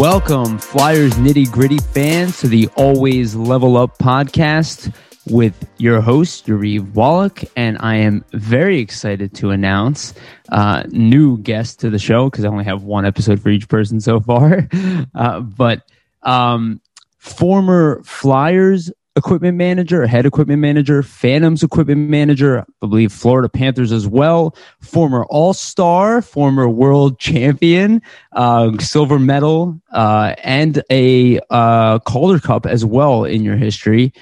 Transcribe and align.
Welcome, 0.00 0.56
Flyers 0.56 1.12
nitty 1.16 1.52
gritty 1.52 1.76
fans, 1.76 2.40
to 2.40 2.48
the 2.48 2.68
Always 2.68 3.36
Level 3.36 3.76
Up 3.76 3.98
podcast 3.98 4.94
with 5.26 5.68
your 5.76 6.00
host, 6.00 6.46
Yariv 6.46 6.94
Wallach. 6.94 7.44
And 7.54 7.76
I 7.80 7.96
am 7.96 8.24
very 8.32 8.78
excited 8.78 9.34
to 9.34 9.50
announce 9.50 10.14
uh, 10.48 10.84
new 10.88 11.36
guest 11.36 11.80
to 11.80 11.90
the 11.90 11.98
show 11.98 12.30
because 12.30 12.46
I 12.46 12.48
only 12.48 12.64
have 12.64 12.82
one 12.82 13.04
episode 13.04 13.42
for 13.42 13.50
each 13.50 13.68
person 13.68 14.00
so 14.00 14.20
far. 14.20 14.66
Uh, 15.14 15.40
but 15.40 15.82
um, 16.22 16.80
former 17.18 18.02
Flyers 18.02 18.90
equipment 19.16 19.56
manager, 19.56 20.06
head 20.06 20.26
equipment 20.26 20.60
manager, 20.60 21.02
Phantoms 21.02 21.62
equipment 21.62 22.08
manager, 22.08 22.60
I 22.82 22.86
believe 22.86 23.12
Florida 23.12 23.48
Panthers 23.48 23.92
as 23.92 24.06
well, 24.06 24.54
former 24.80 25.24
All 25.26 25.52
Star, 25.52 26.22
former 26.22 26.68
world 26.68 27.18
champion, 27.18 28.02
uh, 28.32 28.76
silver 28.78 29.18
medal, 29.18 29.80
uh, 29.92 30.34
and 30.42 30.82
a 30.90 31.40
uh, 31.50 31.98
Calder 32.00 32.38
Cup 32.38 32.66
as 32.66 32.84
well 32.84 33.24
in 33.24 33.42
your 33.42 33.56
history, 33.56 34.12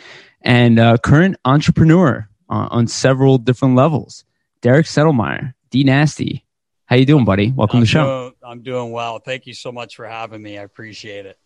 and 0.42 0.78
uh, 0.78 0.96
current 0.98 1.36
entrepreneur 1.44 2.28
uh, 2.48 2.68
on 2.70 2.86
several 2.86 3.38
different 3.38 3.74
levels. 3.74 4.24
Derek 4.62 4.86
Settlemyer, 4.86 5.54
D 5.70 5.84
Nasty. 5.84 6.44
How 6.86 6.96
you 6.96 7.04
doing, 7.04 7.26
buddy? 7.26 7.52
Welcome 7.52 7.78
I'm 7.78 7.82
to 7.82 7.86
the 7.86 7.90
show. 7.90 8.04
Doing, 8.04 8.34
I'm 8.42 8.62
doing 8.62 8.90
well. 8.92 9.18
Thank 9.18 9.46
you 9.46 9.52
so 9.52 9.70
much 9.70 9.94
for 9.94 10.06
having 10.06 10.42
me. 10.42 10.58
I 10.58 10.62
appreciate 10.62 11.26
it. 11.26 11.38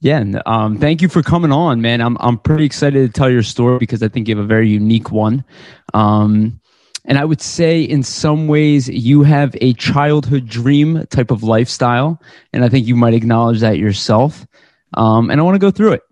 Yeah, 0.00 0.18
and, 0.18 0.40
um, 0.46 0.78
thank 0.78 1.02
you 1.02 1.08
for 1.08 1.22
coming 1.22 1.50
on, 1.50 1.80
man. 1.80 2.00
I'm 2.00 2.16
I'm 2.20 2.38
pretty 2.38 2.64
excited 2.64 3.06
to 3.06 3.12
tell 3.12 3.28
your 3.28 3.42
story 3.42 3.78
because 3.78 4.02
I 4.02 4.08
think 4.08 4.28
you 4.28 4.36
have 4.36 4.44
a 4.44 4.46
very 4.46 4.68
unique 4.68 5.10
one. 5.10 5.44
Um, 5.92 6.60
and 7.04 7.18
I 7.18 7.24
would 7.24 7.40
say, 7.40 7.82
in 7.82 8.02
some 8.02 8.46
ways, 8.46 8.88
you 8.88 9.22
have 9.22 9.56
a 9.60 9.72
childhood 9.72 10.46
dream 10.46 11.04
type 11.06 11.30
of 11.30 11.42
lifestyle, 11.42 12.22
and 12.52 12.64
I 12.64 12.68
think 12.68 12.86
you 12.86 12.94
might 12.94 13.14
acknowledge 13.14 13.60
that 13.60 13.78
yourself. 13.78 14.46
Um, 14.94 15.30
and 15.30 15.40
I 15.40 15.42
want 15.42 15.56
to 15.56 15.58
go 15.58 15.70
through 15.70 15.94
it, 15.94 16.02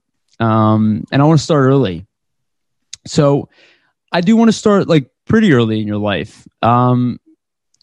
um, 0.41 1.05
and 1.13 1.23
I 1.23 1.25
want 1.25 1.39
to 1.39 1.45
start 1.45 1.63
early. 1.63 2.07
So, 3.07 3.49
I 4.11 4.21
do 4.21 4.37
want 4.37 4.49
to 4.49 4.53
start 4.53 4.89
like 4.89 5.11
pretty 5.27 5.53
early 5.53 5.81
in 5.81 5.87
your 5.87 5.99
life. 5.99 6.49
Um, 6.61 7.21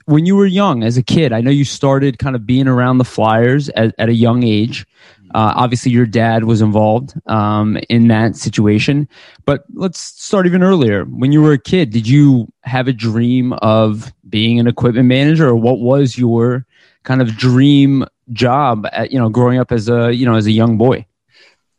when 0.06 0.26
you 0.26 0.36
were 0.36 0.46
young 0.46 0.84
as 0.84 0.98
a 0.98 1.04
kid, 1.04 1.32
I 1.32 1.42
know 1.42 1.52
you 1.52 1.64
started 1.66 2.20
kind 2.20 2.36
of 2.36 2.46
being 2.46 2.68
around 2.68 2.98
the 2.98 3.06
Flyers 3.06 3.70
at, 3.70 3.96
at 3.98 4.10
a 4.10 4.14
young 4.14 4.44
age. 4.44 4.86
Uh, 5.34 5.54
obviously, 5.56 5.92
your 5.92 6.06
dad 6.06 6.44
was 6.44 6.62
involved 6.62 7.14
um, 7.28 7.78
in 7.90 8.08
that 8.08 8.36
situation. 8.36 9.08
But 9.46 9.64
let's 9.74 10.00
start 10.00 10.46
even 10.46 10.64
earlier. 10.64 11.06
When 11.06 11.32
you 11.32 11.42
were 11.42 11.54
a 11.54 11.60
kid, 11.60 11.90
did 11.90 12.08
you 12.08 12.52
have 12.64 12.88
a 12.88 12.94
dream 12.94 13.54
of 13.54 14.14
being 14.30 14.60
an 14.60 14.68
equipment 14.68 15.08
manager, 15.08 15.48
or 15.48 15.56
what 15.56 15.80
was 15.80 16.18
your 16.18 16.66
kind 17.04 17.22
of 17.22 17.36
dream 17.36 18.06
job? 18.32 18.88
At, 18.92 19.12
you 19.12 19.20
know, 19.20 19.30
growing 19.30 19.60
up 19.60 19.72
as 19.72 19.90
a 19.90 20.14
you 20.14 20.26
know 20.26 20.36
as 20.36 20.46
a 20.46 20.52
young 20.52 20.78
boy. 20.78 21.06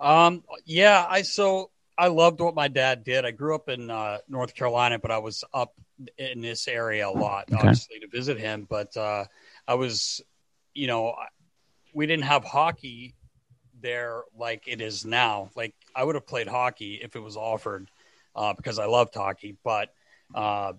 Um, 0.01 0.43
yeah, 0.67 1.07
I 1.09 1.23
so 1.23 1.71
I 1.97 2.09
loved 2.09 2.41
what 2.41 2.55
my 2.55 2.69
dad 2.69 3.05
did. 3.05 3.25
I 3.25 3.31
grew 3.31 3.55
up 3.55 3.69
in 3.69 3.91
uh, 3.91 4.19
North 4.29 4.55
Carolina, 4.55 4.99
but 4.99 5.11
I 5.11 5.19
was 5.19 5.45
up 5.53 5.75
in 6.19 6.41
this 6.41 6.67
area 6.67 7.09
a 7.09 7.11
lot, 7.11 7.47
Okay. 7.53 7.59
obviously, 7.59 8.01
to 8.01 8.09
visit 8.09 8.39
him. 8.39 8.67
But 8.69 8.97
uh, 8.97 9.25
I 9.67 9.75
was, 9.75 10.21
you 10.75 10.89
know, 10.89 11.15
we 11.95 12.07
didn't 12.07 12.25
have 12.25 12.45
hockey 12.45 13.15
there 13.85 14.23
like 14.37 14.65
it 14.67 14.81
is 14.81 15.05
now. 15.07 15.51
Like 15.55 15.77
I 15.95 16.03
would 16.03 16.17
have 16.17 16.27
played 16.27 16.49
hockey 16.49 17.01
if 17.03 17.15
it 17.17 17.21
was 17.21 17.37
offered 17.37 17.89
uh, 18.35 18.55
because 18.55 18.81
I 18.81 18.87
loved 18.87 19.15
hockey. 19.15 19.57
But 19.63 19.91
uh, 20.35 20.73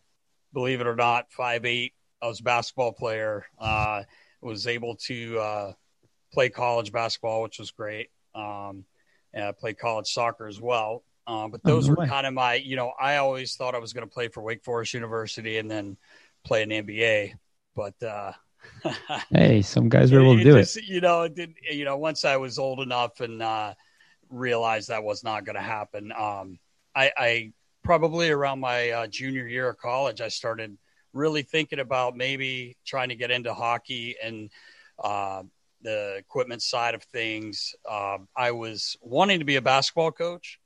believe 0.54 0.82
it 0.82 0.88
or 0.88 0.98
not, 0.98 1.32
five 1.32 1.66
eight, 1.66 1.94
I 2.22 2.28
was 2.28 2.42
a 2.42 2.44
basketball 2.44 2.92
player. 2.92 3.46
Uh, 3.60 4.04
was 4.42 4.68
able 4.68 4.96
to 4.96 5.40
uh, 5.40 5.74
play 6.34 6.50
college 6.50 6.92
basketball, 6.92 7.44
which 7.44 7.60
was 7.60 7.72
great. 7.72 8.10
Um, 8.36 8.86
and 9.34 9.46
I 9.46 9.52
played 9.54 9.78
college 9.80 10.08
soccer 10.08 10.48
as 10.48 10.60
well. 10.62 11.04
Um, 11.28 11.52
but 11.52 11.62
Oh, 11.66 11.70
those 11.70 11.90
were 11.90 11.96
way. 11.96 12.08
kind 12.08 12.28
of 12.28 12.34
my, 12.34 12.56
you 12.56 12.76
know, 12.76 12.94
I 13.00 13.18
always 13.18 13.56
thought 13.56 13.76
I 13.76 13.80
was 13.80 13.94
going 13.94 14.08
to 14.08 14.14
play 14.14 14.28
for 14.28 14.44
Wake 14.44 14.64
Forest 14.64 14.94
University 14.94 15.58
and 15.58 15.70
then 15.72 15.98
play 16.44 16.62
in 16.62 16.70
the 16.70 16.82
NBA. 16.82 17.34
But 17.76 18.02
uh, 18.04 18.34
Hey, 19.32 19.62
some 19.62 19.90
guys 19.90 20.12
were 20.12 20.22
able 20.22 20.38
to 20.38 20.44
do 20.44 20.58
it. 20.58 20.76
You 20.88 21.02
know, 21.02 21.24
it 21.24 21.36
did. 21.36 21.54
You 21.72 21.86
know, 21.86 21.98
once 21.98 22.26
I 22.26 22.38
was 22.38 22.60
old 22.60 22.80
enough 22.80 23.20
and 23.20 23.42
uh, 23.42 23.74
realized 24.30 24.90
that 24.90 25.04
was 25.04 25.24
not 25.24 25.46
going 25.46 25.56
to 25.56 25.62
happen, 25.62 26.12
um, 26.12 26.60
I, 26.96 27.12
I 27.18 27.54
probably 27.84 28.30
around 28.30 28.60
my 28.60 28.90
uh, 28.92 29.08
junior 29.08 29.48
year 29.48 29.70
of 29.70 29.78
college, 29.78 30.22
I 30.22 30.28
started 30.28 30.78
really 31.14 31.44
thinking 31.44 31.80
about 31.80 32.16
maybe 32.16 32.76
trying 32.86 33.10
to 33.10 33.16
get 33.16 33.32
into 33.32 33.54
hockey 33.54 34.16
and 34.22 34.50
uh, 35.04 35.44
the 35.82 36.16
equipment 36.18 36.62
side 36.62 36.96
of 36.96 37.04
things. 37.04 37.74
Uh, 37.90 38.18
I 38.36 38.52
was 38.52 38.98
wanting 39.02 39.40
to 39.40 39.46
be 39.46 39.56
a 39.56 39.62
basketball 39.62 40.12
coach, 40.12 40.60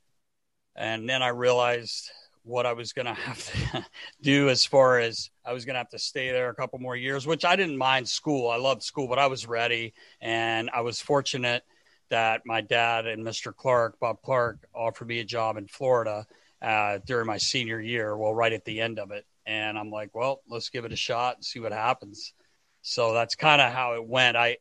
and 0.76 1.08
then 1.08 1.22
I 1.22 1.28
realized 1.28 2.10
what 2.50 2.66
I 2.66 2.72
was 2.72 2.92
going 2.92 3.06
to 3.06 3.14
have 3.14 3.52
to 3.72 3.86
do 4.20 4.48
as 4.48 4.64
far 4.64 4.98
as 4.98 5.30
I 5.44 5.52
was 5.52 5.64
going 5.64 5.74
to 5.74 5.78
have 5.78 5.90
to 5.90 5.98
stay 5.98 6.30
there 6.32 6.50
a 6.50 6.54
couple 6.54 6.78
more 6.78 6.96
years, 6.96 7.26
which 7.26 7.44
I 7.44 7.56
didn't 7.56 7.78
mind 7.78 8.08
school. 8.08 8.50
I 8.50 8.56
loved 8.56 8.82
school, 8.82 9.08
but 9.08 9.18
I 9.18 9.28
was 9.28 9.46
ready. 9.46 9.94
And 10.20 10.70
I 10.72 10.82
was 10.82 11.00
fortunate 11.00 11.62
that 12.10 12.42
my 12.44 12.60
dad 12.60 13.06
and 13.06 13.24
Mr. 13.24 13.54
Clark, 13.54 13.98
Bob 14.00 14.20
Clark, 14.22 14.66
offered 14.74 15.08
me 15.08 15.20
a 15.20 15.24
job 15.24 15.56
in 15.56 15.68
Florida 15.68 16.26
uh, 16.60 16.98
during 17.06 17.26
my 17.26 17.38
senior 17.38 17.80
year. 17.80 18.16
Well, 18.16 18.34
right 18.34 18.52
at 18.52 18.64
the 18.64 18.80
end 18.80 18.98
of 18.98 19.12
it. 19.12 19.24
And 19.46 19.78
I'm 19.78 19.90
like, 19.90 20.14
well, 20.14 20.42
let's 20.48 20.68
give 20.68 20.84
it 20.84 20.92
a 20.92 20.96
shot 20.96 21.36
and 21.36 21.44
see 21.44 21.60
what 21.60 21.72
happens. 21.72 22.34
So 22.82 23.14
that's 23.14 23.34
kind 23.34 23.60
of 23.60 23.72
how 23.72 23.94
it 23.94 24.04
went. 24.04 24.36
I, 24.36 24.58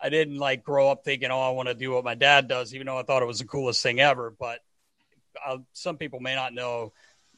I 0.00 0.08
didn't 0.08 0.38
like 0.38 0.64
grow 0.64 0.90
up 0.90 1.04
thinking, 1.04 1.30
oh, 1.30 1.40
I 1.40 1.50
want 1.50 1.68
to 1.68 1.74
do 1.74 1.92
what 1.92 2.04
my 2.04 2.14
dad 2.14 2.48
does, 2.48 2.74
even 2.74 2.86
though 2.86 2.98
I 2.98 3.02
thought 3.02 3.22
it 3.22 3.26
was 3.26 3.38
the 3.38 3.46
coolest 3.46 3.82
thing 3.82 4.00
ever. 4.00 4.34
But 4.38 4.60
uh, 5.44 5.58
some 5.72 5.96
people 5.96 6.20
may 6.20 6.34
not 6.34 6.54
know 6.54 6.92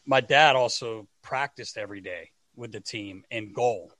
my 0.06 0.20
dad 0.20 0.56
also 0.56 1.06
practiced 1.22 1.78
every 1.78 2.00
day 2.00 2.30
with 2.56 2.72
the 2.72 2.80
team 2.80 3.24
in 3.30 3.52
goal. 3.52 3.92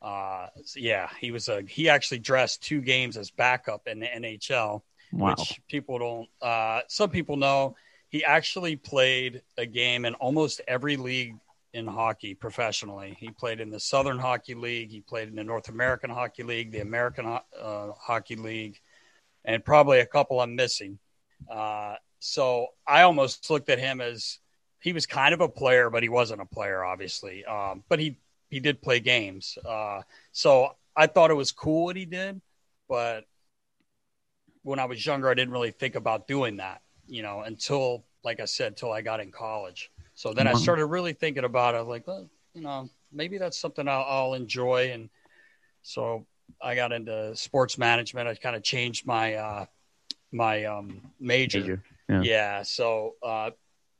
Uh, 0.00 0.48
so 0.64 0.80
yeah, 0.80 1.08
he 1.20 1.30
was 1.30 1.48
a 1.48 1.62
he 1.62 1.88
actually 1.88 2.18
dressed 2.18 2.62
two 2.62 2.80
games 2.80 3.16
as 3.16 3.30
backup 3.30 3.86
in 3.86 4.00
the 4.00 4.06
NHL, 4.06 4.82
Wow. 5.12 5.34
which 5.38 5.60
people 5.68 5.98
don't. 5.98 6.28
Uh, 6.40 6.80
some 6.88 7.10
people 7.10 7.36
know 7.36 7.76
he 8.08 8.24
actually 8.24 8.76
played 8.76 9.42
a 9.56 9.66
game 9.66 10.04
in 10.04 10.14
almost 10.14 10.60
every 10.66 10.96
league 10.96 11.36
in 11.72 11.86
hockey 11.86 12.34
professionally. 12.34 13.16
He 13.18 13.30
played 13.30 13.60
in 13.60 13.70
the 13.70 13.80
Southern 13.80 14.18
Hockey 14.18 14.54
League, 14.54 14.90
he 14.90 15.00
played 15.00 15.28
in 15.28 15.36
the 15.36 15.44
North 15.44 15.68
American 15.68 16.10
Hockey 16.10 16.42
League, 16.42 16.72
the 16.72 16.80
American 16.80 17.24
uh, 17.26 17.92
Hockey 17.98 18.36
League, 18.36 18.80
and 19.44 19.64
probably 19.64 20.00
a 20.00 20.06
couple 20.06 20.40
I'm 20.40 20.54
missing. 20.56 20.98
Uh, 21.50 21.94
so 22.18 22.66
I 22.86 23.02
almost 23.02 23.48
looked 23.50 23.68
at 23.70 23.78
him 23.78 24.00
as 24.00 24.38
he 24.82 24.92
was 24.92 25.06
kind 25.06 25.32
of 25.32 25.40
a 25.40 25.48
player, 25.48 25.88
but 25.90 26.02
he 26.02 26.08
wasn't 26.08 26.40
a 26.40 26.44
player, 26.44 26.84
obviously. 26.84 27.44
Um, 27.44 27.82
but 27.88 27.98
he 27.98 28.18
he 28.50 28.60
did 28.60 28.82
play 28.82 29.00
games, 29.00 29.56
uh, 29.66 30.02
so 30.32 30.76
I 30.94 31.06
thought 31.06 31.30
it 31.30 31.34
was 31.34 31.52
cool 31.52 31.84
what 31.84 31.96
he 31.96 32.04
did. 32.04 32.40
But 32.88 33.24
when 34.62 34.78
I 34.78 34.84
was 34.84 35.04
younger, 35.04 35.30
I 35.30 35.34
didn't 35.34 35.52
really 35.52 35.70
think 35.70 35.94
about 35.94 36.28
doing 36.28 36.58
that, 36.58 36.82
you 37.06 37.22
know, 37.22 37.40
until 37.40 38.04
like 38.24 38.40
I 38.40 38.44
said, 38.44 38.68
until 38.68 38.92
I 38.92 39.00
got 39.00 39.20
in 39.20 39.32
college. 39.32 39.90
So 40.14 40.32
then 40.32 40.46
I 40.46 40.52
started 40.52 40.86
really 40.86 41.14
thinking 41.14 41.44
about 41.44 41.74
it. 41.74 41.82
Like, 41.82 42.06
well, 42.06 42.28
you 42.54 42.60
know, 42.60 42.88
maybe 43.10 43.38
that's 43.38 43.58
something 43.58 43.88
I'll, 43.88 44.04
I'll 44.06 44.34
enjoy. 44.34 44.90
And 44.92 45.08
so 45.82 46.26
I 46.60 46.74
got 46.74 46.92
into 46.92 47.34
sports 47.34 47.78
management. 47.78 48.28
I 48.28 48.34
kind 48.34 48.54
of 48.54 48.62
changed 48.62 49.06
my 49.06 49.34
uh, 49.34 49.66
my 50.30 50.64
um, 50.64 51.00
major. 51.18 51.60
Major. 51.60 51.82
Yeah. 52.08 52.22
Yeah. 52.22 52.62
So 52.62 53.14
uh, 53.22 53.50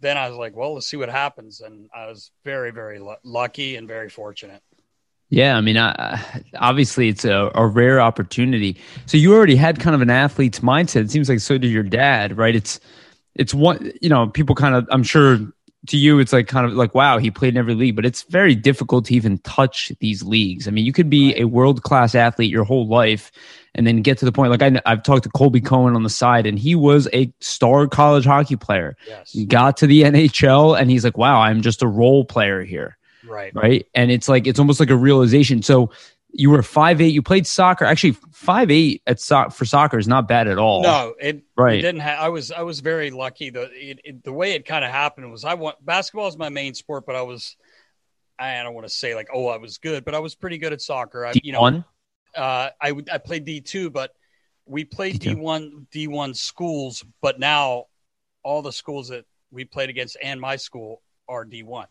then 0.03 0.19
I 0.19 0.29
was 0.29 0.37
like, 0.37 0.55
well, 0.55 0.75
let's 0.75 0.87
see 0.87 0.99
what 0.99 1.09
happens. 1.09 1.61
And 1.61 1.89
I 1.95 2.07
was 2.07 2.31
very, 2.45 2.73
very 2.73 2.99
lu- 2.99 3.17
lucky 3.25 3.77
and 3.77 3.89
very 3.89 4.11
fortunate. 4.11 4.63
Yeah, 5.31 5.57
I 5.57 5.63
mean, 5.63 5.79
obviously 6.59 7.09
it's 7.09 7.25
a, 7.25 7.51
a 7.55 7.67
rare 7.67 8.03
opportunity. 8.03 8.77
So 9.07 9.17
you 9.17 9.33
already 9.33 9.57
had 9.57 9.81
kind 9.81 9.95
of 9.95 10.03
an 10.03 10.11
athlete's 10.11 10.61
mindset. 10.61 11.05
It 11.05 11.11
seems 11.11 11.31
like 11.31 11.41
so 11.41 11.57
did 11.57 11.71
your 11.71 11.83
dad, 11.83 12.37
right? 12.37 12.55
It's 12.55 12.81
it's 13.35 13.55
one, 13.55 13.93
you 14.03 14.11
know, 14.11 14.27
people 14.27 14.55
kind 14.55 14.75
of, 14.75 14.87
I'm 14.91 15.03
sure 15.03 15.39
to 15.89 15.97
you 15.97 16.19
it's 16.19 16.33
like 16.33 16.47
kind 16.47 16.65
of 16.65 16.75
like 16.75 16.95
wow 16.95 17.19
he 17.19 17.31
played 17.31 17.55
in 17.55 17.59
every 17.59 17.75
league 17.75 17.97
but 17.97 18.07
it's 18.07 18.23
very 18.25 18.55
difficult 18.55 19.07
to 19.07 19.15
even 19.15 19.39
touch 19.39 19.93
these 20.01 20.23
leagues. 20.23 20.69
I 20.69 20.71
mean 20.71 20.85
you 20.85 20.93
could 20.93 21.11
be 21.11 21.35
a 21.37 21.45
world 21.45 21.83
class 21.83 22.15
athlete 22.15 22.51
your 22.51 22.65
whole 22.65 22.87
life 22.87 23.33
and 23.75 23.87
then 23.87 24.03
get 24.03 24.19
to 24.19 24.25
the 24.25 24.33
point 24.33 24.51
like 24.51 24.63
I, 24.63 24.81
have 24.87 25.03
talked 25.03 25.25
to 25.25 25.31
colby 25.31 25.61
cohen 25.61 25.97
on 25.97 26.03
the 26.03 26.11
side 26.11 26.47
and 26.47 26.59
he 26.59 26.75
was 26.75 27.09
a 27.13 27.33
star 27.41 27.87
college 27.89 28.25
hockey 28.25 28.57
player. 28.57 28.97
Yes. 29.07 29.35
got 29.47 29.79
to 29.79 29.87
the 29.87 30.03
nhl 30.03 30.79
and 30.79 30.91
he's 30.91 31.05
like 31.05 31.19
wow 31.19 31.41
i'm 31.41 31.63
just 31.63 31.83
a 31.83 31.89
role 31.89 32.25
player 32.25 32.63
here. 32.63 32.97
Right. 33.25 33.55
Right? 33.55 33.87
And 33.95 34.11
it's 34.11 34.29
like 34.29 34.47
it's 34.47 34.59
almost 34.59 34.81
like 34.81 34.91
a 34.91 34.97
realization. 34.97 35.63
So 35.63 35.91
you 36.33 36.51
were 36.51 36.63
five 36.63 37.01
eight. 37.01 37.13
You 37.13 37.23
played 37.23 37.47
soccer. 37.47 37.85
Actually, 37.85 38.17
five 38.33 38.71
eight 38.71 39.03
at 39.07 39.21
so- 39.21 39.51
for 39.51 39.65
soccer 39.65 39.99
is 39.99 40.09
not 40.09 40.27
bad 40.27 40.49
at 40.49 40.59
all. 40.59 40.83
No, 40.83 41.15
it 41.21 41.43
right. 41.57 41.79
It 41.79 41.83
didn't. 41.83 42.01
Ha- 42.01 42.19
I 42.19 42.29
was 42.29 42.51
I 42.51 42.63
was 42.63 42.81
very 42.81 43.11
lucky. 43.11 43.51
The 43.51 43.71
it, 43.73 44.01
it, 44.05 44.25
the 44.25 44.33
way 44.33 44.53
it 44.53 44.65
kind 44.65 44.85
of 44.85 44.91
happened 44.91 45.31
was 45.31 45.45
I 45.45 45.55
want 45.55 45.85
basketball 45.85 46.29
is 46.29 46.37
my 46.37 46.49
main 46.49 46.75
sport, 46.75 47.05
but 47.07 47.17
I 47.17 47.23
was 47.23 47.57
I 48.39 48.63
don't 48.63 48.75
want 48.75 48.87
to 48.87 48.93
say 48.93 49.15
like 49.15 49.29
oh 49.33 49.49
I 49.49 49.59
was 49.59 49.79
good, 49.79 50.05
but 50.05 50.15
I 50.15 50.21
was 50.21 50.35
pretty 50.35 50.59
good 50.59 50.73
at 50.73 50.81
soccer. 50.81 51.27
I, 51.27 51.33
you 51.43 51.53
know, 51.53 51.85
uh, 52.35 52.71
I 52.81 52.95
I 53.13 53.19
played 53.19 53.45
D 53.45 53.61
two, 53.61 53.91
but 53.91 54.13
we 54.65 54.85
played 54.85 55.21
D 55.21 55.35
one 55.35 55.87
D 55.91 56.09
one 56.09 56.35
schools, 56.35 57.05
but 57.21 57.39
now 57.39 57.87
all 58.43 58.63
the 58.63 58.73
schools 58.73 59.09
that 59.09 59.27
we 59.51 59.65
played 59.65 59.91
against 59.91 60.17
and 60.23 60.41
my 60.41 60.57
school 60.57 61.03
are 61.29 61.45
D 61.45 61.63
one. 61.63 61.89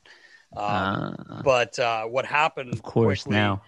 Um, 0.55 0.65
uh, 0.65 1.41
but 1.43 1.77
uh, 1.79 2.05
what 2.05 2.25
happened? 2.25 2.73
Of 2.73 2.81
course, 2.81 3.23
quickly, 3.23 3.37
now 3.37 3.61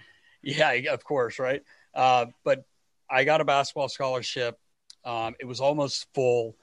yeah, 0.44 0.72
of 0.94 1.04
course, 1.04 1.40
right. 1.40 1.64
Uh, 1.96 2.28
but 2.44 2.66
I 3.10 3.24
got 3.24 3.42
a 3.42 3.46
basketball 3.46 3.90
scholarship. 3.90 4.60
Um, 5.06 5.36
it 5.40 5.46
was 5.46 5.60
almost 5.60 6.08
full. 6.14 6.56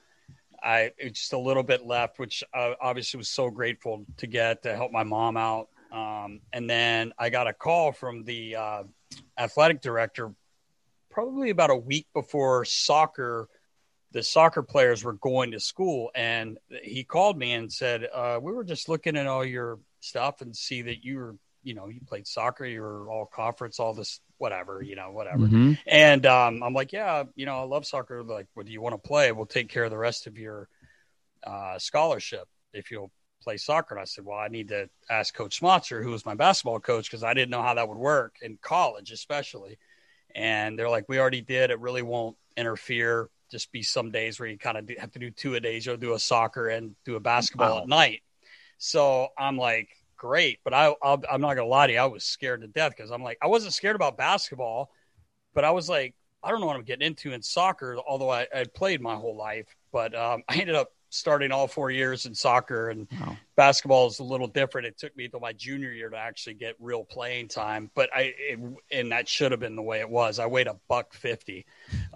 I 0.63 0.93
just 1.13 1.33
a 1.33 1.39
little 1.39 1.63
bit 1.63 1.87
left, 1.87 2.19
which 2.19 2.45
I 2.55 2.75
obviously 2.81 3.19
was 3.19 3.29
so 3.29 3.51
grateful 3.51 4.05
to 4.19 4.27
get 4.27 4.63
to 4.65 4.77
help 4.77 4.93
my 4.93 5.05
mom 5.05 5.37
out. 5.37 5.69
Um, 5.91 6.41
and 6.53 6.69
then 6.69 7.13
I 7.19 7.31
got 7.31 7.47
a 7.47 7.53
call 7.53 7.93
from 7.93 8.25
the 8.25 8.57
uh, 8.57 8.83
athletic 9.39 9.81
director 9.81 10.33
probably 11.11 11.51
about 11.51 11.71
a 11.71 11.77
week 11.77 12.07
before 12.15 12.65
soccer. 12.65 13.49
The 14.13 14.23
soccer 14.23 14.63
players 14.63 15.03
were 15.05 15.15
going 15.15 15.53
to 15.53 15.61
school, 15.61 16.11
and 16.15 16.59
he 16.83 17.05
called 17.05 17.39
me 17.39 17.53
and 17.53 17.73
said, 17.73 18.09
uh, 18.13 18.39
"We 18.43 18.53
were 18.53 18.65
just 18.65 18.89
looking 18.89 19.17
at 19.17 19.27
all 19.27 19.45
your 19.45 19.79
stuff 20.01 20.41
and 20.41 20.55
see 20.55 20.83
that 20.83 21.05
you 21.05 21.17
were 21.17 21.37
you 21.63 21.75
know, 21.75 21.89
you 21.89 22.01
played 22.07 22.27
soccer, 22.27 22.65
you 22.65 22.81
were 22.81 23.11
all 23.11 23.27
conference, 23.27 23.79
all 23.79 23.93
this, 23.93 24.21
whatever, 24.39 24.83
you 24.83 24.97
know, 24.97 25.11
whatever. 25.11 25.47
Mm-hmm. 25.47 25.73
And 25.87 26.27
um, 26.27 26.63
I'm 26.63 26.73
like, 26.73 26.93
yeah, 26.93 27.25
you 27.35 27.47
know, 27.47 27.61
I 27.61 27.65
love 27.65 27.87
soccer. 27.87 28.23
Like, 28.23 28.47
what 28.55 28.67
do 28.67 28.73
you 28.73 28.81
want 28.81 28.95
to 28.95 29.09
play? 29.09 29.33
We'll 29.33 29.47
take 29.47 29.69
care 29.69 29.85
of 29.85 29.91
the 29.91 29.99
rest 29.99 30.27
of 30.27 30.39
your 30.39 30.69
uh, 31.47 31.79
scholarship 31.79 32.49
if 32.73 32.91
you'll 32.91 33.13
play 33.43 33.57
soccer. 33.57 33.95
And 33.95 34.03
I 34.03 34.05
said, 34.05 34.25
well, 34.25 34.39
I 34.39 34.49
need 34.49 34.69
to 34.69 34.89
ask 35.09 35.35
Coach 35.35 35.61
Schmatzer, 35.61 36.03
who 36.03 36.11
was 36.11 36.25
my 36.25 36.35
basketball 36.35 36.81
coach, 36.81 37.11
because 37.11 37.25
I 37.25 37.35
didn't 37.35 37.51
know 37.51 37.63
how 37.63 37.75
that 37.75 37.89
would 37.89 37.99
work 37.99 38.37
in 38.43 38.59
college, 38.63 39.11
especially. 39.13 39.79
And 40.35 40.79
they're 40.79 40.91
like, 40.91 41.09
we 41.09 41.19
already 41.19 41.41
did. 41.41 41.71
It 41.71 41.81
really 41.81 42.03
won't 42.03 42.37
interfere. 42.57 43.29
Just 43.51 43.73
be 43.73 43.83
some 43.83 44.13
days 44.13 44.39
where 44.39 44.49
you 44.49 44.59
kind 44.59 44.79
of 44.79 44.89
have 44.99 45.11
to 45.13 45.19
do 45.19 45.31
two 45.31 45.57
a 45.57 45.61
days. 45.61 45.85
You'll 45.85 45.97
do 45.97 46.15
a 46.15 46.19
soccer 46.19 46.69
and 46.69 46.95
do 47.05 47.17
a 47.17 47.21
basketball 47.21 47.77
wow. 47.77 47.83
at 47.83 47.89
night. 47.89 48.23
So 48.79 49.29
I'm 49.37 49.59
like, 49.59 49.89
great. 50.21 50.61
But 50.63 50.75
I, 50.75 50.95
i 51.03 51.17
am 51.31 51.41
not 51.41 51.55
gonna 51.55 51.65
lie 51.65 51.87
to 51.87 51.93
you, 51.95 51.99
I 51.99 52.07
was 52.07 52.25
scared 52.25 52.61
to 52.61 52.69
death 52.69 52.93
because 52.97 53.11
I'm 53.11 53.23
like, 53.23 53.39
I 53.43 53.47
wasn't 53.49 53.73
scared 53.73 53.97
about 53.97 54.17
basketball, 54.17 54.91
but 55.55 55.65
I 55.65 55.71
was 55.71 55.89
like, 55.89 56.15
I 56.43 56.51
don't 56.51 56.61
know 56.61 56.67
what 56.67 56.77
I'm 56.77 56.85
getting 56.85 57.07
into 57.07 57.33
in 57.33 57.43
soccer. 57.43 57.97
Although 58.07 58.31
I 58.31 58.47
had 58.53 58.73
played 58.75 59.01
my 59.01 59.17
whole 59.17 59.37
life, 59.37 59.75
but 59.93 60.15
um, 60.15 60.43
I 60.49 60.57
ended 60.57 60.77
up 60.77 60.93
starting 61.13 61.51
all 61.51 61.67
four 61.67 61.91
years 61.91 62.25
in 62.27 62.33
soccer 62.33 62.91
and 62.91 63.09
wow. 63.21 63.37
basketball 63.57 64.07
is 64.07 64.21
a 64.21 64.25
little 64.25 64.47
different. 64.47 64.87
It 64.87 64.97
took 64.97 65.17
me 65.17 65.25
until 65.25 65.41
my 65.41 65.53
junior 65.53 65.91
year 65.91 66.09
to 66.09 66.17
actually 66.17 66.55
get 66.55 66.77
real 66.79 67.03
playing 67.03 67.49
time, 67.49 67.91
but 67.97 68.09
I, 68.15 68.33
it, 68.39 68.61
and 68.93 69.11
that 69.11 69.29
should 69.29 69.51
have 69.51 69.59
been 69.59 69.75
the 69.75 69.83
way 69.83 69.99
it 69.99 70.09
was. 70.09 70.39
I 70.39 70.47
weighed 70.47 70.69
a 70.69 70.77
buck 70.87 71.13
50, 71.13 71.67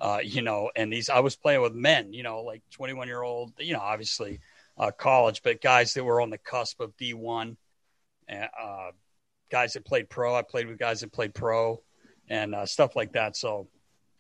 uh, 0.01 0.21
you 0.23 0.43
know, 0.43 0.71
and 0.77 0.93
these, 0.93 1.11
I 1.11 1.19
was 1.19 1.35
playing 1.35 1.61
with 1.61 1.75
men, 1.75 2.13
you 2.13 2.23
know, 2.23 2.43
like 2.43 2.63
21 2.71 3.09
year 3.09 3.23
old, 3.23 3.53
you 3.59 3.73
know, 3.73 3.81
obviously 3.81 4.39
uh, 4.79 4.93
college, 4.93 5.43
but 5.43 5.61
guys 5.61 5.93
that 5.95 6.05
were 6.05 6.21
on 6.21 6.31
the 6.31 6.39
cusp 6.39 6.81
of 6.81 6.97
D1 6.97 7.57
uh, 8.31 8.91
guys 9.51 9.75
that 9.75 9.85
played 9.85 10.09
pro. 10.09 10.35
I 10.35 10.43
played 10.43 10.69
with 10.69 10.79
guys 10.79 11.01
that 11.01 11.13
played 11.13 11.35
pro 11.35 11.83
and 12.29 12.55
uh, 12.55 12.67
stuff 12.67 12.97
like 12.97 13.13
that. 13.13 13.37
So 13.37 13.69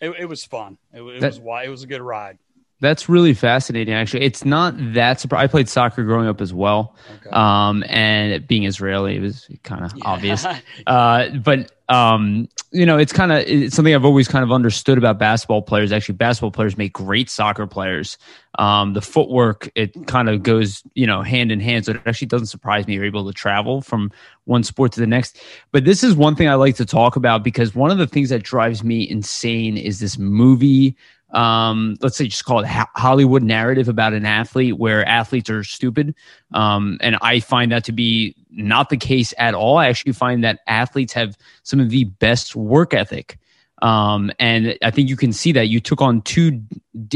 it, 0.00 0.10
it 0.18 0.26
was 0.26 0.44
fun. 0.44 0.78
It, 0.92 1.02
it 1.02 1.20
that, 1.20 1.28
was 1.28 1.40
why 1.40 1.64
it 1.64 1.68
was 1.68 1.82
a 1.82 1.86
good 1.86 2.02
ride. 2.02 2.38
That's 2.80 3.08
really 3.08 3.34
fascinating. 3.34 3.94
Actually, 3.94 4.24
it's 4.24 4.44
not 4.44 4.74
that 4.94 5.20
surprising. 5.20 5.44
I 5.44 5.46
played 5.46 5.68
soccer 5.68 6.02
growing 6.04 6.26
up 6.26 6.40
as 6.40 6.52
well, 6.52 6.96
okay. 7.16 7.30
um, 7.30 7.84
and 7.88 8.46
being 8.46 8.64
Israeli, 8.64 9.16
it 9.16 9.20
was 9.20 9.48
kind 9.62 9.84
of 9.84 9.92
yeah. 9.96 10.02
obvious. 10.04 10.46
Uh, 10.86 11.28
but 11.30 11.70
um, 11.88 12.48
you 12.72 12.86
know, 12.86 12.96
it's 12.98 13.12
kind 13.12 13.30
of 13.30 13.38
it's 13.46 13.76
something 13.76 13.94
I've 13.94 14.04
always 14.04 14.26
kind 14.26 14.42
of 14.42 14.50
understood 14.50 14.98
about 14.98 15.18
basketball 15.18 15.62
players. 15.62 15.92
Actually, 15.92 16.16
basketball 16.16 16.50
players 16.50 16.76
make 16.76 16.92
great 16.92 17.28
soccer 17.28 17.66
players. 17.66 18.16
Um, 18.58 18.94
the 18.94 19.02
footwork 19.02 19.70
it 19.74 20.06
kind 20.06 20.28
of 20.28 20.42
goes 20.42 20.82
you 20.94 21.06
know 21.06 21.22
hand 21.22 21.52
in 21.52 21.60
hand, 21.60 21.84
so 21.84 21.92
it 21.92 22.00
actually 22.06 22.28
doesn't 22.28 22.46
surprise 22.46 22.86
me 22.86 22.94
you're 22.94 23.04
able 23.04 23.26
to 23.26 23.32
travel 23.32 23.82
from 23.82 24.10
one 24.44 24.62
sport 24.62 24.92
to 24.92 25.00
the 25.00 25.06
next. 25.06 25.40
But 25.72 25.84
this 25.84 26.02
is 26.02 26.16
one 26.16 26.36
thing 26.36 26.48
I 26.48 26.54
like 26.54 26.76
to 26.76 26.86
talk 26.86 27.16
about 27.16 27.44
because 27.44 27.74
one 27.74 27.90
of 27.90 27.98
the 27.98 28.06
things 28.06 28.30
that 28.30 28.42
drives 28.42 28.82
me 28.82 29.08
insane 29.08 29.76
is 29.76 30.00
this 30.00 30.18
movie 30.18 30.96
um, 31.34 31.96
let's 32.00 32.16
say 32.16 32.28
just 32.28 32.44
call 32.44 32.60
it 32.60 32.66
Hollywood 32.66 33.42
narrative 33.42 33.88
about 33.88 34.12
an 34.12 34.24
athlete 34.24 34.78
where 34.78 35.06
athletes 35.06 35.50
are 35.50 35.64
stupid. 35.64 36.14
Um, 36.52 36.98
and 37.00 37.16
I 37.20 37.40
find 37.40 37.72
that 37.72 37.84
to 37.84 37.92
be 37.92 38.36
not 38.50 38.88
the 38.88 38.96
case 38.96 39.34
at 39.36 39.54
all. 39.54 39.76
I 39.76 39.88
actually 39.88 40.12
find 40.12 40.44
that 40.44 40.60
athletes 40.66 41.12
have 41.12 41.36
some 41.64 41.80
of 41.80 41.90
the 41.90 42.04
best 42.04 42.54
work 42.54 42.94
ethic. 42.94 43.38
Um, 43.82 44.30
and 44.38 44.78
I 44.82 44.90
think 44.90 45.08
you 45.08 45.16
can 45.16 45.32
see 45.32 45.52
that 45.52 45.66
you 45.66 45.80
took 45.80 46.00
on 46.00 46.22
two, 46.22 46.62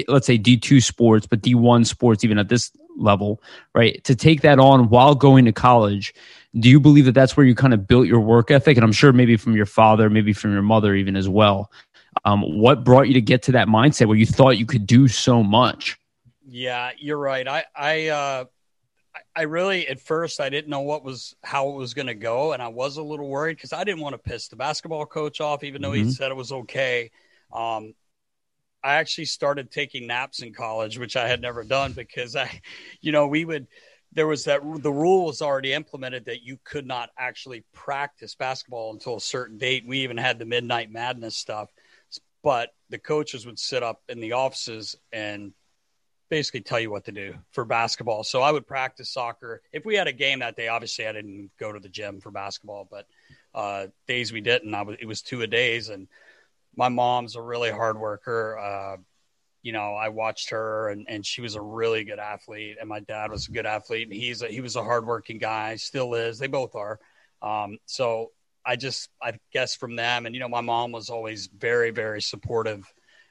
let's 0.08 0.26
say 0.26 0.36
D2 0.36 0.82
sports, 0.82 1.26
but 1.26 1.40
D1 1.40 1.86
sports, 1.86 2.24
even 2.24 2.38
at 2.38 2.48
this 2.48 2.72
level, 2.96 3.40
right? 3.74 4.02
To 4.04 4.16
take 4.16 4.42
that 4.42 4.58
on 4.58 4.88
while 4.88 5.14
going 5.14 5.44
to 5.44 5.52
college. 5.52 6.12
Do 6.58 6.68
you 6.68 6.80
believe 6.80 7.04
that 7.04 7.12
that's 7.12 7.36
where 7.36 7.46
you 7.46 7.54
kind 7.54 7.72
of 7.72 7.86
built 7.86 8.06
your 8.06 8.20
work 8.20 8.50
ethic? 8.50 8.76
And 8.76 8.84
I'm 8.84 8.92
sure 8.92 9.12
maybe 9.12 9.36
from 9.36 9.54
your 9.54 9.66
father, 9.66 10.10
maybe 10.10 10.32
from 10.32 10.52
your 10.52 10.62
mother, 10.62 10.94
even 10.94 11.16
as 11.16 11.28
well. 11.28 11.70
Um, 12.24 12.42
what 12.42 12.84
brought 12.84 13.08
you 13.08 13.14
to 13.14 13.20
get 13.20 13.42
to 13.44 13.52
that 13.52 13.68
mindset 13.68 14.06
where 14.06 14.16
you 14.16 14.26
thought 14.26 14.58
you 14.58 14.66
could 14.66 14.86
do 14.86 15.08
so 15.08 15.42
much? 15.42 15.98
Yeah, 16.46 16.90
you're 16.98 17.18
right. 17.18 17.46
I 17.46 17.64
I 17.76 18.06
uh, 18.08 18.44
I 19.36 19.42
really 19.42 19.86
at 19.88 20.00
first 20.00 20.40
I 20.40 20.48
didn't 20.48 20.68
know 20.68 20.80
what 20.80 21.04
was 21.04 21.34
how 21.42 21.70
it 21.70 21.76
was 21.76 21.94
going 21.94 22.06
to 22.06 22.14
go, 22.14 22.52
and 22.52 22.62
I 22.62 22.68
was 22.68 22.96
a 22.96 23.02
little 23.02 23.28
worried 23.28 23.56
because 23.56 23.72
I 23.72 23.84
didn't 23.84 24.00
want 24.00 24.14
to 24.14 24.18
piss 24.18 24.48
the 24.48 24.56
basketball 24.56 25.06
coach 25.06 25.40
off, 25.40 25.64
even 25.64 25.82
though 25.82 25.90
mm-hmm. 25.90 26.06
he 26.06 26.12
said 26.12 26.30
it 26.30 26.36
was 26.36 26.52
okay. 26.52 27.10
Um, 27.52 27.94
I 28.82 28.94
actually 28.94 29.26
started 29.26 29.70
taking 29.70 30.06
naps 30.06 30.42
in 30.42 30.54
college, 30.54 30.98
which 30.98 31.16
I 31.16 31.28
had 31.28 31.40
never 31.40 31.64
done 31.64 31.92
because 31.92 32.36
I, 32.36 32.60
you 33.00 33.12
know, 33.12 33.26
we 33.26 33.44
would 33.44 33.66
there 34.12 34.26
was 34.26 34.44
that 34.44 34.62
the 34.82 34.92
rule 34.92 35.26
was 35.26 35.42
already 35.42 35.74
implemented 35.74 36.24
that 36.24 36.42
you 36.42 36.58
could 36.64 36.86
not 36.86 37.10
actually 37.18 37.64
practice 37.74 38.34
basketball 38.34 38.92
until 38.92 39.16
a 39.16 39.20
certain 39.20 39.58
date. 39.58 39.84
We 39.86 39.98
even 39.98 40.16
had 40.16 40.38
the 40.38 40.46
midnight 40.46 40.90
madness 40.90 41.36
stuff 41.36 41.70
but 42.48 42.70
the 42.88 42.98
coaches 42.98 43.44
would 43.44 43.58
sit 43.58 43.82
up 43.82 44.00
in 44.08 44.20
the 44.20 44.32
offices 44.32 44.96
and 45.12 45.52
basically 46.30 46.62
tell 46.62 46.80
you 46.80 46.90
what 46.90 47.04
to 47.04 47.12
do 47.12 47.34
for 47.50 47.66
basketball. 47.66 48.24
So 48.24 48.40
I 48.40 48.50
would 48.50 48.66
practice 48.66 49.10
soccer. 49.10 49.60
If 49.70 49.84
we 49.84 49.96
had 49.96 50.08
a 50.08 50.14
game 50.14 50.38
that 50.38 50.56
day, 50.56 50.68
obviously 50.68 51.06
I 51.06 51.12
didn't 51.12 51.50
go 51.60 51.72
to 51.72 51.78
the 51.78 51.90
gym 51.90 52.20
for 52.22 52.30
basketball, 52.30 52.88
but 52.90 53.06
uh, 53.54 53.88
days 54.06 54.32
we 54.32 54.40
didn't, 54.40 54.72
I 54.72 54.80
was, 54.80 54.96
it 54.98 55.04
was 55.04 55.20
two 55.20 55.42
a 55.42 55.46
days. 55.46 55.90
And 55.90 56.08
my 56.74 56.88
mom's 56.88 57.36
a 57.36 57.42
really 57.42 57.70
hard 57.70 58.00
worker. 58.00 58.56
Uh, 58.56 58.96
you 59.60 59.72
know, 59.72 59.92
I 59.92 60.08
watched 60.08 60.48
her 60.48 60.88
and, 60.88 61.04
and 61.06 61.26
she 61.26 61.42
was 61.42 61.54
a 61.54 61.60
really 61.60 62.02
good 62.02 62.18
athlete 62.18 62.78
and 62.80 62.88
my 62.88 63.00
dad 63.00 63.30
was 63.30 63.46
a 63.48 63.52
good 63.52 63.66
athlete 63.66 64.08
and 64.08 64.16
he's 64.16 64.40
a, 64.40 64.48
he 64.48 64.62
was 64.62 64.76
a 64.76 64.82
hardworking 64.82 65.36
guy, 65.36 65.76
still 65.76 66.14
is. 66.14 66.38
They 66.38 66.46
both 66.46 66.74
are. 66.74 66.98
Um, 67.42 67.76
so 67.84 68.30
I 68.68 68.76
just, 68.76 69.08
I 69.22 69.32
guess 69.50 69.74
from 69.74 69.96
them, 69.96 70.26
and 70.26 70.34
you 70.34 70.42
know, 70.42 70.48
my 70.48 70.60
mom 70.60 70.92
was 70.92 71.08
always 71.08 71.46
very, 71.46 71.90
very 71.90 72.20
supportive 72.20 72.84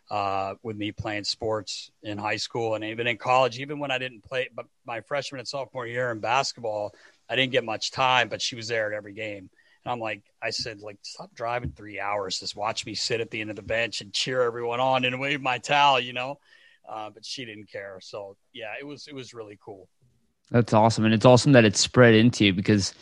uh, 0.10 0.56
with 0.64 0.76
me 0.76 0.92
playing 0.92 1.26
sports 1.26 1.92
in 2.02 2.18
high 2.18 2.38
school 2.38 2.74
and 2.74 2.84
even 2.84 3.06
in 3.06 3.18
college. 3.18 3.60
Even 3.60 3.78
when 3.78 3.92
I 3.92 4.00
didn't 4.00 4.24
play, 4.24 4.50
but 4.56 4.66
my 4.84 5.02
freshman 5.02 5.38
and 5.38 5.48
sophomore 5.48 5.86
year 5.86 6.10
in 6.12 6.20
basketball, 6.20 6.92
I 7.30 7.36
didn't 7.36 7.52
get 7.52 7.64
much 7.64 7.92
time, 7.92 8.30
but 8.30 8.42
she 8.42 8.56
was 8.56 8.68
there 8.68 8.92
at 8.92 8.98
every 8.98 9.14
game. 9.14 9.48
And 9.86 9.92
I'm 9.92 10.00
like, 10.00 10.24
I 10.42 10.50
said, 10.50 10.82
like, 10.82 10.98
stop 11.04 11.30
driving 11.36 11.72
three 11.72 12.00
hours. 12.00 12.40
Just 12.40 12.56
watch 12.56 12.84
me 12.88 12.96
sit 12.96 13.22
at 13.22 13.30
the 13.30 13.40
end 13.40 13.52
of 13.52 13.56
the 13.56 13.62
bench 13.62 14.02
and 14.02 14.12
cheer 14.12 14.42
everyone 14.42 14.80
on 14.80 15.06
and 15.06 15.20
wave 15.20 15.40
my 15.40 15.60
towel, 15.60 16.00
you 16.00 16.14
know. 16.14 16.40
Uh, 16.90 17.12
but 17.12 17.24
she 17.24 17.46
didn't 17.46 17.70
care. 17.72 18.00
So 18.02 18.38
yeah, 18.54 18.74
it 18.80 18.88
was 18.88 19.08
it 19.08 19.14
was 19.14 19.36
really 19.36 19.60
cool. 19.64 19.88
That's 20.50 20.74
awesome, 20.74 21.06
and 21.06 21.14
it's 21.14 21.26
awesome 21.26 21.52
that 21.52 21.66
it's 21.66 21.80
spread 21.80 22.16
into 22.16 22.46
you 22.46 22.54
because 22.54 22.96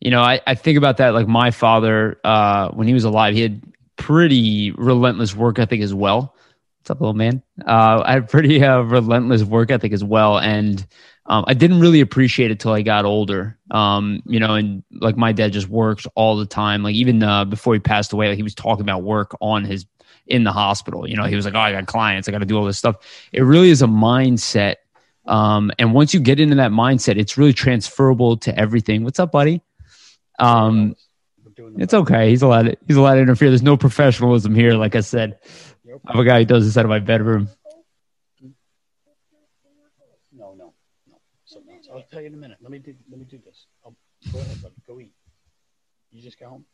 you 0.00 0.10
know, 0.10 0.20
I, 0.22 0.40
I 0.46 0.54
think 0.54 0.78
about 0.78 0.98
that 0.98 1.14
like 1.14 1.26
my 1.26 1.50
father, 1.50 2.20
uh, 2.24 2.70
when 2.70 2.86
he 2.86 2.94
was 2.94 3.04
alive, 3.04 3.34
he 3.34 3.42
had 3.42 3.62
pretty 3.96 4.70
relentless 4.72 5.34
work 5.34 5.58
ethic 5.58 5.80
as 5.80 5.92
well. 5.92 6.34
What's 6.80 6.90
up, 6.90 7.00
little 7.00 7.14
man? 7.14 7.42
Uh, 7.66 8.02
I 8.04 8.12
had 8.12 8.28
pretty 8.28 8.62
uh, 8.62 8.80
relentless 8.80 9.42
work 9.42 9.70
ethic 9.70 9.92
as 9.92 10.04
well, 10.04 10.38
and 10.38 10.86
um, 11.26 11.44
I 11.46 11.54
didn't 11.54 11.80
really 11.80 12.00
appreciate 12.00 12.50
it 12.50 12.60
till 12.60 12.72
I 12.72 12.82
got 12.82 13.04
older. 13.04 13.58
Um, 13.70 14.22
you 14.24 14.40
know, 14.40 14.54
and 14.54 14.82
like 14.92 15.16
my 15.16 15.32
dad 15.32 15.52
just 15.52 15.68
worked 15.68 16.06
all 16.14 16.36
the 16.36 16.46
time. 16.46 16.82
Like 16.82 16.94
even 16.94 17.22
uh, 17.22 17.44
before 17.44 17.74
he 17.74 17.80
passed 17.80 18.12
away, 18.12 18.28
like 18.28 18.36
he 18.36 18.42
was 18.42 18.54
talking 18.54 18.82
about 18.82 19.02
work 19.02 19.36
on 19.40 19.64
his 19.64 19.84
in 20.26 20.44
the 20.44 20.52
hospital. 20.52 21.08
You 21.08 21.16
know, 21.16 21.24
he 21.24 21.34
was 21.34 21.44
like, 21.44 21.54
"Oh, 21.54 21.60
I 21.60 21.72
got 21.72 21.86
clients. 21.86 22.28
I 22.28 22.32
got 22.32 22.38
to 22.38 22.46
do 22.46 22.56
all 22.56 22.64
this 22.64 22.78
stuff." 22.78 22.96
It 23.32 23.42
really 23.42 23.70
is 23.70 23.82
a 23.82 23.86
mindset, 23.86 24.76
um, 25.26 25.72
and 25.78 25.92
once 25.92 26.14
you 26.14 26.20
get 26.20 26.38
into 26.38 26.54
that 26.54 26.70
mindset, 26.70 27.18
it's 27.18 27.36
really 27.36 27.52
transferable 27.52 28.36
to 28.38 28.56
everything. 28.56 29.02
What's 29.02 29.18
up, 29.18 29.32
buddy? 29.32 29.60
Um, 30.38 30.94
it's 31.76 31.94
okay. 31.94 32.30
He's 32.30 32.42
allowed. 32.42 32.62
To, 32.62 32.76
he's 32.86 32.96
allowed 32.96 33.14
to 33.14 33.20
interfere. 33.20 33.50
There's 33.50 33.62
no 33.62 33.76
professionalism 33.76 34.54
here. 34.54 34.74
Like 34.74 34.94
I 34.94 35.00
said, 35.00 35.38
I 36.06 36.12
have 36.12 36.20
a 36.20 36.24
guy 36.24 36.40
who 36.40 36.44
does 36.44 36.64
this 36.64 36.76
out 36.76 36.84
of 36.84 36.88
my 36.88 37.00
bedroom. 37.00 37.48
No, 40.32 40.54
no, 40.56 40.72
no. 41.08 41.20
Something 41.44 41.74
else. 41.74 41.88
I'll 41.92 42.02
tell 42.02 42.20
you 42.20 42.28
in 42.28 42.34
a 42.34 42.36
minute. 42.36 42.58
Let 42.60 42.70
me 42.70 42.78
do. 42.78 42.94
Let 43.10 43.18
me 43.18 43.26
do 43.26 43.38
this. 43.44 43.66
I'll, 43.84 43.96
go 44.32 44.38
ahead, 44.38 44.62
buddy. 44.62 44.74
Go 44.86 45.00
eat. 45.00 45.12
You 46.10 46.22
just 46.22 46.38
got 46.38 46.50
home. 46.50 46.64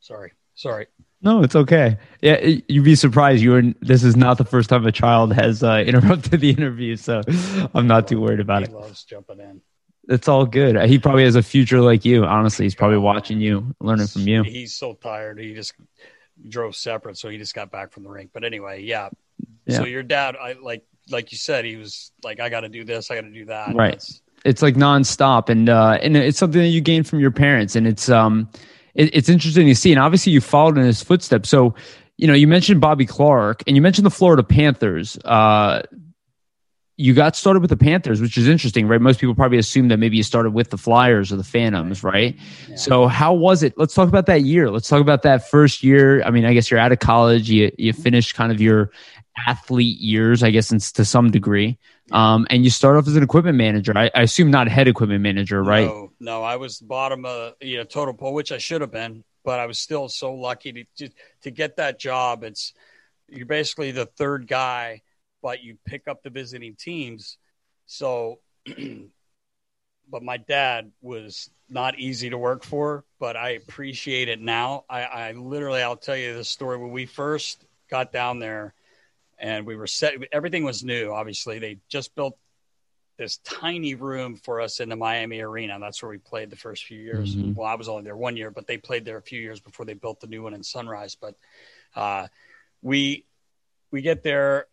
Sorry. 0.00 0.32
Sorry. 0.54 0.86
No, 1.20 1.42
it's 1.42 1.56
okay. 1.56 1.98
Yeah, 2.20 2.46
you'd 2.68 2.84
be 2.84 2.94
surprised. 2.94 3.42
You 3.42 3.54
are. 3.56 3.62
This 3.80 4.04
is 4.04 4.16
not 4.16 4.38
the 4.38 4.44
first 4.44 4.68
time 4.68 4.86
a 4.86 4.92
child 4.92 5.32
has 5.32 5.62
uh, 5.62 5.78
interrupted 5.86 6.40
the 6.40 6.50
interview, 6.50 6.96
so 6.96 7.22
I'm 7.74 7.86
not 7.86 8.08
too 8.08 8.20
worried 8.20 8.40
about 8.40 8.62
he 8.62 8.68
it. 8.68 8.74
Loves 8.74 9.04
jumping 9.04 9.40
in. 9.40 9.60
It's 10.08 10.28
all 10.28 10.44
good. 10.46 10.80
He 10.88 10.98
probably 10.98 11.24
has 11.24 11.34
a 11.36 11.42
future 11.42 11.80
like 11.80 12.04
you. 12.04 12.24
Honestly, 12.24 12.64
he's 12.66 12.74
probably 12.74 12.98
watching 12.98 13.40
you, 13.40 13.74
learning 13.80 14.06
from 14.08 14.28
you. 14.28 14.42
He's 14.42 14.74
so 14.74 14.94
tired. 14.94 15.38
He 15.38 15.54
just 15.54 15.72
drove 16.48 16.76
separate, 16.76 17.16
so 17.16 17.28
he 17.28 17.38
just 17.38 17.54
got 17.54 17.70
back 17.70 17.92
from 17.92 18.02
the 18.02 18.10
rink. 18.10 18.30
But 18.32 18.44
anyway, 18.44 18.82
yeah. 18.82 19.08
Yeah. 19.66 19.78
So 19.78 19.84
your 19.86 20.02
dad, 20.02 20.36
I 20.36 20.56
like, 20.62 20.84
like 21.10 21.32
you 21.32 21.38
said, 21.38 21.64
he 21.64 21.76
was 21.76 22.12
like, 22.22 22.38
I 22.40 22.48
got 22.50 22.60
to 22.60 22.68
do 22.68 22.84
this, 22.84 23.10
I 23.10 23.14
got 23.14 23.22
to 23.22 23.30
do 23.30 23.46
that. 23.46 23.74
Right. 23.74 23.92
That's- 23.92 24.20
It's 24.44 24.60
like 24.60 24.74
nonstop, 24.74 25.48
and 25.48 25.70
uh, 25.70 25.98
and 26.02 26.18
it's 26.18 26.38
something 26.38 26.60
that 26.60 26.68
you 26.68 26.82
gain 26.82 27.02
from 27.02 27.18
your 27.18 27.30
parents, 27.30 27.74
and 27.76 27.86
it's 27.86 28.10
um, 28.10 28.46
it, 28.94 29.08
it's 29.14 29.30
interesting 29.30 29.66
to 29.68 29.74
see. 29.74 29.90
And 29.90 29.98
obviously, 29.98 30.32
you 30.32 30.42
followed 30.42 30.76
in 30.76 30.84
his 30.84 31.02
footsteps. 31.02 31.48
So, 31.48 31.74
you 32.18 32.26
know, 32.26 32.34
you 32.34 32.46
mentioned 32.46 32.78
Bobby 32.78 33.06
Clark, 33.06 33.62
and 33.66 33.74
you 33.74 33.80
mentioned 33.80 34.04
the 34.04 34.10
Florida 34.10 34.42
Panthers. 34.42 35.16
Uh, 35.24 35.80
you 36.96 37.12
got 37.12 37.34
started 37.34 37.60
with 37.60 37.70
the 37.70 37.76
Panthers, 37.76 38.20
which 38.20 38.38
is 38.38 38.46
interesting, 38.46 38.86
right? 38.86 39.00
Most 39.00 39.18
people 39.18 39.34
probably 39.34 39.58
assume 39.58 39.88
that 39.88 39.98
maybe 39.98 40.16
you 40.16 40.22
started 40.22 40.50
with 40.50 40.70
the 40.70 40.78
Flyers 40.78 41.32
or 41.32 41.36
the 41.36 41.44
Phantoms, 41.44 42.04
right? 42.04 42.36
yeah. 42.68 42.76
So 42.76 43.06
how 43.08 43.34
was 43.34 43.62
it? 43.62 43.74
Let's 43.76 43.94
talk 43.94 44.08
about 44.08 44.26
that 44.26 44.42
year. 44.42 44.70
Let's 44.70 44.88
talk 44.88 45.00
about 45.00 45.22
that 45.22 45.48
first 45.48 45.82
year. 45.82 46.22
I 46.22 46.30
mean, 46.30 46.44
I 46.44 46.54
guess 46.54 46.70
you're 46.70 46.78
out 46.78 46.92
of 46.92 47.00
college. 47.00 47.50
You 47.50 47.72
you 47.78 47.92
finished 47.92 48.34
kind 48.34 48.52
of 48.52 48.60
your 48.60 48.90
athlete 49.46 49.98
years, 49.98 50.42
I 50.42 50.50
guess, 50.50 50.70
in, 50.70 50.78
to 50.78 51.04
some 51.04 51.30
degree. 51.30 51.78
Um, 52.12 52.46
and 52.50 52.64
you 52.64 52.70
start 52.70 52.96
off 52.96 53.08
as 53.08 53.16
an 53.16 53.22
equipment 53.22 53.56
manager. 53.56 53.96
I, 53.96 54.10
I 54.14 54.22
assume 54.22 54.50
not 54.50 54.68
head 54.68 54.88
equipment 54.88 55.22
manager, 55.22 55.62
right? 55.62 55.86
No, 55.86 56.12
no, 56.20 56.42
I 56.42 56.56
was 56.56 56.78
bottom 56.78 57.24
of 57.24 57.54
you 57.60 57.78
know 57.78 57.84
total 57.84 58.14
poll, 58.14 58.34
which 58.34 58.52
I 58.52 58.58
should 58.58 58.82
have 58.82 58.92
been, 58.92 59.24
but 59.44 59.58
I 59.58 59.66
was 59.66 59.78
still 59.78 60.08
so 60.08 60.34
lucky 60.34 60.72
to 60.72 60.84
to, 60.98 61.08
to 61.42 61.50
get 61.50 61.76
that 61.76 61.98
job. 61.98 62.44
It's 62.44 62.72
you're 63.28 63.46
basically 63.46 63.90
the 63.90 64.06
third 64.06 64.46
guy, 64.46 65.02
but 65.44 65.62
you 65.62 65.76
pick 65.84 66.08
up 66.08 66.22
the 66.22 66.30
visiting 66.30 66.74
teams. 66.74 67.36
So, 67.84 68.38
but 70.10 70.22
my 70.22 70.38
dad 70.38 70.90
was 71.02 71.50
not 71.68 71.98
easy 71.98 72.30
to 72.30 72.38
work 72.38 72.64
for, 72.64 73.04
but 73.20 73.36
I 73.36 73.50
appreciate 73.50 74.30
it 74.30 74.40
now. 74.40 74.84
I, 74.88 75.02
I 75.02 75.32
literally, 75.32 75.82
I'll 75.82 75.98
tell 75.98 76.16
you 76.16 76.34
the 76.34 76.44
story 76.44 76.78
when 76.78 76.92
we 76.92 77.04
first 77.04 77.62
got 77.90 78.10
down 78.10 78.38
there, 78.38 78.72
and 79.38 79.66
we 79.66 79.76
were 79.76 79.86
set. 79.86 80.14
Everything 80.32 80.64
was 80.64 80.82
new. 80.82 81.12
Obviously, 81.12 81.58
they 81.58 81.76
just 81.90 82.14
built 82.14 82.38
this 83.18 83.36
tiny 83.44 83.94
room 83.94 84.36
for 84.36 84.62
us 84.62 84.80
in 84.80 84.88
the 84.88 84.96
Miami 84.96 85.40
Arena. 85.42 85.78
That's 85.78 86.02
where 86.02 86.10
we 86.10 86.18
played 86.18 86.48
the 86.48 86.56
first 86.56 86.86
few 86.86 86.98
years. 86.98 87.36
Mhm. 87.36 87.54
Well, 87.54 87.66
I 87.66 87.74
was 87.74 87.88
only 87.90 88.04
there 88.04 88.16
one 88.16 88.38
year, 88.38 88.50
but 88.50 88.66
they 88.66 88.78
played 88.78 89.04
there 89.04 89.18
a 89.18 89.22
few 89.22 89.40
years 89.42 89.60
before 89.60 89.84
they 89.84 89.94
built 89.94 90.20
the 90.20 90.26
new 90.26 90.42
one 90.42 90.54
in 90.54 90.62
Sunrise. 90.62 91.16
But 91.16 91.34
uh, 91.94 92.28
we 92.80 93.26
we 93.90 94.00
get 94.00 94.22
there, 94.22 94.68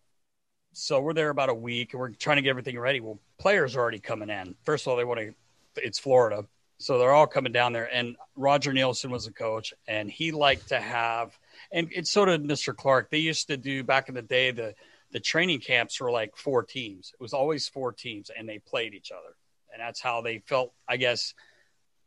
so 0.72 1.00
we're 1.00 1.12
there 1.12 1.30
about 1.30 1.48
a 1.48 1.54
week, 1.54 1.92
and 1.92 2.00
we're 2.00 2.10
trying 2.10 2.36
to 2.36 2.42
get 2.42 2.50
everything 2.50 2.78
ready. 2.78 3.00
Well, 3.00 3.18
players 3.38 3.76
are 3.76 3.80
already 3.80 3.98
coming 4.00 4.30
in. 4.30 4.54
First 4.64 4.86
of 4.86 4.90
all, 4.90 4.96
they 4.96 5.04
want 5.04 5.20
to. 5.20 5.34
It's 5.76 5.98
Florida, 5.98 6.44
so 6.78 6.98
they're 6.98 7.12
all 7.12 7.26
coming 7.26 7.52
down 7.52 7.72
there. 7.72 7.88
And 7.92 8.16
Roger 8.36 8.72
Neilson 8.72 9.10
was 9.10 9.24
the 9.24 9.32
coach, 9.32 9.72
and 9.88 10.10
he 10.10 10.32
liked 10.32 10.68
to 10.68 10.80
have, 10.80 11.38
and 11.72 11.88
it's 11.92 12.10
so 12.10 12.24
did 12.24 12.42
Mr. 12.44 12.76
Clark. 12.76 13.10
They 13.10 13.18
used 13.18 13.46
to 13.48 13.56
do 13.56 13.82
back 13.84 14.08
in 14.08 14.14
the 14.14 14.22
day 14.22 14.50
the 14.50 14.74
the 15.12 15.20
training 15.20 15.60
camps 15.60 16.00
were 16.00 16.10
like 16.10 16.36
four 16.36 16.62
teams. 16.62 17.12
It 17.12 17.22
was 17.22 17.34
always 17.34 17.68
four 17.68 17.92
teams, 17.92 18.30
and 18.36 18.48
they 18.48 18.58
played 18.58 18.94
each 18.94 19.12
other, 19.12 19.34
and 19.72 19.80
that's 19.80 20.00
how 20.00 20.20
they 20.22 20.38
felt. 20.38 20.72
I 20.88 20.96
guess 20.96 21.34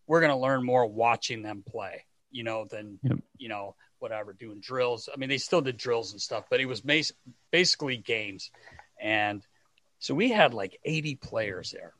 we're 0.07 0.21
going 0.21 0.31
to 0.31 0.37
learn 0.37 0.63
more 0.63 0.85
watching 0.85 1.41
them 1.41 1.63
play, 1.67 2.05
you 2.31 2.43
know, 2.43 2.65
than 2.69 2.99
Yep. 3.03 3.19
you 3.37 3.49
know 3.49 3.75
whatever 4.05 4.33
doing 4.33 4.59
drills. 4.59 5.09
I 5.11 5.17
mean, 5.17 5.29
they 5.29 5.39
still 5.39 5.61
did 5.61 5.77
drills 5.77 6.11
and 6.11 6.21
stuff, 6.21 6.45
but 6.47 6.61
it 6.61 6.67
was 6.67 6.81
bas- 6.81 7.13
basically 7.51 7.97
games, 7.97 8.51
and 9.01 9.43
so 9.99 10.13
we 10.13 10.29
had 10.29 10.53
like 10.53 10.77
80 10.85 11.15
players 11.15 11.71
there. 11.71 11.93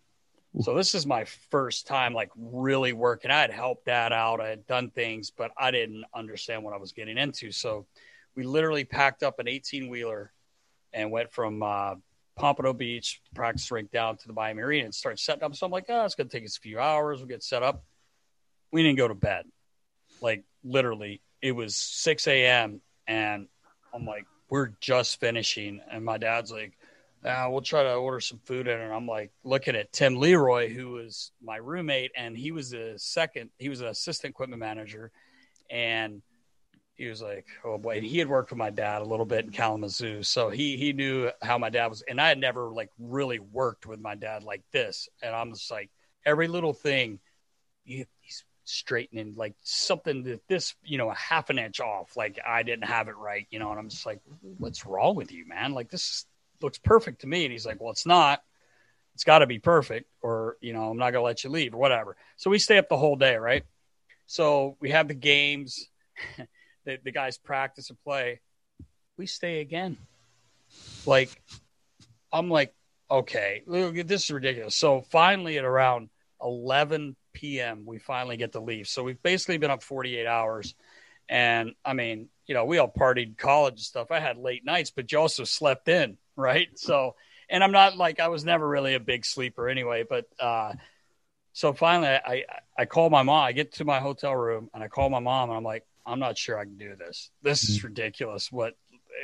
So 0.62 0.76
this 0.76 0.94
is 0.94 1.08
my 1.08 1.26
first 1.50 1.88
time 1.88 2.14
like 2.14 2.30
really 2.38 2.94
working. 2.94 3.32
I 3.32 3.42
had 3.42 3.52
helped 3.52 3.86
dad 3.86 4.14
out. 4.14 4.40
I 4.40 4.50
had 4.50 4.68
done 4.68 4.92
things, 4.92 5.32
but 5.32 5.52
I 5.58 5.72
didn't 5.72 6.06
understand 6.14 6.64
what 6.64 6.74
I 6.74 6.78
was 6.78 6.92
getting 6.92 7.18
into. 7.18 7.52
So 7.52 7.88
we 8.36 8.44
literally 8.44 8.86
packed 8.86 9.24
up 9.24 9.40
an 9.40 9.48
18 9.48 9.90
wheeler 9.90 10.32
and 10.94 11.12
went 11.12 11.34
from 11.34 11.64
uh, 11.64 11.96
Pompano 12.36 12.74
Beach 12.74 13.22
practice 13.34 13.70
rink 13.72 13.92
down 13.92 14.18
to 14.18 14.28
the 14.28 14.34
Miami 14.34 14.62
Arena 14.62 14.86
and 14.86 14.96
started 14.96 15.20
setting 15.20 15.44
up. 15.44 15.56
So 15.56 15.66
I'm 15.66 15.72
like, 15.72 15.86
oh, 15.90 16.06
it's 16.06 16.16
going 16.16 16.30
to 16.30 16.38
take 16.38 16.46
us 16.46 16.58
a 16.58 16.62
few 16.62 16.80
hours. 16.80 17.20
We'll 17.20 17.28
get 17.28 17.44
set 17.44 17.64
up. 17.64 17.84
We 18.72 18.84
didn't 18.84 18.98
go 18.98 19.08
to 19.08 19.16
bed. 19.16 19.46
Like 20.22 20.44
literally, 20.64 21.22
it 21.46 21.52
was 21.52 21.76
6 21.76 22.28
a.m. 22.28 22.82
and 23.06 23.48
I'm 23.94 24.04
like, 24.04 24.26
we're 24.50 24.72
just 24.82 25.20
finishing. 25.20 25.80
And 25.92 26.04
my 26.04 26.18
dad's 26.18 26.52
like, 26.52 26.76
uh, 27.24 27.46
we'll 27.50 27.62
try 27.62 27.84
to 27.84 27.94
order 27.94 28.20
some 28.20 28.40
food 28.46 28.68
in. 28.68 28.80
And 28.80 28.92
I'm 28.92 29.06
like 29.06 29.32
looking 29.44 29.76
at 29.76 29.94
Tim 29.94 30.16
Leroy, 30.16 30.74
who 30.74 30.94
was 30.94 31.32
my 31.44 31.58
roommate, 31.58 32.10
and 32.18 32.36
he 32.36 32.52
was 32.52 32.72
the 32.72 32.96
second, 32.98 33.52
he 33.60 33.70
was 33.70 33.82
an 33.82 33.90
assistant 33.90 34.32
equipment 34.32 34.60
manager. 34.60 35.12
And 35.70 36.24
he 36.96 37.06
was 37.06 37.22
like, 37.22 37.46
oh 37.64 37.78
boy. 37.78 37.98
And 37.98 38.06
he 38.08 38.18
had 38.18 38.28
worked 38.28 38.50
with 38.50 38.58
my 38.58 38.72
dad 38.72 39.04
a 39.04 39.06
little 39.06 39.28
bit 39.28 39.46
in 39.46 39.52
Kalamazoo. 39.52 40.24
So 40.24 40.50
he, 40.50 40.78
he 40.78 40.94
knew 40.94 41.30
how 41.44 41.60
my 41.60 41.70
dad 41.70 41.88
was. 41.88 42.02
And 42.02 42.20
I 42.20 42.28
had 42.28 42.40
never 42.40 42.72
like 42.72 42.90
really 42.98 43.38
worked 43.38 43.86
with 43.86 44.00
my 44.00 44.16
dad 44.16 44.44
like 44.44 44.64
this. 44.72 45.10
And 45.22 45.36
I'm 45.36 45.54
just 45.54 45.70
like, 45.70 45.92
every 46.26 46.48
little 46.48 46.74
thing, 46.74 47.20
he's 47.84 48.08
straightening 48.66 49.36
like 49.36 49.56
something 49.64 50.24
that 50.24 50.48
this, 50.48 50.76
you 50.84 50.98
know, 50.98 51.10
a 51.10 51.16
half 51.16 51.50
an 51.50 51.60
inch 51.60 51.80
off. 51.80 52.18
Like 52.18 52.40
I 52.46 52.64
didn't 52.64 52.88
have 52.88 53.08
it 53.08 53.16
right, 53.16 53.48
you 53.50 53.60
know, 53.60 53.72
and 53.72 53.80
I'm 53.80 53.90
just 53.90 54.06
like, 54.06 54.20
what's 54.58 54.86
wrong 54.86 55.16
with 55.16 55.32
you, 55.32 55.48
man? 55.48 55.74
Like 55.74 55.90
this 55.90 56.26
looks 56.62 56.78
perfect 56.78 57.22
to 57.22 57.28
me. 57.28 57.46
And 57.46 57.52
he's 57.52 57.66
like, 57.66 57.80
well, 57.80 57.92
it's 57.92 58.06
not. 58.06 58.42
It's 59.14 59.24
got 59.24 59.40
to 59.40 59.48
be 59.48 59.60
perfect, 59.60 60.10
or 60.22 60.58
you 60.60 60.74
know, 60.74 60.90
I'm 60.90 60.98
not 60.98 61.12
gonna 61.12 61.24
let 61.24 61.46
you 61.46 61.50
leave, 61.50 61.74
or 61.74 61.78
whatever. 61.78 62.18
So 62.36 62.50
we 62.50 62.60
stay 62.60 62.78
up 62.78 62.90
the 62.90 62.98
whole 62.98 63.16
day, 63.16 63.38
right? 63.38 63.64
So 64.26 64.76
we 64.82 64.90
have 64.90 65.08
the 65.08 65.14
games, 65.14 65.88
the, 66.86 67.00
the 67.02 67.12
guys 67.12 67.38
practice 67.38 67.90
and 67.90 68.02
play. 68.04 68.42
We 69.18 69.26
stay 69.26 69.62
again. 69.62 69.98
Like, 71.06 71.30
I'm 72.34 72.50
like, 72.50 72.74
okay, 73.10 73.64
this 73.66 74.26
is 74.26 74.32
ridiculous. 74.32 74.76
So 74.76 75.00
finally, 75.00 75.58
at 75.58 75.64
around 75.64 76.10
11 76.42 77.16
p.m., 77.36 77.84
we 77.86 78.00
finally 78.00 78.38
get 78.38 78.54
to 78.54 78.60
leave. 78.60 78.88
So 78.88 79.04
we've 79.04 79.22
basically 79.22 79.58
been 79.58 79.72
up 79.72 79.84
48 79.84 80.26
hours. 80.26 80.74
And 81.30 81.74
I 81.84 81.94
mean, 81.94 82.30
you 82.48 82.56
know, 82.56 82.66
we 82.66 82.78
all 82.78 82.92
partied 82.92 83.38
college 83.38 83.74
and 83.74 83.80
stuff. 83.82 84.12
I 84.12 84.20
had 84.20 84.38
late 84.38 84.66
nights, 84.66 84.92
but 84.92 85.12
you 85.12 85.20
also 85.20 85.44
slept 85.44 85.88
in, 85.88 86.18
right? 86.36 86.68
So, 86.76 87.16
and 87.50 87.64
I'm 87.64 87.72
not 87.72 87.98
like 87.98 88.20
I 88.20 88.30
was 88.30 88.44
never 88.44 88.68
really 88.68 88.96
a 88.96 89.00
big 89.00 89.26
sleeper 89.26 89.70
anyway. 89.70 90.04
But 90.08 90.26
uh, 90.40 90.74
so 91.54 91.74
finally, 91.74 92.10
I, 92.10 92.20
I 92.26 92.44
I 92.80 92.86
call 92.86 93.10
my 93.10 93.24
mom. 93.24 93.44
I 93.44 93.52
get 93.52 93.74
to 93.76 93.86
my 93.86 94.00
hotel 94.00 94.36
room 94.36 94.70
and 94.74 94.84
I 94.84 94.88
call 94.88 95.10
my 95.10 95.20
mom, 95.20 95.50
and 95.50 95.58
I'm 95.58 95.64
like, 95.64 95.86
I'm 96.06 96.20
not 96.20 96.38
sure 96.38 96.58
I 96.60 96.66
can 96.66 96.78
do 96.78 96.96
this. 96.96 97.32
This 97.42 97.70
is 97.70 97.84
ridiculous. 97.84 98.52
What 98.52 98.76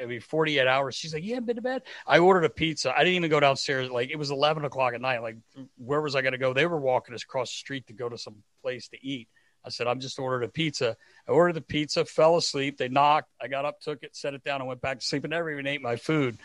I 0.01 0.05
mean, 0.05 0.21
48 0.21 0.67
hours. 0.67 0.95
She's 0.95 1.13
like, 1.13 1.23
you 1.23 1.33
haven't 1.33 1.47
been 1.47 1.55
to 1.55 1.61
bed. 1.61 1.83
I 2.05 2.19
ordered 2.19 2.45
a 2.45 2.49
pizza. 2.49 2.93
I 2.93 2.99
didn't 2.99 3.15
even 3.15 3.29
go 3.29 3.39
downstairs. 3.39 3.89
Like 3.89 4.09
it 4.09 4.17
was 4.17 4.31
11 4.31 4.65
o'clock 4.65 4.93
at 4.93 5.01
night. 5.01 5.21
Like 5.21 5.37
where 5.77 6.01
was 6.01 6.15
I 6.15 6.21
going 6.21 6.33
to 6.33 6.37
go? 6.37 6.53
They 6.53 6.65
were 6.65 6.79
walking 6.79 7.15
us 7.15 7.23
across 7.23 7.49
the 7.49 7.57
street 7.57 7.87
to 7.87 7.93
go 7.93 8.09
to 8.09 8.17
some 8.17 8.35
place 8.61 8.87
to 8.89 8.97
eat. 9.05 9.27
I 9.63 9.69
said, 9.69 9.87
I'm 9.87 9.99
just 9.99 10.17
ordered 10.17 10.43
a 10.43 10.47
pizza. 10.47 10.97
I 11.27 11.31
ordered 11.31 11.53
the 11.53 11.61
pizza, 11.61 12.03
fell 12.03 12.37
asleep. 12.37 12.77
They 12.77 12.89
knocked. 12.89 13.29
I 13.39 13.47
got 13.47 13.65
up, 13.65 13.79
took 13.79 14.01
it, 14.01 14.15
set 14.15 14.33
it 14.33 14.43
down, 14.43 14.59
and 14.61 14.67
went 14.67 14.81
back 14.81 14.99
to 14.99 15.05
sleep. 15.05 15.23
And 15.23 15.31
never 15.31 15.51
even 15.51 15.67
ate 15.67 15.81
my 15.81 15.97
food. 15.97 16.37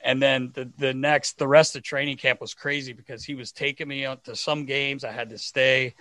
And 0.00 0.22
then 0.22 0.52
the, 0.54 0.70
the 0.78 0.94
next, 0.94 1.38
the 1.38 1.48
rest 1.48 1.76
of 1.76 1.82
training 1.82 2.16
camp 2.16 2.40
was 2.40 2.54
crazy 2.54 2.92
because 2.92 3.24
he 3.24 3.34
was 3.34 3.52
taking 3.52 3.88
me 3.88 4.06
out 4.06 4.24
to 4.24 4.36
some 4.36 4.64
games. 4.64 5.04
I 5.04 5.12
had 5.12 5.30
to 5.30 5.38
stay. 5.38 5.94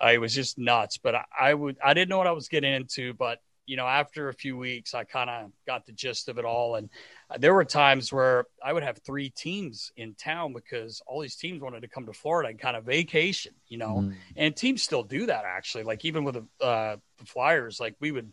I 0.00 0.18
was 0.18 0.34
just 0.34 0.58
nuts, 0.58 0.98
but 0.98 1.14
I, 1.14 1.24
I 1.38 1.54
would, 1.54 1.78
I 1.82 1.94
didn't 1.94 2.08
know 2.08 2.18
what 2.18 2.26
I 2.26 2.32
was 2.32 2.48
getting 2.48 2.74
into, 2.74 3.14
but 3.14 3.40
you 3.66 3.76
know, 3.76 3.86
after 3.86 4.28
a 4.28 4.34
few 4.34 4.56
weeks, 4.56 4.94
I 4.94 5.04
kind 5.04 5.30
of 5.30 5.52
got 5.66 5.86
the 5.86 5.92
gist 5.92 6.28
of 6.28 6.38
it 6.38 6.44
all. 6.44 6.74
And 6.74 6.90
there 7.38 7.54
were 7.54 7.64
times 7.64 8.12
where 8.12 8.46
I 8.64 8.72
would 8.72 8.82
have 8.82 8.98
three 8.98 9.30
teams 9.30 9.92
in 9.96 10.14
town 10.14 10.52
because 10.52 11.00
all 11.06 11.20
these 11.20 11.36
teams 11.36 11.62
wanted 11.62 11.82
to 11.82 11.88
come 11.88 12.06
to 12.06 12.12
Florida 12.12 12.50
and 12.50 12.58
kind 12.58 12.76
of 12.76 12.84
vacation, 12.84 13.52
you 13.68 13.78
know, 13.78 14.02
mm. 14.02 14.14
and 14.36 14.56
teams 14.56 14.82
still 14.82 15.04
do 15.04 15.26
that 15.26 15.44
actually. 15.46 15.84
Like 15.84 16.04
even 16.04 16.24
with 16.24 16.34
the, 16.34 16.64
uh, 16.64 16.96
the 17.18 17.24
Flyers, 17.24 17.78
like 17.78 17.94
we 18.00 18.10
would, 18.10 18.32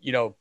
you 0.00 0.12
know, 0.12 0.36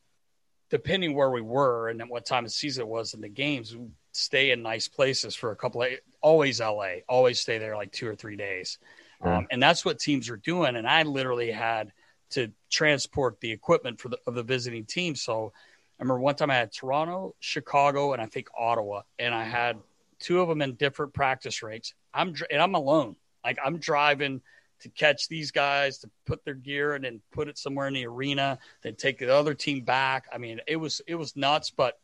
depending 0.70 1.14
where 1.14 1.30
we 1.30 1.42
were 1.42 1.90
and 1.90 2.02
what 2.10 2.26
time 2.26 2.46
of 2.46 2.52
season 2.52 2.84
it 2.84 2.88
was 2.88 3.14
in 3.14 3.22
the 3.22 3.30
games, 3.30 3.76
we 3.76 3.88
stay 4.14 4.52
in 4.52 4.62
nice 4.62 4.88
places 4.88 5.36
for 5.36 5.52
a 5.52 5.56
couple 5.56 5.84
of, 5.84 5.90
always 6.22 6.62
LA, 6.62 7.02
always 7.10 7.40
stay 7.40 7.58
there 7.58 7.76
like 7.76 7.92
two 7.92 8.08
or 8.08 8.16
three 8.16 8.38
days. 8.38 8.80
Um, 9.22 9.48
and 9.52 9.64
that's 9.64 9.86
what 9.86 10.00
teams 10.00 10.30
are 10.30 10.38
doing. 10.38 10.76
And 10.76 10.88
I 10.88 11.04
literally 11.04 11.50
had 11.50 11.94
to 12.32 12.52
transport 12.70 13.40
the 13.40 13.52
equipment 13.52 14.00
for 14.00 14.10
the, 14.10 14.18
of 14.26 14.36
the 14.36 14.44
visiting 14.44 14.86
team. 14.86 15.16
So 15.16 15.54
I 16.00 16.04
remember 16.04 16.20
one 16.20 16.36
time 16.36 16.52
I 16.52 16.56
had 16.56 16.72
Toronto, 16.72 17.36
Chicago, 17.40 18.14
and 18.14 18.22
I 18.22 18.26
think 18.26 18.48
Ottawa, 18.58 19.04
and 19.20 19.34
I 19.34 19.44
had 19.44 19.78
two 20.20 20.42
of 20.42 20.48
them 20.48 20.62
in 20.62 20.74
different 20.76 21.14
practice 21.14 21.62
rinks. 21.62 21.94
I'm 22.14 22.34
and 22.50 22.62
I'm 22.62 22.76
alone. 22.76 23.16
Like 23.44 23.60
I'm 23.64 23.78
driving 23.78 24.42
to 24.82 24.90
catch 24.90 25.28
these 25.28 25.52
guys 25.52 26.00
to 26.00 26.10
put 26.26 26.44
their 26.44 26.54
gear 26.54 26.94
and 26.94 27.06
then 27.06 27.22
put 27.32 27.48
it 27.48 27.58
somewhere 27.58 27.88
in 27.88 27.94
the 27.94 28.06
arena, 28.06 28.60
then 28.82 28.96
take 28.96 29.18
the 29.18 29.34
other 29.34 29.54
team 29.54 29.84
back. 29.84 30.26
I 30.32 30.38
mean, 30.38 30.60
it 30.68 30.76
was 30.76 31.02
it 31.08 31.16
was 31.16 31.36
nuts, 31.36 31.70
but 31.70 32.00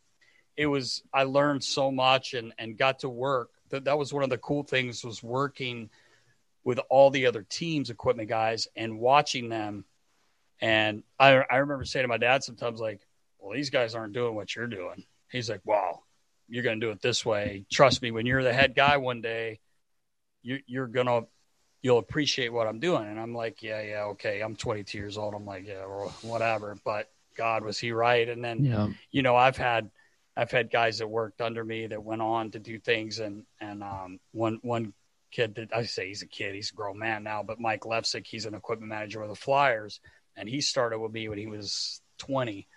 it 0.55 0.65
was 0.65 1.03
I 1.13 1.23
learned 1.23 1.63
so 1.63 1.91
much 1.91 2.33
and 2.33 2.53
and 2.57 2.77
got 2.77 2.99
to 2.99 3.09
work. 3.09 3.49
That 3.69 3.85
that 3.85 3.97
was 3.97 4.13
one 4.13 4.23
of 4.23 4.29
the 4.29 4.37
cool 4.37 4.63
things 4.63 5.03
was 5.03 5.23
working 5.23 5.89
with 6.63 6.79
all 6.89 7.09
the 7.09 7.25
other 7.25 7.45
teams, 7.49 7.89
equipment 7.89 8.29
guys, 8.29 8.67
and 8.75 8.99
watching 8.99 9.49
them. 9.49 9.85
And 10.61 11.03
I 11.19 11.43
I 11.49 11.57
remember 11.57 11.85
saying 11.85 12.03
to 12.03 12.07
my 12.07 12.17
dad 12.17 12.43
sometimes 12.43 12.79
like, 12.79 13.01
"Well, 13.39 13.55
these 13.55 13.69
guys 13.69 13.95
aren't 13.95 14.13
doing 14.13 14.35
what 14.35 14.55
you're 14.55 14.67
doing." 14.67 15.05
He's 15.31 15.49
like, 15.49 15.61
wow, 15.63 16.01
you're 16.47 16.63
going 16.63 16.79
to 16.79 16.85
do 16.85 16.91
it 16.91 17.01
this 17.01 17.25
way. 17.25 17.65
Trust 17.71 18.01
me, 18.01 18.11
when 18.11 18.25
you're 18.25 18.43
the 18.43 18.53
head 18.53 18.75
guy 18.75 18.97
one 18.97 19.21
day, 19.21 19.59
you, 20.41 20.59
you're 20.65 20.87
going 20.87 21.05
to 21.05 21.27
you'll 21.81 21.99
appreciate 21.99 22.51
what 22.51 22.67
I'm 22.67 22.79
doing. 22.79 23.05
And 23.05 23.19
I'm 23.19 23.33
like, 23.33 23.63
yeah, 23.63 23.81
yeah, 23.81 24.03
okay. 24.05 24.41
I'm 24.41 24.55
22 24.55 24.97
years 24.97 25.17
old. 25.17 25.33
I'm 25.33 25.45
like, 25.45 25.65
yeah, 25.65 25.85
well, 25.85 26.13
whatever. 26.23 26.75
But 26.83 27.09
God, 27.37 27.63
was 27.63 27.79
he 27.79 27.93
right? 27.93 28.27
And 28.27 28.43
then, 28.43 28.65
yeah. 28.65 28.87
you 29.11 29.21
know, 29.21 29.35
I've 29.35 29.55
had, 29.55 29.89
I've 30.35 30.51
had 30.51 30.71
guys 30.71 30.97
that 30.97 31.07
worked 31.07 31.39
under 31.39 31.63
me 31.63 31.87
that 31.87 32.03
went 32.03 32.21
on 32.21 32.51
to 32.51 32.59
do 32.59 32.79
things. 32.79 33.19
And, 33.19 33.45
and, 33.61 33.81
um, 33.81 34.19
one, 34.33 34.59
one 34.61 34.93
kid 35.31 35.55
that 35.55 35.73
I 35.73 35.83
say 35.83 36.09
he's 36.09 36.21
a 36.21 36.27
kid, 36.27 36.53
he's 36.53 36.71
a 36.71 36.75
grown 36.75 36.99
man 36.99 37.23
now, 37.23 37.43
but 37.43 37.61
Mike 37.61 37.81
Lefsick, 37.81 38.27
he's 38.27 38.45
an 38.45 38.55
equipment 38.55 38.89
manager 38.89 39.21
with 39.21 39.29
the 39.29 39.35
Flyers. 39.35 40.01
And 40.39 40.47
he 40.47 40.61
started 40.61 40.99
with 40.99 41.11
me 41.11 41.27
when 41.27 41.37
he 41.37 41.47
was 41.47 42.01
20. 42.19 42.67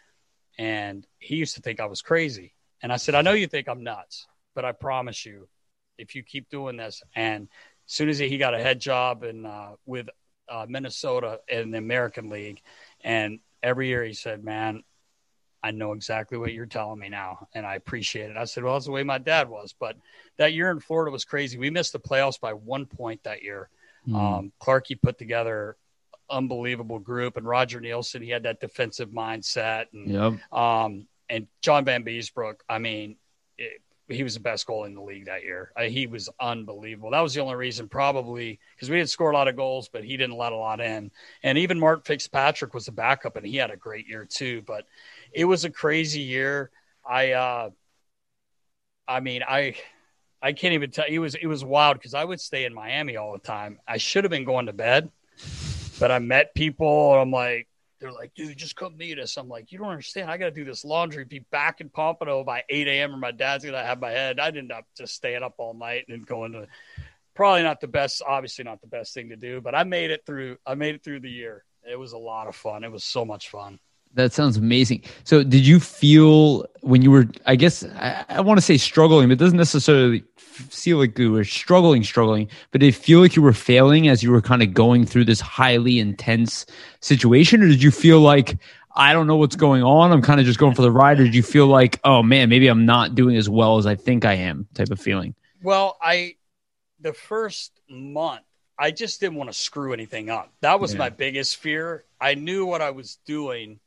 And 0.58 1.06
he 1.18 1.36
used 1.36 1.54
to 1.54 1.62
think 1.62 1.80
I 1.80 1.86
was 1.86 2.02
crazy. 2.02 2.54
And 2.82 2.92
I 2.92 2.96
said, 2.96 3.14
I 3.14 3.22
know 3.22 3.32
you 3.32 3.46
think 3.46 3.68
I'm 3.68 3.84
nuts, 3.84 4.26
but 4.54 4.64
I 4.64 4.72
promise 4.72 5.24
you, 5.24 5.48
if 5.96 6.14
you 6.14 6.22
keep 6.22 6.50
doing 6.50 6.76
this 6.76 7.02
and 7.14 7.48
as 7.86 7.94
soon 7.94 8.08
as 8.08 8.18
he 8.18 8.38
got 8.38 8.54
a 8.54 8.62
head 8.62 8.80
job 8.80 9.22
in 9.22 9.46
uh, 9.46 9.72
with 9.86 10.08
uh, 10.48 10.66
Minnesota 10.68 11.40
in 11.48 11.70
the 11.70 11.78
American 11.78 12.28
League, 12.28 12.60
and 13.02 13.40
every 13.62 13.88
year 13.88 14.04
he 14.04 14.12
said, 14.12 14.44
"Man, 14.44 14.82
I 15.62 15.70
know 15.70 15.92
exactly 15.92 16.38
what 16.38 16.52
you're 16.52 16.66
telling 16.66 16.98
me 16.98 17.08
now, 17.08 17.48
and 17.54 17.66
I 17.66 17.74
appreciate 17.74 18.30
it." 18.30 18.36
I 18.36 18.44
said, 18.44 18.64
"Well, 18.64 18.74
that's 18.74 18.86
the 18.86 18.92
way 18.92 19.02
my 19.02 19.18
dad 19.18 19.48
was." 19.48 19.74
But 19.78 19.96
that 20.38 20.52
year 20.52 20.70
in 20.70 20.80
Florida 20.80 21.10
was 21.10 21.24
crazy. 21.24 21.58
We 21.58 21.70
missed 21.70 21.92
the 21.92 22.00
playoffs 22.00 22.40
by 22.40 22.52
one 22.52 22.86
point 22.86 23.24
that 23.24 23.42
year. 23.42 23.68
Mm. 24.08 24.16
Um, 24.16 24.52
Clarky 24.60 25.00
put 25.00 25.18
together 25.18 25.76
unbelievable 26.30 26.98
group, 26.98 27.36
and 27.36 27.46
Roger 27.46 27.80
Neilson 27.80 28.22
he 28.22 28.30
had 28.30 28.44
that 28.44 28.60
defensive 28.60 29.10
mindset, 29.10 29.86
and 29.92 30.10
yep. 30.10 30.52
um, 30.52 31.06
and 31.28 31.46
John 31.60 31.84
Vanbiesbrouck. 31.84 32.56
I 32.68 32.78
mean, 32.78 33.16
it, 33.58 33.80
he 34.08 34.22
was 34.22 34.34
the 34.34 34.40
best 34.40 34.66
goal 34.66 34.84
in 34.84 34.94
the 34.94 35.02
league 35.02 35.26
that 35.26 35.42
year. 35.42 35.72
He 35.88 36.06
was 36.06 36.28
unbelievable. 36.40 37.10
That 37.10 37.20
was 37.20 37.34
the 37.34 37.40
only 37.40 37.54
reason, 37.54 37.88
probably, 37.88 38.58
because 38.74 38.90
we 38.90 38.96
didn't 38.96 39.10
score 39.10 39.30
a 39.30 39.34
lot 39.34 39.48
of 39.48 39.56
goals, 39.56 39.88
but 39.88 40.04
he 40.04 40.16
didn't 40.16 40.36
let 40.36 40.52
a 40.52 40.56
lot 40.56 40.80
in. 40.80 41.10
And 41.42 41.58
even 41.58 41.78
Mark 41.78 42.06
Fitzpatrick 42.06 42.74
was 42.74 42.86
the 42.86 42.92
backup, 42.92 43.36
and 43.36 43.46
he 43.46 43.56
had 43.56 43.70
a 43.70 43.76
great 43.76 44.06
year 44.06 44.24
too. 44.24 44.62
But 44.62 44.86
it 45.32 45.44
was 45.44 45.64
a 45.64 45.70
crazy 45.70 46.20
year. 46.20 46.70
I, 47.04 47.32
uh, 47.32 47.70
I 49.08 49.20
mean, 49.20 49.42
I, 49.46 49.76
I 50.42 50.52
can't 50.52 50.74
even 50.74 50.90
tell. 50.90 51.06
It 51.08 51.18
was 51.18 51.34
it 51.34 51.46
was 51.46 51.64
wild 51.64 51.98
because 51.98 52.14
I 52.14 52.24
would 52.24 52.40
stay 52.40 52.64
in 52.64 52.74
Miami 52.74 53.16
all 53.16 53.32
the 53.32 53.38
time. 53.38 53.78
I 53.86 53.96
should 53.96 54.24
have 54.24 54.30
been 54.30 54.44
going 54.44 54.66
to 54.66 54.72
bed, 54.72 55.10
but 55.98 56.10
I 56.10 56.18
met 56.18 56.54
people. 56.54 57.12
And 57.12 57.22
I'm 57.22 57.30
like, 57.30 57.68
they're 58.00 58.12
like, 58.12 58.34
dude, 58.34 58.56
just 58.56 58.74
come 58.74 58.96
meet 58.96 59.18
us. 59.18 59.36
I'm 59.36 59.48
like, 59.48 59.70
you 59.70 59.78
don't 59.78 59.88
understand. 59.88 60.30
I 60.30 60.36
got 60.36 60.46
to 60.46 60.50
do 60.50 60.64
this 60.64 60.84
laundry, 60.84 61.24
be 61.24 61.38
back 61.50 61.80
in 61.80 61.88
Pompano 61.88 62.42
by 62.42 62.64
8 62.68 62.88
a.m. 62.88 63.14
or 63.14 63.16
my 63.16 63.30
dad's 63.30 63.64
going 63.64 63.74
to 63.74 63.82
have 63.82 64.00
my 64.00 64.10
head. 64.10 64.40
I'd 64.40 64.56
end 64.56 64.72
up 64.72 64.84
just 64.96 65.14
staying 65.14 65.42
up 65.42 65.54
all 65.58 65.74
night 65.74 66.06
and 66.08 66.26
going 66.26 66.52
to 66.52 66.66
probably 67.34 67.62
not 67.62 67.80
the 67.80 67.88
best, 67.88 68.22
obviously 68.26 68.64
not 68.64 68.80
the 68.80 68.88
best 68.88 69.14
thing 69.14 69.28
to 69.28 69.36
do, 69.36 69.60
but 69.60 69.74
I 69.74 69.84
made 69.84 70.10
it 70.10 70.26
through. 70.26 70.56
I 70.66 70.74
made 70.74 70.96
it 70.96 71.04
through 71.04 71.20
the 71.20 71.30
year. 71.30 71.64
It 71.88 71.98
was 71.98 72.12
a 72.12 72.18
lot 72.18 72.48
of 72.48 72.56
fun. 72.56 72.84
It 72.84 72.92
was 72.92 73.04
so 73.04 73.24
much 73.24 73.50
fun. 73.50 73.78
That 74.14 74.32
sounds 74.32 74.56
amazing. 74.56 75.02
So, 75.24 75.42
did 75.42 75.66
you 75.66 75.80
feel 75.80 76.66
when 76.82 77.00
you 77.00 77.10
were, 77.10 77.26
I 77.46 77.56
guess, 77.56 77.84
I, 77.84 78.24
I 78.28 78.40
want 78.40 78.58
to 78.58 78.62
say 78.62 78.76
struggling, 78.76 79.28
but 79.28 79.34
it 79.34 79.38
doesn't 79.38 79.56
necessarily 79.56 80.24
feel 80.36 80.98
like 80.98 81.18
you 81.18 81.32
were 81.32 81.44
struggling, 81.44 82.02
struggling, 82.02 82.48
but 82.72 82.80
did 82.80 82.88
it 82.88 82.94
feel 82.94 83.20
like 83.20 83.36
you 83.36 83.42
were 83.42 83.52
failing 83.52 84.08
as 84.08 84.22
you 84.22 84.30
were 84.32 84.42
kind 84.42 84.62
of 84.62 84.74
going 84.74 85.06
through 85.06 85.24
this 85.24 85.40
highly 85.40 85.98
intense 85.98 86.66
situation? 87.00 87.62
Or 87.62 87.68
did 87.68 87.82
you 87.82 87.92
feel 87.92 88.20
like, 88.20 88.58
I 88.94 89.12
don't 89.12 89.26
know 89.28 89.36
what's 89.36 89.56
going 89.56 89.82
on. 89.82 90.12
I'm 90.12 90.22
kind 90.22 90.40
of 90.40 90.46
just 90.46 90.58
going 90.58 90.74
for 90.74 90.82
the 90.82 90.90
ride. 90.90 91.20
Or 91.20 91.24
did 91.24 91.34
you 91.34 91.42
feel 91.42 91.68
like, 91.68 92.00
oh 92.04 92.22
man, 92.22 92.48
maybe 92.48 92.66
I'm 92.66 92.84
not 92.84 93.14
doing 93.14 93.36
as 93.36 93.48
well 93.48 93.78
as 93.78 93.86
I 93.86 93.94
think 93.94 94.24
I 94.24 94.34
am 94.34 94.66
type 94.74 94.90
of 94.90 95.00
feeling? 95.00 95.34
Well, 95.62 95.96
I, 96.02 96.34
the 97.00 97.12
first 97.12 97.80
month, 97.88 98.42
I 98.76 98.90
just 98.90 99.20
didn't 99.20 99.36
want 99.36 99.50
to 99.50 99.58
screw 99.58 99.92
anything 99.92 100.30
up. 100.30 100.52
That 100.60 100.80
was 100.80 100.92
yeah. 100.94 100.98
my 100.98 101.10
biggest 101.10 101.58
fear. 101.58 102.04
I 102.20 102.34
knew 102.34 102.66
what 102.66 102.82
I 102.82 102.90
was 102.90 103.18
doing 103.24 103.78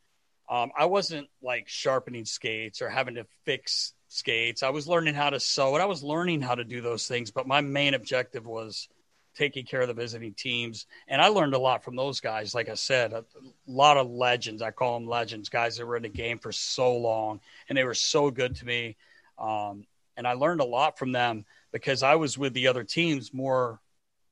um, 0.49 0.71
I 0.77 0.85
wasn't 0.85 1.27
like 1.41 1.67
sharpening 1.67 2.25
skates 2.25 2.81
or 2.81 2.89
having 2.89 3.15
to 3.15 3.25
fix 3.45 3.93
skates. 4.09 4.63
I 4.63 4.69
was 4.69 4.87
learning 4.87 5.15
how 5.15 5.31
to 5.31 5.39
sew 5.39 5.73
and 5.73 5.81
I 5.81 5.87
was 5.87 6.03
learning 6.03 6.41
how 6.41 6.55
to 6.55 6.63
do 6.63 6.81
those 6.81 7.07
things. 7.07 7.31
But 7.31 7.47
my 7.47 7.61
main 7.61 7.93
objective 7.93 8.45
was 8.45 8.87
taking 9.35 9.65
care 9.65 9.81
of 9.81 9.87
the 9.87 9.93
visiting 9.93 10.33
teams. 10.33 10.85
And 11.07 11.21
I 11.21 11.27
learned 11.27 11.53
a 11.53 11.59
lot 11.59 11.83
from 11.83 11.95
those 11.95 12.21
guys. 12.21 12.55
Like 12.55 12.69
I 12.69 12.75
said, 12.75 13.11
a, 13.11 13.25
lot 13.67 13.97
of 13.97 14.09
legends. 14.09 14.61
I 14.61 14.71
call 14.71 14.97
them 14.97 15.09
legends, 15.09 15.49
guys 15.49 15.77
that 15.77 15.85
were 15.85 15.97
in 15.97 16.03
the 16.03 16.09
game 16.09 16.37
for 16.37 16.51
so 16.51 16.95
long 16.95 17.41
and 17.67 17.77
they 17.77 17.83
were 17.83 17.93
so 17.93 18.31
good 18.31 18.55
to 18.57 18.65
me. 18.65 18.95
Um, 19.37 19.85
and 20.15 20.27
I 20.27 20.33
learned 20.33 20.61
a 20.61 20.65
lot 20.65 20.97
from 20.97 21.11
them 21.11 21.45
because 21.73 22.03
I 22.03 22.15
was 22.15 22.37
with 22.37 22.53
the 22.53 22.67
other 22.67 22.83
teams 22.83 23.33
more 23.33 23.81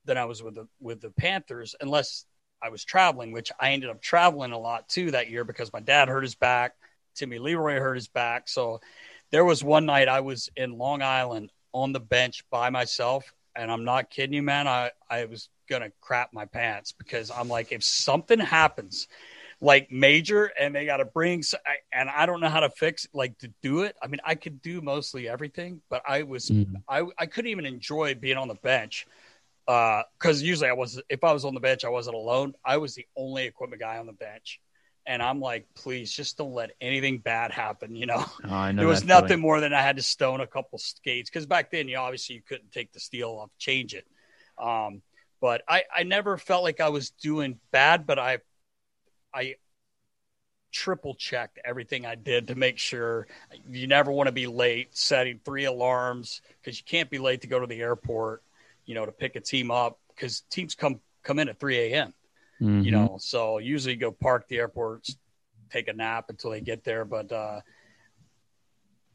than 0.05 0.17
I 0.17 0.25
was 0.25 0.41
with 0.41 0.55
the 0.55 0.67
with 0.79 1.01
the 1.01 1.09
Panthers, 1.09 1.75
unless 1.79 2.25
I 2.63 2.69
was 2.69 2.85
traveling, 2.85 3.31
which 3.31 3.51
I 3.59 3.71
ended 3.71 3.89
up 3.89 4.01
traveling 4.01 4.53
a 4.53 4.57
lot 4.57 4.87
too 4.87 5.11
that 5.11 5.29
year 5.29 5.43
because 5.43 5.73
my 5.73 5.81
dad 5.81 6.07
hurt 6.07 6.23
his 6.23 6.35
back. 6.35 6.75
Timmy 7.15 7.37
Leroy 7.37 7.79
hurt 7.79 7.95
his 7.95 8.07
back. 8.07 8.47
So 8.47 8.79
there 9.31 9.43
was 9.43 9.63
one 9.63 9.85
night 9.85 10.07
I 10.07 10.21
was 10.21 10.49
in 10.55 10.77
Long 10.77 11.01
Island 11.01 11.51
on 11.73 11.91
the 11.91 11.99
bench 11.99 12.43
by 12.49 12.69
myself. 12.69 13.33
And 13.55 13.71
I'm 13.71 13.83
not 13.83 14.09
kidding 14.09 14.33
you, 14.33 14.41
man. 14.41 14.67
I, 14.67 14.91
I 15.09 15.25
was 15.25 15.49
going 15.69 15.83
to 15.83 15.91
crap 16.01 16.33
my 16.33 16.45
pants 16.45 16.91
because 16.91 17.29
I'm 17.29 17.49
like, 17.49 17.71
if 17.71 17.83
something 17.83 18.39
happens 18.39 19.07
like 19.61 19.91
major 19.91 20.51
and 20.59 20.75
they 20.75 20.85
got 20.85 20.97
to 20.97 21.05
bring, 21.05 21.43
and 21.91 22.09
I 22.09 22.25
don't 22.25 22.41
know 22.41 22.49
how 22.49 22.61
to 22.61 22.69
fix, 22.69 23.07
like 23.13 23.37
to 23.39 23.49
do 23.61 23.83
it. 23.83 23.95
I 24.01 24.07
mean, 24.07 24.21
I 24.25 24.35
could 24.35 24.61
do 24.61 24.81
mostly 24.81 25.29
everything, 25.29 25.81
but 25.89 26.01
I 26.07 26.23
was, 26.23 26.49
mm-hmm. 26.49 26.77
I, 26.87 27.05
I 27.17 27.25
couldn't 27.27 27.51
even 27.51 27.65
enjoy 27.65 28.15
being 28.15 28.37
on 28.37 28.47
the 28.47 28.55
bench 28.55 29.05
because 29.65 30.41
uh, 30.41 30.45
usually 30.45 30.69
I 30.69 30.73
was 30.73 31.01
if 31.09 31.23
I 31.23 31.31
was 31.31 31.45
on 31.45 31.53
the 31.53 31.59
bench, 31.59 31.85
I 31.85 31.89
wasn't 31.89 32.15
alone. 32.15 32.53
I 32.65 32.77
was 32.77 32.95
the 32.95 33.05
only 33.15 33.45
equipment 33.45 33.81
guy 33.81 33.97
on 33.97 34.05
the 34.05 34.13
bench, 34.13 34.59
and 35.05 35.21
I'm 35.21 35.39
like, 35.39 35.67
please, 35.75 36.11
just 36.11 36.37
don't 36.37 36.53
let 36.53 36.71
anything 36.81 37.19
bad 37.19 37.51
happen. 37.51 37.95
You 37.95 38.07
know, 38.07 38.25
oh, 38.43 38.71
know 38.71 38.73
there 38.73 38.87
was 38.87 39.05
nothing 39.05 39.27
feeling. 39.27 39.41
more 39.41 39.59
than 39.59 39.73
I 39.73 39.81
had 39.81 39.97
to 39.97 40.03
stone 40.03 40.41
a 40.41 40.47
couple 40.47 40.79
skates 40.79 41.29
because 41.29 41.45
back 41.45 41.71
then, 41.71 41.87
you 41.87 41.95
know, 41.95 42.03
obviously 42.03 42.35
you 42.35 42.41
couldn't 42.41 42.71
take 42.71 42.91
the 42.91 42.99
steel 42.99 43.29
off, 43.29 43.49
change 43.57 43.93
it. 43.93 44.05
Um, 44.57 45.01
but 45.41 45.61
I, 45.67 45.83
I 45.93 46.03
never 46.03 46.37
felt 46.37 46.63
like 46.63 46.79
I 46.79 46.89
was 46.89 47.09
doing 47.09 47.59
bad, 47.71 48.05
but 48.05 48.17
I, 48.17 48.37
I 49.33 49.55
triple 50.71 51.15
checked 51.15 51.59
everything 51.63 52.05
I 52.05 52.15
did 52.15 52.47
to 52.47 52.55
make 52.55 52.79
sure 52.79 53.27
you 53.69 53.87
never 53.87 54.11
want 54.11 54.27
to 54.27 54.31
be 54.33 54.47
late, 54.47 54.95
setting 54.97 55.39
three 55.43 55.65
alarms 55.65 56.41
because 56.61 56.77
you 56.77 56.83
can't 56.85 57.09
be 57.09 57.19
late 57.19 57.41
to 57.41 57.47
go 57.47 57.59
to 57.59 57.67
the 57.67 57.81
airport 57.81 58.41
you 58.85 58.95
know, 58.95 59.05
to 59.05 59.11
pick 59.11 59.35
a 59.35 59.41
team 59.41 59.71
up 59.71 59.99
because 60.09 60.41
teams 60.49 60.75
come 60.75 60.99
come 61.23 61.39
in 61.39 61.49
at 61.49 61.59
3 61.59 61.77
a.m. 61.77 62.13
Mm-hmm. 62.61 62.81
You 62.81 62.91
know, 62.91 63.17
so 63.19 63.57
usually 63.57 63.95
go 63.95 64.11
park 64.11 64.47
the 64.47 64.57
airports, 64.57 65.15
take 65.71 65.87
a 65.87 65.93
nap 65.93 66.25
until 66.29 66.51
they 66.51 66.61
get 66.61 66.83
there. 66.83 67.05
But 67.05 67.31
uh, 67.31 67.61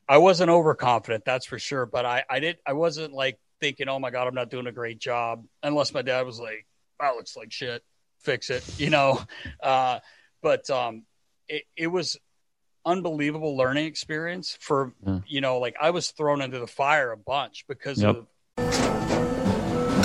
I 0.08 0.18
wasn't 0.18 0.50
overconfident, 0.50 1.24
that's 1.24 1.46
for 1.46 1.58
sure. 1.58 1.86
But 1.86 2.04
I, 2.04 2.24
I 2.28 2.40
did 2.40 2.58
I 2.66 2.72
wasn't 2.72 3.12
like 3.12 3.38
thinking, 3.60 3.88
oh 3.88 3.98
my 3.98 4.10
god, 4.10 4.26
I'm 4.26 4.34
not 4.34 4.50
doing 4.50 4.66
a 4.66 4.72
great 4.72 4.98
job, 4.98 5.44
unless 5.62 5.92
my 5.92 6.02
dad 6.02 6.26
was 6.26 6.40
like, 6.40 6.66
that 7.00 7.14
looks 7.14 7.36
like 7.36 7.52
shit, 7.52 7.82
fix 8.20 8.50
it, 8.50 8.64
you 8.78 8.90
know. 8.90 9.20
Uh, 9.62 10.00
but 10.42 10.68
um, 10.70 11.04
it, 11.48 11.64
it 11.76 11.86
was 11.88 12.16
unbelievable 12.84 13.56
learning 13.56 13.84
experience 13.86 14.56
for 14.60 14.94
yeah. 15.06 15.18
you 15.26 15.40
know 15.42 15.58
like 15.58 15.76
I 15.80 15.90
was 15.90 16.10
thrown 16.10 16.40
into 16.40 16.58
the 16.58 16.66
fire 16.66 17.12
a 17.12 17.16
bunch 17.18 17.66
because 17.68 18.00
yep. 18.00 18.16
of 18.16 18.26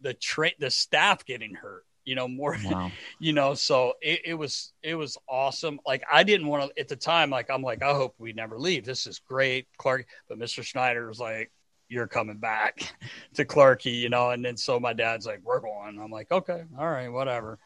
the 0.00 0.14
tra- 0.14 0.50
the 0.58 0.70
staff 0.70 1.24
getting 1.24 1.54
hurt 1.54 1.84
you 2.04 2.14
know 2.14 2.28
more 2.28 2.56
wow. 2.64 2.90
you 3.18 3.32
know 3.32 3.54
so 3.54 3.94
it, 4.00 4.20
it, 4.24 4.34
was 4.34 4.72
it 4.82 4.94
was 4.94 5.16
awesome. 5.28 5.80
Like 5.86 6.04
i 6.12 6.22
didn't 6.22 6.46
want 6.46 6.74
to 6.74 6.80
at 6.80 6.88
the 6.88 6.96
time 6.96 7.30
like 7.30 7.50
i'm 7.50 7.62
like 7.62 7.82
i 7.82 7.92
hope 7.92 8.14
we 8.18 8.32
never 8.32 8.58
leave. 8.58 8.84
This 8.84 9.06
is 9.06 9.18
great 9.20 9.68
clark 9.76 10.06
but 10.28 10.38
mr 10.38 10.64
Snyder 10.64 11.06
was 11.06 11.20
like 11.20 11.50
you're 11.88 12.06
coming 12.06 12.38
back 12.38 12.94
to 13.34 13.44
clarky 13.44 13.98
you 13.98 14.08
know 14.08 14.30
and 14.30 14.44
then 14.44 14.56
so 14.56 14.80
my 14.80 14.92
dad's 14.92 15.26
like 15.26 15.40
we're 15.44 15.60
going. 15.60 16.00
I'm 16.02 16.10
like 16.10 16.30
okay 16.32 16.64
all 16.78 16.90
right 16.90 17.08
whatever. 17.08 17.58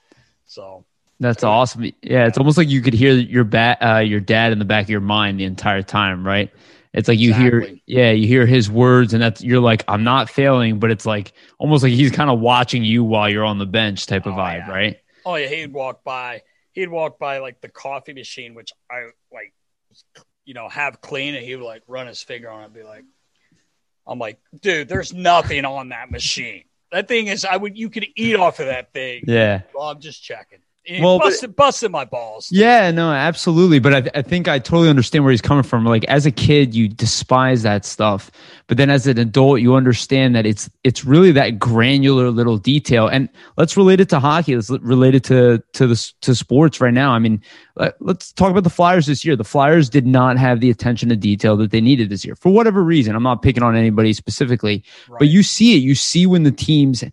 So 0.46 0.84
that's 1.20 1.44
awesome. 1.44 1.84
Yeah 2.02 2.26
it's 2.26 2.38
almost 2.38 2.58
like 2.58 2.68
you 2.68 2.82
could 2.82 2.94
hear 2.94 3.14
your 3.14 3.44
bat 3.44 3.78
uh, 3.80 3.98
your 4.00 4.20
dad 4.20 4.52
in 4.52 4.58
the 4.58 4.64
back 4.64 4.84
of 4.84 4.90
your 4.90 5.00
mind 5.00 5.40
the 5.40 5.44
entire 5.44 5.82
time 5.82 6.26
right 6.26 6.52
it's 6.94 7.08
like 7.08 7.18
you 7.18 7.30
exactly. 7.30 7.68
hear, 7.68 7.78
yeah, 7.86 8.10
you 8.12 8.26
hear 8.26 8.46
his 8.46 8.70
words, 8.70 9.12
and 9.12 9.22
that's 9.22 9.42
you're 9.42 9.60
like, 9.60 9.84
I'm 9.88 10.04
not 10.04 10.30
failing, 10.30 10.78
but 10.78 10.90
it's 10.90 11.04
like 11.04 11.32
almost 11.58 11.82
like 11.82 11.92
he's 11.92 12.12
kind 12.12 12.30
of 12.30 12.38
watching 12.38 12.84
you 12.84 13.02
while 13.02 13.28
you're 13.28 13.44
on 13.44 13.58
the 13.58 13.66
bench, 13.66 14.06
type 14.06 14.26
of 14.26 14.34
oh, 14.34 14.36
vibe, 14.36 14.66
yeah. 14.66 14.70
right? 14.70 14.96
Oh 15.26 15.34
yeah, 15.34 15.48
he'd 15.48 15.72
walk 15.72 16.04
by, 16.04 16.42
he'd 16.72 16.88
walk 16.88 17.18
by 17.18 17.38
like 17.38 17.60
the 17.60 17.68
coffee 17.68 18.12
machine, 18.12 18.54
which 18.54 18.72
I 18.90 19.08
like, 19.32 19.52
you 20.44 20.54
know, 20.54 20.68
have 20.68 21.00
clean, 21.00 21.34
and 21.34 21.44
he 21.44 21.56
would 21.56 21.64
like 21.64 21.82
run 21.88 22.06
his 22.06 22.22
finger 22.22 22.48
on 22.48 22.62
it, 22.62 22.64
and 22.66 22.74
be 22.74 22.82
like, 22.84 23.04
I'm 24.06 24.18
like, 24.18 24.38
dude, 24.60 24.88
there's 24.88 25.12
nothing 25.12 25.64
on 25.64 25.88
that 25.88 26.10
machine. 26.10 26.64
That 26.92 27.08
thing 27.08 27.26
is, 27.26 27.44
I 27.44 27.56
would, 27.56 27.76
you 27.76 27.90
could 27.90 28.06
eat 28.14 28.36
off 28.36 28.60
of 28.60 28.66
that 28.66 28.92
thing. 28.92 29.24
Yeah. 29.26 29.62
Well, 29.74 29.88
I'm 29.88 30.00
just 30.00 30.22
checking 30.22 30.60
well, 31.00 31.18
busted, 31.18 31.56
busted 31.56 31.90
my 31.90 32.04
balls. 32.04 32.48
Yeah, 32.50 32.90
no, 32.90 33.10
absolutely. 33.10 33.78
But 33.78 33.94
I, 33.94 34.18
I 34.18 34.22
think 34.22 34.48
I 34.48 34.58
totally 34.58 34.88
understand 34.88 35.24
where 35.24 35.30
he's 35.30 35.40
coming 35.40 35.62
from. 35.62 35.84
Like 35.84 36.04
as 36.04 36.26
a 36.26 36.30
kid, 36.30 36.74
you 36.74 36.88
despise 36.88 37.62
that 37.62 37.84
stuff, 37.84 38.30
but 38.66 38.76
then 38.76 38.90
as 38.90 39.06
an 39.06 39.18
adult, 39.18 39.60
you 39.60 39.74
understand 39.74 40.34
that 40.36 40.44
it's 40.44 40.68
it's 40.84 41.04
really 41.04 41.32
that 41.32 41.58
granular 41.58 42.30
little 42.30 42.58
detail. 42.58 43.08
And 43.08 43.28
let's 43.56 43.76
relate 43.76 44.00
it 44.00 44.08
to 44.10 44.20
hockey. 44.20 44.54
Let's 44.56 44.70
relate 44.70 45.14
it 45.14 45.24
to 45.24 45.62
to 45.72 45.86
the 45.86 46.12
to 46.20 46.34
sports 46.34 46.80
right 46.80 46.94
now. 46.94 47.12
I 47.12 47.18
mean, 47.18 47.42
let's 48.00 48.32
talk 48.32 48.50
about 48.50 48.64
the 48.64 48.70
Flyers 48.70 49.06
this 49.06 49.24
year. 49.24 49.36
The 49.36 49.44
Flyers 49.44 49.88
did 49.88 50.06
not 50.06 50.36
have 50.38 50.60
the 50.60 50.70
attention 50.70 51.08
to 51.08 51.16
detail 51.16 51.56
that 51.56 51.70
they 51.70 51.80
needed 51.80 52.10
this 52.10 52.24
year 52.24 52.36
for 52.36 52.52
whatever 52.52 52.82
reason. 52.82 53.16
I'm 53.16 53.22
not 53.22 53.42
picking 53.42 53.62
on 53.62 53.74
anybody 53.74 54.12
specifically, 54.12 54.84
right. 55.08 55.18
but 55.18 55.28
you 55.28 55.42
see 55.42 55.76
it. 55.76 55.78
You 55.78 55.94
see 55.94 56.26
when 56.26 56.42
the 56.42 56.52
teams 56.52 57.04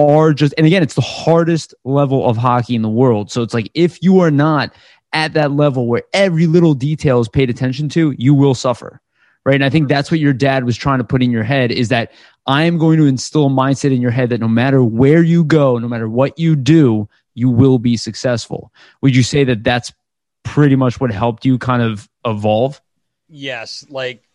are 0.00 0.32
just, 0.32 0.54
and 0.56 0.66
again, 0.66 0.82
it's 0.82 0.94
the 0.94 1.00
hardest 1.02 1.74
level 1.84 2.26
of 2.26 2.36
hockey 2.36 2.74
in 2.74 2.82
the 2.82 2.88
world. 2.88 3.30
So 3.30 3.42
it's 3.42 3.54
like 3.54 3.70
if 3.74 4.02
you 4.02 4.20
are 4.20 4.30
not 4.30 4.74
at 5.12 5.34
that 5.34 5.52
level 5.52 5.86
where 5.86 6.02
every 6.12 6.46
little 6.46 6.74
detail 6.74 7.20
is 7.20 7.28
paid 7.28 7.50
attention 7.50 7.88
to, 7.90 8.14
you 8.16 8.32
will 8.34 8.54
suffer. 8.54 9.00
Right. 9.44 9.54
And 9.54 9.64
I 9.64 9.70
think 9.70 9.88
that's 9.88 10.10
what 10.10 10.20
your 10.20 10.34
dad 10.34 10.64
was 10.64 10.76
trying 10.76 10.98
to 10.98 11.04
put 11.04 11.22
in 11.22 11.30
your 11.30 11.42
head 11.42 11.72
is 11.72 11.88
that 11.88 12.12
I 12.46 12.64
am 12.64 12.76
going 12.76 12.98
to 12.98 13.06
instill 13.06 13.46
a 13.46 13.48
mindset 13.48 13.94
in 13.94 14.02
your 14.02 14.10
head 14.10 14.28
that 14.30 14.40
no 14.40 14.48
matter 14.48 14.84
where 14.84 15.22
you 15.22 15.44
go, 15.44 15.78
no 15.78 15.88
matter 15.88 16.10
what 16.10 16.38
you 16.38 16.54
do, 16.56 17.08
you 17.34 17.48
will 17.48 17.78
be 17.78 17.96
successful. 17.96 18.70
Would 19.00 19.16
you 19.16 19.22
say 19.22 19.44
that 19.44 19.64
that's 19.64 19.94
pretty 20.42 20.76
much 20.76 21.00
what 21.00 21.10
helped 21.10 21.46
you 21.46 21.56
kind 21.58 21.80
of 21.82 22.08
evolve? 22.24 22.82
Yes. 23.28 23.86
Like 23.88 24.28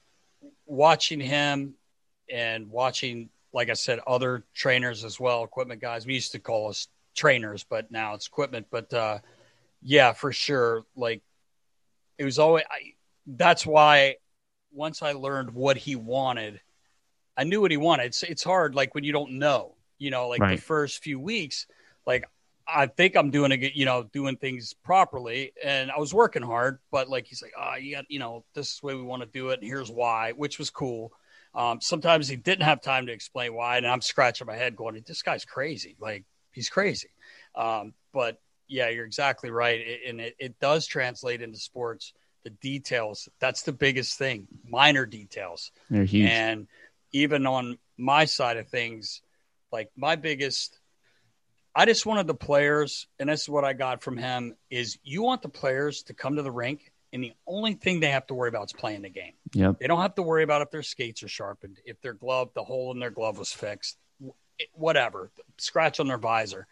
watching 0.66 1.20
him 1.20 1.76
and 2.28 2.72
watching 2.72 3.30
like 3.56 3.70
I 3.70 3.74
said, 3.74 4.02
other 4.06 4.44
trainers 4.54 5.06
as 5.06 5.18
well, 5.18 5.46
equipment 5.46 5.80
guys. 5.80 6.06
We 6.06 6.14
used 6.14 6.34
to 6.34 6.40
call 6.40 6.70
us 6.70 6.90
trainers, 7.16 7.64
but 7.64 7.90
now 7.90 8.14
it's 8.14 8.28
equipment. 8.28 8.68
But 8.70 8.94
uh, 8.94 9.20
yeah, 9.82 10.12
for 10.12 10.34
sure. 10.34 10.84
Like 10.98 11.24
it 12.18 12.26
was 12.26 12.38
always. 12.38 12.66
I, 12.70 12.94
that's 13.26 13.66
why 13.66 14.18
once 14.74 15.02
I 15.02 15.14
learned 15.14 15.52
what 15.52 15.78
he 15.78 15.96
wanted, 15.96 16.60
I 17.38 17.46
knew 17.46 17.62
what 17.62 17.72
he 17.72 17.78
wanted. 17.78 18.08
It's 18.08 18.24
it's 18.24 18.44
hard, 18.44 18.76
like 18.76 18.94
when 18.94 19.06
you 19.06 19.14
don't 19.14 19.40
know. 19.40 19.76
You 19.98 20.12
know, 20.12 20.28
like 20.28 20.42
right. 20.42 20.58
the 20.58 20.62
first 20.62 21.02
few 21.02 21.18
weeks, 21.18 21.66
like 22.06 22.26
I 22.68 22.88
think 22.88 23.16
I'm 23.16 23.32
doing 23.32 23.54
a 23.54 23.58
good, 23.58 23.72
you 23.74 23.86
know, 23.86 24.04
doing 24.04 24.36
things 24.36 24.74
properly, 24.74 25.54
and 25.64 25.90
I 25.90 25.98
was 25.98 26.14
working 26.14 26.44
hard. 26.44 26.80
But 26.92 27.08
like 27.08 27.26
he's 27.26 27.42
like, 27.42 27.54
oh, 27.58 27.76
you 27.76 27.96
got, 27.96 28.06
you 28.10 28.20
know, 28.20 28.44
this 28.54 28.74
is 28.74 28.80
the 28.82 28.88
way 28.88 28.96
we 28.96 29.04
want 29.04 29.22
to 29.22 29.30
do 29.30 29.52
it, 29.52 29.62
and 29.62 29.68
here's 29.68 29.90
why, 29.90 30.34
which 30.34 30.60
was 30.60 30.70
cool. 30.70 31.14
Um, 31.56 31.80
sometimes 31.80 32.28
he 32.28 32.36
didn't 32.36 32.66
have 32.66 32.82
time 32.82 33.06
to 33.06 33.14
explain 33.14 33.54
why, 33.54 33.78
and 33.78 33.88
I'm 33.88 34.02
scratching 34.02 34.46
my 34.46 34.58
head 34.58 34.76
going, 34.76 35.02
"This 35.08 35.22
guy's 35.22 35.46
crazy! 35.46 35.96
Like 36.00 36.26
he's 36.52 36.70
crazy." 36.70 37.10
Um, 37.56 37.94
but 38.12 38.42
yeah, 38.68 38.90
you're 38.90 39.06
exactly 39.06 39.50
right, 39.50 39.80
it, 39.80 40.02
and 40.08 40.20
it, 40.20 40.36
it 40.38 40.60
does 40.60 40.86
translate 40.86 41.42
into 41.42 41.58
sports. 41.58 42.14
The 42.44 42.50
details 42.52 43.28
that's 43.40 43.64
the 43.64 43.74
biggest 43.74 44.18
thing. 44.18 44.48
Minor 44.70 45.06
details, 45.06 45.72
they're 45.90 46.04
huge. 46.04 46.30
And 46.30 46.68
even 47.12 47.48
on 47.48 47.80
my 47.98 48.26
side 48.26 48.58
of 48.58 48.68
things, 48.68 49.22
like 49.72 49.90
my 49.96 50.16
biggest, 50.16 50.78
I 51.74 51.86
just 51.86 52.06
wanted 52.06 52.28
the 52.28 52.36
players, 52.36 53.08
and 53.18 53.30
this 53.30 53.44
is 53.44 53.50
what 53.50 53.64
I 53.64 53.74
got 53.74 54.04
from 54.04 54.18
him: 54.18 54.56
is 54.70 55.00
you 55.04 55.24
want 55.24 55.42
the 55.42 55.50
players 55.50 56.04
to 56.04 56.14
come 56.14 56.36
to 56.36 56.44
the 56.44 56.52
rink 56.52 56.92
and 57.16 57.24
the 57.24 57.34
only 57.48 57.76
thing 57.76 58.02
they 58.02 58.12
have 58.12 58.28
to 58.28 58.34
worry 58.34 58.50
about 58.50 58.66
is 58.66 58.74
playing 58.74 59.02
the 59.02 59.10
game. 59.10 59.32
Yep. 59.54 59.80
They 59.80 59.88
don't 59.88 60.02
have 60.02 60.16
to 60.16 60.22
worry 60.22 60.44
about 60.44 60.62
if 60.62 60.70
their 60.70 60.84
skates 60.84 61.24
are 61.24 61.30
sharpened, 61.30 61.80
if 61.86 62.02
their 62.02 62.14
glove, 62.14 62.50
the 62.54 62.64
hole 62.64 62.92
in 62.92 63.00
their 63.00 63.10
glove 63.10 63.40
was 63.40 63.54
fixed, 63.54 63.98
whatever, 64.74 65.32
scratch 65.58 66.02
on 66.02 66.08
their 66.08 66.18
visor. 66.18 66.68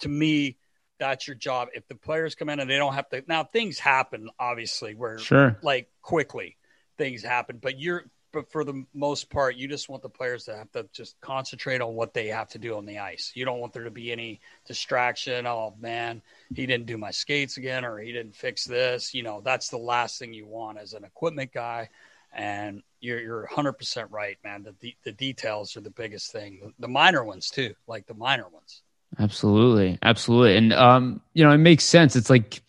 To 0.00 0.10
me, 0.10 0.58
that's 0.98 1.26
your 1.26 1.36
job. 1.36 1.68
If 1.72 1.88
the 1.88 1.94
players 1.94 2.34
come 2.34 2.50
in 2.50 2.60
and 2.60 2.68
they 2.68 2.76
don't 2.76 2.92
have 2.92 3.08
to, 3.08 3.24
now 3.26 3.44
things 3.44 3.78
happen, 3.78 4.28
obviously, 4.38 4.94
where 4.94 5.16
sure, 5.16 5.58
like 5.62 5.88
quickly 6.02 6.58
things 6.98 7.22
happen, 7.22 7.58
but 7.58 7.80
you're 7.80 8.04
but 8.32 8.50
for 8.50 8.64
the 8.64 8.84
most 8.94 9.30
part, 9.30 9.56
you 9.56 9.68
just 9.68 9.88
want 9.88 10.02
the 10.02 10.08
players 10.08 10.44
to 10.44 10.56
have 10.56 10.70
to 10.72 10.88
just 10.92 11.20
concentrate 11.20 11.80
on 11.80 11.94
what 11.94 12.12
they 12.12 12.28
have 12.28 12.48
to 12.50 12.58
do 12.58 12.76
on 12.76 12.86
the 12.86 12.98
ice. 12.98 13.32
You 13.34 13.44
don't 13.44 13.60
want 13.60 13.72
there 13.72 13.84
to 13.84 13.90
be 13.90 14.12
any 14.12 14.40
distraction. 14.66 15.46
Oh 15.46 15.74
man, 15.80 16.22
he 16.54 16.66
didn't 16.66 16.86
do 16.86 16.98
my 16.98 17.10
skates 17.10 17.56
again, 17.56 17.84
or 17.84 17.98
he 17.98 18.12
didn't 18.12 18.34
fix 18.34 18.64
this. 18.64 19.14
You 19.14 19.22
know, 19.22 19.40
that's 19.44 19.68
the 19.68 19.78
last 19.78 20.18
thing 20.18 20.34
you 20.34 20.46
want 20.46 20.78
as 20.78 20.92
an 20.92 21.04
equipment 21.04 21.52
guy. 21.52 21.88
And 22.32 22.82
you're 23.00 23.20
you're 23.20 23.48
100% 23.50 24.06
right, 24.10 24.36
man. 24.44 24.62
The 24.62 24.74
the, 24.80 24.96
the 25.04 25.12
details 25.12 25.76
are 25.76 25.80
the 25.80 25.90
biggest 25.90 26.32
thing. 26.32 26.72
The 26.78 26.88
minor 26.88 27.24
ones 27.24 27.48
too, 27.50 27.74
like 27.86 28.06
the 28.06 28.14
minor 28.14 28.48
ones. 28.48 28.82
Absolutely, 29.18 29.98
absolutely, 30.02 30.56
and 30.56 30.72
um, 30.72 31.20
you 31.32 31.44
know, 31.44 31.52
it 31.52 31.58
makes 31.58 31.84
sense. 31.84 32.16
It's 32.16 32.28
like 32.28 32.60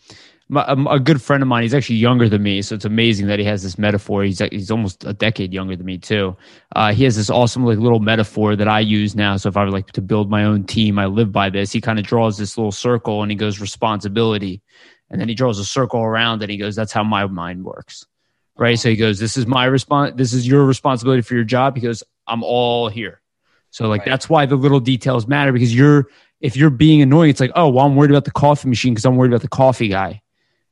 my, 0.50 0.64
um, 0.66 0.88
a 0.88 1.00
good 1.00 1.22
friend 1.22 1.44
of 1.44 1.50
mine. 1.50 1.64
He's 1.64 1.74
actually 1.74 1.98
younger 1.98 2.30
than 2.30 2.42
me, 2.42 2.62
so 2.62 2.76
it's 2.76 2.86
amazing 2.86 3.28
that 3.28 3.40
he 3.40 3.46
has 3.46 3.64
this 3.64 3.78
metaphor. 3.78 4.24
He's 4.24 4.40
he's 4.40 4.72
almost 4.72 5.04
a 5.04 5.14
decade 5.14 5.54
younger 5.54 5.76
than 5.76 5.86
me 5.86 5.98
too. 5.98 6.38
Uh, 6.76 6.94
he 6.94 7.04
has 7.04 7.16
this 7.18 7.30
awesome 7.30 7.66
like 7.66 7.80
little 7.80 8.00
metaphor 8.00 8.56
that 8.56 8.68
I 8.68 8.80
use 8.80 9.16
now. 9.16 9.36
So 9.38 9.50
if 9.50 9.58
I 9.58 9.66
were 9.66 9.72
like 9.72 9.88
to 9.94 10.02
build 10.02 10.30
my 10.30 10.46
own 10.46 10.64
team, 10.64 11.00
I 11.00 11.08
live 11.08 11.32
by 11.32 11.50
this. 11.50 11.72
He 11.72 11.82
kind 11.82 12.00
of 12.00 12.06
draws 12.06 12.38
this 12.38 12.58
little 12.58 12.72
circle 12.72 13.22
and 13.22 13.32
he 13.32 13.36
goes 13.36 13.60
responsibility, 13.60 14.62
and 15.10 15.20
then 15.20 15.28
he 15.28 15.36
draws 15.36 15.60
a 15.60 15.66
circle 15.66 16.02
around 16.02 16.42
and 16.42 16.52
he 16.52 16.58
goes, 16.58 16.76
"That's 16.76 16.94
how 16.94 17.04
my 17.04 17.26
mind 17.28 17.66
works." 17.66 18.06
Right. 18.58 18.80
So 18.80 18.90
he 18.90 18.96
goes, 18.96 19.20
"This 19.20 19.36
is 19.36 19.48
my 19.48 19.66
response. 19.66 20.14
This 20.16 20.34
is 20.34 20.48
your 20.48 20.66
responsibility 20.66 21.24
for 21.24 21.36
your 21.36 21.44
job." 21.44 21.74
because 21.74 22.04
"I'm 22.26 22.44
all 22.44 22.88
here." 22.88 23.22
So 23.72 23.90
like 23.90 24.00
right. 24.00 24.10
that's 24.10 24.30
why 24.30 24.46
the 24.46 24.56
little 24.56 24.80
details 24.80 25.28
matter 25.28 25.52
because 25.52 25.76
you're 25.76 26.08
if 26.40 26.56
you're 26.56 26.70
being 26.70 27.02
annoying, 27.02 27.32
it's 27.32 27.40
like, 27.40 27.52
oh, 27.56 27.68
well, 27.68 27.84
I'm 27.84 27.96
worried 27.96 28.12
about 28.12 28.26
the 28.26 28.32
coffee 28.32 28.70
machine 28.70 28.94
because 28.94 29.06
I'm 29.06 29.16
worried 29.16 29.32
about 29.32 29.42
the 29.42 29.48
coffee 29.48 29.88
guy 29.88 30.22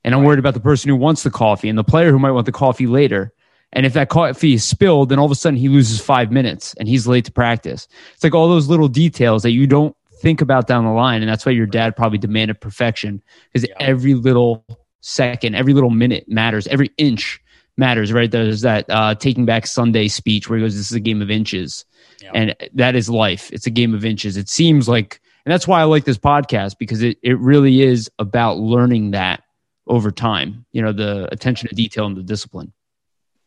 and 0.06 0.14
I'm 0.14 0.24
worried 0.24 0.38
about 0.38 0.54
the 0.54 0.60
person 0.60 0.88
who 0.90 0.96
wants 0.96 1.24
the 1.24 1.32
coffee 1.32 1.68
and 1.68 1.80
the 1.80 1.84
player 1.84 2.12
who 2.12 2.20
might 2.20 2.30
want 2.32 2.46
the 2.46 2.52
coffee 2.52 2.86
later. 2.86 3.34
And 3.74 3.88
if 3.88 3.94
that 3.94 4.10
coffee 4.10 4.54
is 4.54 4.64
spilled, 4.64 5.10
then 5.10 5.18
all 5.18 5.26
of 5.26 5.32
a 5.32 5.36
sudden 5.36 5.58
he 5.58 5.68
loses 5.68 6.00
five 6.00 6.32
minutes 6.32 6.76
and 6.76 6.88
he's 6.88 7.08
late 7.08 7.26
to 7.26 7.32
practice. 7.32 7.88
It's 8.14 8.24
like 8.24 8.36
all 8.36 8.48
those 8.48 8.70
little 8.70 8.88
details 8.88 9.42
that 9.42 9.52
you 9.52 9.66
don't 9.66 9.98
think 10.22 10.42
about 10.42 10.68
down 10.68 10.86
the 10.86 10.92
line. 10.92 11.24
And 11.24 11.30
that's 11.30 11.44
why 11.44 11.54
your 11.54 11.66
dad 11.66 11.96
probably 11.96 12.20
demanded 12.20 12.62
perfection 12.62 13.24
because 13.52 13.68
yeah. 13.68 13.76
every 13.80 14.14
little 14.14 14.64
second, 15.02 15.56
every 15.56 15.74
little 15.74 15.90
minute 15.90 16.26
matters, 16.30 16.68
every 16.68 16.92
inch 17.00 17.42
matters, 17.76 18.14
right? 18.14 18.30
There's 18.30 18.62
that 18.62 18.86
uh, 18.90 19.16
taking 19.16 19.46
back 19.46 19.66
Sunday 19.66 20.08
speech 20.08 20.48
where 20.48 20.60
he 20.60 20.64
goes, 20.64 20.76
This 20.76 20.92
is 20.92 20.96
a 20.96 21.00
game 21.00 21.24
of 21.24 21.32
inches. 21.32 21.84
Yeah. 22.22 22.32
And 22.36 22.56
that 22.76 22.96
is 22.96 23.10
life. 23.10 23.52
It's 23.52 23.66
a 23.66 23.72
game 23.72 23.96
of 23.96 24.06
inches. 24.06 24.38
It 24.38 24.50
seems 24.50 24.88
like, 24.88 25.20
and 25.48 25.52
that's 25.52 25.68
why 25.68 25.82
I 25.82 25.86
like 25.86 26.06
this 26.06 26.20
podcast 26.20 26.78
because 26.78 27.02
it, 27.02 27.18
it 27.24 27.40
really 27.40 27.82
is 27.82 28.08
about 28.20 28.58
learning 28.60 29.12
that 29.12 29.42
over 29.88 30.12
time, 30.12 30.66
you 30.72 30.82
know, 30.82 30.92
the 30.92 31.30
attention 31.32 31.70
to 31.70 31.76
detail 31.76 32.06
and 32.06 32.18
the 32.18 32.24
discipline. 32.24 32.74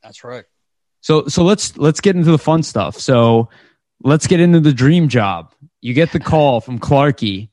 That's 0.02 0.24
right. 0.24 0.44
So 1.00 1.26
so 1.26 1.44
let's 1.44 1.76
let's 1.76 2.00
get 2.00 2.16
into 2.16 2.30
the 2.30 2.38
fun 2.38 2.62
stuff. 2.62 2.96
So 2.98 3.48
let's 4.02 4.26
get 4.26 4.40
into 4.40 4.60
the 4.60 4.72
dream 4.72 5.08
job. 5.08 5.54
You 5.80 5.94
get 5.94 6.12
the 6.12 6.20
call 6.20 6.60
from 6.60 6.78
Clarky. 6.78 7.50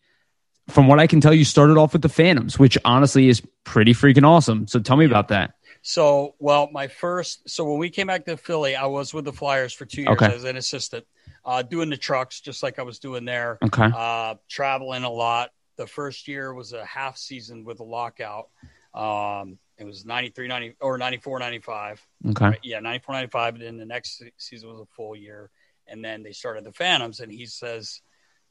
From 0.70 0.88
what 0.88 1.00
I 1.00 1.06
can 1.06 1.22
tell, 1.22 1.34
you 1.34 1.46
started 1.46 1.78
off 1.78 1.94
with 1.94 2.02
the 2.02 2.10
Phantoms, 2.10 2.58
which 2.58 2.76
honestly 2.84 3.30
is 3.30 3.44
pretty 3.66 3.94
freaking 3.94 4.26
awesome. 4.26 4.68
So 4.68 4.80
tell 4.80 4.98
me 4.98 5.06
about 5.06 5.28
that. 5.28 5.54
So, 5.84 6.34
well, 6.40 6.68
my 6.72 6.88
first, 6.88 7.48
so 7.48 7.64
when 7.64 7.78
we 7.78 7.92
came 7.92 8.08
back 8.08 8.26
to 8.26 8.38
Philly, 8.38 8.76
I 8.76 8.88
was 8.88 9.14
with 9.14 9.26
the 9.26 9.32
Flyers 9.32 9.72
for 9.72 9.86
two 9.86 10.02
years 10.02 10.14
okay. 10.14 10.34
as 10.34 10.44
an 10.44 10.58
assistant, 10.58 11.06
uh, 11.46 11.62
doing 11.62 11.92
the 11.92 11.98
trucks, 11.98 12.42
just 12.42 12.64
like 12.64 12.80
I 12.80 12.82
was 12.82 12.98
doing 12.98 13.24
there. 13.24 13.60
Okay. 13.64 13.92
Uh, 13.96 14.34
traveling 14.50 15.04
a 15.04 15.12
lot. 15.12 15.52
The 15.78 15.86
first 15.86 16.28
year 16.28 16.52
was 16.52 16.74
a 16.74 16.84
half 16.84 17.18
season 17.18 17.66
with 17.66 17.82
a 17.82 17.84
lockout. 17.84 18.50
Um, 18.96 19.60
it 19.78 19.86
was 19.86 20.06
93, 20.06 20.48
90, 20.48 20.76
or 20.80 20.98
94, 20.98 21.40
95. 21.40 22.08
Okay. 22.30 22.46
Right? 22.46 22.60
Yeah, 22.64 22.80
94, 22.80 23.16
95. 23.16 23.56
And 23.56 23.64
then 23.64 23.78
the 23.78 23.86
next 23.86 24.24
season 24.38 24.70
was 24.70 24.80
a 24.80 24.86
full 24.86 25.16
year. 25.16 25.50
And 25.88 26.04
then 26.04 26.24
they 26.24 26.32
started 26.32 26.64
the 26.64 26.72
Phantoms. 26.72 27.20
And 27.20 27.32
he 27.32 27.46
says, 27.46 28.02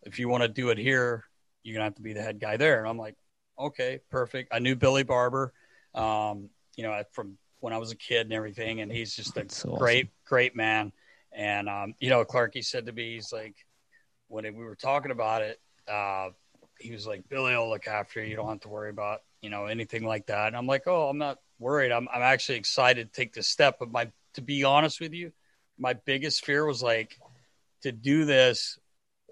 if 0.02 0.18
you 0.18 0.28
want 0.28 0.42
to 0.42 0.48
do 0.48 0.68
it 0.68 0.78
here, 0.78 1.24
you're 1.62 1.74
going 1.74 1.80
to 1.80 1.84
have 1.84 1.94
to 1.96 2.02
be 2.02 2.12
the 2.12 2.22
head 2.22 2.38
guy 2.38 2.56
there. 2.58 2.78
And 2.78 2.88
I'm 2.88 2.98
like, 2.98 3.16
okay, 3.58 4.00
perfect. 4.10 4.52
I 4.52 4.58
knew 4.58 4.76
Billy 4.76 5.02
Barber, 5.02 5.54
um, 5.94 6.50
you 6.76 6.84
know, 6.84 7.02
from 7.12 7.38
when 7.60 7.72
I 7.72 7.78
was 7.78 7.90
a 7.90 7.96
kid 7.96 8.26
and 8.26 8.32
everything. 8.32 8.82
And 8.82 8.92
he's 8.92 9.16
just 9.16 9.36
a 9.38 9.46
so 9.48 9.74
great, 9.76 10.06
awesome. 10.06 10.10
great 10.26 10.56
man. 10.56 10.92
And, 11.32 11.68
um, 11.70 11.94
you 11.98 12.10
know, 12.10 12.22
Clark, 12.24 12.52
he 12.52 12.62
said 12.62 12.84
to 12.86 12.92
me, 12.92 13.14
he's 13.14 13.32
like, 13.32 13.56
when 14.28 14.44
we 14.44 14.64
were 14.64 14.76
talking 14.76 15.10
about 15.10 15.42
it, 15.42 15.58
uh, 15.88 16.28
he 16.78 16.92
was 16.92 17.06
like, 17.06 17.28
Billy 17.28 17.56
will 17.56 17.70
look 17.70 17.86
after 17.86 18.22
you. 18.22 18.30
You 18.30 18.36
don't 18.36 18.48
have 18.48 18.60
to 18.60 18.68
worry 18.68 18.90
about 18.90 19.22
you 19.44 19.50
know, 19.50 19.66
anything 19.66 20.04
like 20.04 20.26
that. 20.26 20.48
And 20.48 20.56
I'm 20.56 20.66
like, 20.66 20.84
oh, 20.86 21.08
I'm 21.08 21.18
not 21.18 21.38
worried. 21.58 21.92
I'm, 21.92 22.08
I'm 22.12 22.22
actually 22.22 22.56
excited 22.56 23.12
to 23.12 23.20
take 23.20 23.34
this 23.34 23.46
step. 23.46 23.76
But 23.78 23.92
my, 23.92 24.10
to 24.34 24.40
be 24.40 24.64
honest 24.64 25.00
with 25.00 25.12
you, 25.12 25.32
my 25.78 25.92
biggest 25.92 26.44
fear 26.46 26.64
was 26.64 26.82
like 26.82 27.18
to 27.82 27.92
do 27.92 28.24
this. 28.24 28.78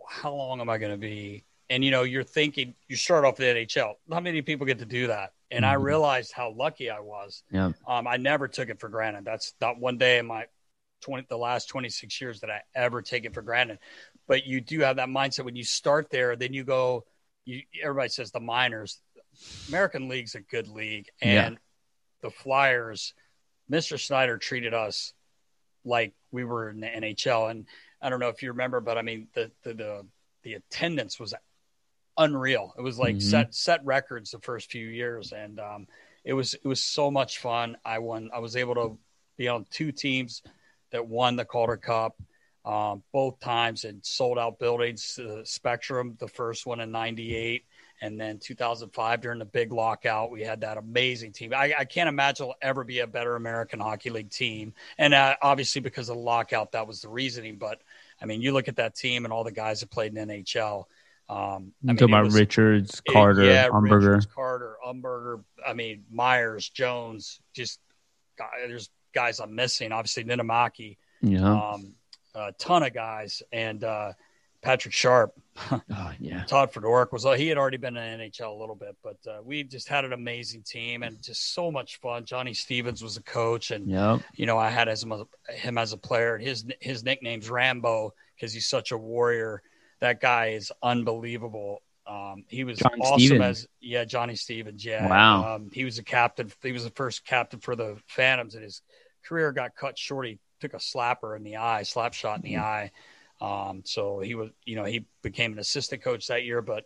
How 0.07 0.35
long 0.35 0.61
am 0.61 0.69
I 0.69 0.77
going 0.77 0.93
to 0.93 0.99
be? 0.99 1.45
And, 1.71 1.83
you 1.83 1.91
know, 1.91 2.03
you're 2.03 2.25
thinking, 2.25 2.75
you 2.89 2.97
start 2.97 3.25
off 3.25 3.37
the 3.37 3.45
NHL. 3.45 3.95
Not 4.07 4.23
many 4.23 4.43
people 4.43 4.67
get 4.67 4.81
to 4.81 4.85
do 4.85 5.07
that. 5.07 5.33
And 5.51 5.65
mm-hmm. 5.65 5.73
I 5.73 5.75
realized 5.77 6.33
how 6.33 6.53
lucky 6.53 6.91
I 6.91 7.01
was. 7.01 7.43
Yeah. 7.51 7.73
Um, 7.87 8.07
I 8.07 8.19
never 8.19 8.49
took 8.49 8.69
it 8.69 8.81
for 8.81 8.91
granted. 8.91 9.25
That's 9.25 9.55
not 9.63 9.81
one 9.81 9.97
day 9.97 10.19
in 10.19 10.27
my 10.27 10.45
20, 11.03 11.27
the 11.31 11.39
last 11.39 11.71
26 11.71 12.21
years 12.21 12.41
that 12.41 12.51
I 12.51 12.61
ever 12.75 13.01
take 13.01 13.25
it 13.25 13.33
for 13.33 13.43
granted. 13.43 13.79
But 14.29 14.47
you 14.47 14.61
do 14.61 14.81
have 14.81 14.97
that 14.97 15.09
mindset 15.09 15.47
when 15.47 15.57
you 15.57 15.65
start 15.65 16.11
there, 16.11 16.37
then 16.37 16.53
you 16.53 16.65
go, 16.65 17.05
you, 17.45 17.63
everybody 17.83 18.09
says 18.09 18.31
the 18.31 18.41
minors, 18.41 19.01
American 19.69 20.09
League's 20.09 20.35
a 20.35 20.41
good 20.41 20.69
league, 20.69 21.09
and 21.21 21.55
yeah. 21.55 21.59
the 22.23 22.31
Flyers, 22.31 23.15
Mr. 23.71 23.99
Snyder 23.99 24.39
treated 24.39 24.75
us 24.75 25.13
like 25.85 26.15
we 26.31 26.45
were 26.45 26.71
in 26.71 26.81
the 26.81 26.87
NHL. 26.87 27.51
And 27.51 27.67
I 28.01 28.09
don't 28.09 28.21
know 28.21 28.29
if 28.29 28.43
you 28.43 28.51
remember, 28.51 28.81
but 28.81 28.99
I 28.99 29.03
mean 29.03 29.29
the 29.35 29.51
the 29.63 29.75
the, 29.75 30.07
the 30.43 30.55
attendance 30.55 31.19
was 31.19 31.35
unreal. 32.17 32.75
It 32.77 32.83
was 32.83 32.99
like 32.99 33.17
mm-hmm. 33.17 33.29
set 33.29 33.55
set 33.55 33.85
records 33.85 34.31
the 34.31 34.41
first 34.41 34.71
few 34.71 34.87
years, 34.87 35.33
and 35.33 35.59
um, 35.61 35.87
it 36.25 36.33
was 36.33 36.55
it 36.55 36.67
was 36.67 36.83
so 36.83 37.11
much 37.11 37.39
fun. 37.39 37.77
I 37.85 37.99
won. 37.99 38.31
I 38.35 38.39
was 38.39 38.57
able 38.57 38.75
to 38.75 38.99
be 39.37 39.49
on 39.49 39.67
two 39.71 39.93
teams 39.93 40.43
that 40.91 41.07
won 41.07 41.37
the 41.37 41.45
Calder 41.45 41.77
Cup. 41.77 42.17
Um, 42.65 43.03
both 43.13 43.41
times 43.41 43.85
and 43.85 44.07
sold 44.07 44.39
out 44.39 44.61
buildings. 44.61 45.17
The 45.17 45.43
Spectrum, 45.45 46.17
the 46.21 46.29
first 46.29 46.65
one 46.65 46.79
in 46.79 46.93
'98, 46.93 47.65
and 48.03 48.21
then 48.21 48.39
2005 48.39 49.21
during 49.21 49.39
the 49.39 49.45
big 49.45 49.73
lockout, 49.73 50.33
we 50.33 50.43
had 50.43 50.63
that 50.63 50.77
amazing 50.77 51.31
team. 51.31 51.55
I, 51.55 51.73
I 51.79 51.85
can't 51.85 52.09
imagine 52.09 52.45
it'll 52.45 52.57
ever 52.61 52.83
be 52.83 52.99
a 52.99 53.07
better 53.07 53.37
American 53.37 53.79
Hockey 53.79 54.11
League 54.11 54.29
team. 54.29 54.75
And 54.99 55.15
uh, 55.15 55.37
obviously, 55.41 55.81
because 55.81 56.09
of 56.09 56.17
the 56.17 56.23
lockout, 56.23 56.73
that 56.73 56.89
was 56.89 57.01
the 57.01 57.09
reasoning. 57.09 57.59
But 57.59 57.81
I 58.21 58.27
mean, 58.27 58.43
you 58.43 58.53
look 58.53 58.67
at 58.67 58.75
that 58.77 58.97
team 58.97 59.25
and 59.25 59.33
all 59.33 59.45
the 59.45 59.53
guys 59.53 59.81
that 59.81 59.91
played 59.91 60.17
in 60.17 60.29
NHL. 60.29 60.87
Um, 61.29 61.37
I 61.39 61.87
mean, 61.87 61.97
talking 61.97 62.13
about 62.13 62.25
was, 62.25 62.35
Richards, 62.35 63.01
Carter, 63.09 63.43
it, 63.43 63.47
yeah, 63.47 63.69
Umberger. 63.69 64.17
Richards, 64.17 64.27
Carter, 64.27 64.77
Umberger. 64.85 65.45
I 65.65 65.73
mean, 65.73 66.03
Myers, 66.11 66.69
Jones. 66.69 67.41
Just 67.55 67.79
there's 68.67 68.91
guys 69.15 69.39
I'm 69.39 69.55
missing. 69.55 69.93
Obviously, 69.93 70.25
Niittymaki. 70.25 70.97
Yeah. 71.21 71.73
Um, 71.73 71.95
a 72.35 72.51
ton 72.59 72.83
of 72.83 72.93
guys, 72.93 73.45
and 73.53 73.85
uh, 73.85 74.13
Patrick 74.63 74.95
Sharp. 74.95 75.35
oh, 75.71 76.13
yeah. 76.19 76.45
Todd 76.45 76.73
Fedoruk 76.73 77.13
was, 77.13 77.25
he 77.37 77.49
had 77.49 77.59
already 77.59 77.77
been 77.77 77.97
in 77.97 78.21
NHL 78.21 78.57
a 78.57 78.59
little 78.59 78.77
bit, 78.77 78.97
but 79.03 79.19
uh, 79.29 79.43
we 79.45 79.65
just 79.65 79.89
had 79.89 80.05
an 80.05 80.13
amazing 80.13 80.63
team 80.63 81.03
and 81.03 81.21
just 81.21 81.53
so 81.53 81.71
much 81.71 81.99
fun. 82.01 82.25
Johnny 82.25 82.55
Stevens 82.55 83.03
was 83.03 83.17
a 83.17 83.23
coach, 83.23 83.73
and, 83.73 83.91
yep. 83.91 84.21
you 84.35 84.47
know, 84.47 84.57
I 84.57 84.71
had 84.71 84.89
as 84.89 85.05
a, 85.05 85.27
him 85.53 85.79
as 85.79 85.93
a 85.93 85.97
player. 85.97 86.39
His, 86.39 86.65
his 86.81 87.05
nickname's 87.05 87.51
Rambo 87.51 88.15
because 88.37 88.53
he's 88.53 88.67
such 88.67 88.93
a 88.93 88.97
warrior. 88.97 89.63
That 90.01 90.21
guy 90.21 90.51
is 90.51 90.73
unbelievable. 90.83 91.83
Um, 92.07 92.45
he 92.49 92.65
was 92.65 92.79
John 92.79 93.01
awesome 93.01 93.19
Stevens. 93.19 93.43
as, 93.43 93.69
yeah, 93.81 94.05
Johnny 94.05 94.37
Stevens. 94.37 94.85
Yeah. 94.85 95.09
Wow. 95.09 95.57
Um, 95.57 95.71
he 95.73 95.85
was 95.85 95.99
a 95.99 96.03
captain. 96.03 96.51
He 96.63 96.73
was 96.73 96.85
the 96.85 96.91
first 96.91 97.27
captain 97.27 97.61
for 97.61 97.77
the 97.77 97.97
Phantoms, 98.07 98.55
and 98.55 98.65
his 98.65 98.83
career 99.25 99.53
got 99.53 99.77
cut 99.77 99.99
short. 99.99 100.27
He 100.27 100.39
took 100.61 100.75
a 100.75 100.79
slapper 100.79 101.37
in 101.37 101.43
the 101.43 101.57
eye, 101.57 101.83
slap 101.83 102.15
shot 102.15 102.37
in 102.37 102.43
the 102.43 102.55
mm-hmm. 102.55 102.65
eye 102.65 102.91
um, 103.43 103.83
so 103.85 104.21
he 104.21 104.37
was, 104.37 104.51
you 104.65 104.77
know, 104.77 104.85
he 104.85 105.05
became 105.21 105.53
an 105.53 105.59
assistant 105.59 106.03
coach 106.03 106.29
that 106.29 106.45
year. 106.45 106.63
But 106.63 106.85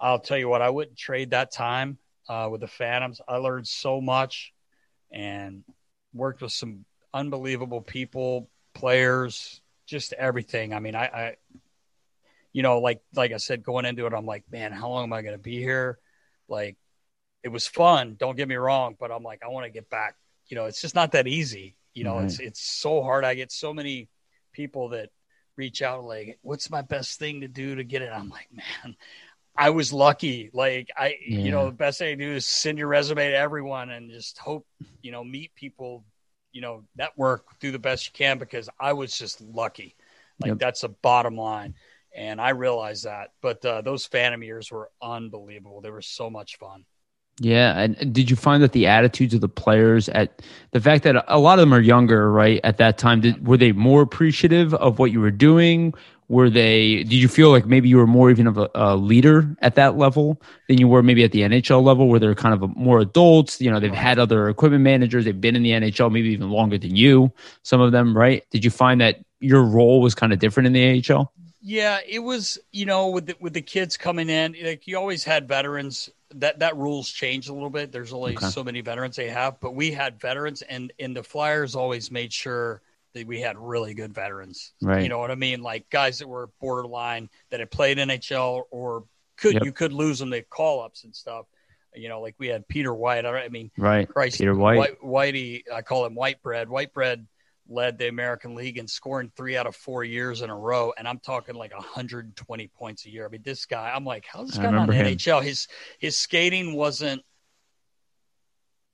I'll 0.00 0.18
tell 0.18 0.36
you 0.36 0.48
what, 0.48 0.60
I 0.60 0.68
wouldn't 0.68 0.98
trade 0.98 1.30
that 1.30 1.52
time 1.52 1.96
uh, 2.28 2.48
with 2.50 2.60
the 2.60 2.66
Phantoms. 2.66 3.20
I 3.26 3.36
learned 3.36 3.68
so 3.68 4.00
much 4.00 4.52
and 5.12 5.62
worked 6.12 6.42
with 6.42 6.50
some 6.50 6.84
unbelievable 7.14 7.82
people, 7.82 8.50
players, 8.74 9.60
just 9.86 10.12
everything. 10.12 10.74
I 10.74 10.80
mean, 10.80 10.96
I, 10.96 11.04
I 11.04 11.36
you 12.52 12.64
know, 12.64 12.80
like 12.80 13.00
like 13.14 13.30
I 13.32 13.36
said, 13.36 13.62
going 13.62 13.84
into 13.84 14.04
it, 14.06 14.12
I'm 14.12 14.26
like, 14.26 14.42
man, 14.50 14.72
how 14.72 14.88
long 14.88 15.04
am 15.04 15.12
I 15.12 15.22
going 15.22 15.36
to 15.36 15.42
be 15.42 15.58
here? 15.58 16.00
Like, 16.48 16.76
it 17.44 17.48
was 17.48 17.68
fun. 17.68 18.16
Don't 18.18 18.36
get 18.36 18.48
me 18.48 18.56
wrong, 18.56 18.96
but 18.98 19.12
I'm 19.12 19.22
like, 19.22 19.42
I 19.44 19.48
want 19.48 19.66
to 19.66 19.70
get 19.70 19.88
back. 19.88 20.16
You 20.48 20.56
know, 20.56 20.64
it's 20.64 20.80
just 20.80 20.96
not 20.96 21.12
that 21.12 21.28
easy. 21.28 21.76
You 21.94 22.02
know, 22.02 22.14
mm-hmm. 22.14 22.26
it's 22.26 22.40
it's 22.40 22.60
so 22.60 23.04
hard. 23.04 23.24
I 23.24 23.34
get 23.34 23.52
so 23.52 23.72
many 23.72 24.08
people 24.52 24.88
that 24.90 25.10
reach 25.56 25.82
out 25.82 26.04
like, 26.04 26.38
what's 26.42 26.70
my 26.70 26.82
best 26.82 27.18
thing 27.18 27.42
to 27.42 27.48
do 27.48 27.76
to 27.76 27.84
get 27.84 28.02
it? 28.02 28.10
I'm 28.12 28.28
like, 28.28 28.48
man, 28.52 28.96
I 29.56 29.70
was 29.70 29.92
lucky. 29.92 30.50
Like 30.52 30.88
I, 30.96 31.16
yeah. 31.26 31.38
you 31.38 31.50
know, 31.50 31.66
the 31.66 31.72
best 31.72 31.98
thing 31.98 32.18
to 32.18 32.24
do 32.24 32.32
is 32.32 32.46
send 32.46 32.78
your 32.78 32.88
resume 32.88 33.30
to 33.30 33.36
everyone 33.36 33.90
and 33.90 34.10
just 34.10 34.38
hope, 34.38 34.66
you 35.02 35.12
know, 35.12 35.22
meet 35.22 35.54
people, 35.54 36.04
you 36.52 36.60
know, 36.60 36.84
network, 36.96 37.44
do 37.60 37.70
the 37.70 37.78
best 37.78 38.06
you 38.06 38.12
can 38.12 38.38
because 38.38 38.68
I 38.80 38.94
was 38.94 39.16
just 39.16 39.40
lucky. 39.40 39.94
Like 40.40 40.50
yep. 40.50 40.58
that's 40.58 40.84
a 40.84 40.88
bottom 40.88 41.36
line. 41.36 41.74
And 42.14 42.40
I 42.40 42.50
realized 42.50 43.04
that, 43.04 43.30
but 43.40 43.64
uh, 43.64 43.80
those 43.80 44.04
Phantom 44.04 44.42
years 44.42 44.70
were 44.70 44.90
unbelievable. 45.00 45.80
They 45.80 45.90
were 45.90 46.02
so 46.02 46.28
much 46.28 46.56
fun. 46.56 46.84
Yeah, 47.44 47.76
and 47.76 48.14
did 48.14 48.30
you 48.30 48.36
find 48.36 48.62
that 48.62 48.70
the 48.70 48.86
attitudes 48.86 49.34
of 49.34 49.40
the 49.40 49.48
players 49.48 50.08
at 50.10 50.42
the 50.70 50.80
fact 50.80 51.02
that 51.02 51.24
a 51.26 51.40
lot 51.40 51.58
of 51.58 51.62
them 51.62 51.74
are 51.74 51.80
younger, 51.80 52.30
right? 52.30 52.60
At 52.62 52.76
that 52.76 52.98
time, 52.98 53.20
did, 53.20 53.48
were 53.48 53.56
they 53.56 53.72
more 53.72 54.00
appreciative 54.00 54.72
of 54.74 55.00
what 55.00 55.10
you 55.10 55.20
were 55.20 55.32
doing? 55.32 55.92
Were 56.28 56.48
they? 56.48 57.02
Did 57.02 57.14
you 57.14 57.26
feel 57.26 57.50
like 57.50 57.66
maybe 57.66 57.88
you 57.88 57.96
were 57.96 58.06
more 58.06 58.30
even 58.30 58.46
of 58.46 58.58
a, 58.58 58.70
a 58.76 58.96
leader 58.96 59.56
at 59.60 59.74
that 59.74 59.98
level 59.98 60.40
than 60.68 60.78
you 60.78 60.86
were 60.86 61.02
maybe 61.02 61.24
at 61.24 61.32
the 61.32 61.40
NHL 61.40 61.82
level, 61.82 62.06
where 62.06 62.20
they're 62.20 62.36
kind 62.36 62.54
of 62.54 62.62
a, 62.62 62.68
more 62.68 63.00
adults? 63.00 63.60
You 63.60 63.72
know, 63.72 63.80
they've 63.80 63.92
had 63.92 64.20
other 64.20 64.48
equipment 64.48 64.84
managers, 64.84 65.24
they've 65.24 65.40
been 65.40 65.56
in 65.56 65.64
the 65.64 65.72
NHL 65.72 66.12
maybe 66.12 66.28
even 66.28 66.50
longer 66.50 66.78
than 66.78 66.94
you. 66.94 67.32
Some 67.64 67.80
of 67.80 67.90
them, 67.90 68.16
right? 68.16 68.44
Did 68.50 68.64
you 68.64 68.70
find 68.70 69.00
that 69.00 69.18
your 69.40 69.64
role 69.64 70.00
was 70.00 70.14
kind 70.14 70.32
of 70.32 70.38
different 70.38 70.68
in 70.68 70.72
the 70.74 71.12
AHL? 71.12 71.32
Yeah, 71.60 71.98
it 72.08 72.20
was. 72.20 72.56
You 72.70 72.86
know, 72.86 73.08
with 73.08 73.26
the, 73.26 73.34
with 73.40 73.52
the 73.52 73.62
kids 73.62 73.96
coming 73.96 74.28
in, 74.28 74.54
like 74.62 74.86
you 74.86 74.96
always 74.96 75.24
had 75.24 75.48
veterans 75.48 76.08
that 76.40 76.58
that 76.60 76.76
rules 76.76 77.08
changed 77.08 77.48
a 77.48 77.52
little 77.52 77.70
bit. 77.70 77.92
There's 77.92 78.12
only 78.12 78.36
okay. 78.36 78.48
so 78.48 78.64
many 78.64 78.80
veterans 78.80 79.16
they 79.16 79.28
have, 79.28 79.60
but 79.60 79.74
we 79.74 79.90
had 79.90 80.20
veterans, 80.20 80.62
and 80.62 80.92
and 80.98 81.16
the 81.16 81.22
Flyers 81.22 81.74
always 81.74 82.10
made 82.10 82.32
sure 82.32 82.82
that 83.14 83.26
we 83.26 83.40
had 83.40 83.58
really 83.58 83.94
good 83.94 84.14
veterans. 84.14 84.72
Right. 84.80 85.02
You 85.02 85.08
know 85.08 85.18
what 85.18 85.30
I 85.30 85.34
mean? 85.34 85.62
Like 85.62 85.88
guys 85.90 86.18
that 86.18 86.28
were 86.28 86.48
borderline 86.60 87.28
that 87.50 87.60
had 87.60 87.70
played 87.70 87.98
NHL 87.98 88.62
or 88.70 89.04
could 89.36 89.54
yep. 89.54 89.64
you 89.64 89.72
could 89.72 89.92
lose 89.92 90.18
them. 90.18 90.30
They 90.30 90.42
call 90.42 90.82
ups 90.82 91.04
and 91.04 91.14
stuff. 91.14 91.46
You 91.94 92.08
know, 92.08 92.22
like 92.22 92.34
we 92.38 92.48
had 92.48 92.66
Peter 92.66 92.94
White. 92.94 93.26
I 93.26 93.48
mean, 93.48 93.70
right? 93.76 94.08
Christ, 94.08 94.38
Peter 94.38 94.54
White, 94.54 94.78
White, 94.78 95.02
Whitey. 95.02 95.64
I 95.72 95.82
call 95.82 96.06
him 96.06 96.14
White 96.14 96.42
Bread. 96.42 96.70
White 96.70 96.94
Bread 96.94 97.26
led 97.72 97.98
the 97.98 98.08
American 98.08 98.54
League 98.54 98.78
in 98.78 98.86
scoring 98.86 99.30
three 99.36 99.56
out 99.56 99.66
of 99.66 99.74
four 99.74 100.04
years 100.04 100.42
in 100.42 100.50
a 100.50 100.56
row, 100.56 100.92
and 100.96 101.08
I'm 101.08 101.18
talking 101.18 101.54
like 101.54 101.72
120 101.72 102.68
points 102.68 103.06
a 103.06 103.10
year. 103.10 103.26
I 103.26 103.28
mean, 103.28 103.42
this 103.44 103.66
guy. 103.66 103.92
I'm 103.94 104.04
like, 104.04 104.26
how's 104.26 104.48
this 104.48 104.58
guy 104.58 104.70
not 104.70 104.92
in 104.92 105.06
NHL? 105.06 105.42
His 105.42 105.68
his 105.98 106.18
skating 106.18 106.74
wasn't. 106.74 107.22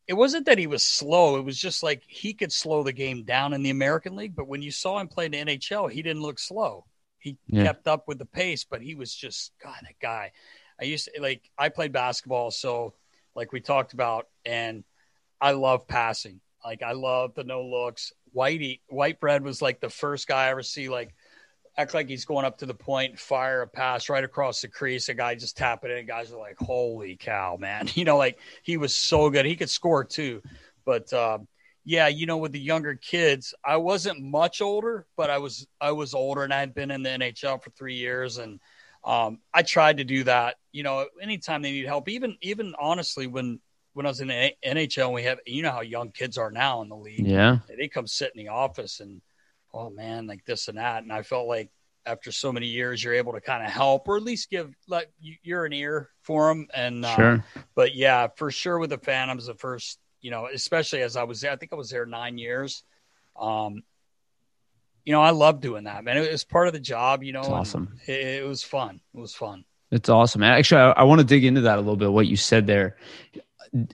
It 0.06 0.14
wasn't 0.14 0.46
that 0.46 0.56
he 0.56 0.66
was 0.66 0.82
slow. 0.82 1.36
It 1.36 1.44
was 1.44 1.58
just 1.58 1.82
like 1.82 2.02
he 2.06 2.32
could 2.32 2.52
slow 2.52 2.82
the 2.82 2.92
game 2.92 3.24
down 3.24 3.52
in 3.52 3.62
the 3.62 3.70
American 3.70 4.16
League. 4.16 4.34
But 4.34 4.48
when 4.48 4.62
you 4.62 4.70
saw 4.70 4.98
him 4.98 5.08
play 5.08 5.26
in 5.26 5.32
the 5.32 5.38
NHL, 5.38 5.90
he 5.90 6.00
didn't 6.00 6.22
look 6.22 6.38
slow. 6.38 6.86
He 7.18 7.36
yeah. 7.46 7.64
kept 7.64 7.86
up 7.86 8.08
with 8.08 8.18
the 8.18 8.24
pace, 8.24 8.64
but 8.64 8.80
he 8.80 8.94
was 8.94 9.14
just 9.14 9.52
God, 9.62 9.76
that 9.82 9.98
guy. 10.00 10.32
I 10.80 10.84
used 10.84 11.10
to 11.12 11.20
like 11.20 11.42
I 11.58 11.68
played 11.68 11.92
basketball, 11.92 12.50
so 12.50 12.94
like 13.34 13.52
we 13.52 13.60
talked 13.60 13.92
about, 13.92 14.28
and 14.44 14.84
I 15.40 15.52
love 15.52 15.86
passing. 15.86 16.40
Like 16.64 16.82
I 16.82 16.92
love 16.92 17.34
the 17.34 17.44
no 17.44 17.62
looks. 17.62 18.12
Whitey 18.38 18.81
White 18.88 19.18
Bread 19.18 19.42
was 19.42 19.61
like 19.61 19.81
the 19.81 19.90
first 19.90 20.29
guy 20.29 20.46
I 20.46 20.51
ever 20.51 20.62
see 20.62 20.88
like 20.88 21.14
act 21.77 21.94
like 21.94 22.09
he's 22.09 22.24
going 22.24 22.44
up 22.44 22.59
to 22.59 22.66
the 22.66 22.74
point, 22.74 23.18
fire 23.18 23.62
a 23.62 23.66
pass 23.66 24.09
right 24.09 24.22
across 24.24 24.61
the 24.61 24.68
crease. 24.68 25.09
A 25.09 25.14
guy 25.14 25.35
just 25.35 25.57
tap 25.57 25.85
it 25.85 25.90
in. 25.90 26.07
Guys 26.07 26.33
are 26.33 26.38
like, 26.38 26.57
"Holy 26.59 27.16
cow, 27.16 27.57
man!" 27.59 27.88
You 27.94 28.05
know, 28.05 28.16
like 28.16 28.38
he 28.62 28.77
was 28.77 28.94
so 28.94 29.29
good. 29.31 29.44
He 29.46 29.57
could 29.57 29.70
score 29.70 30.05
too, 30.05 30.42
but 30.85 31.12
uh, 31.12 31.38
yeah, 31.85 32.09
you 32.09 32.27
know, 32.27 32.37
with 32.37 32.53
the 32.53 32.61
younger 32.61 32.94
kids, 32.94 33.55
I 33.64 33.79
wasn't 33.79 34.20
much 34.20 34.61
older, 34.61 35.07
but 35.16 35.31
I 35.31 35.38
was 35.38 35.66
I 35.81 35.92
was 35.92 36.14
older, 36.14 36.44
and 36.44 36.55
I 36.55 36.61
had 36.61 36.74
been 36.74 36.90
in 36.90 37.03
the 37.03 37.11
NHL 37.11 37.62
for 37.62 37.70
three 37.70 37.94
years, 37.94 38.38
and 38.38 38.61
um, 39.05 39.38
I 39.55 39.62
tried 39.62 39.96
to 39.98 40.05
do 40.05 40.24
that. 40.24 40.57
You 40.70 40.83
know, 40.83 41.07
anytime 41.20 41.62
they 41.62 41.72
need 41.72 41.87
help, 41.87 42.09
even 42.09 42.37
even 42.42 42.74
honestly, 42.79 43.27
when 43.27 43.61
when 43.98 44.06
I 44.06 44.11
was 44.11 44.20
in 44.20 44.28
the 44.28 44.52
NHL, 44.64 45.06
and 45.06 45.14
we 45.14 45.24
have 45.24 45.40
you 45.44 45.61
know 45.61 45.72
how 45.72 45.80
young 45.80 46.12
kids 46.12 46.38
are 46.38 46.52
now 46.52 46.82
in 46.82 46.88
the 46.88 46.96
league. 46.96 47.26
Yeah, 47.26 47.58
they 47.76 47.88
come 47.88 48.06
sit 48.06 48.30
in 48.32 48.44
the 48.44 48.52
office 48.52 49.00
and 49.00 49.20
oh 49.74 49.90
man, 49.90 50.28
like 50.28 50.44
this 50.44 50.68
and 50.68 50.78
that, 50.78 51.02
and 51.02 51.12
I 51.12 51.22
felt 51.22 51.48
like 51.48 51.68
after 52.06 52.30
so 52.30 52.52
many 52.52 52.68
years, 52.68 53.02
you're 53.02 53.14
able 53.14 53.32
to 53.32 53.40
kind 53.40 53.66
of 53.66 53.72
help 53.72 54.06
or 54.06 54.16
at 54.16 54.22
least 54.22 54.50
give 54.50 54.72
like 54.87 55.11
you're 55.42 55.64
an 55.64 55.72
ear 55.72 56.11
for 56.22 56.48
them. 56.48 56.68
And 56.72 57.04
uh, 57.04 57.16
sure, 57.16 57.44
but 57.74 57.96
yeah, 57.96 58.28
for 58.37 58.52
sure 58.52 58.78
with 58.78 58.90
the 58.90 58.98
Phantoms, 58.98 59.46
the 59.46 59.54
first 59.54 59.98
you 60.20 60.30
know, 60.30 60.46
especially 60.46 61.02
as 61.02 61.16
I 61.16 61.24
was 61.24 61.40
there, 61.40 61.50
I 61.50 61.56
think 61.56 61.72
I 61.72 61.76
was 61.76 61.90
there 61.90 62.06
nine 62.06 62.38
years. 62.38 62.84
Um, 63.37 63.82
you 65.04 65.12
know, 65.12 65.22
I 65.22 65.30
love 65.30 65.61
doing 65.61 65.84
that, 65.84 66.04
man. 66.04 66.18
It 66.18 66.30
was 66.30 66.44
part 66.44 66.68
of 66.68 66.72
the 66.72 66.80
job, 66.80 67.24
you 67.24 67.32
know. 67.32 67.40
It's 67.40 67.48
awesome. 67.48 67.98
It, 68.06 68.42
it, 68.42 68.46
was 68.46 68.62
fun. 68.62 69.00
It 69.12 69.18
was 69.18 69.34
fun. 69.34 69.64
It's 69.90 70.08
awesome. 70.08 70.44
Actually, 70.44 70.82
I, 70.82 70.90
I 70.90 71.02
want 71.02 71.20
to 71.20 71.26
dig 71.26 71.44
into 71.44 71.62
that 71.62 71.78
a 71.78 71.80
little 71.80 71.96
bit. 71.96 72.12
What 72.12 72.28
you 72.28 72.37
said 72.37 72.66
there, 72.66 72.96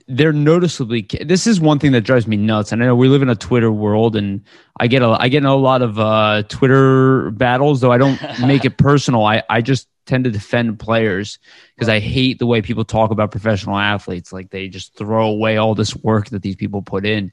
they're 0.07 0.33
noticeably. 0.33 1.07
This 1.23 1.47
is 1.47 1.59
one 1.59 1.79
thing 1.79 1.91
that 1.93 2.01
drives 2.01 2.27
me 2.27 2.37
nuts. 2.37 2.71
And 2.71 2.81
I 2.81 2.87
know 2.87 2.95
we 2.95 3.07
live 3.07 3.21
in 3.21 3.29
a 3.29 3.35
Twitter 3.35 3.71
world, 3.71 4.15
and 4.15 4.43
I 4.79 4.87
get 4.87 5.01
a 5.01 5.07
I 5.07 5.29
get 5.29 5.39
in 5.39 5.45
a 5.45 5.55
lot 5.55 5.81
of 5.81 5.99
uh, 5.99 6.43
Twitter 6.47 7.31
battles. 7.31 7.81
Though 7.81 7.91
I 7.91 7.97
don't 7.97 8.19
make 8.41 8.65
it 8.65 8.77
personal. 8.77 9.25
I 9.25 9.43
I 9.49 9.61
just 9.61 9.87
tend 10.05 10.25
to 10.25 10.31
defend 10.31 10.79
players 10.79 11.39
because 11.75 11.89
I 11.89 11.99
hate 11.99 12.39
the 12.39 12.45
way 12.45 12.61
people 12.61 12.85
talk 12.85 13.11
about 13.11 13.31
professional 13.31 13.77
athletes. 13.77 14.31
Like 14.31 14.49
they 14.49 14.67
just 14.67 14.95
throw 14.95 15.27
away 15.27 15.57
all 15.57 15.75
this 15.75 15.95
work 15.95 16.29
that 16.29 16.41
these 16.41 16.55
people 16.55 16.81
put 16.81 17.05
in. 17.05 17.31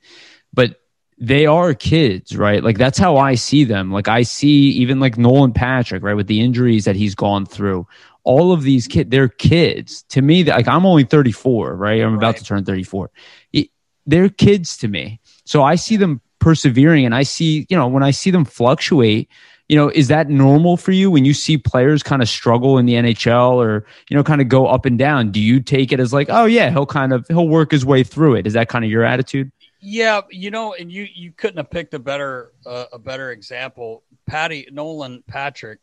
But 0.52 0.76
they 1.18 1.46
are 1.46 1.72
kids, 1.74 2.36
right? 2.36 2.64
Like 2.64 2.78
that's 2.78 2.98
how 2.98 3.16
I 3.16 3.36
see 3.36 3.64
them. 3.64 3.92
Like 3.92 4.08
I 4.08 4.22
see 4.22 4.70
even 4.70 4.98
like 4.98 5.16
Nolan 5.16 5.52
Patrick, 5.52 6.02
right, 6.02 6.14
with 6.14 6.26
the 6.26 6.40
injuries 6.40 6.84
that 6.86 6.96
he's 6.96 7.14
gone 7.14 7.46
through. 7.46 7.86
All 8.24 8.52
of 8.52 8.62
these 8.62 8.86
kids, 8.86 9.10
they're 9.10 9.28
kids 9.28 10.04
to 10.10 10.22
me. 10.22 10.44
Like 10.44 10.68
I'm 10.68 10.86
only 10.86 11.04
34, 11.04 11.74
right? 11.74 12.00
I'm 12.00 12.14
about 12.14 12.36
to 12.36 12.44
turn 12.44 12.64
34. 12.64 13.10
It, 13.52 13.68
they're 14.06 14.28
kids 14.28 14.76
to 14.78 14.88
me. 14.88 15.20
So 15.44 15.62
I 15.62 15.74
see 15.74 15.96
them 15.96 16.20
persevering, 16.38 17.04
and 17.04 17.14
I 17.14 17.22
see, 17.22 17.66
you 17.68 17.76
know, 17.76 17.86
when 17.86 18.02
I 18.02 18.10
see 18.10 18.30
them 18.30 18.44
fluctuate, 18.44 19.28
you 19.68 19.76
know, 19.76 19.88
is 19.88 20.08
that 20.08 20.28
normal 20.28 20.76
for 20.76 20.92
you 20.92 21.10
when 21.10 21.24
you 21.24 21.32
see 21.32 21.56
players 21.56 22.02
kind 22.02 22.20
of 22.20 22.28
struggle 22.28 22.78
in 22.78 22.86
the 22.86 22.94
NHL 22.94 23.54
or, 23.54 23.86
you 24.08 24.16
know, 24.16 24.22
kind 24.22 24.40
of 24.40 24.48
go 24.48 24.66
up 24.66 24.84
and 24.84 24.98
down? 24.98 25.30
Do 25.30 25.40
you 25.40 25.60
take 25.60 25.92
it 25.92 26.00
as 26.00 26.12
like, 26.12 26.28
oh 26.30 26.44
yeah, 26.44 26.70
he'll 26.70 26.86
kind 26.86 27.12
of 27.12 27.26
he'll 27.28 27.48
work 27.48 27.70
his 27.70 27.84
way 27.84 28.02
through 28.02 28.34
it? 28.34 28.46
Is 28.46 28.52
that 28.52 28.68
kind 28.68 28.84
of 28.84 28.90
your 28.90 29.04
attitude? 29.04 29.50
Yeah, 29.80 30.20
you 30.30 30.50
know, 30.50 30.74
and 30.74 30.92
you 30.92 31.08
you 31.12 31.32
couldn't 31.32 31.56
have 31.56 31.70
picked 31.70 31.94
a 31.94 31.98
better 31.98 32.52
uh, 32.66 32.84
a 32.92 32.98
better 32.98 33.30
example. 33.30 34.04
Patty 34.26 34.68
Nolan 34.70 35.24
Patrick, 35.26 35.80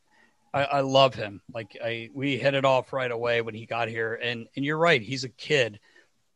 I, 0.54 0.64
I, 0.64 0.82
love 0.82 1.16
him. 1.16 1.42
Like 1.54 1.78
I, 1.84 2.10
we 2.14 2.38
hit 2.38 2.54
it 2.54 2.66
off 2.66 2.92
right 2.94 3.12
away 3.12 3.42
when 3.42 3.56
he 3.56 3.66
got 3.66 3.88
here, 3.88 4.14
and 4.16 4.48
and 4.56 4.66
you're 4.66 4.78
right, 4.78 5.02
he's 5.02 5.24
a 5.24 5.30
kid, 5.30 5.80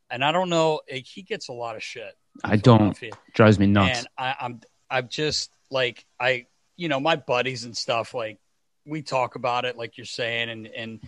and 0.09 0.23
I 0.23 0.31
don't 0.31 0.49
know, 0.49 0.81
like, 0.91 1.05
he 1.05 1.21
gets 1.21 1.49
a 1.49 1.53
lot 1.53 1.75
of 1.75 1.83
shit. 1.83 2.15
I 2.43 2.57
don't 2.57 2.97
drives 3.33 3.59
me 3.59 3.67
nuts. 3.67 3.99
And 3.99 4.07
I, 4.17 4.35
I'm 4.39 4.61
I'm 4.89 5.07
just 5.07 5.51
like 5.69 6.05
I, 6.19 6.47
you 6.75 6.89
know, 6.89 6.99
my 6.99 7.15
buddies 7.15 7.63
and 7.63 7.75
stuff 7.75 8.13
like 8.13 8.39
we 8.85 9.01
talk 9.01 9.35
about 9.35 9.65
it, 9.65 9.77
like 9.77 9.97
you're 9.97 10.05
saying, 10.05 10.49
and 10.49 10.67
and 10.67 10.99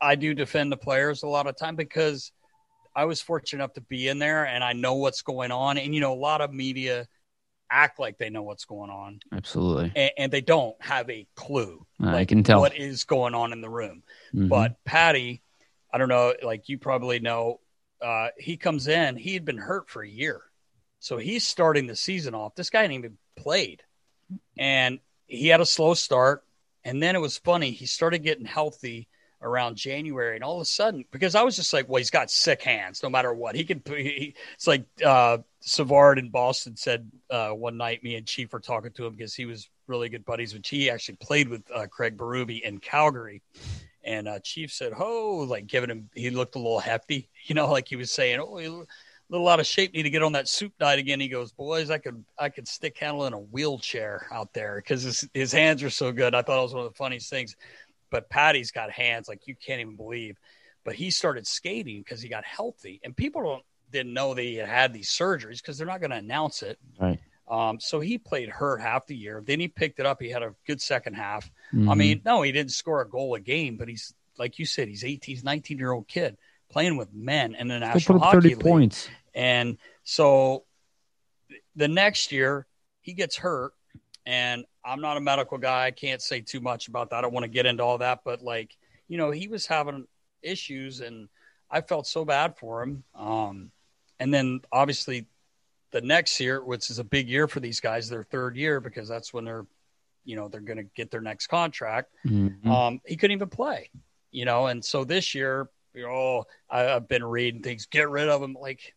I 0.00 0.14
do 0.14 0.34
defend 0.34 0.72
the 0.72 0.76
players 0.76 1.22
a 1.22 1.28
lot 1.28 1.46
of 1.46 1.56
time 1.56 1.76
because 1.76 2.32
I 2.94 3.04
was 3.04 3.20
fortunate 3.20 3.62
enough 3.62 3.74
to 3.74 3.80
be 3.82 4.08
in 4.08 4.18
there 4.18 4.44
and 4.44 4.62
I 4.64 4.72
know 4.72 4.94
what's 4.94 5.22
going 5.22 5.50
on. 5.50 5.78
And, 5.78 5.94
you 5.94 6.00
know, 6.00 6.12
a 6.12 6.18
lot 6.18 6.40
of 6.40 6.52
media 6.52 7.06
act 7.70 7.98
like 7.98 8.18
they 8.18 8.30
know 8.30 8.42
what's 8.42 8.64
going 8.64 8.90
on. 8.90 9.20
Absolutely. 9.32 9.92
And, 9.94 10.10
and 10.18 10.32
they 10.32 10.40
don't 10.40 10.76
have 10.80 11.08
a 11.10 11.26
clue. 11.34 11.86
I 12.00 12.12
like, 12.12 12.28
can 12.28 12.42
tell 12.42 12.60
what 12.60 12.76
is 12.76 13.04
going 13.04 13.34
on 13.34 13.52
in 13.52 13.60
the 13.60 13.70
room. 13.70 14.02
Mm-hmm. 14.34 14.48
But 14.48 14.82
Patty, 14.84 15.42
I 15.92 15.98
don't 15.98 16.08
know, 16.08 16.34
like 16.42 16.68
you 16.68 16.78
probably 16.78 17.20
know, 17.20 17.60
uh, 18.00 18.28
he 18.38 18.56
comes 18.56 18.88
in, 18.88 19.16
he 19.16 19.34
had 19.34 19.44
been 19.44 19.58
hurt 19.58 19.88
for 19.88 20.02
a 20.02 20.08
year. 20.08 20.42
So 21.00 21.16
he's 21.16 21.46
starting 21.46 21.86
the 21.86 21.96
season 21.96 22.34
off. 22.34 22.54
This 22.54 22.70
guy 22.70 22.82
hadn't 22.82 22.96
even 22.96 23.18
played. 23.36 23.82
And 24.56 24.98
he 25.26 25.48
had 25.48 25.60
a 25.60 25.66
slow 25.66 25.94
start. 25.94 26.44
And 26.84 27.02
then 27.02 27.14
it 27.16 27.20
was 27.20 27.38
funny. 27.38 27.70
He 27.70 27.86
started 27.86 28.22
getting 28.22 28.46
healthy 28.46 29.08
around 29.42 29.76
January, 29.76 30.34
and 30.34 30.44
all 30.44 30.56
of 30.56 30.62
a 30.62 30.66
sudden, 30.66 31.04
because 31.10 31.34
I 31.34 31.42
was 31.42 31.56
just 31.56 31.72
like, 31.72 31.88
well, 31.88 31.98
he's 31.98 32.10
got 32.10 32.30
sick 32.30 32.62
hands, 32.62 33.02
no 33.02 33.08
matter 33.08 33.32
what. 33.32 33.54
He 33.54 33.64
can. 33.64 33.82
He, 33.86 34.34
it's 34.54 34.66
like 34.66 34.84
uh, 35.04 35.38
Savard 35.60 36.18
in 36.18 36.30
Boston 36.30 36.76
said 36.76 37.10
uh, 37.30 37.50
one 37.50 37.76
night. 37.76 38.02
Me 38.02 38.16
and 38.16 38.26
Chief 38.26 38.52
were 38.52 38.60
talking 38.60 38.92
to 38.92 39.06
him 39.06 39.14
because 39.14 39.34
he 39.34 39.46
was 39.46 39.68
really 39.86 40.08
good 40.08 40.24
buddies 40.24 40.52
with. 40.52 40.66
He 40.66 40.90
actually 40.90 41.16
played 41.16 41.48
with 41.48 41.62
uh, 41.74 41.86
Craig 41.86 42.16
Berube 42.16 42.62
in 42.62 42.78
Calgary, 42.78 43.42
and 44.04 44.28
uh, 44.28 44.40
Chief 44.40 44.72
said, 44.72 44.92
"Oh, 44.98 45.46
like 45.48 45.66
giving 45.66 45.90
him." 45.90 46.10
He 46.14 46.30
looked 46.30 46.56
a 46.56 46.58
little 46.58 46.80
hefty, 46.80 47.28
you 47.44 47.54
know, 47.54 47.70
like 47.70 47.88
he 47.88 47.96
was 47.96 48.12
saying, 48.12 48.40
"Oh." 48.40 48.86
a 49.28 49.32
little 49.32 49.48
out 49.48 49.60
of 49.60 49.66
shape. 49.66 49.92
Need 49.92 50.04
to 50.04 50.10
get 50.10 50.22
on 50.22 50.32
that 50.32 50.48
soup 50.48 50.72
diet 50.78 50.98
again. 50.98 51.20
He 51.20 51.28
goes, 51.28 51.52
boys, 51.52 51.90
I 51.90 51.98
could 51.98 52.24
I 52.38 52.48
could 52.48 52.66
stick 52.66 52.96
handle 52.98 53.26
in 53.26 53.34
a 53.34 53.38
wheelchair 53.38 54.26
out 54.32 54.54
there 54.54 54.76
because 54.76 55.02
his 55.02 55.28
his 55.34 55.52
hands 55.52 55.82
are 55.82 55.90
so 55.90 56.12
good. 56.12 56.34
I 56.34 56.42
thought 56.42 56.58
it 56.58 56.62
was 56.62 56.74
one 56.74 56.86
of 56.86 56.92
the 56.92 56.96
funniest 56.96 57.28
things 57.28 57.54
but 58.10 58.28
Patty's 58.28 58.70
got 58.70 58.90
hands 58.90 59.28
like 59.28 59.46
you 59.46 59.54
can't 59.54 59.80
even 59.80 59.96
believe. 59.96 60.38
But 60.84 60.94
he 60.94 61.10
started 61.10 61.46
skating 61.46 61.98
because 61.98 62.22
he 62.22 62.28
got 62.28 62.44
healthy, 62.44 63.00
and 63.04 63.14
people 63.16 63.42
don't 63.42 63.62
didn't 63.90 64.12
know 64.12 64.34
that 64.34 64.42
he 64.42 64.56
had 64.56 64.68
had 64.68 64.92
these 64.92 65.10
surgeries 65.10 65.58
because 65.58 65.78
they're 65.78 65.86
not 65.86 66.00
going 66.00 66.10
to 66.10 66.16
announce 66.16 66.62
it. 66.62 66.78
Right. 67.00 67.18
Um, 67.48 67.80
so 67.80 68.00
he 68.00 68.18
played 68.18 68.50
hurt 68.50 68.80
half 68.80 69.06
the 69.06 69.16
year. 69.16 69.42
Then 69.44 69.58
he 69.60 69.68
picked 69.68 70.00
it 70.00 70.06
up. 70.06 70.20
He 70.20 70.28
had 70.28 70.42
a 70.42 70.54
good 70.66 70.82
second 70.82 71.14
half. 71.14 71.50
Mm-hmm. 71.72 71.88
I 71.88 71.94
mean, 71.94 72.20
no, 72.24 72.42
he 72.42 72.52
didn't 72.52 72.72
score 72.72 73.00
a 73.00 73.08
goal 73.08 73.34
a 73.34 73.40
game, 73.40 73.76
but 73.76 73.88
he's 73.88 74.12
like 74.38 74.58
you 74.58 74.66
said, 74.66 74.88
he's 74.88 75.04
18, 75.04 75.34
he's 75.34 75.44
19 75.44 75.78
year 75.78 75.92
old 75.92 76.06
kid 76.06 76.36
playing 76.70 76.96
with 76.96 77.12
men 77.12 77.54
in 77.54 77.68
the 77.68 77.78
National 77.78 78.18
Hockey 78.18 78.36
30 78.36 78.48
League. 78.48 78.60
points. 78.60 79.08
And 79.34 79.78
so 80.04 80.64
the 81.76 81.88
next 81.88 82.32
year 82.32 82.66
he 83.00 83.14
gets 83.14 83.36
hurt, 83.36 83.72
and 84.28 84.66
I'm 84.84 85.00
not 85.00 85.16
a 85.16 85.22
medical 85.22 85.56
guy. 85.56 85.86
I 85.86 85.90
can't 85.90 86.20
say 86.20 86.42
too 86.42 86.60
much 86.60 86.86
about 86.86 87.08
that. 87.10 87.16
I 87.16 87.20
don't 87.22 87.32
want 87.32 87.44
to 87.44 87.48
get 87.48 87.64
into 87.64 87.82
all 87.82 87.96
that, 87.96 88.20
but 88.26 88.42
like, 88.42 88.76
you 89.08 89.16
know, 89.16 89.30
he 89.30 89.48
was 89.48 89.66
having 89.66 90.06
issues 90.42 91.00
and 91.00 91.30
I 91.70 91.80
felt 91.80 92.06
so 92.06 92.26
bad 92.26 92.58
for 92.58 92.82
him. 92.82 93.04
Um, 93.14 93.70
and 94.20 94.32
then 94.32 94.60
obviously 94.70 95.24
the 95.92 96.02
next 96.02 96.38
year, 96.40 96.62
which 96.62 96.90
is 96.90 96.98
a 96.98 97.04
big 97.04 97.26
year 97.26 97.48
for 97.48 97.60
these 97.60 97.80
guys, 97.80 98.10
their 98.10 98.22
third 98.22 98.54
year, 98.54 98.80
because 98.80 99.08
that's 99.08 99.32
when 99.32 99.46
they're, 99.46 99.64
you 100.26 100.36
know, 100.36 100.48
they're 100.48 100.60
going 100.60 100.76
to 100.76 100.90
get 100.94 101.10
their 101.10 101.22
next 101.22 101.46
contract. 101.46 102.12
Mm-hmm. 102.26 102.70
Um, 102.70 103.00
he 103.06 103.16
couldn't 103.16 103.34
even 103.34 103.48
play, 103.48 103.88
you 104.30 104.44
know? 104.44 104.66
And 104.66 104.84
so 104.84 105.04
this 105.04 105.34
year, 105.34 105.70
you 105.94 106.02
know, 106.02 106.44
I, 106.68 106.80
have 106.80 107.08
been 107.08 107.24
reading 107.24 107.62
things, 107.62 107.86
get 107.86 108.10
rid 108.10 108.28
of 108.28 108.42
him. 108.42 108.58
Like, 108.60 108.94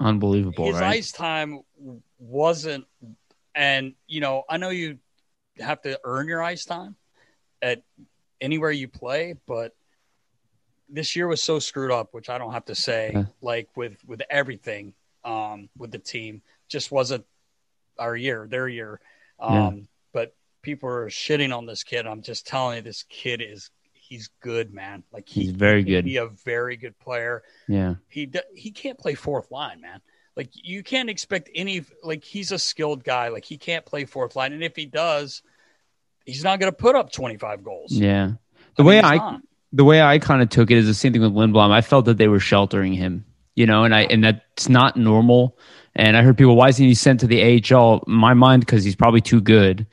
unbelievable. 0.00 0.66
His 0.66 0.80
right? 0.80 0.96
ice 0.96 1.12
time 1.12 1.60
wasn't, 2.18 2.86
and, 3.58 3.94
you 4.06 4.20
know, 4.20 4.44
I 4.48 4.56
know 4.56 4.70
you 4.70 4.98
have 5.58 5.82
to 5.82 5.98
earn 6.04 6.28
your 6.28 6.40
ice 6.40 6.64
time 6.64 6.94
at 7.60 7.82
anywhere 8.40 8.70
you 8.70 8.86
play, 8.86 9.34
but 9.46 9.74
this 10.88 11.16
year 11.16 11.26
was 11.26 11.42
so 11.42 11.58
screwed 11.58 11.90
up, 11.90 12.14
which 12.14 12.30
I 12.30 12.38
don't 12.38 12.52
have 12.52 12.66
to 12.66 12.76
say, 12.76 13.26
like 13.42 13.68
with 13.76 13.98
with 14.06 14.22
everything 14.30 14.94
um, 15.24 15.68
with 15.76 15.90
the 15.90 15.98
team, 15.98 16.40
just 16.68 16.92
wasn't 16.92 17.26
our 17.98 18.14
year, 18.16 18.46
their 18.48 18.68
year. 18.68 19.00
Um, 19.40 19.54
yeah. 19.54 19.82
But 20.12 20.36
people 20.62 20.88
are 20.88 21.10
shitting 21.10 21.54
on 21.54 21.66
this 21.66 21.82
kid. 21.82 22.06
I'm 22.06 22.22
just 22.22 22.46
telling 22.46 22.76
you, 22.76 22.82
this 22.82 23.02
kid 23.08 23.42
is 23.42 23.70
he's 23.92 24.30
good, 24.40 24.72
man. 24.72 25.02
Like 25.12 25.28
he's 25.28 25.50
very 25.50 25.82
he 25.82 25.90
good. 25.90 26.04
Be 26.04 26.18
a 26.18 26.28
very 26.28 26.76
good 26.76 26.96
player. 27.00 27.42
Yeah, 27.66 27.96
he 28.08 28.30
he 28.54 28.70
can't 28.70 28.98
play 28.98 29.14
fourth 29.14 29.50
line, 29.50 29.80
man. 29.80 30.00
Like 30.38 30.50
you 30.52 30.84
can't 30.84 31.10
expect 31.10 31.50
any. 31.52 31.84
Like 32.04 32.22
he's 32.22 32.52
a 32.52 32.60
skilled 32.60 33.02
guy. 33.02 33.28
Like 33.28 33.44
he 33.44 33.58
can't 33.58 33.84
play 33.84 34.04
fourth 34.04 34.36
line, 34.36 34.52
and 34.52 34.62
if 34.62 34.76
he 34.76 34.86
does, 34.86 35.42
he's 36.24 36.44
not 36.44 36.60
going 36.60 36.70
to 36.70 36.76
put 36.76 36.94
up 36.94 37.10
twenty 37.10 37.36
five 37.36 37.64
goals. 37.64 37.90
Yeah, 37.90 38.34
the 38.76 38.84
I 38.84 38.86
way 38.86 39.00
I 39.00 39.16
not. 39.16 39.42
the 39.72 39.84
way 39.84 40.00
I 40.00 40.20
kind 40.20 40.40
of 40.40 40.48
took 40.48 40.70
it 40.70 40.78
is 40.78 40.86
the 40.86 40.94
same 40.94 41.12
thing 41.12 41.22
with 41.22 41.32
Lindblom. 41.32 41.72
I 41.72 41.80
felt 41.80 42.04
that 42.04 42.18
they 42.18 42.28
were 42.28 42.38
sheltering 42.38 42.92
him, 42.92 43.24
you 43.56 43.66
know, 43.66 43.82
and 43.82 43.92
I 43.92 44.02
and 44.02 44.22
that's 44.22 44.68
not 44.68 44.96
normal. 44.96 45.58
And 45.96 46.16
I 46.16 46.22
heard 46.22 46.38
people, 46.38 46.54
why 46.54 46.68
isn't 46.68 46.84
he 46.86 46.94
sent 46.94 47.18
to 47.20 47.26
the 47.26 47.60
AHL? 47.74 48.04
My 48.06 48.32
mind, 48.32 48.60
because 48.60 48.84
he's 48.84 48.94
probably 48.94 49.20
too 49.20 49.40
good 49.40 49.88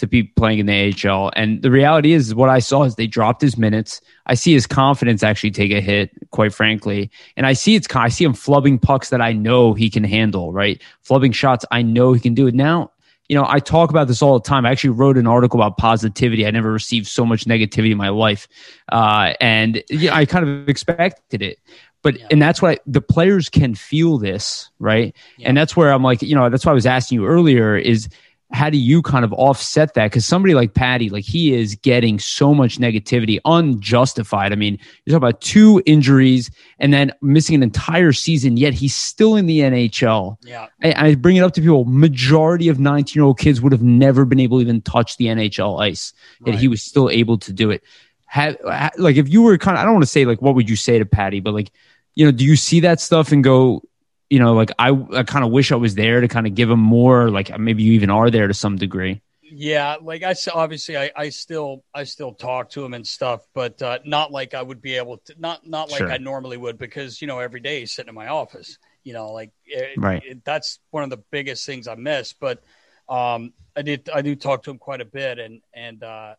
to 0.00 0.06
be 0.06 0.24
playing 0.24 0.58
in 0.58 0.66
the 0.66 1.08
AHL. 1.08 1.30
And 1.36 1.62
the 1.62 1.70
reality 1.70 2.12
is, 2.12 2.34
what 2.34 2.48
I 2.48 2.58
saw 2.58 2.84
is 2.84 2.96
they 2.96 3.06
dropped 3.06 3.40
his 3.40 3.56
minutes. 3.56 4.00
I 4.26 4.34
see 4.34 4.52
his 4.52 4.66
confidence 4.66 5.22
actually 5.22 5.52
take 5.52 5.70
a 5.70 5.80
hit, 5.80 6.10
quite 6.30 6.52
frankly. 6.52 7.10
And 7.36 7.46
I 7.46 7.52
see 7.52 7.76
it's 7.76 7.86
I 7.94 8.08
see 8.08 8.24
him 8.24 8.32
flubbing 8.32 8.80
pucks 8.80 9.10
that 9.10 9.20
I 9.20 9.32
know 9.32 9.74
he 9.74 9.88
can 9.90 10.04
handle, 10.04 10.52
right? 10.52 10.82
Flubbing 11.06 11.34
shots 11.34 11.64
I 11.70 11.82
know 11.82 12.12
he 12.12 12.20
can 12.20 12.34
do 12.34 12.46
it. 12.46 12.54
Now, 12.54 12.90
you 13.28 13.36
know, 13.36 13.44
I 13.46 13.60
talk 13.60 13.90
about 13.90 14.08
this 14.08 14.22
all 14.22 14.38
the 14.38 14.48
time. 14.48 14.66
I 14.66 14.70
actually 14.70 14.90
wrote 14.90 15.16
an 15.16 15.26
article 15.26 15.60
about 15.60 15.76
positivity. 15.76 16.46
I 16.46 16.50
never 16.50 16.72
received 16.72 17.06
so 17.06 17.24
much 17.24 17.44
negativity 17.44 17.92
in 17.92 17.98
my 17.98 18.08
life. 18.08 18.48
Uh, 18.90 19.34
and 19.40 19.82
yeah, 19.88 20.16
I 20.16 20.24
kind 20.24 20.48
of 20.48 20.68
expected 20.68 21.42
it 21.42 21.58
but 22.02 22.18
yeah. 22.18 22.26
and 22.30 22.40
that's 22.40 22.62
why 22.62 22.78
the 22.86 23.00
players 23.00 23.48
can 23.48 23.74
feel 23.74 24.18
this 24.18 24.70
right 24.78 25.14
yeah. 25.36 25.48
and 25.48 25.56
that's 25.56 25.76
where 25.76 25.92
i'm 25.92 26.02
like 26.02 26.22
you 26.22 26.34
know 26.34 26.48
that's 26.48 26.64
why 26.64 26.72
i 26.72 26.74
was 26.74 26.86
asking 26.86 27.20
you 27.20 27.26
earlier 27.26 27.76
is 27.76 28.08
how 28.52 28.68
do 28.68 28.78
you 28.78 29.00
kind 29.00 29.24
of 29.24 29.32
offset 29.34 29.94
that? 29.94 30.06
Because 30.06 30.26
somebody 30.26 30.54
like 30.54 30.74
Patty, 30.74 31.08
like 31.08 31.24
he 31.24 31.54
is 31.54 31.76
getting 31.76 32.18
so 32.18 32.52
much 32.52 32.78
negativity, 32.78 33.38
unjustified. 33.44 34.52
I 34.52 34.56
mean, 34.56 34.78
you're 35.04 35.18
talking 35.18 35.28
about 35.28 35.40
two 35.40 35.80
injuries 35.86 36.50
and 36.80 36.92
then 36.92 37.12
missing 37.22 37.54
an 37.54 37.62
entire 37.62 38.12
season, 38.12 38.56
yet 38.56 38.74
he's 38.74 38.94
still 38.94 39.36
in 39.36 39.46
the 39.46 39.60
NHL. 39.60 40.36
Yeah. 40.42 40.66
I, 40.82 41.10
I 41.10 41.14
bring 41.14 41.36
it 41.36 41.40
up 41.40 41.54
to 41.54 41.60
people. 41.60 41.84
Majority 41.84 42.68
of 42.68 42.80
19 42.80 43.18
year 43.18 43.24
old 43.24 43.38
kids 43.38 43.60
would 43.60 43.72
have 43.72 43.82
never 43.82 44.24
been 44.24 44.40
able 44.40 44.58
to 44.58 44.62
even 44.62 44.80
touch 44.82 45.16
the 45.16 45.26
NHL 45.26 45.80
ice, 45.80 46.12
yet 46.44 46.52
right. 46.52 46.60
he 46.60 46.66
was 46.66 46.82
still 46.82 47.08
able 47.08 47.38
to 47.38 47.52
do 47.52 47.70
it. 47.70 47.82
Have, 48.26 48.56
like, 48.96 49.16
if 49.16 49.28
you 49.28 49.42
were 49.42 49.58
kind 49.58 49.76
of, 49.76 49.82
I 49.82 49.84
don't 49.84 49.94
want 49.94 50.04
to 50.04 50.10
say 50.10 50.24
like, 50.24 50.42
what 50.42 50.54
would 50.56 50.68
you 50.68 50.76
say 50.76 50.98
to 50.98 51.06
Patty, 51.06 51.40
but 51.40 51.54
like, 51.54 51.70
you 52.16 52.24
know, 52.24 52.32
do 52.32 52.44
you 52.44 52.56
see 52.56 52.80
that 52.80 53.00
stuff 53.00 53.30
and 53.30 53.44
go, 53.44 53.82
you 54.30 54.38
know, 54.38 54.54
like 54.54 54.70
I, 54.78 54.90
I 55.12 55.24
kind 55.24 55.44
of 55.44 55.50
wish 55.50 55.72
I 55.72 55.76
was 55.76 55.96
there 55.96 56.20
to 56.20 56.28
kind 56.28 56.46
of 56.46 56.54
give 56.54 56.70
him 56.70 56.78
more. 56.78 57.30
Like 57.30 57.56
maybe 57.58 57.82
you 57.82 57.92
even 57.94 58.10
are 58.10 58.30
there 58.30 58.46
to 58.46 58.54
some 58.54 58.76
degree. 58.76 59.20
Yeah, 59.42 59.96
like 60.00 60.22
I 60.22 60.36
obviously 60.54 60.96
I, 60.96 61.10
I 61.16 61.28
still 61.30 61.84
I 61.92 62.04
still 62.04 62.32
talk 62.32 62.70
to 62.70 62.84
him 62.84 62.94
and 62.94 63.04
stuff, 63.04 63.40
but 63.52 63.82
uh, 63.82 63.98
not 64.04 64.30
like 64.30 64.54
I 64.54 64.62
would 64.62 64.80
be 64.80 64.94
able 64.94 65.18
to 65.18 65.34
not 65.36 65.66
not 65.66 65.90
like 65.90 65.98
sure. 65.98 66.12
I 66.12 66.18
normally 66.18 66.56
would 66.56 66.78
because 66.78 67.20
you 67.20 67.26
know 67.26 67.40
every 67.40 67.58
day 67.58 67.80
he's 67.80 67.90
sitting 67.90 68.08
in 68.08 68.14
my 68.14 68.28
office. 68.28 68.78
You 69.02 69.14
know, 69.14 69.32
like 69.32 69.50
it, 69.66 69.98
right. 69.98 70.22
It, 70.24 70.44
that's 70.44 70.78
one 70.92 71.02
of 71.02 71.10
the 71.10 71.22
biggest 71.32 71.66
things 71.66 71.88
I 71.88 71.96
miss. 71.96 72.32
But 72.32 72.62
um, 73.08 73.52
I 73.76 73.82
did 73.82 74.08
I 74.14 74.22
do 74.22 74.36
talk 74.36 74.62
to 74.62 74.70
him 74.70 74.78
quite 74.78 75.00
a 75.00 75.04
bit, 75.04 75.40
and 75.40 75.60
and 75.74 76.04
uh, 76.04 76.34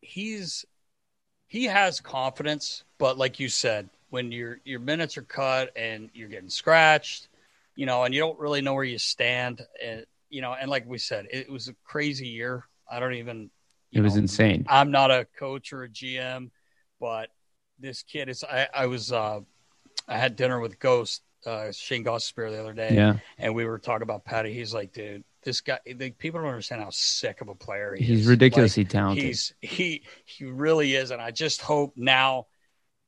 he's 0.00 0.64
he 1.48 1.64
has 1.64 2.00
confidence, 2.00 2.84
but 2.96 3.18
like 3.18 3.40
you 3.40 3.50
said, 3.50 3.90
when 4.10 4.32
your 4.32 4.58
your 4.64 4.80
minutes 4.80 5.16
are 5.16 5.22
cut 5.22 5.76
and 5.76 6.10
you're 6.12 6.28
getting 6.28 6.50
scratched, 6.50 7.28
you 7.74 7.86
know, 7.86 8.04
and 8.04 8.14
you 8.14 8.20
don't 8.20 8.38
really 8.38 8.60
know 8.60 8.74
where 8.74 8.84
you 8.84 8.98
stand, 8.98 9.62
and 9.82 10.04
you 10.28 10.42
know, 10.42 10.52
and 10.52 10.70
like 10.70 10.86
we 10.86 10.98
said, 10.98 11.26
it 11.32 11.50
was 11.50 11.68
a 11.68 11.74
crazy 11.84 12.28
year. 12.28 12.66
I 12.90 13.00
don't 13.00 13.14
even. 13.14 13.50
It 13.92 14.02
was 14.02 14.14
know, 14.14 14.22
insane. 14.22 14.66
I'm 14.68 14.90
not 14.90 15.10
a 15.10 15.26
coach 15.38 15.72
or 15.72 15.84
a 15.84 15.88
GM, 15.88 16.50
but 17.00 17.30
this 17.78 18.02
kid 18.02 18.28
is. 18.28 18.44
I, 18.44 18.68
I 18.74 18.86
was. 18.86 19.12
Uh, 19.12 19.40
I 20.06 20.18
had 20.18 20.36
dinner 20.36 20.60
with 20.60 20.78
Ghost 20.78 21.22
uh, 21.46 21.72
Shane 21.72 22.04
Gostisbehere 22.04 22.50
the 22.50 22.60
other 22.60 22.72
day, 22.72 22.94
yeah, 22.94 23.16
and 23.38 23.54
we 23.54 23.64
were 23.64 23.78
talking 23.78 24.02
about 24.02 24.24
Patty. 24.24 24.52
He's 24.52 24.74
like, 24.74 24.92
dude, 24.92 25.24
this 25.42 25.60
guy. 25.60 25.78
Like, 25.98 26.18
people 26.18 26.40
don't 26.40 26.48
understand 26.48 26.82
how 26.82 26.90
sick 26.90 27.40
of 27.40 27.48
a 27.48 27.54
player 27.54 27.94
he 27.96 28.04
he's 28.04 28.20
is. 28.20 28.26
ridiculously 28.26 28.84
like, 28.84 28.90
talented. 28.90 29.24
He's 29.24 29.54
he 29.60 30.02
he 30.24 30.44
really 30.44 30.94
is, 30.94 31.10
and 31.12 31.22
I 31.22 31.30
just 31.30 31.60
hope 31.62 31.94
now 31.96 32.46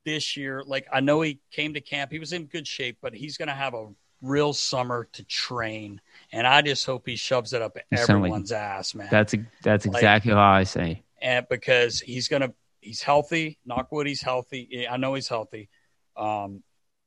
this 0.04 0.36
year. 0.36 0.62
Like 0.66 0.86
I 0.92 1.00
know 1.00 1.20
he 1.20 1.40
came 1.50 1.74
to 1.74 1.80
camp, 1.80 2.12
he 2.12 2.18
was 2.18 2.32
in 2.32 2.46
good 2.46 2.66
shape, 2.66 2.98
but 3.00 3.14
he's 3.14 3.36
going 3.36 3.48
to 3.48 3.54
have 3.54 3.74
a 3.74 3.88
real 4.22 4.52
summer 4.52 5.08
to 5.12 5.24
train, 5.24 6.00
and 6.30 6.46
I 6.46 6.62
just 6.62 6.86
hope 6.86 7.06
he 7.06 7.16
shoves 7.16 7.52
it 7.52 7.60
up 7.60 7.76
everyone's 7.90 8.52
like, 8.52 8.60
ass, 8.60 8.94
man. 8.94 9.08
That's 9.10 9.34
that's 9.62 9.84
exactly 9.86 10.32
how 10.32 10.40
I 10.40 10.64
say. 10.64 11.02
And 11.20 11.46
because 11.48 12.00
he's 12.00 12.28
gonna, 12.28 12.52
he's 12.80 13.02
healthy. 13.02 13.58
Knockwood, 13.68 14.06
he's 14.06 14.22
healthy. 14.22 14.86
I 14.88 14.96
know 14.96 15.14
he's 15.14 15.28
healthy. 15.28 15.68
Um, 16.16 16.62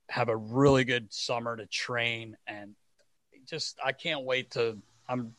have 0.08 0.28
a 0.28 0.36
really 0.36 0.84
good 0.84 1.12
summer 1.12 1.56
to 1.56 1.66
train, 1.66 2.36
and 2.46 2.74
just 3.46 3.78
I 3.84 3.92
can't 3.92 4.24
wait 4.24 4.52
to. 4.52 4.78
I'm, 5.08 5.34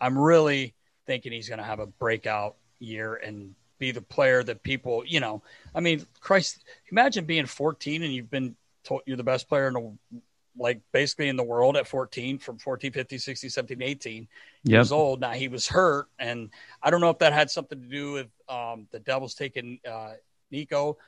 I'm 0.00 0.18
really 0.18 0.74
thinking 1.06 1.32
he's 1.32 1.48
going 1.48 1.58
to 1.58 1.64
have 1.64 1.80
a 1.80 1.86
breakout 1.86 2.56
year 2.78 3.14
and 3.14 3.54
be 3.78 3.90
the 3.90 4.02
player 4.02 4.42
that 4.42 4.62
people, 4.62 5.04
you 5.06 5.20
know, 5.20 5.42
I 5.74 5.80
mean, 5.80 6.06
Christ, 6.20 6.64
imagine 6.90 7.24
being 7.24 7.46
14 7.46 8.02
and 8.02 8.12
you've 8.12 8.30
been 8.30 8.56
told 8.84 9.02
you're 9.06 9.16
the 9.16 9.24
best 9.24 9.48
player 9.48 9.68
in 9.68 9.74
the, 9.74 10.20
like 10.56 10.80
basically 10.92 11.28
in 11.28 11.36
the 11.36 11.42
world 11.42 11.76
at 11.76 11.86
14 11.86 12.38
from 12.38 12.58
14, 12.58 12.92
15, 12.92 13.18
16, 13.18 13.50
17, 13.50 13.82
18 13.82 14.28
yep. 14.62 14.72
years 14.72 14.92
old. 14.92 15.20
Now 15.20 15.32
he 15.32 15.48
was 15.48 15.66
hurt. 15.66 16.06
And 16.18 16.50
I 16.82 16.90
don't 16.90 17.00
know 17.00 17.10
if 17.10 17.18
that 17.18 17.32
had 17.32 17.50
something 17.50 17.80
to 17.80 17.88
do 17.88 18.12
with 18.12 18.28
um, 18.48 18.86
the 18.92 19.00
Devils 19.00 19.34
taking 19.34 19.80
uh, 19.90 20.12
Nico. 20.50 20.98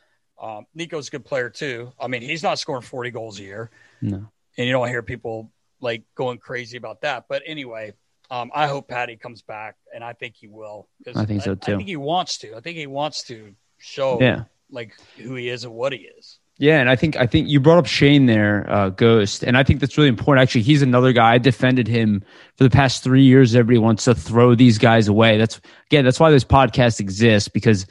Um, 0.40 0.66
Nico's 0.74 1.08
a 1.08 1.10
good 1.12 1.24
player 1.24 1.48
too. 1.48 1.92
I 2.00 2.08
mean, 2.08 2.22
he's 2.22 2.42
not 2.42 2.58
scoring 2.58 2.82
40 2.82 3.10
goals 3.10 3.38
a 3.38 3.42
year. 3.42 3.70
No. 4.02 4.28
And 4.58 4.66
you 4.66 4.72
don't 4.72 4.88
hear 4.88 5.02
people 5.02 5.50
like 5.80 6.02
going 6.14 6.38
crazy 6.38 6.76
about 6.76 7.02
that. 7.02 7.26
But 7.28 7.42
anyway, 7.46 7.92
um, 8.30 8.50
I 8.54 8.66
hope 8.66 8.88
Patty 8.88 9.16
comes 9.16 9.42
back, 9.42 9.76
and 9.94 10.02
I 10.02 10.12
think 10.12 10.34
he 10.36 10.48
will. 10.48 10.88
I 11.14 11.24
think 11.24 11.42
so 11.42 11.54
too. 11.54 11.74
I 11.74 11.76
think 11.76 11.88
he 11.88 11.96
wants 11.96 12.38
to. 12.38 12.54
I 12.54 12.60
think 12.60 12.76
he 12.76 12.86
wants 12.86 13.24
to 13.24 13.54
show 13.78 14.20
yeah. 14.20 14.44
like 14.70 14.94
who 15.18 15.34
he 15.34 15.48
is 15.48 15.64
and 15.64 15.72
what 15.72 15.92
he 15.92 16.00
is. 16.18 16.38
Yeah, 16.58 16.80
and 16.80 16.88
I 16.88 16.96
think 16.96 17.16
I 17.16 17.26
think 17.26 17.48
you 17.48 17.60
brought 17.60 17.78
up 17.78 17.86
Shane 17.86 18.26
there, 18.26 18.68
uh, 18.70 18.88
Ghost, 18.88 19.42
and 19.42 19.58
I 19.58 19.62
think 19.62 19.80
that's 19.80 19.98
really 19.98 20.08
important. 20.08 20.42
Actually, 20.42 20.62
he's 20.62 20.80
another 20.80 21.12
guy. 21.12 21.34
I 21.34 21.38
defended 21.38 21.86
him 21.86 22.24
for 22.56 22.64
the 22.64 22.70
past 22.70 23.04
three 23.04 23.24
years. 23.24 23.54
Everybody 23.54 23.78
wants 23.78 24.04
to 24.04 24.14
throw 24.14 24.54
these 24.54 24.78
guys 24.78 25.06
away. 25.06 25.36
That's 25.36 25.60
again, 25.90 26.04
that's 26.04 26.18
why 26.18 26.30
this 26.30 26.44
podcast 26.44 26.98
exists 26.98 27.48
because 27.48 27.86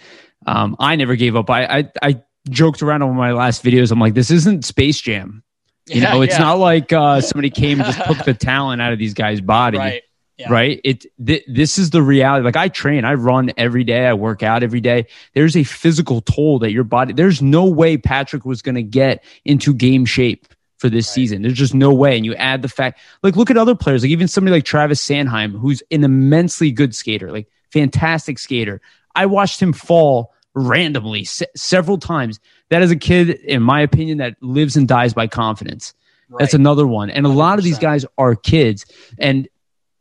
um, 0.48 0.76
I 0.80 0.96
never 0.96 1.16
gave 1.16 1.36
up. 1.36 1.50
I, 1.50 1.66
I 1.66 1.92
I 2.02 2.24
joked 2.50 2.82
around 2.82 3.04
on 3.04 3.16
my 3.16 3.34
last 3.34 3.64
videos. 3.64 3.92
I'm 3.92 4.00
like, 4.00 4.16
this 4.16 4.32
isn't 4.32 4.66
Space 4.66 5.00
Jam. 5.00 5.44
You 5.88 6.02
yeah, 6.02 6.14
know, 6.14 6.22
it's 6.24 6.34
yeah. 6.34 6.40
not 6.40 6.58
like 6.58 6.92
uh, 6.92 7.22
somebody 7.22 7.52
came 7.52 7.80
and 7.80 7.94
just 7.94 8.04
took 8.08 8.26
the 8.26 8.34
talent 8.34 8.82
out 8.82 8.92
of 8.92 8.98
these 8.98 9.14
guys' 9.14 9.42
body. 9.42 9.78
Right. 9.86 10.02
Yeah. 10.38 10.52
Right. 10.52 10.82
It 10.84 11.06
th- 11.26 11.46
this 11.48 11.78
is 11.78 11.92
the 11.92 12.02
reality. 12.02 12.44
Like 12.44 12.58
I 12.58 12.68
train, 12.68 13.06
I 13.06 13.14
run 13.14 13.54
every 13.56 13.86
day, 13.86 14.06
I 14.06 14.14
work 14.14 14.44
out 14.44 14.64
every 14.64 14.82
day. 14.82 15.08
There's 15.34 15.56
a 15.56 15.64
physical 15.64 16.20
toll 16.22 16.60
that 16.60 16.72
your 16.72 16.84
body. 16.84 17.14
There's 17.14 17.42
no 17.42 17.66
way 17.66 17.98
Patrick 17.98 18.44
was 18.44 18.62
going 18.62 18.76
to 18.76 18.84
get 18.84 19.24
into 19.46 19.74
game 19.74 20.06
shape 20.06 20.48
for 20.78 20.90
this 20.90 21.08
right. 21.08 21.14
season. 21.14 21.42
There's 21.42 21.54
just 21.54 21.74
no 21.74 21.94
way. 21.94 22.18
And 22.18 22.26
you 22.26 22.36
add 22.36 22.62
the 22.62 22.68
fact, 22.68 23.00
like, 23.24 23.38
look 23.38 23.50
at 23.50 23.56
other 23.56 23.76
players, 23.76 24.04
like 24.04 24.12
even 24.12 24.28
somebody 24.28 24.52
like 24.52 24.66
Travis 24.66 25.06
Sanheim, 25.06 25.58
who's 25.58 25.82
an 25.90 26.04
immensely 26.04 26.70
good 26.70 26.94
skater, 26.94 27.32
like 27.32 27.48
fantastic 27.72 28.38
skater. 28.38 28.82
I 29.16 29.28
watched 29.28 29.62
him 29.62 29.72
fall 29.72 30.34
randomly 30.54 31.24
se- 31.24 31.48
several 31.56 31.98
times. 31.98 32.40
That 32.70 32.82
is 32.82 32.92
a 32.92 32.96
kid, 32.98 33.30
in 33.30 33.62
my 33.62 33.82
opinion, 33.82 34.18
that 34.18 34.36
lives 34.42 34.76
and 34.76 34.88
dies 34.88 35.14
by 35.14 35.28
confidence. 35.28 35.94
Right. 36.30 36.40
That's 36.40 36.54
another 36.54 36.88
one. 36.88 37.10
And 37.10 37.26
a 37.26 37.30
100%. 37.30 37.36
lot 37.36 37.58
of 37.58 37.64
these 37.64 37.80
guys 37.80 38.06
are 38.18 38.36
kids. 38.36 38.86
And 39.18 39.48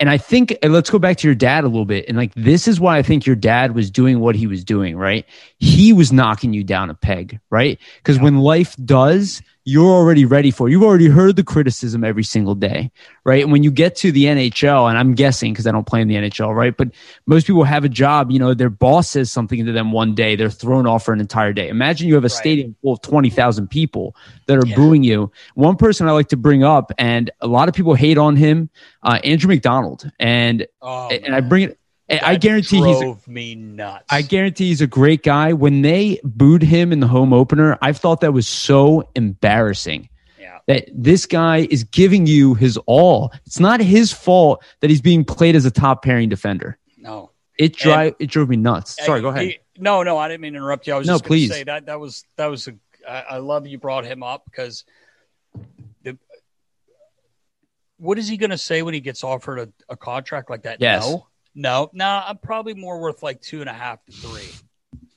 and 0.04 0.10
I 0.10 0.18
think 0.18 0.54
let's 0.62 0.90
go 0.90 0.98
back 0.98 1.16
to 1.16 1.26
your 1.26 1.34
dad 1.34 1.64
a 1.64 1.66
little 1.66 1.86
bit. 1.86 2.04
And 2.08 2.18
like 2.18 2.34
this 2.34 2.68
is 2.68 2.78
why 2.78 2.98
I 2.98 3.02
think 3.02 3.24
your 3.24 3.36
dad 3.36 3.74
was 3.74 3.90
doing 3.90 4.20
what 4.20 4.36
he 4.36 4.46
was 4.46 4.62
doing, 4.62 4.98
right? 4.98 5.24
He 5.56 5.94
was 5.94 6.12
knocking 6.12 6.52
you 6.52 6.62
down 6.62 6.90
a 6.90 6.94
peg, 6.94 7.40
right? 7.48 7.78
Because 7.96 8.18
yeah. 8.18 8.24
when 8.24 8.36
life 8.40 8.76
does, 8.84 9.40
you're 9.66 9.90
already 9.90 10.26
ready 10.26 10.50
for. 10.50 10.68
It. 10.68 10.72
You've 10.72 10.82
already 10.82 11.08
heard 11.08 11.36
the 11.36 11.42
criticism 11.42 12.04
every 12.04 12.22
single 12.22 12.54
day, 12.54 12.90
right? 13.24 13.42
And 13.42 13.50
when 13.50 13.62
you 13.62 13.70
get 13.70 13.96
to 13.96 14.12
the 14.12 14.24
NHL, 14.24 14.88
and 14.90 14.98
I'm 14.98 15.14
guessing 15.14 15.52
because 15.52 15.66
I 15.66 15.72
don't 15.72 15.86
play 15.86 16.02
in 16.02 16.08
the 16.08 16.16
NHL, 16.16 16.54
right? 16.54 16.76
But 16.76 16.88
most 17.26 17.46
people 17.46 17.64
have 17.64 17.82
a 17.82 17.88
job, 17.88 18.30
you 18.30 18.38
know, 18.38 18.52
their 18.52 18.68
boss 18.68 19.08
says 19.08 19.32
something 19.32 19.64
to 19.64 19.72
them 19.72 19.90
one 19.90 20.14
day, 20.14 20.36
they're 20.36 20.50
thrown 20.50 20.86
off 20.86 21.04
for 21.04 21.14
an 21.14 21.20
entire 21.20 21.54
day. 21.54 21.68
Imagine 21.68 22.08
you 22.08 22.14
have 22.14 22.24
a 22.24 22.26
right. 22.26 22.32
stadium 22.32 22.76
full 22.82 22.92
of 22.92 23.00
20,000 23.00 23.68
people 23.68 24.14
that 24.46 24.58
are 24.58 24.66
yeah. 24.66 24.76
booing 24.76 25.02
you. 25.02 25.32
One 25.54 25.76
person 25.76 26.08
I 26.08 26.12
like 26.12 26.28
to 26.28 26.36
bring 26.36 26.62
up, 26.62 26.92
and 26.98 27.30
a 27.40 27.46
lot 27.46 27.68
of 27.68 27.74
people 27.74 27.94
hate 27.94 28.18
on 28.18 28.36
him, 28.36 28.68
uh, 29.02 29.18
Andrew 29.24 29.48
MacDonald. 29.48 30.10
And, 30.18 30.66
oh, 30.82 31.08
and 31.08 31.34
I 31.34 31.40
bring 31.40 31.70
it, 31.70 31.78
I 32.22 32.36
guarantee 32.36 32.82
he's 32.82 33.26
me 33.26 33.54
nuts. 33.54 34.04
I 34.10 34.22
guarantee 34.22 34.68
he's 34.68 34.80
a 34.80 34.86
great 34.86 35.22
guy. 35.22 35.52
When 35.52 35.82
they 35.82 36.20
booed 36.24 36.62
him 36.62 36.92
in 36.92 37.00
the 37.00 37.06
home 37.06 37.32
opener, 37.32 37.78
I 37.80 37.92
thought 37.92 38.20
that 38.20 38.32
was 38.32 38.46
so 38.46 39.08
embarrassing. 39.14 40.08
Yeah. 40.38 40.58
That 40.66 40.88
this 40.92 41.26
guy 41.26 41.66
is 41.70 41.84
giving 41.84 42.26
you 42.26 42.54
his 42.54 42.76
all. 42.86 43.32
It's 43.46 43.60
not 43.60 43.80
his 43.80 44.12
fault 44.12 44.64
that 44.80 44.90
he's 44.90 45.02
being 45.02 45.24
played 45.24 45.56
as 45.56 45.64
a 45.64 45.70
top 45.70 46.04
pairing 46.04 46.28
defender. 46.28 46.78
No. 46.98 47.30
It 47.58 47.76
drive 47.76 48.14
it 48.18 48.26
drove 48.26 48.48
me 48.48 48.56
nuts. 48.56 49.02
Sorry, 49.04 49.20
go 49.20 49.28
ahead. 49.28 49.44
He, 49.44 49.58
no, 49.78 50.02
no, 50.02 50.18
I 50.18 50.28
didn't 50.28 50.40
mean 50.40 50.54
to 50.54 50.58
interrupt 50.58 50.86
you. 50.86 50.94
I 50.94 50.98
was 50.98 51.06
no, 51.06 51.14
just 51.14 51.24
going 51.24 51.28
please. 51.28 51.48
to 51.50 51.54
say 51.54 51.64
that 51.64 51.86
that 51.86 52.00
was 52.00 52.24
that 52.36 52.46
was 52.46 52.68
a. 52.68 52.74
I, 53.08 53.20
I 53.20 53.36
love 53.38 53.66
you 53.66 53.78
brought 53.78 54.04
him 54.04 54.22
up 54.22 54.44
because 54.44 54.84
the. 56.02 56.18
What 57.98 58.18
is 58.18 58.26
he 58.28 58.36
going 58.36 58.50
to 58.50 58.58
say 58.58 58.82
when 58.82 58.92
he 58.92 59.00
gets 59.00 59.22
offered 59.22 59.58
a, 59.58 59.72
a 59.88 59.96
contract 59.96 60.50
like 60.50 60.62
that? 60.62 60.80
Yes. 60.80 61.06
No, 61.06 61.28
no, 61.54 61.90
no. 61.92 62.22
I'm 62.26 62.38
probably 62.38 62.74
more 62.74 63.00
worth 63.00 63.22
like 63.22 63.40
two 63.40 63.60
and 63.60 63.70
a 63.70 63.74
half 63.74 64.04
to 64.06 64.12
three. 64.12 64.50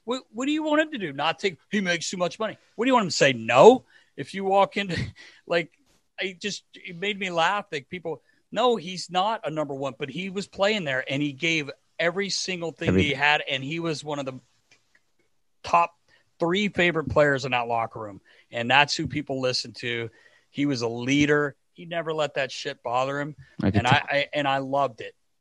What 0.03 0.23
What 0.31 0.45
do 0.45 0.51
you 0.51 0.63
want 0.63 0.81
him 0.81 0.91
to 0.91 0.97
do? 0.97 1.13
Not 1.13 1.39
take? 1.39 1.57
He 1.71 1.81
makes 1.81 2.09
too 2.09 2.17
much 2.17 2.39
money. 2.39 2.57
What 2.75 2.85
do 2.85 2.89
you 2.89 2.93
want 2.93 3.05
him 3.05 3.09
to 3.09 3.15
say? 3.15 3.33
No. 3.33 3.85
If 4.15 4.33
you 4.33 4.43
walk 4.43 4.77
into, 4.77 4.97
like, 5.47 5.71
I 6.19 6.35
just 6.39 6.63
it 6.73 6.97
made 6.97 7.19
me 7.19 7.29
laugh. 7.29 7.65
Like 7.71 7.89
people, 7.89 8.21
no, 8.51 8.75
he's 8.75 9.09
not 9.09 9.41
a 9.43 9.51
number 9.51 9.73
one, 9.73 9.93
but 9.97 10.09
he 10.09 10.29
was 10.29 10.47
playing 10.47 10.83
there 10.83 11.03
and 11.07 11.21
he 11.21 11.33
gave 11.33 11.69
every 11.99 12.29
single 12.29 12.71
thing 12.71 12.97
he 12.97 13.13
had, 13.13 13.43
and 13.49 13.63
he 13.63 13.79
was 13.79 14.03
one 14.03 14.19
of 14.19 14.25
the 14.25 14.39
top 15.63 15.95
three 16.39 16.69
favorite 16.69 17.09
players 17.09 17.45
in 17.45 17.51
that 17.51 17.67
locker 17.67 17.99
room, 17.99 18.21
and 18.51 18.69
that's 18.69 18.95
who 18.95 19.07
people 19.07 19.41
listen 19.41 19.73
to. 19.73 20.09
He 20.49 20.65
was 20.65 20.81
a 20.81 20.87
leader. 20.87 21.55
He 21.73 21.85
never 21.85 22.13
let 22.13 22.35
that 22.35 22.51
shit 22.51 22.81
bother 22.83 23.19
him, 23.19 23.35
I 23.61 23.67
and 23.67 23.85
I, 23.85 24.03
I 24.09 24.27
and 24.33 24.47
I 24.47 24.59
loved 24.59 25.01
it. 25.01 25.13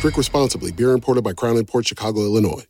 Drink 0.00 0.16
responsibly. 0.16 0.72
Beer 0.72 0.92
imported 0.92 1.22
by 1.22 1.32
Crown 1.32 1.62
Port 1.64 1.86
Chicago, 1.86 2.20
Illinois. 2.20 2.64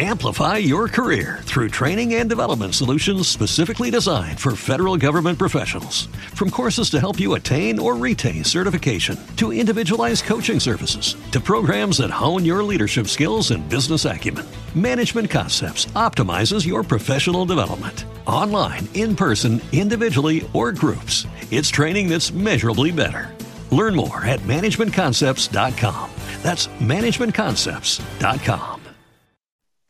Amplify 0.00 0.58
your 0.58 0.86
career 0.86 1.40
through 1.42 1.70
training 1.70 2.14
and 2.14 2.28
development 2.28 2.72
solutions 2.76 3.26
specifically 3.26 3.90
designed 3.90 4.38
for 4.38 4.54
federal 4.54 4.96
government 4.96 5.40
professionals. 5.40 6.06
From 6.36 6.50
courses 6.50 6.88
to 6.90 7.00
help 7.00 7.18
you 7.18 7.34
attain 7.34 7.80
or 7.80 7.96
retain 7.96 8.44
certification, 8.44 9.18
to 9.38 9.52
individualized 9.52 10.22
coaching 10.22 10.60
services, 10.60 11.16
to 11.32 11.40
programs 11.40 11.98
that 11.98 12.10
hone 12.10 12.44
your 12.44 12.62
leadership 12.62 13.08
skills 13.08 13.50
and 13.50 13.68
business 13.68 14.04
acumen, 14.04 14.46
Management 14.72 15.28
Concepts 15.28 15.86
optimizes 15.96 16.64
your 16.64 16.84
professional 16.84 17.44
development. 17.44 18.04
Online, 18.24 18.88
in 18.94 19.16
person, 19.16 19.60
individually, 19.72 20.48
or 20.54 20.70
groups, 20.70 21.26
it's 21.50 21.70
training 21.70 22.08
that's 22.08 22.30
measurably 22.30 22.92
better. 22.92 23.34
Learn 23.72 23.96
more 23.96 24.24
at 24.24 24.38
managementconcepts.com. 24.40 26.10
That's 26.42 26.66
managementconcepts.com. 26.68 28.82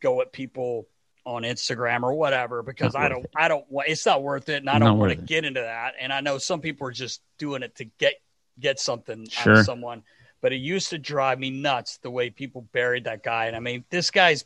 go 0.01 0.21
at 0.21 0.31
people 0.31 0.87
on 1.25 1.43
Instagram 1.43 2.03
or 2.03 2.13
whatever 2.13 2.63
because 2.63 2.93
Not 2.93 3.03
I 3.03 3.09
don't 3.09 3.25
it. 3.25 3.31
I 3.35 3.47
don't 3.47 3.69
wa- 3.69 3.83
it's 3.85 4.05
not 4.05 4.23
worth 4.23 4.49
it 4.49 4.57
and 4.57 4.69
I 4.69 4.79
don't 4.79 4.97
want 4.97 5.11
to 5.11 5.17
get 5.17 5.45
into 5.45 5.61
that. 5.61 5.93
And 5.99 6.11
I 6.11 6.21
know 6.21 6.39
some 6.39 6.61
people 6.61 6.87
are 6.87 6.91
just 6.91 7.21
doing 7.37 7.61
it 7.61 7.75
to 7.75 7.85
get 7.85 8.15
get 8.59 8.79
something 8.79 9.27
out 9.39 9.47
of 9.47 9.65
someone 9.65 10.03
but 10.41 10.53
it 10.53 10.57
used 10.57 10.89
to 10.89 10.97
drive 10.97 11.39
me 11.39 11.49
nuts 11.49 11.97
the 11.97 12.09
way 12.09 12.29
people 12.29 12.61
buried 12.73 13.05
that 13.05 13.23
guy. 13.23 13.45
And 13.45 13.55
I 13.55 13.59
mean 13.59 13.85
this 13.89 14.11
guy's 14.11 14.45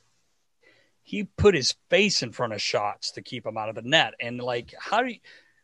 he 1.04 1.24
put 1.24 1.56
his 1.56 1.76
face 1.90 2.24
in 2.24 2.32
front 2.32 2.54
of 2.54 2.62
shots 2.62 3.12
to 3.12 3.22
keep 3.22 3.46
him 3.46 3.58
out 3.58 3.70
of 3.70 3.76
the 3.76 3.82
net. 3.82 4.14
And 4.20 4.40
like 4.40 4.74
how 4.78 5.04
do 5.04 5.10
you 5.10 5.20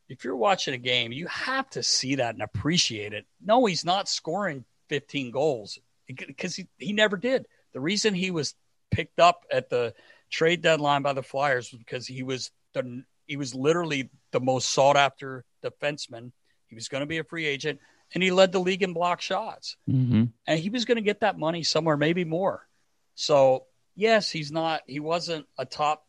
if 0.08 0.24
you're 0.24 0.36
watching 0.36 0.74
a 0.74 0.78
game 0.78 1.12
you 1.12 1.28
have 1.28 1.70
to 1.72 1.84
see 1.84 2.16
that 2.16 2.36
and 2.36 2.44
appreciate 2.44 3.14
it. 3.14 3.26
No 3.44 3.66
he's 3.66 3.84
not 3.84 4.08
scoring 4.08 4.64
15 4.88 5.32
goals 5.32 5.80
because 6.14 6.56
he, 6.56 6.68
he 6.78 6.94
never 6.94 7.18
did 7.18 7.46
the 7.74 7.80
reason 7.80 8.14
he 8.14 8.32
was 8.32 8.56
picked 8.92 9.20
up 9.20 9.46
at 9.52 9.70
the 9.70 9.94
trade 10.30 10.62
deadline 10.62 11.02
by 11.02 11.14
the 11.14 11.24
Flyers 11.24 11.72
was 11.72 11.80
because 11.80 12.08
he 12.08 12.24
was 12.24 12.52
the 12.74 13.04
he 13.26 13.38
was 13.38 13.54
literally 13.54 14.10
the 14.32 14.40
most 14.40 14.70
sought 14.70 14.98
after 14.98 15.46
defenseman. 15.64 16.32
He 16.68 16.76
was 16.76 16.88
going 16.88 17.02
to 17.02 17.08
be 17.08 17.20
a 17.20 17.24
free 17.24 17.46
agent, 17.46 17.80
and 18.14 18.24
he 18.24 18.32
led 18.32 18.52
the 18.52 18.60
league 18.60 18.84
in 18.84 18.94
block 18.94 19.22
shots. 19.22 19.76
hmm 19.88 20.26
And 20.48 20.60
he 20.60 20.70
was 20.70 20.86
going 20.86 20.98
to 20.98 21.04
get 21.04 21.22
that 21.22 21.38
money 21.38 21.64
somewhere, 21.64 21.98
maybe 21.98 22.26
more. 22.26 22.68
So 23.16 23.66
yes, 23.96 24.32
he's 24.32 24.52
not. 24.52 24.82
He 24.88 25.00
wasn't 25.00 25.46
a 25.58 25.66
top 25.66 26.06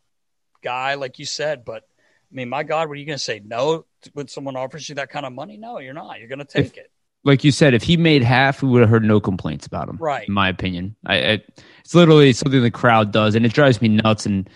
guy 0.62 0.94
like 0.94 1.18
you 1.18 1.26
said, 1.26 1.64
but 1.64 1.82
I 1.82 2.34
mean, 2.34 2.48
my 2.48 2.62
God, 2.62 2.88
what 2.88 2.94
are 2.94 3.00
you 3.00 3.06
going 3.06 3.18
to 3.18 3.24
say? 3.24 3.40
No, 3.44 3.86
when 4.12 4.28
someone 4.28 4.56
offers 4.56 4.88
you 4.88 4.94
that 4.96 5.10
kind 5.10 5.26
of 5.26 5.32
money, 5.32 5.56
no, 5.56 5.78
you're 5.78 5.94
not. 5.94 6.20
You're 6.20 6.28
going 6.28 6.38
to 6.38 6.44
take 6.44 6.76
it. 6.76 6.89
Like 7.24 7.44
you 7.44 7.52
said, 7.52 7.74
if 7.74 7.82
he 7.82 7.96
made 7.96 8.22
half, 8.22 8.62
we 8.62 8.70
would 8.70 8.80
have 8.80 8.88
heard 8.88 9.04
no 9.04 9.20
complaints 9.20 9.66
about 9.66 9.88
him. 9.88 9.98
Right. 10.00 10.26
In 10.26 10.32
my 10.32 10.48
opinion, 10.48 10.96
I, 11.06 11.14
I 11.16 11.42
it's 11.80 11.94
literally 11.94 12.32
something 12.32 12.62
the 12.62 12.70
crowd 12.70 13.12
does, 13.12 13.34
and 13.34 13.44
it 13.44 13.52
drives 13.52 13.82
me 13.82 13.88
nuts. 13.88 14.24
And 14.24 14.48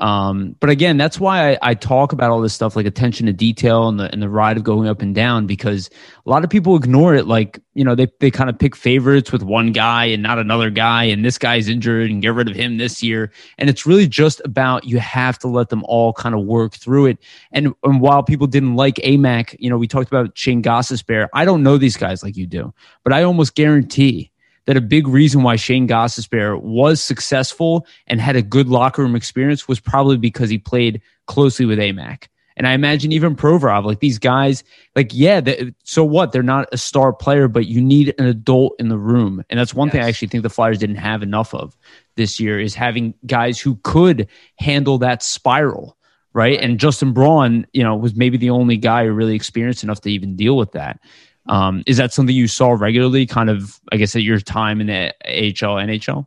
um, 0.00 0.56
but 0.60 0.70
again, 0.70 0.96
that's 0.96 1.20
why 1.20 1.52
I, 1.52 1.58
I 1.62 1.74
talk 1.74 2.12
about 2.12 2.30
all 2.30 2.40
this 2.40 2.54
stuff, 2.54 2.74
like 2.74 2.86
attention 2.86 3.26
to 3.26 3.34
detail 3.34 3.86
and 3.86 4.00
the 4.00 4.10
and 4.10 4.22
the 4.22 4.30
ride 4.30 4.56
of 4.56 4.64
going 4.64 4.88
up 4.88 5.02
and 5.02 5.14
down, 5.14 5.46
because 5.46 5.90
a 6.24 6.30
lot 6.30 6.42
of 6.42 6.48
people 6.48 6.74
ignore 6.74 7.14
it. 7.14 7.26
Like 7.26 7.60
you 7.74 7.84
know, 7.84 7.94
they 7.94 8.08
they 8.18 8.30
kind 8.30 8.48
of 8.48 8.58
pick 8.58 8.74
favorites 8.74 9.30
with 9.30 9.42
one 9.42 9.72
guy 9.72 10.06
and 10.06 10.22
not 10.22 10.38
another 10.38 10.70
guy, 10.70 11.04
and 11.04 11.22
this 11.22 11.36
guy's 11.36 11.68
injured 11.68 12.10
and 12.10 12.22
get 12.22 12.32
rid 12.32 12.48
of 12.48 12.56
him 12.56 12.78
this 12.78 13.02
year. 13.02 13.30
And 13.58 13.68
it's 13.68 13.84
really 13.84 14.08
just 14.08 14.40
about 14.44 14.84
you 14.84 14.98
have 14.98 15.38
to 15.40 15.48
let 15.48 15.68
them 15.68 15.84
all 15.84 16.14
kind 16.14 16.34
of 16.34 16.46
work 16.46 16.74
through 16.74 17.06
it. 17.06 17.18
And 17.52 17.74
and 17.84 18.00
while 18.00 18.22
people 18.22 18.46
didn't 18.46 18.76
like 18.76 18.94
AMAC, 18.96 19.54
you 19.58 19.68
know, 19.68 19.76
we 19.76 19.86
talked 19.86 20.08
about 20.08 20.36
Shane 20.36 20.62
Gostisbehere. 20.62 21.28
I 21.34 21.44
don't 21.44 21.62
know 21.62 21.76
these 21.76 21.98
guys 21.98 22.22
like 22.22 22.38
you 22.38 22.46
do, 22.46 22.72
but 23.04 23.12
I 23.12 23.22
almost 23.22 23.54
guarantee 23.54 24.29
that 24.70 24.76
a 24.76 24.80
big 24.80 25.08
reason 25.08 25.42
why 25.42 25.56
Shane 25.56 25.88
Gostisbehere 25.88 26.62
was 26.62 27.02
successful 27.02 27.88
and 28.06 28.20
had 28.20 28.36
a 28.36 28.42
good 28.42 28.68
locker 28.68 29.02
room 29.02 29.16
experience 29.16 29.66
was 29.66 29.80
probably 29.80 30.16
because 30.16 30.48
he 30.48 30.58
played 30.58 31.02
closely 31.26 31.66
with 31.66 31.80
AMAC. 31.80 32.28
And 32.56 32.68
I 32.68 32.74
imagine 32.74 33.10
even 33.10 33.34
Provorov, 33.34 33.84
like 33.84 33.98
these 33.98 34.20
guys, 34.20 34.62
like, 34.94 35.10
yeah, 35.12 35.40
they, 35.40 35.74
so 35.82 36.04
what? 36.04 36.30
They're 36.30 36.44
not 36.44 36.68
a 36.70 36.76
star 36.76 37.12
player, 37.12 37.48
but 37.48 37.66
you 37.66 37.80
need 37.80 38.14
an 38.16 38.26
adult 38.26 38.76
in 38.78 38.90
the 38.90 38.96
room. 38.96 39.42
And 39.50 39.58
that's 39.58 39.74
one 39.74 39.90
thing 39.90 40.02
I 40.02 40.08
actually 40.08 40.28
think 40.28 40.44
the 40.44 40.50
Flyers 40.50 40.78
didn't 40.78 40.94
have 40.94 41.24
enough 41.24 41.52
of 41.52 41.76
this 42.14 42.38
year 42.38 42.60
is 42.60 42.72
having 42.72 43.14
guys 43.26 43.58
who 43.58 43.74
could 43.82 44.28
handle 44.60 44.98
that 44.98 45.24
spiral. 45.24 45.96
Right. 46.32 46.60
And 46.60 46.78
Justin 46.78 47.12
Braun, 47.12 47.66
you 47.72 47.82
know, 47.82 47.96
was 47.96 48.14
maybe 48.14 48.36
the 48.36 48.50
only 48.50 48.76
guy 48.76 49.04
who 49.04 49.10
really 49.10 49.34
experienced 49.34 49.82
enough 49.82 50.00
to 50.02 50.12
even 50.12 50.36
deal 50.36 50.56
with 50.56 50.70
that. 50.72 51.00
Um, 51.48 51.82
is 51.86 51.96
that 51.96 52.12
something 52.12 52.34
you 52.34 52.48
saw 52.48 52.70
regularly, 52.72 53.26
kind 53.26 53.50
of, 53.50 53.78
I 53.90 53.96
guess, 53.96 54.14
at 54.14 54.22
your 54.22 54.40
time 54.40 54.80
in 54.80 54.88
the 54.88 55.14
AHL, 55.24 55.76
NHL? 55.76 56.26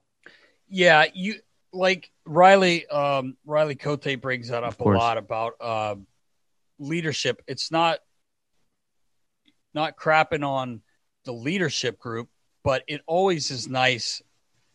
Yeah, 0.68 1.06
you 1.14 1.36
like 1.72 2.12
Riley. 2.26 2.88
Um, 2.88 3.38
Riley 3.46 3.76
Cote 3.76 4.20
brings 4.20 4.50
that 4.50 4.64
up 4.64 4.80
a 4.80 4.84
lot 4.84 5.18
about 5.18 5.54
uh, 5.62 5.96
leadership. 6.80 7.42
It's 7.48 7.72
not 7.72 8.00
not 9.74 9.98
crapping 9.98 10.46
on 10.46 10.82
the 11.26 11.32
leadership 11.32 12.00
group, 12.00 12.30
but 12.64 12.84
it 12.88 13.02
always 13.08 13.52
is 13.52 13.68
nice 13.68 14.22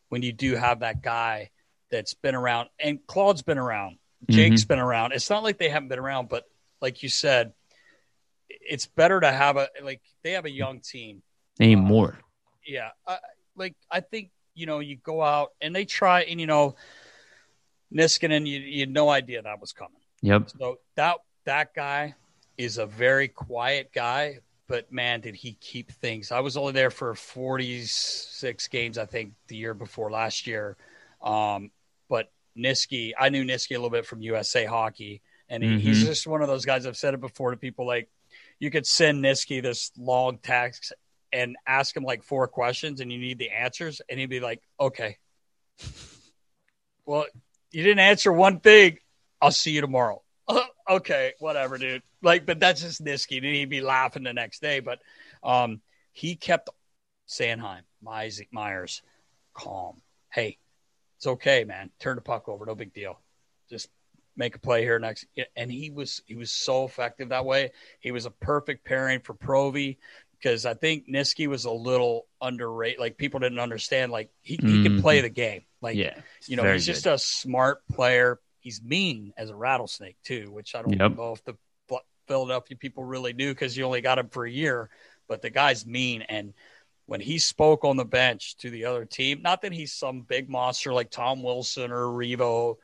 when 0.08 0.22
you 0.22 0.32
do 0.32 0.54
have 0.54 0.80
that 0.80 1.02
guy 1.02 1.50
that's 1.90 2.14
been 2.14 2.34
around. 2.34 2.68
And 2.78 2.98
Claude's 3.06 3.42
been 3.42 3.58
around. 3.58 3.98
Jake's 4.28 4.64
been 4.64 4.80
around. 4.80 5.12
It's 5.12 5.30
not 5.30 5.44
like 5.44 5.58
they 5.58 5.68
haven't 5.68 5.88
been 5.88 5.98
around, 5.98 6.28
but 6.28 6.44
like 6.80 7.02
you 7.02 7.08
said, 7.08 7.52
it's 8.48 8.86
better 8.86 9.20
to 9.20 9.30
have 9.30 9.56
a 9.56 9.68
like 9.82 10.00
they 10.22 10.32
have 10.32 10.44
a 10.44 10.50
young 10.50 10.80
team. 10.80 11.22
Name 11.58 11.80
more. 11.80 12.18
yeah 12.66 12.90
I, 13.06 13.18
like 13.56 13.74
i 13.90 14.00
think 14.00 14.30
you 14.54 14.66
know 14.66 14.78
you 14.78 14.96
go 14.96 15.22
out 15.22 15.50
and 15.60 15.74
they 15.74 15.84
try 15.84 16.22
and 16.22 16.40
you 16.40 16.46
know 16.46 16.76
niskanen 17.92 18.46
you, 18.46 18.60
you 18.60 18.80
had 18.80 18.90
no 18.90 19.08
idea 19.08 19.42
that 19.42 19.60
was 19.60 19.72
coming. 19.72 20.00
Yep. 20.22 20.50
so 20.58 20.78
that 20.96 21.16
that 21.44 21.74
guy 21.74 22.14
is 22.56 22.78
a 22.78 22.86
very 22.86 23.28
quiet 23.28 23.90
guy 23.92 24.38
but 24.66 24.92
man 24.92 25.20
did 25.22 25.34
he 25.34 25.54
keep 25.54 25.90
things. 25.92 26.30
I 26.30 26.40
was 26.40 26.58
only 26.58 26.72
there 26.72 26.90
for 26.90 27.14
46 27.14 28.68
games 28.68 28.98
i 28.98 29.06
think 29.06 29.32
the 29.48 29.56
year 29.56 29.74
before 29.74 30.10
last 30.10 30.46
year. 30.46 30.76
Um, 31.22 31.70
but 32.08 32.30
niski 32.56 33.12
i 33.18 33.28
knew 33.28 33.44
niski 33.44 33.70
a 33.70 33.74
little 33.74 33.90
bit 33.90 34.06
from 34.06 34.20
usa 34.20 34.64
hockey 34.66 35.22
and 35.48 35.62
he, 35.62 35.78
he's 35.78 36.04
just 36.04 36.26
one 36.26 36.42
of 36.42 36.48
those 36.48 36.64
guys 36.64 36.86
i've 36.86 36.96
said 36.96 37.14
it 37.14 37.20
before 37.20 37.52
to 37.52 37.56
people 37.56 37.86
like 37.86 38.08
you 38.58 38.70
could 38.70 38.86
send 38.86 39.24
niski 39.24 39.62
this 39.62 39.92
long 39.96 40.38
text 40.38 40.92
and 41.32 41.56
ask 41.66 41.96
him 41.96 42.04
like 42.04 42.22
four 42.22 42.48
questions 42.48 43.00
and 43.00 43.12
you 43.12 43.18
need 43.18 43.38
the 43.38 43.50
answers. 43.50 44.00
And 44.08 44.18
he'd 44.18 44.26
be 44.26 44.40
like 44.40 44.62
okay. 44.80 45.18
Well 47.06 47.26
you 47.70 47.82
didn't 47.82 48.00
answer 48.00 48.32
one 48.32 48.60
thing. 48.60 48.98
I'll 49.40 49.50
see 49.50 49.72
you 49.72 49.80
tomorrow. 49.80 50.22
Okay 50.90 51.34
whatever 51.38 51.76
dude. 51.76 52.02
Like 52.22 52.46
but 52.46 52.60
that's 52.60 52.80
just 52.80 53.04
niski. 53.04 53.36
And 53.36 53.46
he'd 53.46 53.68
be 53.68 53.82
laughing 53.82 54.22
the 54.22 54.32
next 54.32 54.62
day. 54.62 54.80
But 54.80 55.00
um 55.42 55.82
he 56.12 56.34
kept 56.34 56.70
Sanheim, 57.28 57.82
Myers, 58.02 58.40
Myers 58.50 59.02
calm. 59.52 60.00
Hey 60.32 60.56
it's 61.18 61.26
okay 61.26 61.64
man. 61.64 61.90
Turn 62.00 62.16
the 62.16 62.22
puck 62.22 62.48
over. 62.48 62.64
No 62.64 62.74
big 62.74 62.94
deal. 62.94 63.20
Just 63.68 63.90
make 64.38 64.54
a 64.54 64.58
play 64.58 64.82
here 64.82 64.98
next. 64.98 65.26
And 65.56 65.70
he 65.70 65.90
was 65.90 66.22
he 66.26 66.34
was 66.34 66.50
so 66.50 66.84
effective 66.84 67.30
that 67.30 67.44
way. 67.44 67.72
He 68.00 68.12
was 68.12 68.26
a 68.26 68.30
perfect 68.30 68.84
pairing 68.84 69.20
for 69.20 69.34
Provy 69.34 69.98
because 70.32 70.64
I 70.64 70.74
think 70.74 71.08
Niski 71.08 71.46
was 71.48 71.64
a 71.64 71.70
little 71.70 72.26
underrated. 72.40 73.00
Like 73.00 73.18
people 73.18 73.40
didn't 73.40 73.58
understand. 73.58 74.12
Like 74.12 74.30
he, 74.40 74.56
mm-hmm. 74.56 74.68
he 74.68 74.82
can 74.82 75.02
play 75.02 75.20
the 75.20 75.28
game. 75.28 75.62
Like 75.82 75.96
yeah, 75.96 76.14
you 76.46 76.56
know, 76.56 76.72
he's 76.72 76.86
good. 76.86 76.92
just 76.94 77.06
a 77.06 77.18
smart 77.18 77.86
player. 77.88 78.40
He's 78.60 78.82
mean 78.82 79.32
as 79.36 79.50
a 79.50 79.56
rattlesnake 79.56 80.16
too, 80.24 80.50
which 80.50 80.74
I 80.74 80.82
don't 80.82 80.98
yep. 80.98 81.16
know 81.16 81.32
if 81.32 81.44
the 81.44 81.54
Philadelphia 82.28 82.76
people 82.76 83.02
really 83.02 83.32
do 83.32 83.52
because 83.52 83.76
you 83.76 83.84
only 83.84 84.02
got 84.02 84.18
him 84.18 84.28
for 84.28 84.46
a 84.46 84.50
year. 84.50 84.90
But 85.26 85.42
the 85.42 85.50
guy's 85.50 85.84
mean, 85.84 86.22
and 86.22 86.54
when 87.06 87.20
he 87.20 87.38
spoke 87.38 87.84
on 87.84 87.96
the 87.96 88.04
bench 88.04 88.56
to 88.58 88.70
the 88.70 88.84
other 88.84 89.04
team, 89.04 89.42
not 89.42 89.62
that 89.62 89.72
he's 89.72 89.92
some 89.92 90.20
big 90.20 90.48
monster 90.48 90.92
like 90.92 91.10
Tom 91.10 91.42
Wilson 91.42 91.90
or 91.90 92.06
Revo, 92.06 92.76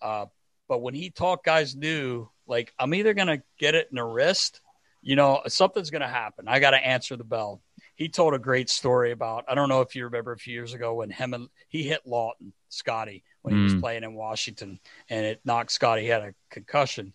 uh, 0.00 0.26
but 0.68 0.80
when 0.80 0.94
he 0.94 1.10
talked, 1.10 1.44
guys 1.44 1.74
knew 1.76 2.28
like 2.46 2.72
I'm 2.78 2.94
either 2.94 3.14
gonna 3.14 3.42
get 3.58 3.74
it 3.74 3.88
in 3.90 3.96
the 3.96 4.04
wrist, 4.04 4.60
you 5.00 5.16
know, 5.16 5.42
something's 5.48 5.90
gonna 5.90 6.08
happen. 6.08 6.48
I 6.48 6.60
got 6.60 6.70
to 6.70 6.86
answer 6.86 7.16
the 7.16 7.24
bell. 7.24 7.62
He 7.94 8.08
told 8.08 8.34
a 8.34 8.38
great 8.38 8.70
story 8.70 9.12
about 9.12 9.44
I 9.48 9.54
don't 9.54 9.68
know 9.68 9.80
if 9.82 9.94
you 9.94 10.04
remember 10.04 10.32
a 10.32 10.38
few 10.38 10.54
years 10.54 10.74
ago 10.74 10.94
when 10.94 11.10
him 11.10 11.34
and 11.34 11.48
he 11.68 11.82
hit 11.82 12.06
Laughton 12.06 12.52
Scotty 12.68 13.22
when 13.42 13.54
mm. 13.54 13.58
he 13.58 13.62
was 13.64 13.74
mm. 13.74 13.80
playing 13.80 14.04
in 14.04 14.14
Washington 14.14 14.80
and 15.08 15.26
it 15.26 15.40
knocked 15.44 15.72
Scotty. 15.72 16.02
He 16.02 16.08
had 16.08 16.22
a 16.22 16.34
concussion 16.50 17.12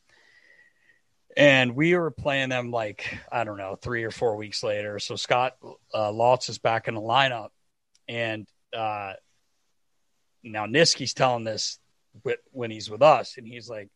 and 1.37 1.75
we 1.75 1.95
were 1.95 2.09
playing 2.09 2.49
them 2.49 2.71
like 2.71 3.19
I 3.31 3.43
don't 3.43 3.57
know 3.57 3.75
three 3.75 4.03
or 4.03 4.11
four 4.11 4.35
weeks 4.35 4.63
later. 4.63 4.97
So 4.97 5.15
Scott 5.15 5.55
uh, 5.93 6.11
Lotz 6.11 6.49
is 6.49 6.57
back 6.57 6.87
in 6.87 6.95
the 6.95 7.01
lineup, 7.01 7.49
and 8.07 8.47
uh, 8.75 9.13
now 10.43 10.65
Niski's 10.65 11.13
telling 11.13 11.43
this 11.43 11.79
when 12.51 12.71
he's 12.71 12.89
with 12.89 13.01
us, 13.01 13.37
and 13.37 13.47
he's 13.47 13.69
like, 13.69 13.89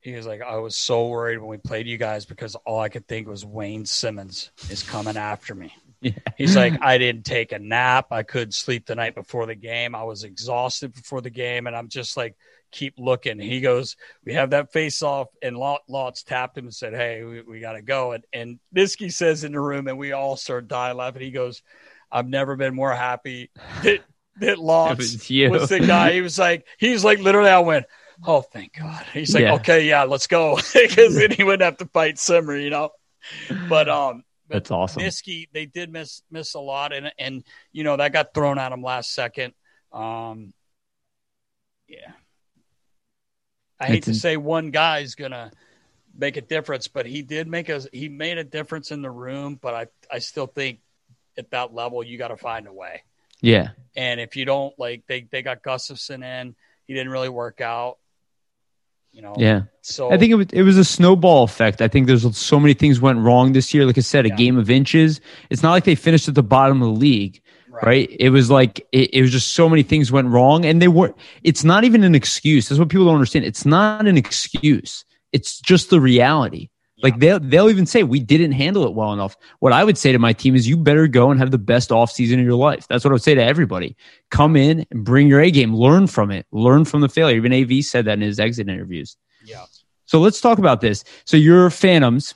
he 0.00 0.14
was 0.14 0.26
like, 0.26 0.40
I 0.40 0.56
was 0.56 0.76
so 0.76 1.08
worried 1.08 1.38
when 1.38 1.48
we 1.48 1.58
played 1.58 1.86
you 1.86 1.98
guys 1.98 2.24
because 2.24 2.54
all 2.54 2.80
I 2.80 2.88
could 2.88 3.06
think 3.06 3.28
was 3.28 3.44
Wayne 3.44 3.84
Simmonds 3.84 4.50
is 4.70 4.82
coming 4.82 5.16
after 5.16 5.54
me. 5.54 5.74
Yeah. 6.02 6.12
He's 6.38 6.56
like, 6.56 6.80
I 6.80 6.96
didn't 6.96 7.26
take 7.26 7.52
a 7.52 7.58
nap. 7.58 8.06
I 8.10 8.22
couldn't 8.22 8.54
sleep 8.54 8.86
the 8.86 8.94
night 8.94 9.14
before 9.14 9.44
the 9.44 9.54
game. 9.54 9.94
I 9.94 10.02
was 10.04 10.24
exhausted 10.24 10.94
before 10.94 11.20
the 11.20 11.28
game, 11.28 11.66
and 11.66 11.76
I'm 11.76 11.88
just 11.88 12.16
like, 12.16 12.36
keep 12.70 12.94
looking. 12.96 13.38
He 13.38 13.60
goes, 13.60 13.96
we 14.24 14.34
have 14.34 14.50
that 14.50 14.72
face 14.72 15.02
off, 15.02 15.28
and 15.42 15.56
Lotz 15.56 16.24
tapped 16.24 16.56
him 16.56 16.64
and 16.64 16.74
said, 16.74 16.94
"Hey, 16.94 17.22
we, 17.22 17.42
we 17.42 17.60
got 17.60 17.72
to 17.72 17.82
go." 17.82 18.12
And 18.12 18.24
and 18.32 18.58
Niski 18.74 19.12
says 19.12 19.44
in 19.44 19.52
the 19.52 19.60
room, 19.60 19.88
and 19.88 19.98
we 19.98 20.12
all 20.12 20.36
start 20.36 20.68
dying 20.68 20.96
laughing. 20.96 21.22
He 21.22 21.30
goes, 21.30 21.62
"I've 22.10 22.28
never 22.28 22.56
been 22.56 22.74
more 22.74 22.94
happy 22.94 23.50
that 24.40 24.58
lost 24.58 24.98
was, 24.98 25.28
was, 25.30 25.68
the 25.68 25.80
guy." 25.86 26.12
He 26.12 26.20
was 26.20 26.38
like, 26.38 26.66
he's 26.78 27.04
like 27.04 27.20
literally, 27.20 27.50
I 27.50 27.60
went. 27.60 27.86
Oh, 28.24 28.42
thank 28.42 28.78
God. 28.78 29.04
He's 29.14 29.34
like, 29.34 29.44
yeah. 29.44 29.54
okay, 29.54 29.88
yeah, 29.88 30.02
let's 30.02 30.26
go. 30.26 30.58
Because 30.74 31.16
then 31.16 31.30
he 31.30 31.42
wouldn't 31.42 31.62
have 31.62 31.78
to 31.78 31.86
fight 31.86 32.18
Simmer, 32.18 32.56
you 32.56 32.68
know. 32.68 32.90
But 33.68 33.88
um, 33.88 34.24
that's 34.48 34.70
awesome. 34.70 35.02
Niski, 35.02 35.48
they 35.52 35.66
did 35.66 35.92
miss 35.92 36.22
miss 36.30 36.54
a 36.54 36.60
lot, 36.60 36.92
and 36.92 37.12
and 37.18 37.44
you 37.72 37.84
know 37.84 37.96
that 37.96 38.12
got 38.12 38.34
thrown 38.34 38.58
at 38.58 38.72
him 38.72 38.82
last 38.82 39.14
second. 39.14 39.54
Um, 39.92 40.52
yeah, 41.88 42.12
I 43.78 43.86
hate 43.86 44.04
to 44.04 44.14
say 44.14 44.36
one 44.36 44.70
guy's 44.70 45.14
gonna 45.14 45.50
make 46.14 46.36
a 46.36 46.42
difference, 46.42 46.88
but 46.88 47.06
he 47.06 47.22
did 47.22 47.48
make 47.48 47.68
a 47.68 47.80
he 47.92 48.08
made 48.08 48.38
a 48.38 48.44
difference 48.44 48.90
in 48.90 49.02
the 49.02 49.10
room. 49.10 49.58
But 49.60 49.74
I 49.74 49.86
I 50.10 50.18
still 50.18 50.46
think 50.46 50.80
at 51.38 51.50
that 51.52 51.72
level 51.72 52.02
you 52.02 52.18
got 52.18 52.28
to 52.28 52.36
find 52.36 52.66
a 52.66 52.72
way. 52.72 53.02
Yeah. 53.40 53.68
And 53.96 54.20
if 54.20 54.36
you 54.36 54.44
don't 54.44 54.78
like 54.78 55.04
they 55.06 55.26
they 55.30 55.42
got 55.42 55.62
Gustafsson 55.62 56.24
in, 56.24 56.54
he 56.86 56.94
didn't 56.94 57.10
really 57.10 57.28
work 57.28 57.60
out. 57.60 57.98
You 59.12 59.22
know. 59.22 59.34
Yeah. 59.36 59.62
So 59.82 60.12
I 60.12 60.18
think 60.18 60.32
it 60.32 60.36
was 60.36 60.46
it 60.52 60.62
was 60.62 60.78
a 60.78 60.84
snowball 60.84 61.44
effect. 61.44 61.80
I 61.80 61.88
think 61.88 62.06
there's 62.06 62.36
so 62.36 62.60
many 62.60 62.74
things 62.74 63.00
went 63.00 63.18
wrong 63.18 63.52
this 63.52 63.74
year. 63.74 63.84
Like 63.84 63.98
I 63.98 64.02
said, 64.02 64.26
a 64.26 64.28
yeah. 64.28 64.36
game 64.36 64.58
of 64.58 64.70
inches. 64.70 65.20
It's 65.50 65.62
not 65.62 65.72
like 65.72 65.84
they 65.84 65.96
finished 65.96 66.28
at 66.28 66.34
the 66.34 66.42
bottom 66.42 66.80
of 66.82 66.88
the 66.88 67.00
league. 67.00 67.42
Right. 67.68 67.84
right. 67.84 68.16
It 68.18 68.30
was 68.30 68.50
like 68.50 68.86
it, 68.92 69.14
it, 69.14 69.22
was 69.22 69.30
just 69.30 69.52
so 69.52 69.68
many 69.68 69.82
things 69.82 70.10
went 70.10 70.28
wrong, 70.28 70.64
and 70.64 70.80
they 70.80 70.88
were. 70.88 71.14
It's 71.42 71.64
not 71.64 71.84
even 71.84 72.04
an 72.04 72.14
excuse. 72.14 72.68
That's 72.68 72.78
what 72.78 72.88
people 72.88 73.06
don't 73.06 73.14
understand. 73.14 73.44
It's 73.44 73.66
not 73.66 74.06
an 74.06 74.16
excuse. 74.16 75.04
It's 75.32 75.60
just 75.60 75.90
the 75.90 76.00
reality. 76.00 76.69
Yeah. 77.00 77.06
Like 77.06 77.18
they'll 77.18 77.40
they'll 77.40 77.70
even 77.70 77.86
say 77.86 78.02
we 78.02 78.20
didn't 78.20 78.52
handle 78.52 78.84
it 78.84 78.94
well 78.94 79.12
enough. 79.12 79.36
What 79.58 79.72
I 79.72 79.84
would 79.84 79.98
say 79.98 80.12
to 80.12 80.18
my 80.18 80.32
team 80.32 80.54
is 80.54 80.68
you 80.68 80.76
better 80.76 81.06
go 81.06 81.30
and 81.30 81.40
have 81.40 81.50
the 81.50 81.58
best 81.58 81.90
off 81.90 82.10
season 82.10 82.38
of 82.38 82.46
your 82.46 82.56
life. 82.56 82.86
That's 82.88 83.04
what 83.04 83.10
I 83.10 83.14
would 83.14 83.22
say 83.22 83.34
to 83.34 83.42
everybody. 83.42 83.96
Come 84.30 84.56
in 84.56 84.86
and 84.90 85.04
bring 85.04 85.28
your 85.28 85.40
A 85.40 85.50
game. 85.50 85.74
Learn 85.74 86.06
from 86.06 86.30
it. 86.30 86.46
Learn 86.52 86.84
from 86.84 87.00
the 87.00 87.08
failure. 87.08 87.36
Even 87.36 87.52
AV 87.52 87.84
said 87.84 88.04
that 88.04 88.14
in 88.14 88.20
his 88.20 88.38
exit 88.38 88.68
interviews. 88.68 89.16
Yeah. 89.44 89.64
So 90.06 90.20
let's 90.20 90.40
talk 90.40 90.58
about 90.58 90.80
this. 90.80 91.04
So 91.24 91.36
you're 91.36 91.70
Phantoms. 91.70 92.34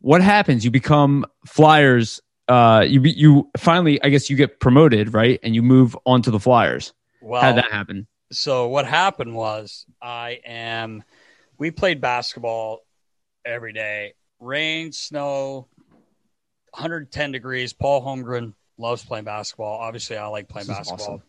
What 0.00 0.20
happens? 0.20 0.64
You 0.64 0.70
become 0.70 1.24
Flyers 1.46 2.20
uh, 2.48 2.84
you 2.86 3.00
you 3.02 3.50
finally, 3.56 4.02
I 4.02 4.08
guess, 4.08 4.28
you 4.28 4.36
get 4.36 4.60
promoted, 4.60 5.14
right, 5.14 5.38
and 5.42 5.54
you 5.54 5.62
move 5.62 5.96
on 6.04 6.22
to 6.22 6.30
the 6.30 6.40
Flyers. 6.40 6.92
Well, 7.20 7.40
how 7.40 7.52
did 7.52 7.64
that 7.64 7.72
happen? 7.72 8.06
So 8.32 8.68
what 8.68 8.86
happened 8.86 9.34
was 9.34 9.86
I 10.00 10.40
am. 10.44 11.04
We 11.58 11.70
played 11.70 12.00
basketball 12.00 12.80
every 13.44 13.72
day, 13.72 14.14
rain, 14.40 14.92
snow, 14.92 15.68
110 16.70 17.32
degrees. 17.32 17.72
Paul 17.72 18.02
Holmgren 18.02 18.54
loves 18.78 19.04
playing 19.04 19.24
basketball. 19.24 19.78
Obviously, 19.78 20.16
I 20.16 20.26
like 20.26 20.48
playing 20.48 20.68
basketball. 20.68 21.22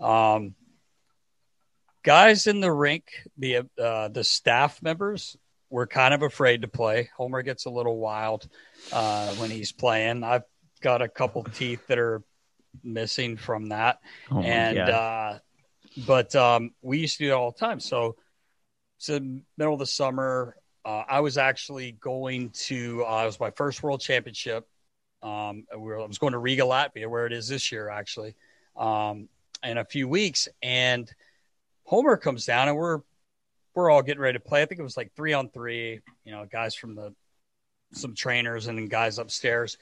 Awesome. 0.00 0.44
Um, 0.44 0.54
guys 2.02 2.46
in 2.46 2.60
the 2.60 2.72
rink, 2.72 3.04
the 3.36 3.66
uh, 3.82 4.08
the 4.08 4.24
staff 4.24 4.82
members 4.82 5.36
were 5.68 5.86
kind 5.86 6.14
of 6.14 6.22
afraid 6.22 6.62
to 6.62 6.68
play. 6.68 7.10
Homer 7.16 7.42
gets 7.42 7.66
a 7.66 7.70
little 7.70 7.98
wild 7.98 8.48
uh, 8.92 9.34
when 9.34 9.50
he's 9.50 9.72
playing. 9.72 10.22
I've 10.22 10.44
got 10.80 11.02
a 11.02 11.08
couple 11.08 11.42
teeth 11.44 11.86
that 11.88 11.98
are 11.98 12.22
missing 12.82 13.36
from 13.36 13.70
that. 13.70 13.98
Oh 14.30 14.40
and 14.40 14.78
uh, 14.78 15.38
but 16.06 16.34
um, 16.34 16.70
we 16.82 16.98
used 16.98 17.18
to 17.18 17.24
do 17.24 17.30
it 17.30 17.34
all 17.34 17.50
the 17.50 17.58
time. 17.58 17.80
So 17.80 18.16
it's 18.98 19.06
the 19.06 19.42
middle 19.58 19.74
of 19.74 19.80
the 19.80 19.86
summer. 19.86 20.56
Uh, 20.86 21.02
I 21.08 21.18
was 21.18 21.36
actually 21.36 21.92
going 22.00 22.50
to. 22.50 23.04
Uh, 23.04 23.24
it 23.24 23.26
was 23.26 23.40
my 23.40 23.50
first 23.50 23.82
World 23.82 24.00
Championship. 24.00 24.68
Um, 25.20 25.64
we 25.72 25.82
were, 25.82 25.98
I 25.98 26.06
was 26.06 26.18
going 26.18 26.32
to 26.32 26.38
Riga, 26.38 26.62
Latvia, 26.62 27.08
where 27.08 27.26
it 27.26 27.32
is 27.32 27.48
this 27.48 27.72
year, 27.72 27.88
actually, 27.88 28.36
um, 28.76 29.28
in 29.64 29.78
a 29.78 29.84
few 29.84 30.06
weeks. 30.06 30.46
And 30.62 31.10
Homer 31.82 32.16
comes 32.16 32.46
down, 32.46 32.68
and 32.68 32.76
we're 32.76 33.00
we're 33.74 33.90
all 33.90 34.00
getting 34.00 34.20
ready 34.20 34.38
to 34.38 34.44
play. 34.44 34.62
I 34.62 34.66
think 34.66 34.78
it 34.78 34.84
was 34.84 34.96
like 34.96 35.10
three 35.16 35.32
on 35.32 35.50
three. 35.50 36.02
You 36.24 36.32
know, 36.32 36.46
guys 36.46 36.76
from 36.76 36.94
the 36.94 37.12
some 37.92 38.14
trainers 38.14 38.68
and 38.68 38.78
then 38.78 38.86
guys 38.86 39.18
upstairs. 39.18 39.78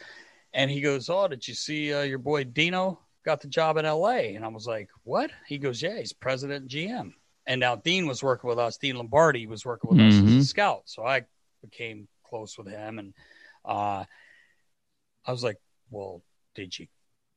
And 0.55 0.71
he 0.71 0.81
goes, 0.81 1.11
"Oh, 1.11 1.29
did 1.29 1.47
you 1.47 1.53
see 1.53 1.93
uh, 1.93 2.01
your 2.01 2.19
boy 2.19 2.45
Dino 2.45 2.99
got 3.27 3.43
the 3.43 3.49
job 3.49 3.77
in 3.77 3.85
L.A.?" 3.85 4.37
And 4.37 4.45
I 4.45 4.49
was 4.49 4.67
like, 4.67 4.89
"What?" 5.03 5.31
He 5.47 5.59
goes, 5.59 5.83
"Yeah, 5.83 5.99
he's 5.99 6.15
president 6.15 6.71
GM." 6.71 7.13
And 7.47 7.61
now 7.61 7.77
Dean 7.77 8.07
was 8.07 8.23
working 8.23 8.49
with 8.49 8.59
us. 8.59 8.79
Dean 8.79 8.97
Lombardi 8.97 9.47
was 9.47 9.65
working 9.65 9.91
with 9.91 9.99
mm-hmm. 9.99 10.09
us 10.09 10.15
as 10.15 10.21
a 10.21 10.25
mm-hmm. 10.25 10.41
scout, 10.41 10.83
so 10.87 11.05
I 11.05 11.25
became 11.63 12.09
close 12.27 12.57
with 12.57 12.69
him. 12.69 12.99
And 12.99 13.15
uh, 13.65 14.05
I 15.27 15.31
was 15.31 15.45
like, 15.45 15.59
"Well, 15.91 16.23
did 16.55 16.79
you 16.79 16.87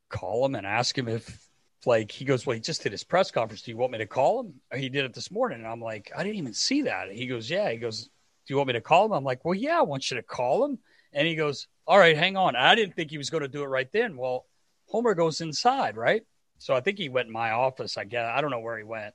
call 0.10 0.46
him 0.46 0.56
and 0.56 0.66
ask 0.66 0.98
him 0.98 1.08
if?" 1.08 1.44
Like 1.86 2.12
he 2.12 2.26
goes, 2.26 2.46
well, 2.46 2.56
he 2.56 2.60
just 2.60 2.82
did 2.82 2.92
his 2.92 3.04
press 3.04 3.30
conference. 3.32 3.62
Do 3.62 3.72
you 3.72 3.78
want 3.78 3.92
me 3.92 4.00
to 4.00 4.08
call 4.08 4.42
him? 4.42 4.56
He 4.76 4.90
did 4.90 5.06
it 5.06 5.14
this 5.14 5.30
morning, 5.32 5.60
and 5.60 5.68
I'm 5.68 5.80
like, 5.80 6.12
I 6.14 6.24
didn't 6.24 6.38
even 6.38 6.54
see 6.54 6.82
that. 6.82 7.12
He 7.12 7.28
goes, 7.28 7.50
yeah. 7.50 7.70
He 7.70 7.78
goes, 7.78 8.10
do 8.48 8.54
you 8.54 8.58
want 8.58 8.68
me 8.68 8.74
to 8.74 8.82
call 8.82 9.06
him? 9.06 9.12
I'm 9.12 9.24
like, 9.24 9.46
well, 9.46 9.54
yeah, 9.54 9.78
I 9.78 9.84
want 9.84 10.10
you 10.10 10.18
to 10.18 10.24
call 10.24 10.66
him. 10.66 10.80
And 11.14 11.28
he 11.28 11.36
goes, 11.36 11.68
all 11.86 12.00
right, 12.00 12.18
hang 12.18 12.36
on. 12.36 12.56
I 12.56 12.76
didn't 12.76 12.96
think 12.96 13.12
he 13.12 13.18
was 13.18 13.30
going 13.30 13.44
to 13.44 13.48
do 13.48 13.64
it 13.64 13.68
right 13.68 13.92
then. 13.92 14.18
Well, 14.18 14.46
Homer 14.88 15.14
goes 15.14 15.42
inside, 15.42 15.98
right? 15.98 16.24
So 16.58 16.74
I 16.74 16.82
think 16.82 16.98
he 16.98 17.10
went 17.10 17.28
in 17.28 17.34
my 17.34 17.52
office. 17.52 17.98
I 17.98 18.06
guess 18.06 18.30
I 18.34 18.42
don't 18.42 18.52
know 18.52 18.60
where 18.60 18.78
he 18.78 18.84
went. 18.84 19.14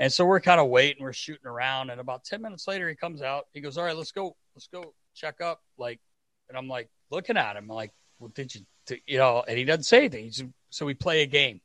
And 0.00 0.10
so 0.10 0.24
we're 0.24 0.40
kind 0.40 0.60
of 0.60 0.68
waiting, 0.68 1.02
we're 1.02 1.12
shooting 1.12 1.46
around, 1.46 1.90
and 1.90 2.00
about 2.00 2.24
10 2.24 2.40
minutes 2.40 2.66
later, 2.66 2.88
he 2.88 2.96
comes 2.96 3.20
out. 3.20 3.46
He 3.52 3.60
goes, 3.60 3.76
All 3.76 3.84
right, 3.84 3.96
let's 3.96 4.12
go, 4.12 4.34
let's 4.54 4.66
go 4.66 4.94
check 5.14 5.42
up. 5.42 5.60
Like, 5.78 6.00
and 6.48 6.56
I'm 6.56 6.68
like 6.68 6.88
looking 7.10 7.36
at 7.36 7.54
him, 7.54 7.68
like, 7.68 7.92
Well, 8.18 8.32
did 8.34 8.54
you, 8.54 8.62
you 9.06 9.18
know, 9.18 9.44
and 9.46 9.58
he 9.58 9.64
doesn't 9.64 9.84
say 9.84 9.98
anything. 9.98 10.24
He's, 10.24 10.42
so 10.70 10.86
we 10.86 10.94
play 10.94 11.22
a 11.22 11.26
game. 11.26 11.60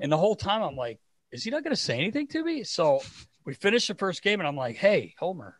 And 0.00 0.10
the 0.10 0.16
whole 0.16 0.34
time 0.34 0.60
I'm 0.60 0.74
like, 0.74 0.98
Is 1.30 1.44
he 1.44 1.50
not 1.50 1.62
going 1.62 1.74
to 1.74 1.80
say 1.80 1.96
anything 1.96 2.26
to 2.28 2.42
me? 2.42 2.64
So 2.64 3.00
we 3.44 3.54
finish 3.54 3.86
the 3.86 3.94
first 3.94 4.22
game, 4.22 4.40
and 4.40 4.48
I'm 4.48 4.56
like, 4.56 4.76
Hey, 4.76 5.14
Homer, 5.16 5.56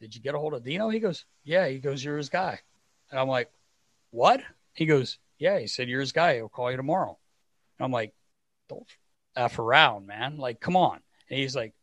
did 0.00 0.16
you 0.16 0.20
get 0.20 0.34
a 0.34 0.38
hold 0.38 0.54
of 0.54 0.64
Dino? 0.64 0.88
He 0.88 0.98
goes, 0.98 1.24
Yeah. 1.44 1.68
He 1.68 1.78
goes, 1.78 2.02
You're 2.04 2.18
his 2.18 2.28
guy. 2.28 2.58
And 3.10 3.18
I'm 3.20 3.28
like, 3.28 3.50
what? 4.10 4.42
He 4.74 4.86
goes, 4.86 5.18
yeah. 5.38 5.58
He 5.58 5.66
said, 5.66 5.88
you're 5.88 6.00
his 6.00 6.12
guy. 6.12 6.36
He'll 6.36 6.48
call 6.48 6.70
you 6.70 6.76
tomorrow. 6.76 7.18
And 7.78 7.84
I'm 7.84 7.92
like, 7.92 8.12
don't 8.68 8.86
F 9.36 9.58
around, 9.58 10.06
man. 10.06 10.36
Like, 10.36 10.60
come 10.60 10.76
on. 10.76 11.00
And 11.30 11.38
he's 11.38 11.54
like, 11.56 11.74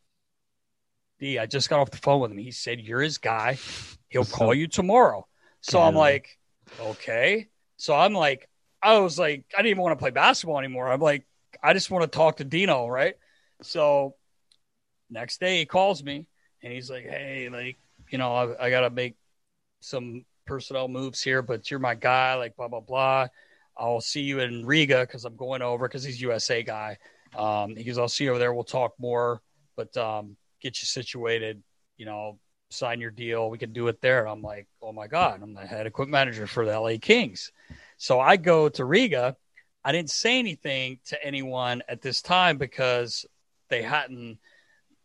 D, 1.19 1.39
I 1.39 1.45
just 1.45 1.69
got 1.69 1.79
off 1.79 1.91
the 1.91 1.97
phone 1.97 2.21
with 2.21 2.31
him. 2.31 2.37
He 2.37 2.51
said, 2.51 2.79
you're 2.79 3.01
his 3.01 3.17
guy. 3.17 3.57
He'll 4.09 4.25
call 4.25 4.53
you 4.53 4.67
tomorrow. 4.67 5.27
So 5.61 5.81
I'm 5.81 5.95
like, 5.95 6.37
okay. 6.79 7.47
So 7.77 7.95
I'm 7.95 8.13
like, 8.13 8.49
I 8.81 8.99
was 8.99 9.17
like, 9.17 9.45
I 9.53 9.59
didn't 9.59 9.71
even 9.71 9.83
want 9.83 9.97
to 9.97 10.01
play 10.01 10.11
basketball 10.11 10.59
anymore. 10.59 10.91
I'm 10.91 10.99
like, 10.99 11.25
I 11.63 11.73
just 11.73 11.89
want 11.89 12.03
to 12.03 12.17
talk 12.17 12.37
to 12.37 12.43
Dino, 12.43 12.87
right? 12.87 13.15
So 13.61 14.15
next 15.09 15.39
day 15.39 15.59
he 15.59 15.65
calls 15.65 16.03
me 16.03 16.27
and 16.61 16.73
he's 16.73 16.89
like, 16.89 17.03
"Hey, 17.03 17.49
like, 17.49 17.77
you 18.09 18.17
know, 18.17 18.33
I, 18.35 18.65
I 18.65 18.69
got 18.69 18.81
to 18.81 18.89
make 18.89 19.15
some 19.79 20.25
personnel 20.45 20.87
moves 20.87 21.21
here, 21.21 21.41
but 21.41 21.69
you're 21.69 21.79
my 21.79 21.95
guy, 21.95 22.35
like, 22.35 22.55
blah 22.55 22.67
blah 22.67 22.79
blah. 22.81 23.27
I'll 23.77 24.01
see 24.01 24.21
you 24.21 24.39
in 24.39 24.65
Riga 24.65 25.01
because 25.01 25.25
I'm 25.25 25.35
going 25.35 25.61
over 25.61 25.87
because 25.87 26.03
he's 26.03 26.21
USA 26.21 26.63
guy. 26.63 26.97
Um, 27.37 27.75
he 27.75 27.83
goes, 27.83 27.97
I'll 27.97 28.07
see 28.07 28.25
you 28.25 28.31
over 28.31 28.39
there. 28.39 28.53
We'll 28.53 28.63
talk 28.63 28.93
more, 28.97 29.41
but 29.75 29.95
um, 29.97 30.37
get 30.61 30.81
you 30.81 30.85
situated. 30.85 31.61
You 31.97 32.05
know, 32.05 32.39
sign 32.69 32.99
your 32.99 33.11
deal. 33.11 33.49
We 33.49 33.57
can 33.57 33.73
do 33.73 33.87
it 33.87 34.01
there. 34.01 34.27
I'm 34.27 34.41
like, 34.41 34.67
oh 34.81 34.91
my 34.91 35.07
god, 35.07 35.41
I'm 35.41 35.53
the 35.53 35.65
head 35.65 35.87
equipment 35.87 36.11
manager 36.11 36.47
for 36.47 36.65
the 36.65 36.77
LA 36.77 36.97
Kings. 37.01 37.51
So 37.97 38.19
I 38.19 38.37
go 38.37 38.69
to 38.69 38.85
Riga. 38.85 39.35
I 39.83 39.91
didn't 39.91 40.09
say 40.09 40.39
anything 40.39 40.99
to 41.05 41.23
anyone 41.23 41.83
at 41.87 42.01
this 42.01 42.21
time 42.21 42.57
because 42.57 43.25
they 43.69 43.81
hadn't. 43.81 44.39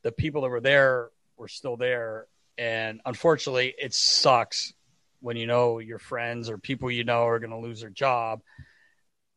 The 0.03 0.13
people 0.13 0.43
that 0.43 0.49
were 0.49 0.63
there 0.63 1.11
were 1.37 1.49
still 1.49 1.77
there, 1.77 2.27
and 2.57 3.03
unfortunately, 3.05 3.75
it 3.79 3.93
sucks 3.93 4.73
when 5.21 5.37
you 5.37 5.47
know 5.47 5.79
your 5.79 5.99
friends 5.99 6.49
or 6.49 6.57
people 6.57 6.91
you 6.91 7.05
know 7.05 7.27
are 7.27 7.39
going 7.39 7.51
to 7.51 7.59
lose 7.59 7.83
their 7.83 7.91
job. 7.91 8.41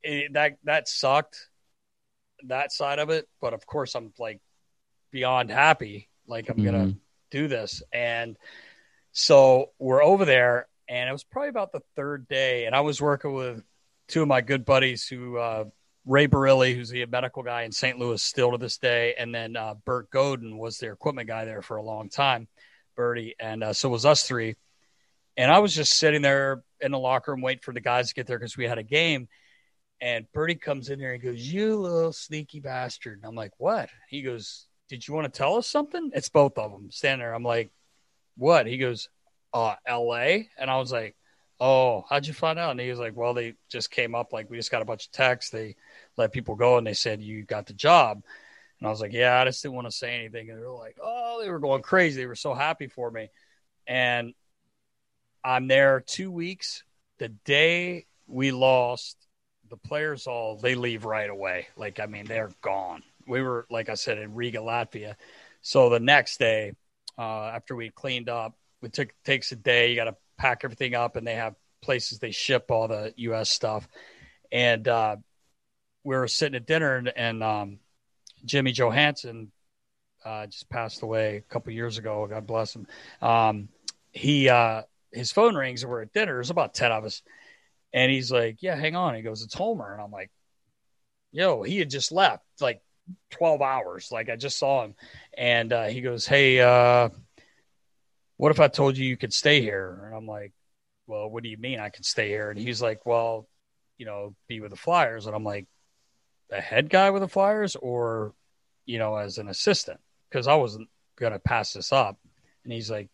It, 0.02 0.34
that 0.34 0.58
that 0.64 0.88
sucked, 0.88 1.50
that 2.48 2.72
side 2.72 3.00
of 3.00 3.10
it. 3.10 3.28
But 3.41 3.54
of 3.54 3.66
course, 3.66 3.96
I'm 3.96 4.14
like 4.20 4.39
beyond 5.12 5.50
happy. 5.50 6.10
Like 6.28 6.50
I'm 6.50 6.58
mm-hmm. 6.58 6.66
gonna 6.66 6.94
do 7.32 7.48
this, 7.48 7.84
and 7.91 8.38
so 9.12 9.72
we're 9.80 10.04
over 10.04 10.26
there, 10.26 10.68
and 10.88 11.10
it 11.10 11.12
was 11.12 11.24
probably 11.24 11.50
about 11.50 11.72
the 11.72 11.82
third 11.96 12.28
day, 12.28 12.66
and 12.66 12.76
I 12.76 12.82
was 12.82 13.02
working 13.02 13.34
with 13.34 13.64
two 14.08 14.22
of 14.22 14.28
my 14.28 14.41
good 14.41 14.66
buddies 14.66 15.08
who. 15.08 15.38
Uh, 15.38 15.66
Ray 16.06 16.28
Barile, 16.28 16.76
who's 16.76 16.89
the 16.89 17.06
medical 17.06 17.44
guy 17.44 17.62
in 17.62 17.72
St. 17.72 17.98
Louis 17.98 18.22
still 18.22 18.52
to 18.52 18.58
this 18.58 18.78
day, 18.78 19.16
and 19.18 19.34
then 19.34 19.56
uh, 19.56 19.76
Bert 19.86 20.10
Godin 20.10 20.58
was 20.58 20.78
their 20.78 20.91
equipment 20.91 21.30
guy 21.30 21.46
there 21.46 21.62
for 21.62 21.78
a 21.78 21.82
long 21.82 22.10
time, 22.10 22.50
Bertie, 22.98 23.36
and 23.39 23.64
uh, 23.64 23.74
so 23.74 23.88
it 23.88 23.94
was 23.94 24.06
us 24.06 24.24
three. 24.24 24.56
And 25.38 25.52
I 25.52 25.60
was 25.60 25.74
just 25.74 25.94
sitting 25.94 26.22
there 26.22 26.64
in 26.82 26.91
the 26.91 27.00
locker 27.00 27.32
room 27.32 27.41
waiting 27.41 27.62
for 27.64 27.74
the 27.74 27.80
guys 27.80 28.10
to 28.10 28.14
get 28.14 28.28
there 28.28 28.38
because 28.38 28.58
we 28.58 28.68
had 28.68 28.78
a 28.78 28.84
game. 28.84 29.28
And 30.02 30.26
Bertie 30.34 30.56
comes 30.56 30.89
in 30.89 31.00
there 31.00 31.14
and 31.14 31.24
goes, 31.24 31.41
You 31.41 31.78
little 31.78 32.14
sneaky 32.14 32.60
bastard. 32.60 33.20
And 33.20 33.26
I'm 33.26 33.36
like, 33.36 33.54
What? 33.58 33.89
He 34.10 34.22
goes, 34.22 34.68
Did 34.89 35.08
you 35.08 35.14
want 35.14 35.32
to 35.32 35.38
tell 35.38 35.56
us 35.56 35.68
something? 35.68 36.12
It's 36.14 36.30
both 36.30 36.58
of 36.58 36.72
them 36.72 36.91
standing 36.91 37.20
there. 37.20 37.34
I'm 37.34 37.44
like, 37.44 37.72
What? 38.36 38.68
He 38.68 38.78
goes, 38.78 39.10
uh, 39.54 39.76
LA. 39.88 40.46
And 40.58 40.70
I 40.70 40.78
was 40.78 40.91
like, 40.91 41.16
Oh, 41.60 42.04
how'd 42.10 42.28
you 42.28 42.34
find 42.34 42.60
out? 42.60 42.72
And 42.72 42.80
he 42.80 42.89
was 42.89 43.00
like, 43.00 43.16
Well, 43.16 43.34
they 43.34 43.54
just 43.70 43.91
came 43.91 44.16
up. 44.16 44.34
Like, 44.34 44.50
we 44.50 44.58
just 44.58 44.72
got 44.72 44.82
a 44.82 44.86
bunch 44.86 45.06
of 45.06 45.12
texts. 45.12 45.52
They 45.52 45.76
let 46.18 46.34
people 46.34 46.56
go 46.56 46.78
and 46.78 46.86
they 46.86 46.94
said, 46.94 47.22
You 47.22 47.44
got 47.44 47.68
the 47.68 47.74
job. 47.74 48.22
And 48.80 48.88
I 48.88 48.91
was 48.91 49.00
like, 49.00 49.14
Yeah, 49.14 49.39
I 49.39 49.46
just 49.46 49.64
didn't 49.64 49.76
want 49.76 49.88
to 49.88 49.96
say 49.96 50.16
anything. 50.16 50.50
And 50.50 50.60
they 50.60 50.66
were 50.66 50.74
like, 50.74 50.98
Oh, 51.02 51.39
they 51.41 51.50
were 51.50 51.60
going 51.60 51.82
crazy. 51.82 52.20
They 52.20 52.28
were 52.28 52.36
so 52.36 52.54
happy 52.54 52.88
for 52.88 53.10
me. 53.10 53.30
And 53.88 54.34
I'm 55.44 55.68
there 55.68 56.02
two 56.02 56.32
weeks. 56.32 56.84
The 57.20 57.30
day 57.30 58.08
we 58.28 58.52
lost, 58.52 59.18
the 59.74 59.88
players 59.88 60.28
all 60.28 60.55
they 60.55 60.76
leave 60.76 61.03
right 61.03 61.32
away. 61.32 61.67
Like 61.76 61.99
I 61.99 62.05
mean, 62.05 62.26
they're 62.26 62.51
gone. 62.61 63.01
We 63.26 63.41
were 63.41 63.65
like 63.71 63.89
I 63.89 63.95
said 63.95 64.19
in 64.19 64.36
Riga, 64.36 64.59
Latvia. 64.59 65.15
So 65.63 65.89
the 65.89 65.99
next 65.99 66.38
day, 66.38 66.74
uh, 67.17 67.45
after 67.47 67.76
we 67.76 67.89
cleaned 67.89 68.30
up, 68.30 68.55
it 68.84 68.93
took 68.93 69.09
takes 69.24 69.51
a 69.51 69.55
day. 69.55 69.89
You 69.89 69.95
got 69.95 70.03
to 70.03 70.15
pack 70.38 70.61
everything 70.63 70.93
up, 70.93 71.15
and 71.15 71.26
they 71.26 71.34
have 71.34 71.55
places 71.82 72.19
they 72.19 72.30
ship 72.30 72.69
all 72.69 72.88
the 72.88 73.15
U.S. 73.17 73.49
stuff. 73.49 73.88
And 74.51 74.88
uh, 74.88 75.15
we 76.03 76.15
were 76.15 76.28
sitting 76.28 76.55
at 76.55 76.67
dinner, 76.67 76.95
and, 76.97 77.11
and 77.15 77.43
um, 77.43 77.80
Jimmy 78.45 78.74
Johannson 78.74 79.51
uh, 80.24 80.45
just 80.45 80.69
passed 80.69 81.01
away 81.01 81.38
a 81.38 81.41
couple 81.41 81.74
years 81.74 81.97
ago. 81.97 82.28
God 82.28 82.45
bless 82.45 82.76
him. 82.76 82.86
Um, 83.24 83.69
he 84.11 84.49
uh, 84.49 84.84
his 85.11 85.32
phone 85.32 85.55
rings 85.55 85.82
and 85.82 85.91
we're 85.91 86.03
at 86.03 86.13
dinner. 86.13 86.34
There's 86.34 86.51
about 86.51 86.76
10 86.76 86.91
of 86.91 87.05
us. 87.05 87.24
And 87.94 88.12
he's 88.12 88.32
like, 88.32 88.58
Yeah, 88.62 88.76
hang 88.76 88.96
on. 88.96 89.16
He 89.16 89.22
goes, 89.22 89.44
It's 89.44 89.54
Homer. 89.54 89.94
And 89.94 90.02
I'm 90.02 90.12
like, 90.12 90.32
Yo, 91.32 91.64
he 91.64 91.80
had 91.80 91.89
just 91.89 92.12
left 92.12 92.44
like 92.60 92.82
12 93.32 93.62
hours. 93.62 94.10
Like 94.12 94.30
I 94.30 94.36
just 94.36 94.58
saw 94.58 94.84
him. 94.84 94.96
And 95.38 95.72
uh, 95.72 95.86
he 95.86 96.02
goes, 96.02 96.26
Hey, 96.26 96.60
uh, 96.60 97.10
what 98.38 98.52
if 98.52 98.60
I 98.60 98.68
told 98.68 98.98
you 98.98 99.06
you 99.06 99.18
could 99.18 99.34
stay 99.34 99.62
here? 99.62 100.04
And 100.06 100.16
I'm 100.16 100.28
like, 100.28 100.54
Well, 101.08 101.30
what 101.30 101.44
do 101.44 101.50
you 101.50 101.58
mean 101.58 101.80
I 101.80 101.89
could 101.89 102.06
stay 102.06 102.30
here? 102.30 102.50
And 102.50 102.60
he's 102.60 102.82
like, 102.82 103.06
Well, 103.06 103.48
you 103.98 104.06
know, 104.06 104.36
be 104.48 104.60
with 104.60 104.72
the 104.72 104.78
Flyers. 104.78 105.28
And 105.28 105.36
I'm 105.36 105.44
like, 105.44 105.68
The 106.50 106.62
head 106.62 106.89
guy 106.89 107.12
with 107.12 107.22
the 107.22 107.28
Flyers 107.28 107.76
or, 107.76 108.34
you 108.86 108.98
know, 108.98 109.16
as 109.16 109.38
an 109.38 109.50
assistant? 109.50 110.00
Because 110.30 110.48
I 110.48 110.56
wasn't 110.56 110.89
going 111.16 111.34
to 111.34 111.39
pass 111.39 111.74
this 111.74 111.91
up. 111.91 112.18
And 112.64 112.74
he's 112.74 112.89
like, 112.89 113.10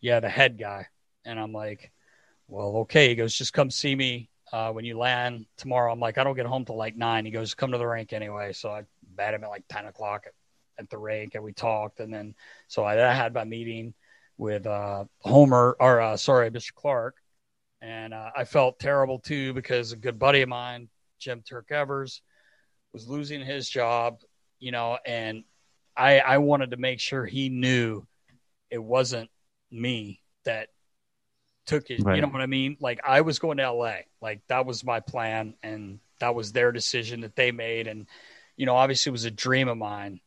Yeah, 0.00 0.20
the 0.20 0.28
head 0.28 0.58
guy. 0.58 0.86
And 1.24 1.38
I'm 1.38 1.52
like, 1.52 1.92
well, 2.52 2.76
okay. 2.78 3.08
He 3.08 3.14
goes, 3.14 3.34
just 3.34 3.54
come 3.54 3.70
see 3.70 3.94
me 3.94 4.28
uh, 4.52 4.70
when 4.72 4.84
you 4.84 4.98
land 4.98 5.46
tomorrow. 5.56 5.90
I'm 5.90 6.00
like, 6.00 6.18
I 6.18 6.24
don't 6.24 6.36
get 6.36 6.44
home 6.44 6.66
till 6.66 6.76
like 6.76 6.96
nine. 6.96 7.24
He 7.24 7.30
goes, 7.30 7.54
come 7.54 7.72
to 7.72 7.78
the 7.78 7.86
rink 7.86 8.12
anyway. 8.12 8.52
So 8.52 8.70
I 8.70 8.82
met 9.16 9.32
him 9.32 9.42
at 9.42 9.48
like 9.48 9.64
10 9.70 9.86
o'clock 9.86 10.24
at, 10.26 10.34
at 10.78 10.90
the 10.90 10.98
rink 10.98 11.34
and 11.34 11.42
we 11.42 11.54
talked. 11.54 12.00
And 12.00 12.12
then, 12.12 12.34
so 12.68 12.84
I, 12.84 13.10
I 13.10 13.14
had 13.14 13.32
my 13.32 13.44
meeting 13.44 13.94
with 14.36 14.66
uh, 14.66 15.06
Homer 15.20 15.76
or 15.80 16.02
uh, 16.02 16.16
sorry, 16.18 16.50
Mr. 16.50 16.74
Clarke. 16.74 17.16
And 17.80 18.12
uh, 18.12 18.30
I 18.36 18.44
felt 18.44 18.78
terrible 18.78 19.18
too 19.18 19.54
because 19.54 19.92
a 19.92 19.96
good 19.96 20.18
buddy 20.18 20.42
of 20.42 20.50
mine, 20.50 20.90
Jim 21.18 21.42
Turk 21.48 21.72
Evers, 21.72 22.20
was 22.92 23.08
losing 23.08 23.40
his 23.40 23.66
job, 23.66 24.18
you 24.58 24.72
know, 24.72 24.98
and 25.06 25.44
I, 25.96 26.18
I 26.20 26.38
wanted 26.38 26.72
to 26.72 26.76
make 26.76 27.00
sure 27.00 27.24
he 27.24 27.48
knew 27.48 28.06
it 28.70 28.82
wasn't 28.82 29.30
me 29.70 30.20
that 30.44 30.68
took 31.66 31.90
it. 31.90 32.00
Right. 32.02 32.16
You 32.16 32.22
know 32.22 32.28
what 32.28 32.40
I 32.40 32.46
mean? 32.46 32.76
Like 32.80 33.00
I 33.04 33.20
was 33.20 33.38
going 33.38 33.58
to 33.58 33.70
LA. 33.70 33.96
Like 34.20 34.40
that 34.48 34.66
was 34.66 34.84
my 34.84 35.00
plan 35.00 35.54
and 35.62 36.00
that 36.20 36.34
was 36.34 36.52
their 36.52 36.72
decision 36.72 37.20
that 37.22 37.36
they 37.36 37.52
made. 37.52 37.86
And, 37.86 38.06
you 38.56 38.66
know, 38.66 38.76
obviously 38.76 39.10
it 39.10 39.12
was 39.12 39.24
a 39.24 39.30
dream 39.30 39.68
of 39.68 39.78
mine 39.78 40.20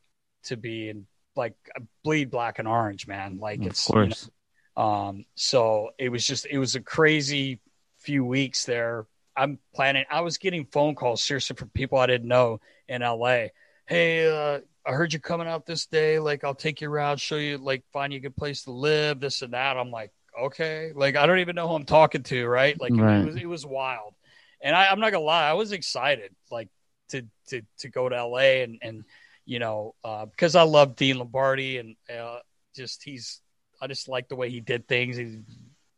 to 0.45 0.57
be 0.57 0.89
in 0.89 1.07
like 1.35 1.55
a 1.75 1.81
bleed 2.03 2.29
black 2.29 2.59
and 2.59 2.67
orange, 2.67 3.07
man. 3.07 3.39
Like 3.39 3.61
of 3.61 3.67
it's, 3.67 3.85
course. 3.85 4.29
You 4.77 4.81
know, 4.81 4.83
um, 4.83 5.25
so 5.35 5.91
it 5.97 6.09
was 6.09 6.25
just, 6.25 6.45
it 6.45 6.57
was 6.57 6.75
a 6.75 6.81
crazy 6.81 7.59
few 7.99 8.25
weeks 8.25 8.65
there. 8.65 9.05
I'm 9.37 9.59
planning, 9.73 10.05
I 10.09 10.21
was 10.21 10.37
getting 10.37 10.65
phone 10.65 10.95
calls 10.95 11.21
seriously 11.21 11.55
from 11.55 11.69
people 11.69 11.97
I 11.97 12.07
didn't 12.07 12.27
know 12.27 12.61
in 12.87 13.01
LA. 13.01 13.47
Hey, 13.85 14.27
uh, 14.27 14.61
I 14.85 14.91
heard 14.91 15.13
you 15.13 15.19
coming 15.19 15.47
out 15.47 15.65
this 15.65 15.87
day. 15.87 16.19
Like, 16.19 16.43
I'll 16.43 16.55
take 16.55 16.79
you 16.79 16.89
around, 16.89 17.19
show 17.19 17.37
you, 17.37 17.57
like, 17.57 17.83
find 17.91 18.13
you 18.13 18.17
a 18.17 18.21
good 18.21 18.35
place 18.35 18.63
to 18.63 18.71
live, 18.71 19.19
this 19.19 19.41
and 19.41 19.53
that. 19.53 19.77
I'm 19.77 19.91
like, 19.91 20.11
okay, 20.43 20.91
like 20.95 21.15
I 21.15 21.25
don't 21.25 21.39
even 21.39 21.55
know 21.55 21.67
who 21.67 21.75
I'm 21.75 21.85
talking 21.85 22.23
to, 22.23 22.47
right? 22.47 22.79
Like 22.79 22.93
right. 22.95 23.21
it 23.21 23.25
was 23.25 23.35
it 23.35 23.45
was 23.45 23.65
wild, 23.65 24.13
and 24.61 24.75
I, 24.75 24.87
I'm 24.87 24.99
not 24.99 25.11
gonna 25.11 25.23
lie, 25.23 25.49
I 25.49 25.53
was 25.53 25.71
excited, 25.71 26.33
like 26.51 26.69
to 27.09 27.23
to 27.47 27.61
to 27.79 27.89
go 27.89 28.09
to 28.09 28.25
LA 28.25 28.63
and 28.63 28.79
and 28.81 29.03
you 29.45 29.59
know 29.59 29.95
uh, 30.03 30.25
because 30.25 30.55
I 30.55 30.63
love 30.63 30.95
Dean 30.95 31.17
Lombardi 31.17 31.77
and 31.77 31.95
uh, 32.13 32.39
just 32.75 33.03
he's 33.03 33.41
I 33.81 33.87
just 33.87 34.07
like 34.07 34.27
the 34.27 34.35
way 34.35 34.49
he 34.49 34.61
did 34.61 34.87
things. 34.87 35.17
He's 35.17 35.37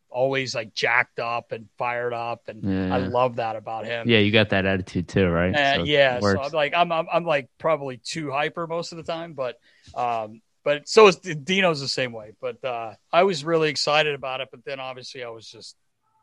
always 0.10 0.56
like 0.56 0.74
jacked 0.74 1.20
up 1.20 1.52
and 1.52 1.68
fired 1.78 2.14
up, 2.14 2.48
and 2.48 2.64
yeah. 2.64 2.96
I 2.96 3.00
love 3.00 3.38
that 3.38 3.56
about 3.56 3.86
him. 3.86 4.10
Yeah, 4.10 4.20
you 4.20 4.32
got 4.32 4.50
that 4.50 4.66
attitude 4.66 5.08
too, 5.08 5.28
right? 5.28 5.54
Uh, 5.54 5.76
so 5.76 5.84
yeah, 5.84 6.20
so 6.20 6.42
I'm 6.42 6.52
like 6.52 6.74
I'm, 6.76 6.92
I'm 6.92 7.08
I'm 7.12 7.26
like 7.26 7.50
probably 7.58 7.98
too 7.98 8.32
hyper 8.32 8.68
most 8.68 8.92
of 8.92 8.98
the 8.98 9.04
time, 9.04 9.34
but 9.34 9.60
um 9.96 10.42
but 10.68 10.86
so 10.86 11.08
is 11.08 11.16
Dino's 11.16 11.80
the 11.80 11.88
same 11.88 12.12
way. 12.12 12.34
But 12.42 12.62
uh, 12.62 12.96
I 13.10 13.24
was 13.24 13.46
really 13.46 13.70
excited 13.70 14.14
about 14.14 14.42
it. 14.42 14.50
But 14.52 14.66
then 14.66 14.82
obviously 14.82 15.24
I 15.24 15.30
was 15.30 15.50
just 15.50 15.78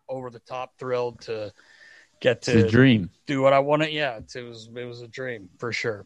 over 0.06 0.28
the 0.28 0.38
top 0.38 0.78
thrilled 0.78 1.22
to 1.22 1.50
get 2.20 2.42
to 2.42 2.68
dream 2.68 3.08
do 3.26 3.40
what 3.40 3.54
I 3.54 3.60
wanted. 3.60 3.90
Yeah, 3.94 4.18
it 4.18 4.42
was 4.42 4.68
it 4.76 4.84
was 4.84 5.00
a 5.00 5.08
dream 5.08 5.48
for 5.56 5.72
sure. 5.72 6.04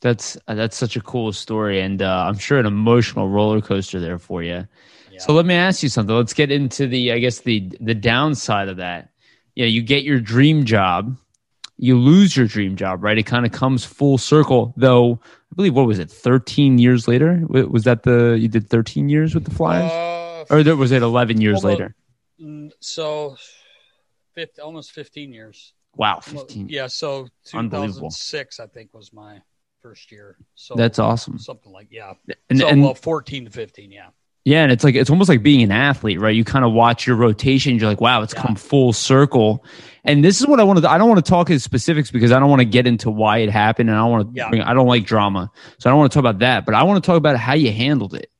That's 0.00 0.36
that's 0.48 0.76
such 0.76 0.96
a 0.96 1.00
cool 1.00 1.32
story, 1.32 1.80
and 1.80 2.02
uh, 2.02 2.24
I'm 2.26 2.36
sure 2.36 2.58
an 2.58 2.66
emotional 2.66 3.28
roller 3.28 3.60
coaster 3.60 4.00
there 4.00 4.18
for 4.18 4.42
you. 4.42 4.66
Yeah. 5.12 5.20
So 5.20 5.32
let 5.32 5.46
me 5.46 5.54
ask 5.54 5.84
you 5.84 5.88
something. 5.88 6.16
Let's 6.16 6.34
get 6.34 6.50
into 6.50 6.88
the 6.88 7.12
I 7.12 7.20
guess 7.20 7.38
the 7.38 7.70
the 7.80 7.94
downside 7.94 8.70
of 8.70 8.78
that. 8.78 9.10
Yeah, 9.54 9.66
you 9.66 9.82
get 9.82 10.02
your 10.02 10.18
dream 10.18 10.64
job, 10.64 11.16
you 11.82 11.98
lose 11.98 12.36
your 12.36 12.46
dream 12.46 12.76
job, 12.76 13.02
right? 13.02 13.18
It 13.18 13.24
kind 13.24 13.44
of 13.44 13.50
comes 13.50 13.84
full 13.84 14.16
circle, 14.16 14.72
though 14.76 15.18
I 15.24 15.54
believe 15.56 15.74
what 15.74 15.88
was 15.88 15.98
it? 15.98 16.12
Thirteen 16.12 16.78
years 16.78 17.08
later 17.08 17.42
was 17.48 17.82
that 17.84 18.04
the 18.04 18.38
you 18.40 18.46
did 18.46 18.70
thirteen 18.70 19.08
years 19.08 19.34
with 19.34 19.44
the 19.44 19.50
Flyers, 19.50 19.90
uh, 19.90 20.44
or 20.48 20.76
was 20.76 20.92
it 20.92 21.02
eleven 21.02 21.40
years 21.40 21.64
later? 21.64 21.96
So, 22.80 23.36
50, 24.34 24.60
almost 24.62 24.92
fifteen 24.92 25.32
years. 25.32 25.74
Wow, 25.96 26.20
fifteen. 26.20 26.68
Yeah, 26.68 26.86
so 26.86 27.26
two 27.44 27.68
thousand 27.68 28.10
six, 28.12 28.60
I 28.60 28.68
think, 28.68 28.94
was 28.94 29.12
my 29.12 29.42
first 29.82 30.12
year. 30.12 30.36
So 30.54 30.76
that's 30.76 31.00
awesome. 31.00 31.36
Something 31.38 31.72
like 31.72 31.88
yeah, 31.90 32.12
and, 32.48 32.60
so, 32.60 32.68
and 32.68 32.80
well, 32.80 32.94
fourteen 32.94 33.44
to 33.46 33.50
fifteen, 33.50 33.90
yeah. 33.90 34.10
Yeah, 34.44 34.64
and 34.64 34.72
it's 34.72 34.82
like 34.82 34.96
it's 34.96 35.08
almost 35.10 35.28
like 35.28 35.42
being 35.42 35.62
an 35.62 35.70
athlete, 35.70 36.18
right? 36.20 36.34
You 36.34 36.44
kind 36.44 36.64
of 36.64 36.72
watch 36.72 37.06
your 37.06 37.14
rotation, 37.14 37.78
you're 37.78 37.88
like, 37.88 38.00
wow, 38.00 38.22
it's 38.22 38.34
yeah. 38.34 38.42
come 38.42 38.56
full 38.56 38.92
circle. 38.92 39.64
And 40.04 40.24
this 40.24 40.40
is 40.40 40.48
what 40.48 40.58
I 40.58 40.64
want 40.64 40.80
to 40.82 40.90
I 40.90 40.98
don't 40.98 41.08
want 41.08 41.24
to 41.24 41.28
talk 41.30 41.48
in 41.48 41.60
specifics 41.60 42.10
because 42.10 42.32
I 42.32 42.40
don't 42.40 42.50
want 42.50 42.58
to 42.60 42.64
get 42.64 42.86
into 42.86 43.08
why 43.08 43.38
it 43.38 43.50
happened 43.50 43.88
and 43.88 43.96
I 43.96 44.02
don't 44.02 44.10
want 44.10 44.34
to 44.34 44.36
yeah. 44.36 44.48
bring, 44.48 44.62
I 44.62 44.74
don't 44.74 44.88
like 44.88 45.04
drama. 45.06 45.48
So 45.78 45.88
I 45.88 45.92
don't 45.92 46.00
want 46.00 46.10
to 46.10 46.16
talk 46.16 46.22
about 46.22 46.40
that, 46.40 46.66
but 46.66 46.74
I 46.74 46.82
want 46.82 47.02
to 47.02 47.06
talk 47.06 47.16
about 47.16 47.36
how 47.36 47.54
you 47.54 47.70
handled 47.70 48.14
it. 48.14 48.30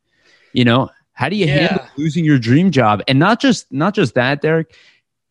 You 0.52 0.64
know, 0.64 0.90
how 1.12 1.28
do 1.28 1.36
you 1.36 1.46
Yeah. 1.46 1.68
handle 1.68 1.86
losing 1.96 2.24
your 2.24 2.38
dream 2.38 2.72
job? 2.72 3.02
And 3.06 3.20
not 3.20 3.40
just 3.40 3.70
not 3.72 3.94
just 3.94 4.14
that, 4.14 4.42
Derek. 4.42 4.74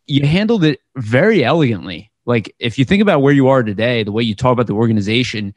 You 0.07 0.25
handled 0.25 0.63
it 0.63 0.79
very 0.95 1.43
elegantly. 1.43 2.11
Like 2.25 2.55
if 2.59 2.79
you 2.79 2.85
think 2.85 3.01
about 3.01 3.21
where 3.21 3.33
you 3.33 3.49
are 3.49 3.61
today, 3.61 4.03
the 4.03 4.11
way 4.11 4.23
you 4.23 4.35
talk 4.35 4.53
about 4.53 4.67
the 4.67 4.73
organization, 4.73 5.53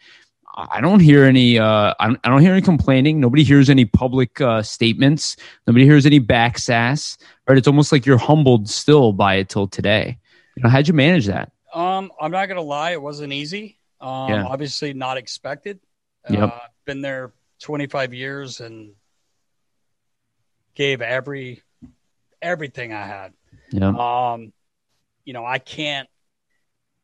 I 0.56 0.80
don't 0.80 1.00
hear 1.00 1.24
any. 1.24 1.58
Uh, 1.58 1.94
I, 1.98 2.06
don't, 2.06 2.20
I 2.22 2.28
don't 2.28 2.40
hear 2.40 2.52
any 2.52 2.62
complaining. 2.62 3.18
Nobody 3.20 3.42
hears 3.42 3.68
any 3.68 3.84
public 3.84 4.40
uh, 4.40 4.62
statements. 4.62 5.36
Nobody 5.66 5.84
hears 5.84 6.06
any 6.06 6.20
back 6.20 6.58
sass. 6.58 7.18
Right? 7.48 7.58
It's 7.58 7.66
almost 7.66 7.90
like 7.90 8.06
you're 8.06 8.18
humbled 8.18 8.68
still 8.68 9.12
by 9.12 9.34
it 9.36 9.48
till 9.48 9.66
today. 9.66 10.18
You 10.56 10.62
know, 10.62 10.68
how'd 10.68 10.86
you 10.86 10.94
manage 10.94 11.26
that? 11.26 11.50
Um, 11.74 12.12
I'm 12.20 12.30
not 12.30 12.46
gonna 12.46 12.60
lie, 12.62 12.92
it 12.92 13.02
wasn't 13.02 13.32
easy. 13.32 13.78
Um, 14.00 14.30
Yeah. 14.30 14.44
obviously 14.46 14.92
not 14.92 15.16
expected. 15.16 15.80
Yep. 16.30 16.52
Uh, 16.52 16.58
been 16.84 17.00
there 17.00 17.32
25 17.60 18.14
years 18.14 18.60
and 18.60 18.92
gave 20.76 21.02
every 21.02 21.62
everything 22.40 22.92
I 22.92 23.06
had. 23.06 23.32
Yeah, 23.72 23.88
Um, 23.88 24.52
you 25.24 25.32
know, 25.32 25.44
I 25.44 25.58
can't. 25.58 26.08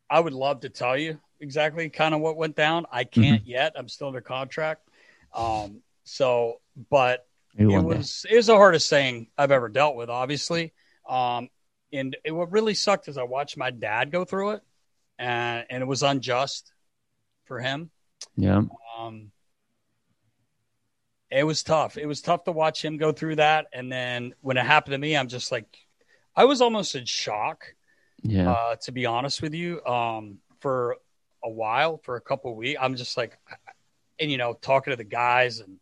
I 0.09 0.21
would 0.21 0.35
love 0.35 0.61
to 0.61 0.69
tell 0.69 0.97
you 0.97 1.19
exactly 1.41 1.89
kind 1.91 2.15
of 2.15 2.21
what 2.21 2.37
went 2.37 2.57
down. 2.57 2.87
I 2.93 3.05
Mm-hmm. 3.17 3.37
can't 3.37 3.47
yet. 3.47 3.73
I'm 3.77 3.89
still 3.89 4.09
under 4.09 4.21
contract. 4.21 4.89
Um, 5.35 5.83
so, 6.05 6.61
but 6.91 7.27
Maybe 7.55 7.69
it 7.69 7.79
one 7.79 7.87
day. 7.89 7.97
was 7.97 8.27
it 8.31 8.37
was 8.37 8.47
the 8.47 8.57
hardest 8.57 8.91
thing 8.91 9.29
I've 9.39 9.53
ever 9.53 9.69
dealt 9.69 9.97
with, 9.97 10.11
obviously. 10.11 10.73
Um, 11.09 11.49
and 11.93 12.17
it, 12.25 12.33
what 12.33 12.53
really 12.53 12.75
sucked 12.75 13.09
is 13.09 13.19
I 13.19 13.25
watched 13.25 13.57
my 13.57 13.71
dad 13.71 14.11
go 14.11 14.25
through 14.25 14.53
it, 14.53 14.63
and 15.19 15.67
and 15.71 15.83
it 15.83 15.87
was 15.87 16.03
unjust 16.03 16.73
for 17.47 17.61
him. 17.61 17.91
Yeah, 18.37 18.63
Um, 18.99 19.33
it 21.31 21.45
was 21.45 21.63
tough. 21.63 21.97
It 21.97 22.07
was 22.07 22.21
tough 22.23 22.45
to 22.45 22.53
watch 22.53 22.85
him 22.85 22.97
go 22.97 23.13
through 23.13 23.37
that, 23.37 23.67
and 23.73 23.91
then 23.91 24.35
when 24.41 24.57
it 24.57 24.67
happened 24.67 24.93
to 24.95 24.99
me, 24.99 25.17
I'm 25.17 25.29
just 25.29 25.53
like, 25.53 25.67
I 26.35 26.45
was 26.45 26.61
almost 26.61 26.95
in 26.95 27.05
shock 27.05 27.75
yeah, 28.23 28.55
uh, 28.55 28.77
to 28.83 28.93
be 28.93 29.07
honest 29.07 29.43
with 29.43 29.55
you, 29.55 29.85
um, 29.85 30.39
for 30.61 30.97
a 31.43 31.51
while, 31.51 31.99
for 31.99 32.17
a 32.17 32.21
couple 32.21 32.51
of 32.51 32.57
weeks, 32.57 32.79
I'm 32.81 32.97
just 32.97 33.17
like, 33.17 33.39
and 34.19 34.31
you 34.31 34.39
know, 34.39 34.55
talking 34.55 34.93
to 34.93 34.97
the 34.97 35.05
guys, 35.05 35.61
and, 35.61 35.79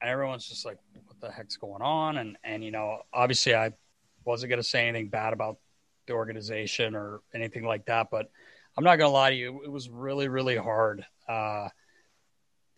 and 0.00 0.10
everyone's 0.10 0.46
just 0.46 0.64
like, 0.64 0.78
what 1.06 1.20
the 1.20 1.30
heck's 1.30 1.56
going 1.56 1.82
on? 1.82 2.18
And 2.18 2.36
and 2.44 2.64
you 2.64 2.70
know, 2.70 3.02
obviously, 3.12 3.54
I 3.54 3.72
wasn't 4.24 4.50
going 4.50 4.62
to 4.62 4.68
say 4.68 4.88
anything 4.88 5.08
bad 5.08 5.32
about 5.32 5.58
the 6.06 6.12
organization 6.14 6.94
or 6.94 7.20
anything 7.34 7.64
like 7.64 7.86
that, 7.86 8.08
but 8.10 8.30
I'm 8.76 8.84
not 8.84 8.96
going 8.96 9.08
to 9.08 9.12
lie 9.12 9.30
to 9.30 9.36
you, 9.36 9.62
it 9.64 9.70
was 9.70 9.88
really, 9.88 10.28
really 10.28 10.56
hard. 10.56 11.04
Uh, 11.28 11.68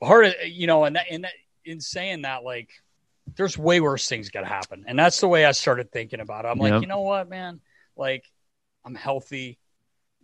hard, 0.03 0.35
you 0.45 0.67
know, 0.67 0.85
and 0.85 0.97
that, 0.97 1.07
and 1.11 1.25
that, 1.25 1.33
in 1.65 1.81
saying 1.81 2.23
that, 2.23 2.45
like, 2.45 2.71
there's 3.37 3.57
way 3.57 3.81
worse 3.81 4.09
things 4.09 4.31
to 4.31 4.45
happen, 4.45 4.85
and 4.87 4.99
that's 4.99 5.21
the 5.21 5.29
way 5.29 5.45
I 5.45 5.53
started 5.53 5.93
thinking 5.93 6.21
about 6.21 6.45
it. 6.45 6.49
I'm 6.49 6.59
like, 6.59 6.73
Yep. 6.73 6.83
you 6.83 6.89
know 6.89 7.03
what, 7.03 7.29
man, 7.29 7.61
like 7.97 8.25
I'm 8.85 8.95
healthy. 8.95 9.59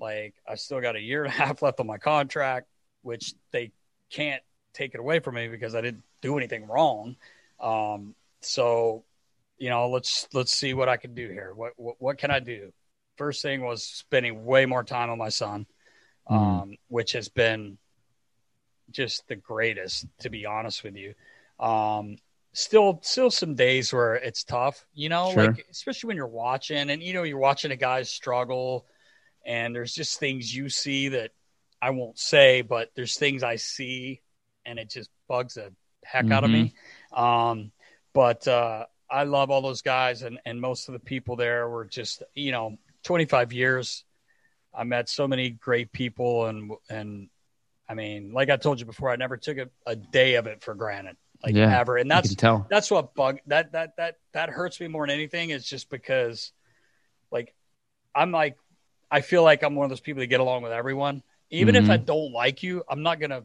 Like 0.01 0.35
I 0.49 0.55
still 0.57 0.81
got 0.81 0.97
a 0.97 1.01
year 1.01 1.25
and 1.25 1.33
a 1.33 1.37
half 1.45 1.63
left 1.63 1.81
on 1.81 1.87
my 1.87 1.99
contract, 1.99 2.69
which 3.03 3.35
they 3.53 3.73
can't 4.11 4.43
take 4.73 4.95
it 4.95 5.01
away 5.01 5.21
from 5.21 5.35
me 5.35 5.49
because 5.49 5.75
I 5.75 5.81
didn't 5.81 6.05
do 6.23 6.37
anything 6.37 6.67
wrong. 6.67 7.17
Um, 7.61 8.15
so, 8.41 9.05
you 9.59 9.71
know, 9.71 9.89
let's 9.89 10.29
let's 10.33 10.53
see 10.53 10.75
what 10.75 10.89
I 10.89 10.97
can 10.97 11.15
do 11.15 11.29
here. 11.29 11.53
What 11.55 11.73
what, 11.77 11.97
what 11.99 12.19
can 12.19 12.31
I 12.31 12.41
do? 12.41 12.73
First 13.17 13.43
thing 13.43 13.63
was 13.63 13.83
spending 13.83 14.45
way 14.45 14.65
more 14.67 14.85
time 14.85 15.11
on 15.11 15.19
my 15.19 15.29
son, 15.29 15.67
um, 16.29 16.77
which 16.87 17.13
has 17.13 17.29
been 17.29 17.79
just 18.91 19.27
the 19.29 19.37
greatest, 19.37 20.07
to 20.21 20.31
be 20.31 20.47
honest 20.47 20.85
with 20.85 20.97
you. 20.97 21.15
Um, 21.59 22.17
still 22.53 23.01
still 23.03 23.31
some 23.31 23.55
days 23.55 23.93
where 23.93 24.15
it's 24.15 24.45
tough, 24.45 24.87
you 24.95 25.09
know, 25.09 25.33
Sure. 25.33 25.45
like 25.47 25.67
especially 25.71 26.09
when 26.09 26.17
you're 26.17 26.27
watching 26.27 26.91
and 26.91 27.03
you 27.03 27.13
know 27.13 27.25
you're 27.25 27.39
watching 27.39 27.73
a 27.73 27.77
guy 27.77 28.03
struggle 28.03 28.87
and 29.45 29.75
there's 29.75 29.93
just 29.93 30.19
things 30.19 30.55
you 30.55 30.69
see 30.69 31.09
that 31.09 31.31
I 31.81 31.91
won't 31.91 32.19
say, 32.19 32.63
but 32.63 32.91
there's 32.95 33.17
things 33.17 33.43
I 33.43 33.57
see 33.57 34.21
and 34.67 34.79
it 34.79 34.91
just 34.91 35.11
bugs 35.29 35.55
the 35.55 35.73
heck 36.05 36.31
out 36.31 36.45
of 36.45 36.51
me. 36.51 36.75
Um, 37.13 37.73
but 38.13 38.47
uh, 38.49 38.87
I 39.11 39.25
love 39.25 39.51
all 39.51 39.63
those 39.63 39.83
guys 39.83 40.23
and, 40.23 40.39
and 40.45 40.61
most 40.61 40.89
of 40.89 40.93
the 40.93 41.01
people 41.01 41.37
there 41.37 41.69
were 41.69 41.85
just, 41.85 42.23
you 42.35 42.53
know, 42.53 42.77
25 43.05 43.53
years. 43.53 44.05
I 44.75 44.85
met 44.85 45.09
so 45.09 45.27
many 45.29 45.51
great 45.51 45.93
people 45.93 46.47
and, 46.47 46.73
and 46.91 47.29
I 47.89 47.95
mean, 47.95 48.33
like 48.33 48.51
I 48.51 48.57
told 48.57 48.81
you 48.81 48.87
before, 48.87 49.11
I 49.11 49.17
never 49.17 49.37
took 49.37 49.57
a, 49.59 49.69
a 49.87 49.97
day 49.97 50.35
of 50.35 50.47
it 50.47 50.63
for 50.63 50.75
granted, 50.75 51.17
like 51.43 51.55
Yeah, 51.55 51.79
ever. 51.79 51.97
And 51.97 52.11
that's, 52.11 52.35
that's 52.69 52.91
what 52.91 53.15
bug 53.15 53.39
that 53.47 53.73
that 53.73 53.97
that 53.97 54.17
that 54.33 54.51
hurts 54.51 54.81
me 54.81 54.89
more 54.89 55.07
than 55.07 55.15
anything 55.15 55.51
is 55.51 55.65
just 55.65 55.91
because 55.91 56.53
like 57.31 57.55
i'm 58.15 58.31
like 58.31 58.57
i 59.11 59.21
feel 59.21 59.43
like 59.43 59.63
i'm 59.63 59.75
one 59.75 59.85
of 59.85 59.91
those 59.91 60.01
people 60.01 60.21
that 60.21 60.27
get 60.27 60.41
along 60.41 60.63
with 60.63 60.73
everyone. 60.73 61.23
Even 61.51 61.75
if 61.77 61.85
Mhm. 61.87 61.91
i 61.91 61.97
don't 61.97 62.33
like 62.33 62.63
you 62.63 62.83
i'm 62.89 63.03
not 63.03 63.21
gonna 63.21 63.43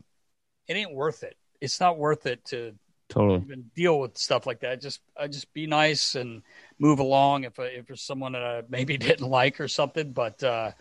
it 0.68 0.76
ain't 0.76 0.94
worth 0.94 1.24
it. 1.24 1.36
It's 1.62 1.80
not 1.80 1.98
worth 1.98 2.26
it 2.26 2.44
to 2.46 2.74
Totally. 3.10 3.42
even 3.42 3.70
deal 3.76 4.00
with 4.00 4.18
stuff 4.18 4.48
like 4.48 4.62
that. 4.62 4.82
Just 4.82 5.02
i 5.18 5.28
just 5.28 5.54
be 5.54 5.68
nice 5.68 6.16
and 6.16 6.42
move 6.80 7.00
along 7.00 7.44
if 7.44 7.60
I, 7.60 7.66
if 7.66 7.86
there's 7.88 8.02
someone 8.02 8.32
that 8.34 8.44
i 8.44 8.64
maybe 8.70 8.98
didn't 9.10 9.28
like 9.30 9.60
or 9.60 9.68
something. 9.68 10.12
But 10.14 10.44
uh 10.44 10.72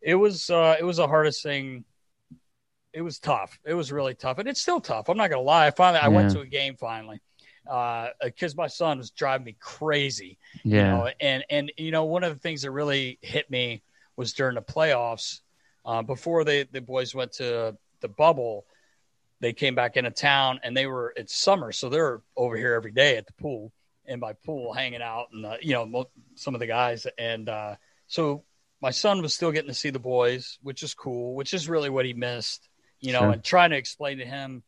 it 0.00 0.14
was 0.14 0.50
uh 0.50 0.76
it 0.78 0.84
was 0.84 0.96
the 0.98 1.06
hardest 1.08 1.42
thing. 1.42 1.84
It 2.92 3.02
was 3.02 3.18
tough. 3.18 3.58
It 3.64 3.74
was 3.74 3.90
really 3.92 4.14
tough 4.14 4.38
and 4.38 4.48
it's 4.48 4.60
still 4.60 4.80
tough. 4.80 5.08
I'm 5.08 5.16
not 5.16 5.30
gonna 5.30 5.42
lie. 5.42 5.66
I 5.66 5.70
finally 5.70 6.00
i 6.00 6.08
went 6.08 6.30
to 6.32 6.40
a 6.40 6.46
game 6.46 6.76
finally 6.76 7.20
uh 7.70 8.08
because 8.22 8.54
my 8.56 8.66
son 8.66 8.98
was 8.98 9.10
driving 9.10 9.44
me 9.46 9.56
crazy 9.58 10.38
Yeah. 10.64 10.78
you 10.78 10.84
know, 10.98 11.10
and 11.20 11.44
and 11.50 11.72
you 11.76 11.90
know 11.90 12.04
one 12.04 12.22
of 12.24 12.32
the 12.32 12.38
things 12.38 12.62
that 12.62 12.70
really 12.70 13.18
hit 13.22 13.50
me 13.50 13.82
was 14.16 14.32
during 14.34 14.54
the 14.54 14.62
playoffs 14.62 15.40
uh, 15.86 16.02
before 16.02 16.44
they 16.44 16.64
the 16.64 16.80
boys 16.80 17.14
went 17.14 17.32
to 17.32 17.76
the 18.00 18.08
bubble 18.08 18.66
they 19.40 19.52
came 19.52 19.74
back 19.74 19.96
into 19.96 20.10
town 20.10 20.60
and 20.62 20.76
they 20.76 20.86
were 20.86 21.12
it's 21.16 21.34
summer 21.34 21.72
so 21.72 21.88
they're 21.88 22.20
over 22.36 22.56
here 22.56 22.74
every 22.74 22.92
day 22.92 23.16
at 23.16 23.26
the 23.26 23.32
pool 23.34 23.72
and 24.06 24.20
by 24.20 24.32
pool 24.32 24.72
hanging 24.72 25.02
out 25.02 25.28
and 25.32 25.44
uh, 25.46 25.56
you 25.60 25.72
know 25.72 25.86
mo- 25.86 26.08
some 26.34 26.54
of 26.54 26.60
the 26.60 26.66
guys 26.66 27.06
and 27.18 27.48
uh, 27.48 27.74
so 28.06 28.44
my 28.82 28.90
son 28.90 29.22
was 29.22 29.32
still 29.34 29.50
getting 29.52 29.68
to 29.68 29.74
see 29.74 29.90
the 29.90 29.98
boys 29.98 30.58
which 30.62 30.82
is 30.82 30.92
cool 30.94 31.34
which 31.34 31.54
is 31.54 31.68
really 31.68 31.88
what 31.90 32.04
he 32.04 32.12
missed 32.12 32.68
you 33.00 33.12
know 33.12 33.20
Sure. 33.20 33.30
and 33.32 33.42
trying 33.44 33.70
to 33.70 33.76
explain 33.76 34.18
to 34.18 34.24
him 34.26 34.62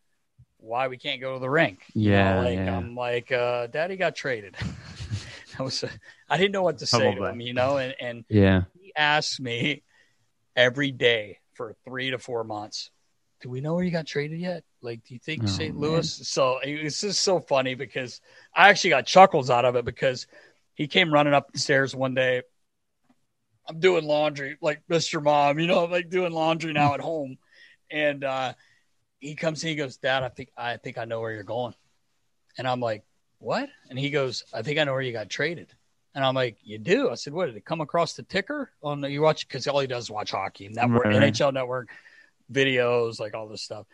why 0.59 0.89
we 0.89 0.97
can't 0.97 1.21
go 1.21 1.35
to 1.35 1.41
the 1.41 1.51
rink 1.51 1.81
you 1.99 2.11
Yeah, 2.11 2.35
know, 2.35 2.39
like 2.39 2.59
yeah. 2.59 2.77
i'm 2.77 2.95
like 2.95 3.31
uh, 3.33 3.67
daddy 3.69 3.97
got 3.97 4.15
traded 4.17 4.57
I 5.59 5.63
was 5.63 5.85
I 6.29 6.37
didn't 6.37 6.53
know 6.53 6.63
what 6.63 6.79
to 6.79 6.87
say 6.87 7.15
to 7.15 7.25
him, 7.25 7.41
you 7.41 7.55
know, 7.55 7.79
and, 7.79 7.95
and 8.01 8.25
Yeah. 8.29 8.63
he 8.79 8.93
asked 8.97 9.41
me 9.41 9.83
every 10.55 10.91
day 10.91 11.39
for 11.55 11.75
three 11.85 12.11
to 12.11 12.19
four 12.19 12.45
months, 12.45 12.91
do 13.41 13.49
we 13.49 13.61
know 13.61 13.75
where 13.75 13.85
you 13.85 13.91
got 13.91 14.07
traded 14.07 14.41
yet? 14.41 14.65
Like, 14.83 15.03
do 15.05 15.15
you 15.15 15.21
think 15.21 15.43
Oh, 15.45 15.47
St. 15.49 15.75
man. 15.75 15.81
Louis? 15.81 16.29
So 16.29 16.59
it's 16.63 17.01
just 17.01 17.21
so 17.23 17.41
funny 17.41 17.75
because 17.75 18.21
I 18.55 18.69
actually 18.69 18.91
got 18.91 19.07
chuckles 19.07 19.51
out 19.51 19.65
of 19.65 19.77
it 19.77 19.85
because 19.85 20.27
he 20.75 20.87
came 20.89 21.13
running 21.13 21.35
up 21.35 21.53
the 21.53 21.59
stairs 21.59 21.95
one 21.95 22.15
day. 22.15 22.43
I'm 23.69 23.81
doing 23.81 24.05
laundry, 24.05 24.57
like 24.61 24.83
Mr. 24.89 25.21
Mom, 25.21 25.59
you 25.59 25.67
know, 25.67 25.85
I'm 25.85 25.91
like 25.91 26.09
doing 26.09 26.33
laundry 26.33 26.73
now 26.73 26.95
at 26.95 27.01
home. 27.01 27.39
And 27.91 28.23
uh, 28.25 28.53
he 29.21 29.35
comes 29.35 29.63
in, 29.65 29.71
he 29.71 29.77
goes, 29.77 29.97
Dad, 29.97 30.23
I 30.23 30.29
think 30.29 30.51
I 30.57 30.77
think 30.77 30.99
I 30.99 31.05
know 31.05 31.21
where 31.21 31.33
you're 31.33 31.43
going. 31.43 31.75
And 32.59 32.67
I'm 32.67 32.81
like, 32.81 33.05
What? 33.39 33.69
And 33.91 33.99
he 33.99 34.11
goes, 34.11 34.45
I 34.53 34.63
think 34.63 34.79
I 34.79 34.85
know 34.85 34.93
where 34.93 35.03
you 35.03 35.13
got 35.13 35.29
traded. 35.29 35.73
And 36.15 36.25
I'm 36.25 36.35
like, 36.35 36.59
You 36.63 36.79
do? 36.79 37.11
I 37.11 37.15
said, 37.15 37.33
What 37.33 37.47
did 37.47 37.57
it 37.57 37.65
come 37.65 37.81
across 37.81 38.15
the 38.15 38.23
ticker 38.23 38.71
on 38.83 39.01
the 39.01 39.11
you 39.11 39.23
watch 39.23 39.47
because 39.47 39.67
all 39.67 39.81
he 39.81 39.87
does 39.87 40.05
is 40.05 40.11
watch 40.11 40.31
hockey, 40.31 40.69
network, 40.69 41.05
Right, 41.07 41.17
right. 41.17 41.33
NHL 41.33 41.53
network 41.53 41.91
videos, 42.53 43.19
like 43.21 43.35
all 43.35 43.49
this 43.49 43.63
stuff. 43.63 43.87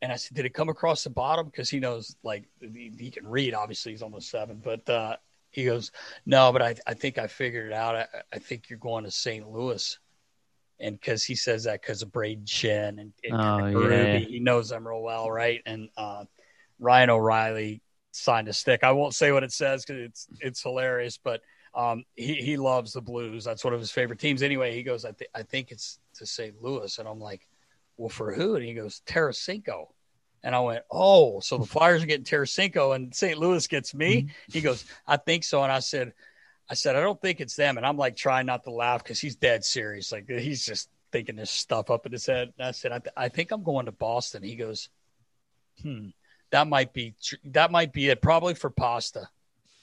And 0.00 0.12
I 0.12 0.16
said, 0.16 0.36
Did 0.36 0.46
it 0.46 0.54
come 0.54 0.68
across 0.68 1.04
the 1.04 1.10
bottom? 1.10 1.46
Because 1.46 1.68
he 1.68 1.80
knows 1.80 2.16
like 2.22 2.44
he, 2.60 2.92
he 2.98 3.10
can 3.10 3.26
read, 3.26 3.54
obviously 3.54 3.92
he's 3.92 4.02
almost 4.02 4.30
seven, 4.30 4.60
but 4.62 4.88
uh 4.88 5.16
he 5.50 5.64
goes, 5.64 5.90
No, 6.26 6.52
but 6.52 6.62
I, 6.62 6.74
I 6.86 6.94
think 6.94 7.18
I 7.18 7.26
figured 7.26 7.66
it 7.68 7.72
out. 7.72 7.96
I, 7.96 8.06
I 8.32 8.38
think 8.38 8.68
you're 8.70 8.78
going 8.78 9.04
to 9.04 9.10
St. 9.10 9.48
Louis. 9.48 9.98
And 10.80 10.98
because 10.98 11.24
he 11.24 11.34
says 11.34 11.64
that 11.64 11.82
because 11.82 12.02
of 12.02 12.10
Brayden 12.10 12.46
Schenn 12.46 13.00
and, 13.00 13.12
and 13.24 13.34
Oh, 13.34 13.72
Kirk 13.72 13.90
yeah. 13.90 14.18
He 14.18 14.38
knows 14.38 14.68
them 14.68 14.86
real 14.86 15.02
well, 15.02 15.30
right? 15.30 15.60
And 15.66 15.88
uh, 15.96 16.24
Ryan 16.78 17.10
O'Reilly 17.10 17.82
signed 18.12 18.48
a 18.48 18.52
stick. 18.52 18.84
I 18.84 18.92
won't 18.92 19.14
say 19.14 19.32
what 19.32 19.42
it 19.42 19.52
says 19.52 19.84
because 19.84 20.02
it's 20.02 20.26
it's 20.40 20.62
hilarious, 20.62 21.18
but 21.18 21.42
um, 21.74 22.04
he 22.14 22.34
he 22.34 22.56
loves 22.56 22.92
the 22.92 23.00
Blues. 23.00 23.44
That's 23.44 23.64
one 23.64 23.74
of 23.74 23.80
his 23.80 23.90
favorite 23.90 24.20
teams. 24.20 24.42
Anyway, 24.42 24.74
he 24.74 24.82
goes, 24.82 25.04
I, 25.04 25.12
th- 25.12 25.30
I 25.34 25.42
think 25.42 25.70
it's 25.70 25.98
to 26.16 26.26
St. 26.26 26.62
Louis, 26.62 26.96
and 26.98 27.08
I'm 27.08 27.20
like, 27.20 27.46
well, 27.96 28.08
for 28.08 28.32
who? 28.32 28.54
And 28.54 28.64
he 28.64 28.74
goes, 28.74 29.02
Tarasenko. 29.06 29.88
And 30.44 30.54
I 30.54 30.60
went, 30.60 30.84
oh, 30.90 31.40
so 31.40 31.58
the 31.58 31.66
Flyers 31.66 32.02
are 32.02 32.06
getting 32.06 32.24
Tarasenko 32.24 32.94
and 32.94 33.12
St. 33.12 33.36
Louis 33.38 33.66
gets 33.66 33.92
me? 33.92 34.28
He 34.52 34.60
goes, 34.60 34.84
I 35.06 35.16
think 35.16 35.42
so. 35.42 35.64
And 35.64 35.72
I 35.72 35.80
said, 35.80 36.12
I 36.70 36.74
said, 36.74 36.96
I 36.96 37.00
don't 37.00 37.20
think 37.20 37.40
it's 37.40 37.56
them. 37.56 37.76
And 37.76 37.86
I'm 37.86 37.96
like 37.96 38.16
trying 38.16 38.46
not 38.46 38.64
to 38.64 38.70
laugh 38.70 39.02
because 39.02 39.20
he's 39.20 39.36
dead 39.36 39.64
serious. 39.64 40.12
Like 40.12 40.28
he's 40.28 40.64
just 40.64 40.90
thinking 41.12 41.36
this 41.36 41.50
stuff 41.50 41.90
up 41.90 42.06
in 42.06 42.12
his 42.12 42.26
head. 42.26 42.52
And 42.58 42.66
I 42.66 42.72
said, 42.72 42.92
I, 42.92 42.98
th- 42.98 43.14
I 43.16 43.28
think 43.28 43.50
I'm 43.50 43.62
going 43.62 43.86
to 43.86 43.92
Boston. 43.92 44.42
He 44.42 44.56
goes, 44.56 44.88
hmm. 45.82 46.08
that 46.50 46.68
might 46.68 46.92
be 46.92 47.14
that 47.46 47.70
might 47.70 47.92
be 47.92 48.08
it. 48.08 48.20
Probably 48.20 48.54
for 48.54 48.70
pasta. 48.70 49.28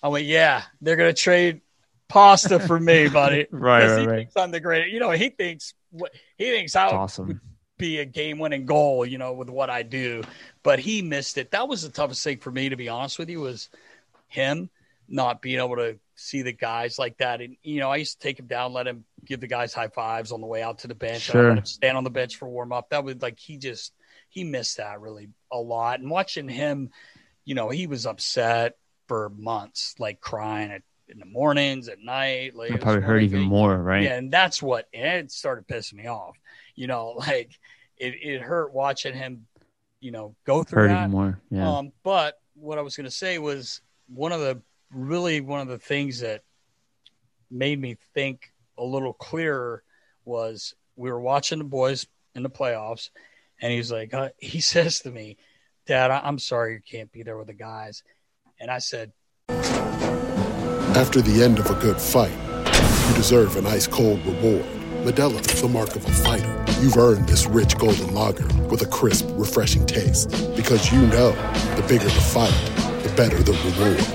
I 0.04 0.10
went, 0.10 0.26
yeah, 0.26 0.64
they're 0.82 0.96
gonna 0.96 1.14
trade 1.14 1.62
pasta 2.08 2.60
for 2.60 2.80
me, 2.80 3.08
buddy. 3.14 3.48
right, 3.50 3.88
right, 3.88 4.00
he 4.00 4.06
right. 4.06 4.18
thinks 4.18 4.38
I'm 4.38 4.52
the 4.52 4.60
great. 4.60 4.92
You 4.92 5.00
know, 5.00 5.12
he 5.12 5.30
thinks 5.30 5.74
what 5.92 6.12
he 6.38 6.52
thinks 6.52 6.76
how 6.76 6.90
awesome. 6.90 7.28
would 7.28 7.40
be 7.78 8.00
a 8.00 8.06
game 8.06 8.38
winning 8.38 8.66
goal. 8.66 9.06
You 9.06 9.18
know, 9.18 9.34
with 9.34 9.50
what 9.50 9.72
I 9.72 9.82
do, 9.82 10.22
but 10.62 10.80
he 10.80 11.02
missed 11.02 11.40
it. 11.40 11.52
That 11.52 11.68
was 11.68 11.82
the 11.82 11.90
toughest 11.90 12.24
thing 12.24 12.38
for 12.38 12.52
me, 12.52 12.70
to 12.70 12.76
be 12.76 12.90
honest 12.90 13.18
with 13.18 13.30
you, 13.30 13.42
was 13.42 13.70
him 14.28 14.70
not 15.08 15.42
being 15.42 15.60
able 15.60 15.78
to 15.78 15.98
see 16.16 16.42
the 16.42 16.54
guys 16.54 16.98
like 16.98 17.18
that. 17.18 17.42
And 17.42 17.58
you 17.62 17.80
know, 17.80 17.92
I 17.92 17.98
used 17.98 18.20
to 18.20 18.28
take 18.28 18.40
him 18.40 18.48
down, 18.48 18.74
let 18.74 18.88
him 18.88 19.06
give 19.24 19.42
the 19.42 19.48
guys 19.48 19.74
high 19.74 19.90
fives 19.90 20.32
on 20.32 20.42
the 20.42 20.48
way 20.48 20.64
out 20.64 20.80
to 20.80 20.88
the 20.88 20.96
bench. 20.96 21.24
Sure. 21.24 21.60
stand 21.64 21.98
on 21.98 22.04
the 22.04 22.10
bench 22.10 22.38
for 22.38 22.48
warm 22.48 22.72
up. 22.72 22.90
That 22.90 23.04
was 23.04 23.22
like 23.22 23.38
he 23.38 23.58
just 23.58 23.94
he 24.30 24.44
missed 24.44 24.78
that 24.78 25.02
really 25.02 25.30
a 25.52 25.58
lot. 25.58 26.00
And 26.00 26.10
watching 26.10 26.50
him, 26.50 26.92
you 27.44 27.56
know, 27.56 27.70
he 27.70 27.88
was 27.88 28.06
upset 28.06 28.78
for 29.08 29.30
months, 29.38 29.96
like 30.00 30.20
crying 30.20 30.72
at, 30.72 30.82
in 31.08 31.20
the 31.20 31.26
mornings, 31.26 31.88
at 31.88 32.00
night. 32.00 32.56
Like 32.56 32.72
it 32.72 32.82
probably 32.82 33.02
hurt 33.02 33.24
even 33.24 33.42
more, 33.42 33.78
right? 33.78 34.04
Yeah, 34.04 34.16
and 34.16 34.32
that's 34.32 34.62
what 34.62 34.88
and 34.94 35.26
it 35.26 35.32
started 35.32 35.68
pissing 35.68 35.96
me 35.96 36.08
off. 36.08 36.38
You 36.76 36.88
know, 36.88 37.10
like 37.18 37.52
it, 37.98 38.16
it 38.22 38.42
hurt 38.42 38.74
watching 38.74 39.14
him, 39.14 39.48
you 40.00 40.12
know, 40.12 40.36
go 40.46 40.64
through 40.64 40.84
hurt 40.84 40.88
that. 40.90 41.00
even 41.00 41.12
more. 41.12 41.40
Yeah. 41.50 41.78
Um, 41.78 41.92
but 42.04 42.40
what 42.56 42.78
I 42.78 42.82
was 42.82 42.96
going 42.96 43.06
to 43.06 43.12
say 43.12 43.38
was 43.38 43.82
one 44.08 44.32
of 44.32 44.40
the 44.40 44.62
really 44.96 45.42
one 45.42 45.60
of 45.60 45.68
the 45.68 45.78
things 45.78 46.22
that 46.22 46.42
made 47.52 47.80
me 47.80 47.98
think 48.14 48.52
a 48.78 48.84
little 48.84 49.14
clearer 49.14 49.84
was 50.24 50.74
we 50.96 51.12
were 51.12 51.20
watching 51.20 51.60
the 51.60 51.66
boys 51.66 52.08
in 52.34 52.44
the 52.44 52.50
playoffs, 52.50 53.10
and 53.62 53.72
he's 53.72 53.92
like, 53.92 54.14
uh, 54.14 54.30
he 54.38 54.62
says 54.62 55.00
to 55.02 55.12
me, 55.12 55.38
"Dad, 55.86 56.10
I- 56.12 56.22
I'm 56.24 56.40
sorry 56.40 56.74
you 56.74 56.80
can't 56.80 57.12
be 57.12 57.24
there 57.24 57.38
with 57.38 57.48
the 57.48 57.54
guys," 57.54 58.04
and 58.60 58.72
I 58.72 58.80
said, 58.80 59.12
After 59.50 61.22
the 61.22 61.44
end 61.44 61.60
of 61.60 61.70
a 61.70 61.76
good 61.76 62.00
fight, 62.00 62.34
you 63.10 63.16
deserve 63.16 63.58
an 63.58 63.66
ice 63.68 63.86
cold 63.88 64.26
reward. 64.26 64.66
Modelo, 65.04 65.40
the 65.62 65.68
mark 65.68 65.96
of 65.96 66.04
a 66.04 66.12
fighter. 66.12 66.66
You've 66.82 66.98
earned 66.98 67.28
this 67.28 67.46
rich 67.46 67.78
golden 67.78 68.16
lager 68.16 68.48
with 68.70 68.82
a 68.82 68.88
crisp, 68.88 69.28
refreshing 69.34 69.86
taste. 69.86 70.32
Because 70.56 70.92
you 70.92 71.00
know 71.02 71.32
the 71.76 71.86
bigger 71.88 72.06
the 72.06 72.10
fight, 72.10 72.52
the 73.04 73.14
better 73.16 73.38
the 73.44 73.52
reward. 73.52 74.15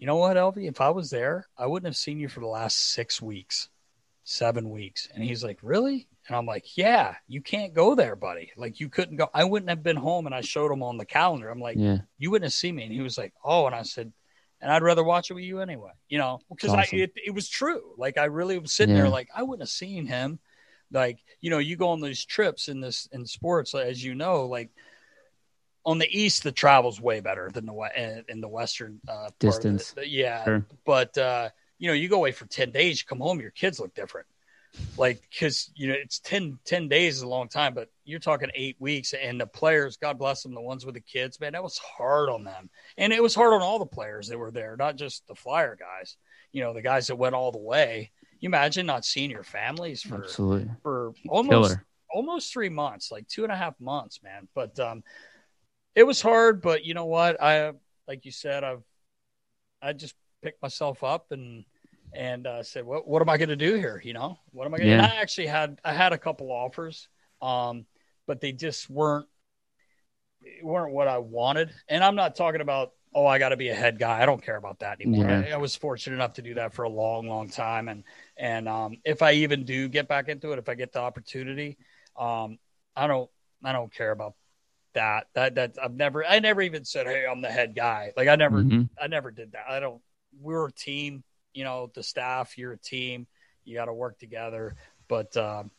"You 0.00 0.06
know 0.06 0.16
what, 0.16 0.36
Elvie? 0.36 0.66
If 0.68 0.80
I 0.80 0.90
was 0.90 1.10
there, 1.10 1.46
I 1.56 1.66
wouldn't 1.66 1.86
have 1.86 1.96
seen 1.96 2.18
you 2.18 2.28
for 2.28 2.40
the 2.40 2.46
last 2.46 2.76
six 2.76 3.22
weeks, 3.22 3.68
seven 4.24 4.70
weeks." 4.70 5.06
And 5.14 5.22
he's 5.22 5.44
like, 5.44 5.58
"Really?" 5.62 6.08
And 6.26 6.36
I'm 6.36 6.46
like, 6.46 6.76
"Yeah, 6.76 7.14
you 7.28 7.40
can't 7.42 7.74
go 7.74 7.94
there, 7.94 8.16
buddy. 8.16 8.50
Like 8.56 8.80
you 8.80 8.88
couldn't 8.88 9.16
go. 9.18 9.28
I 9.32 9.44
wouldn't 9.44 9.70
have 9.70 9.82
been 9.82 9.96
home." 9.96 10.26
And 10.26 10.34
I 10.34 10.40
showed 10.40 10.72
him 10.72 10.82
on 10.82 10.96
the 10.96 11.04
calendar. 11.04 11.50
I'm 11.50 11.60
like, 11.60 11.76
yeah. 11.78 11.98
you 12.18 12.30
wouldn't 12.30 12.46
have 12.46 12.52
seen 12.54 12.74
me. 12.74 12.84
And 12.84 12.92
he 12.92 13.02
was 13.02 13.18
like, 13.18 13.34
oh, 13.44 13.66
and 13.66 13.74
I 13.74 13.82
said, 13.82 14.12
and 14.60 14.72
I'd 14.72 14.82
rather 14.82 15.04
watch 15.04 15.30
it 15.30 15.34
with 15.34 15.44
you 15.44 15.60
anyway, 15.60 15.92
you 16.08 16.18
know, 16.18 16.40
because 16.48 16.70
Awesome. 16.70 16.98
I, 16.98 17.02
it, 17.02 17.12
it 17.26 17.34
was 17.34 17.48
true. 17.48 17.94
Like 17.96 18.18
I 18.18 18.24
really 18.24 18.58
was 18.58 18.72
sitting 18.72 18.94
Yeah. 18.94 19.02
there, 19.02 19.10
like 19.10 19.28
I 19.34 19.42
wouldn't 19.42 19.62
have 19.62 19.70
seen 19.70 20.06
him. 20.06 20.38
Like, 20.92 21.18
you 21.40 21.50
know, 21.50 21.58
you 21.58 21.76
go 21.76 21.90
on 21.90 22.00
these 22.00 22.24
trips 22.24 22.68
in 22.68 22.80
this, 22.80 23.08
in 23.12 23.24
sports, 23.24 23.74
as 23.74 24.02
you 24.02 24.14
know, 24.14 24.46
like 24.46 24.70
on 25.86 25.98
the 25.98 26.08
East, 26.10 26.42
the 26.42 26.52
travel's 26.52 27.00
way 27.00 27.20
better 27.20 27.50
than 27.52 27.66
the, 27.66 28.24
in 28.28 28.40
the 28.40 28.48
Western, 28.48 29.00
uh, 29.08 29.12
part 29.12 29.26
of 29.28 29.38
the- 29.38 29.46
Distance. 29.46 29.90
the- 29.92 30.08
yeah. 30.08 30.44
Sure. 30.44 30.66
But, 30.84 31.16
uh, 31.16 31.50
you 31.78 31.88
know, 31.88 31.94
you 31.94 32.08
go 32.08 32.16
away 32.16 32.32
for 32.32 32.46
10 32.46 32.70
days, 32.70 33.00
you 33.00 33.06
come 33.06 33.20
home, 33.20 33.40
your 33.40 33.50
kids 33.50 33.80
look 33.80 33.94
different. 33.94 34.26
Like, 34.96 35.20
cause 35.40 35.70
you 35.74 35.88
know, 35.88 35.94
it's 35.94 36.20
10, 36.20 36.58
10 36.64 36.86
days 36.88 37.16
is 37.16 37.22
a 37.22 37.28
long 37.28 37.48
time, 37.48 37.74
but 37.74 37.88
you're 38.04 38.20
talking 38.20 38.50
eight 38.54 38.76
weeks 38.78 39.14
and 39.14 39.40
the 39.40 39.46
players, 39.46 39.96
God 39.96 40.16
bless 40.18 40.42
them, 40.44 40.54
the 40.54 40.60
ones 40.60 40.86
with 40.86 40.94
the 40.94 41.00
kids, 41.00 41.40
man, 41.40 41.54
that 41.54 41.62
was 41.62 41.76
hard 41.78 42.28
on 42.28 42.44
them. 42.44 42.70
And 42.96 43.12
it 43.12 43.20
was 43.22 43.34
hard 43.34 43.52
on 43.52 43.62
all 43.62 43.80
the 43.80 43.86
players 43.86 44.28
that 44.28 44.38
were 44.38 44.52
there, 44.52 44.76
not 44.76 44.94
just 44.96 45.26
the 45.26 45.34
flyer 45.34 45.76
guys, 45.76 46.16
you 46.52 46.62
know, 46.62 46.72
the 46.72 46.82
guys 46.82 47.08
that 47.08 47.16
went 47.16 47.34
all 47.34 47.50
the 47.50 47.58
way. 47.58 48.12
You 48.38 48.48
imagine 48.48 48.86
not 48.86 49.04
seeing 49.04 49.30
your 49.30 49.42
families 49.42 50.02
for, 50.02 50.22
Absolutely. 50.22 50.70
for 50.82 51.14
almost, 51.28 51.70
Killer. 51.70 51.84
almost 52.14 52.52
three 52.52 52.68
months, 52.68 53.10
like 53.10 53.26
two 53.26 53.42
and 53.42 53.52
a 53.52 53.56
half 53.56 53.74
months, 53.80 54.22
man. 54.22 54.46
But, 54.54 54.78
um, 54.78 55.02
it 55.94 56.04
was 56.04 56.20
hard, 56.20 56.62
but 56.62 56.84
you 56.84 56.94
know 56.94 57.06
what? 57.06 57.42
I, 57.42 57.72
like 58.06 58.24
you 58.24 58.32
said, 58.32 58.64
I've, 58.64 58.82
I 59.82 59.92
just 59.92 60.14
picked 60.42 60.62
myself 60.62 61.02
up 61.02 61.32
and, 61.32 61.64
and 62.12 62.46
uh, 62.46 62.62
said, 62.62 62.84
"What 62.84 63.06
what 63.06 63.22
am 63.22 63.28
I 63.28 63.36
going 63.36 63.50
to 63.50 63.56
do 63.56 63.74
here? 63.74 64.00
You 64.04 64.14
know, 64.14 64.38
what 64.50 64.66
am 64.66 64.74
I 64.74 64.78
going?" 64.78 64.90
to 64.90 64.96
Yeah. 64.96 65.12
I 65.12 65.20
actually 65.20 65.46
had 65.46 65.80
I 65.84 65.92
had 65.92 66.12
a 66.12 66.18
couple 66.18 66.50
offers, 66.50 67.08
um, 67.40 67.86
but 68.26 68.40
they 68.40 68.52
just 68.52 68.90
weren't 68.90 69.26
weren't 70.62 70.92
what 70.92 71.08
I 71.08 71.18
wanted. 71.18 71.70
And 71.88 72.02
I'm 72.02 72.16
not 72.16 72.34
talking 72.34 72.60
about 72.60 72.92
oh 73.14 73.26
I 73.26 73.38
got 73.38 73.50
to 73.50 73.56
be 73.56 73.68
a 73.68 73.74
head 73.74 73.98
guy. 73.98 74.20
I 74.22 74.26
don't 74.26 74.42
care 74.42 74.56
about 74.56 74.80
that 74.80 75.00
anymore. 75.00 75.26
Yeah. 75.26 75.44
I, 75.46 75.50
I 75.50 75.56
was 75.56 75.76
fortunate 75.76 76.16
enough 76.16 76.34
to 76.34 76.42
do 76.42 76.54
that 76.54 76.72
for 76.72 76.82
a 76.82 76.88
long, 76.88 77.28
long 77.28 77.48
time, 77.48 77.88
and 77.88 78.04
and 78.36 78.68
um, 78.68 78.96
if 79.04 79.22
I 79.22 79.32
even 79.32 79.64
do 79.64 79.88
get 79.88 80.08
back 80.08 80.28
into 80.28 80.52
it, 80.52 80.58
if 80.58 80.68
I 80.68 80.74
get 80.74 80.92
the 80.92 81.00
opportunity, 81.00 81.78
um, 82.18 82.58
I 82.96 83.06
don't 83.06 83.30
I 83.64 83.72
don't 83.72 83.92
care 83.92 84.10
about 84.10 84.34
that. 84.94 85.28
That 85.34 85.54
that 85.56 85.76
I've 85.82 85.94
never 85.94 86.24
I 86.24 86.38
never 86.38 86.62
even 86.62 86.84
said 86.84 87.06
hey 87.06 87.26
I'm 87.30 87.40
the 87.40 87.50
head 87.50 87.74
guy. 87.74 88.12
Like 88.16 88.28
I 88.28 88.36
never 88.36 88.62
Mhm. 88.64 88.88
I 89.00 89.06
never 89.06 89.30
did 89.30 89.52
that. 89.52 89.64
I 89.68 89.80
don't. 89.80 90.00
We're 90.40 90.66
a 90.66 90.72
team. 90.72 91.24
You 91.54 91.64
know, 91.64 91.90
the 91.94 92.02
staff. 92.02 92.56
You're 92.56 92.72
a 92.72 92.78
team. 92.78 93.26
You 93.64 93.74
got 93.74 93.86
to 93.86 93.94
work 93.94 94.18
together. 94.18 94.76
But 95.08 95.36
um, 95.36 95.70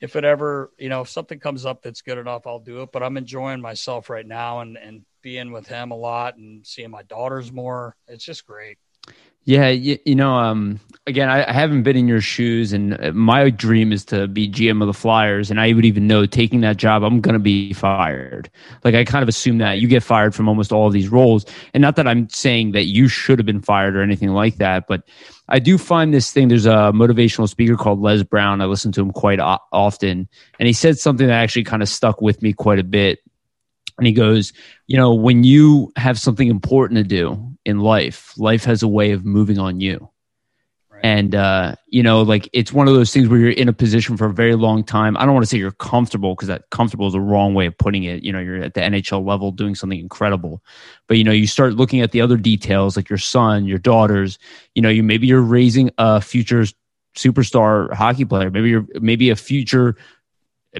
if 0.00 0.16
it 0.16 0.24
ever, 0.24 0.70
you 0.78 0.88
know, 0.88 1.00
if 1.02 1.08
something 1.08 1.38
comes 1.38 1.64
up 1.64 1.82
that's 1.82 2.02
good 2.02 2.18
enough, 2.18 2.46
I'll 2.46 2.58
do 2.58 2.82
it. 2.82 2.92
But 2.92 3.02
I'm 3.02 3.16
enjoying 3.16 3.60
myself 3.60 4.10
right 4.10 4.26
now 4.26 4.60
and 4.60 4.76
and 4.76 5.04
being 5.22 5.50
with 5.52 5.66
him 5.66 5.90
a 5.90 5.96
lot 5.96 6.36
and 6.36 6.64
seeing 6.66 6.90
my 6.90 7.02
daughters 7.04 7.50
more. 7.50 7.96
It's 8.06 8.24
just 8.24 8.46
great. 8.46 8.78
Yeah, 9.46 9.68
you, 9.68 9.96
you 10.04 10.16
know, 10.16 10.34
um, 10.34 10.80
again, 11.06 11.28
I, 11.28 11.48
I 11.48 11.52
haven't 11.52 11.84
been 11.84 11.96
in 11.96 12.08
your 12.08 12.20
shoes, 12.20 12.72
and 12.72 13.00
uh, 13.00 13.12
my 13.12 13.48
dream 13.48 13.92
is 13.92 14.04
to 14.06 14.26
be 14.26 14.50
GM 14.50 14.82
of 14.82 14.88
the 14.88 14.92
Flyers. 14.92 15.52
And 15.52 15.60
I 15.60 15.72
would 15.72 15.84
even 15.84 16.08
know 16.08 16.26
taking 16.26 16.62
that 16.62 16.78
job, 16.78 17.04
I'm 17.04 17.20
going 17.20 17.34
to 17.34 17.38
be 17.38 17.72
fired. 17.72 18.50
Like 18.82 18.96
I 18.96 19.04
kind 19.04 19.22
of 19.22 19.28
assume 19.28 19.58
that 19.58 19.78
you 19.78 19.86
get 19.86 20.02
fired 20.02 20.34
from 20.34 20.48
almost 20.48 20.72
all 20.72 20.88
of 20.88 20.92
these 20.92 21.08
roles, 21.08 21.46
and 21.72 21.80
not 21.80 21.94
that 21.94 22.08
I'm 22.08 22.28
saying 22.28 22.72
that 22.72 22.86
you 22.86 23.06
should 23.06 23.38
have 23.38 23.46
been 23.46 23.62
fired 23.62 23.94
or 23.96 24.02
anything 24.02 24.30
like 24.30 24.56
that, 24.56 24.88
but 24.88 25.04
I 25.48 25.60
do 25.60 25.78
find 25.78 26.12
this 26.12 26.32
thing. 26.32 26.48
There's 26.48 26.66
a 26.66 26.90
motivational 26.92 27.48
speaker 27.48 27.76
called 27.76 28.00
Les 28.00 28.24
Brown. 28.24 28.60
I 28.60 28.64
listen 28.64 28.90
to 28.92 29.00
him 29.00 29.12
quite 29.12 29.38
o- 29.38 29.60
often, 29.72 30.28
and 30.58 30.66
he 30.66 30.72
said 30.72 30.98
something 30.98 31.28
that 31.28 31.34
actually 31.34 31.64
kind 31.64 31.84
of 31.84 31.88
stuck 31.88 32.20
with 32.20 32.42
me 32.42 32.52
quite 32.52 32.80
a 32.80 32.84
bit. 32.84 33.20
And 33.96 34.06
he 34.06 34.12
goes, 34.12 34.52
you 34.88 34.96
know, 34.96 35.14
when 35.14 35.44
you 35.44 35.92
have 35.96 36.18
something 36.18 36.48
important 36.48 36.98
to 36.98 37.04
do 37.04 37.45
in 37.66 37.80
life, 37.80 38.32
life 38.38 38.64
has 38.64 38.82
a 38.82 38.88
way 38.88 39.10
of 39.10 39.26
moving 39.26 39.58
on 39.58 39.80
you. 39.80 40.08
Right. 40.88 41.04
And, 41.04 41.34
uh, 41.34 41.74
you 41.88 42.00
know, 42.02 42.22
like 42.22 42.48
it's 42.52 42.72
one 42.72 42.86
of 42.86 42.94
those 42.94 43.12
things 43.12 43.28
where 43.28 43.40
you're 43.40 43.50
in 43.50 43.68
a 43.68 43.72
position 43.72 44.16
for 44.16 44.26
a 44.26 44.32
very 44.32 44.54
long 44.54 44.84
time. 44.84 45.16
I 45.16 45.24
don't 45.24 45.34
want 45.34 45.42
to 45.42 45.48
say 45.48 45.58
you're 45.58 45.72
comfortable 45.72 46.34
because 46.34 46.46
that 46.46 46.70
comfortable 46.70 47.08
is 47.08 47.14
a 47.14 47.20
wrong 47.20 47.54
way 47.54 47.66
of 47.66 47.76
putting 47.76 48.04
it. 48.04 48.22
You 48.22 48.32
know, 48.32 48.38
you're 48.38 48.62
at 48.62 48.74
the 48.74 48.80
NHL 48.80 49.26
level 49.26 49.50
doing 49.50 49.74
something 49.74 49.98
incredible. 49.98 50.62
But, 51.08 51.18
you 51.18 51.24
know, 51.24 51.32
you 51.32 51.48
start 51.48 51.74
looking 51.74 52.00
at 52.00 52.12
the 52.12 52.20
other 52.20 52.36
details 52.36 52.96
like 52.96 53.10
your 53.10 53.18
son, 53.18 53.66
your 53.66 53.78
daughters, 53.78 54.38
you 54.76 54.80
know, 54.80 54.88
you 54.88 55.02
maybe 55.02 55.26
you're 55.26 55.42
raising 55.42 55.90
a 55.98 56.20
future 56.20 56.64
superstar 57.16 57.92
hockey 57.92 58.24
player. 58.24 58.50
Maybe 58.50 58.70
you're, 58.70 58.86
maybe 59.00 59.30
a 59.30 59.36
future 59.36 59.96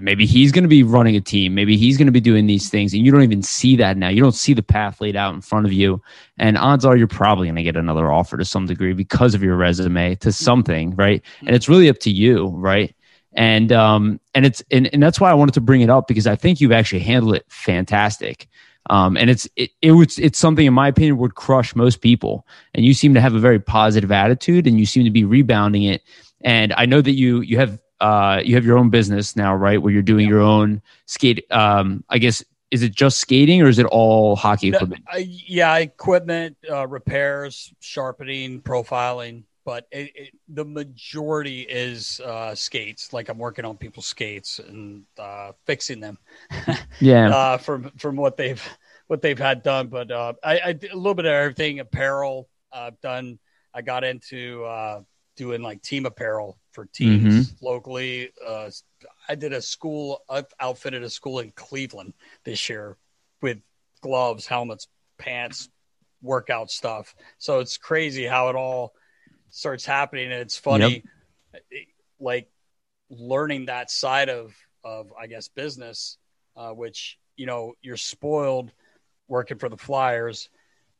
maybe 0.00 0.26
he's 0.26 0.52
going 0.52 0.64
to 0.64 0.68
be 0.68 0.82
running 0.82 1.16
a 1.16 1.20
team 1.20 1.54
maybe 1.54 1.76
he's 1.76 1.96
going 1.96 2.06
to 2.06 2.12
be 2.12 2.20
doing 2.20 2.46
these 2.46 2.68
things 2.68 2.92
and 2.92 3.04
you 3.04 3.12
don't 3.12 3.22
even 3.22 3.42
see 3.42 3.76
that 3.76 3.96
now. 3.96 4.08
You 4.08 4.22
don't 4.22 4.32
see 4.32 4.54
the 4.54 4.62
path 4.62 5.00
laid 5.00 5.16
out 5.16 5.34
in 5.34 5.40
front 5.40 5.66
of 5.66 5.72
you. 5.72 6.02
And 6.38 6.58
odds 6.58 6.84
are 6.84 6.96
you're 6.96 7.06
probably 7.06 7.46
going 7.46 7.56
to 7.56 7.62
get 7.62 7.76
another 7.76 8.10
offer 8.10 8.36
to 8.36 8.44
some 8.44 8.66
degree 8.66 8.92
because 8.92 9.34
of 9.34 9.42
your 9.42 9.56
resume 9.56 10.14
to 10.16 10.32
something 10.32 10.94
right? 10.96 11.22
And 11.40 11.54
it's 11.54 11.68
really 11.68 11.88
up 11.88 11.98
to 12.00 12.10
you 12.10 12.48
right? 12.48 12.94
And 13.32 13.72
um 13.72 14.20
and 14.34 14.46
it's 14.46 14.62
and, 14.70 14.88
and 14.92 15.02
that's 15.02 15.20
why 15.20 15.30
i 15.30 15.34
wanted 15.34 15.54
to 15.54 15.60
bring 15.60 15.82
it 15.82 15.90
up 15.90 16.08
because 16.08 16.26
i 16.26 16.34
think 16.34 16.58
you've 16.58 16.72
actually 16.72 17.00
handled 17.00 17.34
it 17.34 17.44
fantastic. 17.48 18.48
Um, 18.88 19.16
and 19.16 19.30
it's 19.30 19.48
it, 19.56 19.70
it 19.82 19.92
was 19.92 20.18
it's 20.18 20.38
something 20.38 20.66
in 20.66 20.72
my 20.74 20.88
opinion 20.88 21.18
would 21.18 21.34
crush 21.34 21.74
most 21.74 22.00
people. 22.00 22.46
And 22.74 22.84
you 22.84 22.94
seem 22.94 23.14
to 23.14 23.20
have 23.20 23.34
a 23.34 23.40
very 23.40 23.58
positive 23.58 24.12
attitude, 24.12 24.66
and 24.66 24.78
you 24.78 24.86
seem 24.86 25.04
to 25.04 25.10
be 25.10 25.24
rebounding 25.24 25.82
it. 25.82 26.02
And 26.42 26.72
I 26.74 26.86
know 26.86 27.00
that 27.00 27.12
you 27.12 27.40
you 27.40 27.58
have 27.58 27.80
uh, 28.00 28.40
you 28.44 28.54
have 28.54 28.64
your 28.64 28.78
own 28.78 28.90
business 28.90 29.36
now, 29.36 29.54
right? 29.54 29.80
Where 29.80 29.92
you're 29.92 30.02
doing 30.02 30.28
your 30.28 30.40
own 30.40 30.82
skate. 31.06 31.50
Um, 31.50 32.04
I 32.08 32.18
guess 32.18 32.44
is 32.70 32.82
it 32.82 32.94
just 32.94 33.18
skating 33.18 33.62
or 33.62 33.68
is 33.68 33.78
it 33.78 33.86
all 33.86 34.36
hockey 34.36 34.68
equipment? 34.68 35.04
No, 35.12 35.18
yeah, 35.18 35.76
equipment, 35.76 36.56
uh, 36.70 36.86
repairs, 36.86 37.72
sharpening, 37.80 38.60
profiling, 38.60 39.44
but 39.64 39.86
it, 39.90 40.12
it, 40.14 40.34
the 40.48 40.64
majority 40.64 41.62
is 41.62 42.20
uh, 42.20 42.54
skates. 42.54 43.12
Like 43.12 43.28
I'm 43.28 43.38
working 43.38 43.64
on 43.64 43.76
people's 43.76 44.06
skates 44.06 44.58
and 44.58 45.04
uh, 45.18 45.52
fixing 45.64 46.00
them. 46.00 46.18
yeah, 47.00 47.28
uh, 47.30 47.56
from 47.58 47.90
from 47.98 48.16
what 48.16 48.36
they've 48.36 48.62
what 49.06 49.22
they've 49.22 49.38
had 49.38 49.62
done. 49.62 49.88
But 49.88 50.10
uh, 50.10 50.34
I, 50.42 50.60
I 50.66 50.72
did 50.72 50.92
a 50.92 50.96
little 50.96 51.14
bit 51.14 51.26
of 51.26 51.32
everything. 51.32 51.80
Apparel, 51.80 52.48
I've 52.72 53.00
done. 53.00 53.38
I 53.72 53.82
got 53.82 54.04
into 54.04 54.64
uh, 54.64 55.02
doing 55.36 55.62
like 55.62 55.82
team 55.82 56.06
apparel 56.06 56.58
for 56.76 56.84
teams 56.84 57.48
mm-hmm. 57.48 57.64
locally. 57.64 58.30
Uh, 58.46 58.70
I 59.28 59.34
did 59.34 59.54
a 59.54 59.62
school, 59.62 60.22
I 60.28 60.44
outfitted 60.60 61.02
a 61.02 61.08
school 61.08 61.38
in 61.40 61.50
Cleveland 61.52 62.12
this 62.44 62.68
year 62.68 62.98
with 63.40 63.58
gloves, 64.02 64.46
helmets, 64.46 64.86
pants, 65.16 65.70
workout 66.20 66.70
stuff. 66.70 67.14
So 67.38 67.60
it's 67.60 67.78
crazy 67.78 68.26
how 68.26 68.50
it 68.50 68.56
all 68.56 68.92
starts 69.48 69.86
happening. 69.86 70.26
And 70.26 70.42
it's 70.42 70.58
funny, 70.58 71.02
yep. 71.52 71.62
like 72.20 72.50
learning 73.08 73.66
that 73.66 73.90
side 73.90 74.28
of, 74.28 74.54
of 74.84 75.12
I 75.18 75.28
guess, 75.28 75.48
business, 75.48 76.18
uh, 76.56 76.72
which, 76.72 77.18
you 77.38 77.46
know, 77.46 77.72
you're 77.80 77.96
spoiled 77.96 78.70
working 79.28 79.58
for 79.58 79.70
the 79.70 79.78
Flyers. 79.78 80.50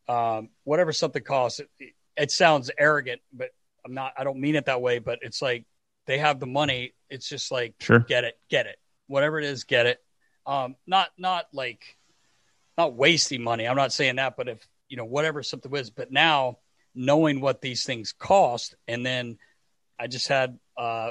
Um, 0.08 0.48
whatever 0.64 0.92
something 0.92 1.22
costs, 1.22 1.60
it, 1.60 1.68
it 2.16 2.30
sounds 2.30 2.70
arrogant, 2.78 3.20
but 3.30 3.50
I'm 3.86 3.94
not, 3.94 4.12
I 4.18 4.24
don't 4.24 4.40
mean 4.40 4.56
it 4.56 4.66
that 4.66 4.82
way, 4.82 4.98
but 4.98 5.20
it's 5.22 5.40
like 5.40 5.64
they 6.06 6.18
have 6.18 6.40
the 6.40 6.46
money. 6.46 6.94
It's 7.08 7.28
just 7.28 7.50
like, 7.50 7.74
sure. 7.80 8.00
get 8.00 8.24
it, 8.24 8.38
get 8.50 8.66
it, 8.66 8.76
whatever 9.06 9.38
it 9.38 9.44
is, 9.44 9.64
get 9.64 9.86
it. 9.86 9.98
Um, 10.44 10.76
not, 10.86 11.08
not 11.16 11.46
like, 11.52 11.96
not 12.76 12.94
wasting 12.94 13.42
money. 13.42 13.66
I'm 13.66 13.76
not 13.76 13.92
saying 13.92 14.16
that, 14.16 14.36
but 14.36 14.48
if, 14.48 14.68
you 14.88 14.96
know, 14.96 15.04
whatever 15.04 15.42
something 15.42 15.74
is, 15.74 15.90
but 15.90 16.12
now 16.12 16.58
knowing 16.94 17.40
what 17.40 17.60
these 17.60 17.84
things 17.84 18.12
cost. 18.12 18.74
And 18.86 19.04
then 19.04 19.38
I 19.98 20.06
just 20.06 20.28
had, 20.28 20.58
uh, 20.76 21.10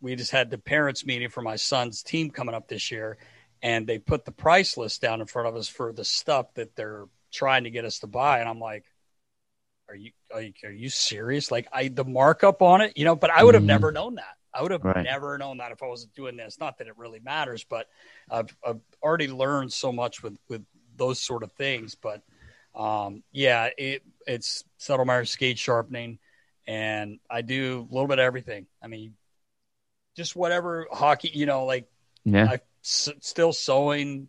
we 0.00 0.14
just 0.14 0.30
had 0.30 0.50
the 0.50 0.58
parents 0.58 1.06
meeting 1.06 1.30
for 1.30 1.42
my 1.42 1.56
son's 1.56 2.02
team 2.02 2.30
coming 2.30 2.54
up 2.54 2.68
this 2.68 2.90
year 2.90 3.18
and 3.62 3.86
they 3.86 3.98
put 3.98 4.24
the 4.24 4.32
price 4.32 4.76
list 4.76 5.00
down 5.00 5.20
in 5.20 5.26
front 5.26 5.48
of 5.48 5.56
us 5.56 5.68
for 5.68 5.92
the 5.92 6.04
stuff 6.04 6.52
that 6.54 6.76
they're 6.76 7.06
trying 7.32 7.64
to 7.64 7.70
get 7.70 7.84
us 7.84 8.00
to 8.00 8.06
buy. 8.06 8.40
And 8.40 8.48
I'm 8.48 8.60
like, 8.60 8.84
are 9.88 9.94
you 9.94 10.10
are 10.32 10.42
you, 10.42 10.52
are 10.64 10.72
you 10.72 10.88
serious? 10.88 11.50
Like 11.50 11.68
I 11.72 11.88
the 11.88 12.04
markup 12.04 12.62
on 12.62 12.80
it, 12.80 12.96
you 12.96 13.04
know, 13.04 13.16
but 13.16 13.30
I 13.30 13.44
would 13.44 13.54
have 13.54 13.62
mm. 13.62 13.66
never 13.66 13.92
known 13.92 14.16
that. 14.16 14.36
I 14.52 14.62
would 14.62 14.72
have 14.72 14.84
right. 14.84 15.04
never 15.04 15.36
known 15.36 15.58
that 15.58 15.72
if 15.72 15.82
I 15.82 15.86
wasn't 15.86 16.14
doing 16.14 16.36
this. 16.36 16.58
Not 16.58 16.78
that 16.78 16.86
it 16.86 16.96
really 16.96 17.20
matters, 17.20 17.64
but 17.64 17.88
I've 18.30 18.56
I've 18.66 18.80
already 19.02 19.28
learned 19.28 19.72
so 19.72 19.92
much 19.92 20.22
with 20.22 20.38
with 20.48 20.64
those 20.96 21.20
sort 21.20 21.42
of 21.42 21.52
things. 21.52 21.94
But 21.94 22.22
um, 22.74 23.22
yeah, 23.32 23.68
it 23.76 24.02
it's 24.26 24.64
Settlemyer 24.80 25.26
skate 25.26 25.58
sharpening, 25.58 26.18
and 26.66 27.18
I 27.30 27.42
do 27.42 27.86
a 27.90 27.92
little 27.92 28.08
bit 28.08 28.18
of 28.18 28.24
everything. 28.24 28.66
I 28.82 28.88
mean, 28.88 29.14
just 30.16 30.34
whatever 30.34 30.86
hockey, 30.90 31.30
you 31.32 31.46
know, 31.46 31.64
like 31.64 31.88
yeah, 32.24 32.46
I 32.50 32.60
s- 32.82 33.10
still 33.20 33.52
sewing, 33.52 34.28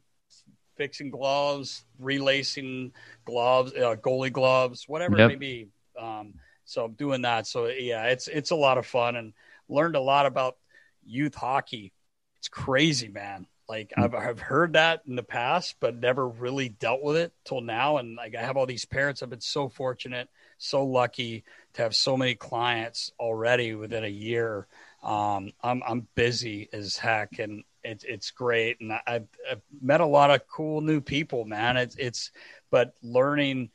fixing 0.78 1.10
gloves, 1.10 1.84
relacing 2.00 2.92
gloves, 3.26 3.74
uh, 3.74 3.96
goalie 3.96 4.32
gloves, 4.32 4.86
whatever 4.88 5.18
yep. 5.18 5.32
it 5.32 5.34
may 5.34 5.36
be. 5.36 5.68
Um, 6.00 6.36
so 6.66 6.86
I'm 6.86 6.94
doing 6.94 7.22
that. 7.24 7.48
So 7.48 7.68
yeah, 7.68 8.06
it's 8.06 8.28
it's 8.28 8.52
a 8.52 8.56
lot 8.56 8.78
of 8.78 8.86
fun 8.86 9.16
and 9.16 9.34
learned 9.70 9.96
a 9.96 10.02
lot 10.02 10.26
about 10.26 10.58
youth 11.06 11.36
hockey. 11.36 11.94
It's 12.40 12.50
crazy, 12.50 13.08
man. 13.08 13.48
Like 13.68 13.90
mm-hmm. 13.90 14.04
I've 14.04 14.16
I've 14.16 14.40
heard 14.40 14.74
that 14.74 15.02
in 15.08 15.16
the 15.16 15.24
past, 15.24 15.76
but 15.80 15.96
never 15.96 16.28
really 16.28 16.70
dealt 16.70 17.02
with 17.02 17.18
it 17.18 17.34
till 17.46 17.62
now. 17.62 17.98
And 17.98 18.16
like 18.16 18.36
I 18.36 18.42
have 18.42 18.58
all 18.58 18.66
these 18.66 18.86
parents. 18.86 19.22
I've 19.22 19.30
been 19.30 19.42
so 19.42 19.70
fortunate, 19.70 20.30
so 20.58 20.86
lucky 20.86 21.44
to 21.74 21.82
have 21.82 21.96
so 21.96 22.18
many 22.18 22.36
clients 22.36 23.12
already 23.20 23.76
within 23.76 24.04
a 24.04 24.10
year. 24.10 24.68
Um, 25.04 25.52
I'm 25.62 25.82
I'm 25.88 26.08
busy 26.16 26.70
as 26.74 26.98
heck, 26.98 27.40
and 27.40 27.64
it's 27.84 28.04
it's 28.04 28.32
great, 28.32 28.78
and 28.82 28.94
I've, 29.08 29.28
I've, 29.50 29.62
met 29.82 30.02
a 30.02 30.06
lot 30.06 30.32
of 30.32 30.48
cool 30.48 30.82
new 30.82 31.02
people, 31.02 31.46
man. 31.46 31.78
It's 31.78 31.96
it's 31.98 32.32
but 32.72 32.94
learning 33.02 33.70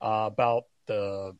uh, 0.00 0.28
about 0.32 0.64
the, 0.86 1.36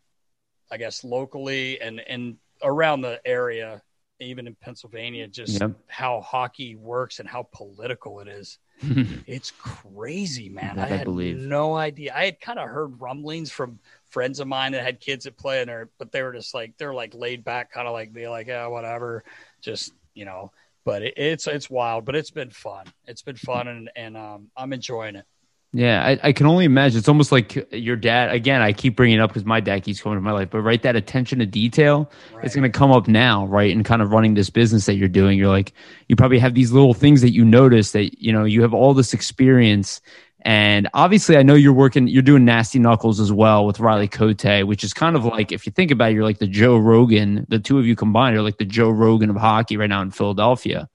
I 0.71 0.77
guess 0.77 1.05
locally 1.05 1.81
and 1.81 2.01
and 2.01 2.37
around 2.63 3.01
the 3.01 3.21
area, 3.25 3.83
even 4.21 4.47
in 4.47 4.55
Pennsylvania, 4.55 5.29
just 5.29 5.61
yep. 5.61 5.73
how 5.89 6.21
hockey 6.21 6.77
works 6.77 7.21
and 7.21 7.29
how 7.29 7.49
political 7.53 8.21
it 8.21 8.29
is. 8.29 8.59
it's 9.27 9.51
crazy, 9.51 10.49
man. 10.49 10.77
That 10.77 10.87
I 10.87 10.89
had 10.89 11.01
I 11.03 11.05
believe. 11.05 11.39
no 11.39 11.75
idea. 11.75 12.15
I 12.15 12.25
had 12.27 12.41
kind 12.41 12.59
of 12.59 12.69
heard 12.69 13.01
rumblings 13.01 13.51
from 13.51 13.79
friends 14.09 14.41
of 14.41 14.49
mine 14.49 14.73
that 14.73 14.83
had 14.83 15.01
kids 15.01 15.25
that 15.25 15.37
play 15.37 15.61
in 15.61 15.69
there, 15.69 15.91
but 15.99 16.13
they 16.13 16.23
were 16.23 16.33
just 16.33 16.55
like 16.55 16.77
they're 16.77 16.95
like 16.95 17.15
laid 17.15 17.45
back, 17.45 17.73
kind 17.73 17.87
of 17.87 17.93
like 17.93 18.13
be 18.13 18.29
like, 18.29 18.47
yeah, 18.47 18.67
whatever, 18.67 19.25
just 19.61 19.93
you 20.15 20.25
know 20.25 20.51
but 20.85 21.03
it, 21.03 21.15
it's 21.17 21.47
it's 21.47 21.71
wild, 21.71 22.05
but 22.05 22.17
it's 22.17 22.31
been 22.31 22.51
fun. 22.51 22.87
It's 23.07 23.23
been 23.23 23.37
fun, 23.37 23.69
and 23.69 23.91
and 23.97 24.17
um, 24.17 24.51
I'm 24.57 24.73
enjoying 24.73 25.17
it. 25.17 25.25
Yeah, 25.73 26.05
I, 26.05 26.19
I, 26.29 26.33
can 26.33 26.47
only 26.47 26.65
imagine. 26.65 26.99
It's 26.99 27.07
almost 27.07 27.31
like 27.31 27.69
your 27.71 27.95
dad. 27.95 28.33
Again, 28.33 28.61
I 28.61 28.73
keep 28.73 28.97
bringing 28.97 29.19
it 29.19 29.21
up 29.21 29.31
because 29.31 29.45
my 29.45 29.61
dad 29.61 29.85
keeps 29.85 30.03
coming 30.03 30.19
to 30.19 30.21
my 30.21 30.33
life. 30.33 30.51
But 30.51 30.63
right, 30.63 30.83
that 30.83 30.97
attention 30.97 31.39
to 31.39 31.47
detail, 31.47 32.11
right. 32.35 32.45
it's 32.45 32.57
going 32.57 32.71
to 32.71 32.77
come 32.77 32.91
up 32.91 33.07
now, 33.07 33.47
right? 33.47 33.73
And 33.73 33.85
kind 33.85 34.03
of 34.03 34.11
running 34.11 34.35
this 34.35 34.51
business 34.51 34.87
that 34.87 34.95
you're 34.95 35.09
doing, 35.09 35.39
you're 35.39 35.49
like, 35.49 35.73
you 36.09 36.17
probably 36.17 36.41
have 36.41 36.55
these 36.55 36.73
little 36.73 36.93
things 36.93 37.21
that 37.21 37.33
you 37.33 37.45
notice 37.45 37.93
that 37.93 38.21
you 38.21 38.33
know 38.33 38.45
you 38.45 38.63
have 38.63 38.75
all 38.75 38.95
this 38.95 39.15
experience, 39.15 40.01
and 40.43 40.89
obviously, 40.95 41.37
I 41.37 41.43
know 41.43 41.55
you're 41.55 41.73
working, 41.73 42.09
you're 42.09 42.23
doing 42.23 42.45
Nasty 42.45 42.79
Knuckles 42.79 43.21
as 43.21 43.31
well 43.31 43.67
with 43.67 43.81
Riley 43.81 44.09
Cote, 44.09 44.65
which 44.65 44.83
is 44.83 44.95
kind 44.95 45.15
of 45.15 45.25
like, 45.25 45.53
if 45.53 45.67
you 45.67 45.73
think 45.73 45.91
about 45.91 46.11
it, 46.11 46.15
you're 46.15 46.25
like 46.25 46.39
the 46.39 46.47
Joe 46.47 46.79
Rogan, 46.79 47.47
the 47.49 47.59
two 47.59 47.79
of 47.79 47.87
you 47.87 47.95
combined 47.95 48.37
are 48.37 48.43
like 48.43 48.59
the 48.59 48.65
Joe 48.65 48.91
Rogan 48.91 49.29
of 49.29 49.37
hockey 49.37 49.77
right 49.77 49.89
now 49.89 50.01
in 50.01 50.11
Philadelphia, 50.11 50.89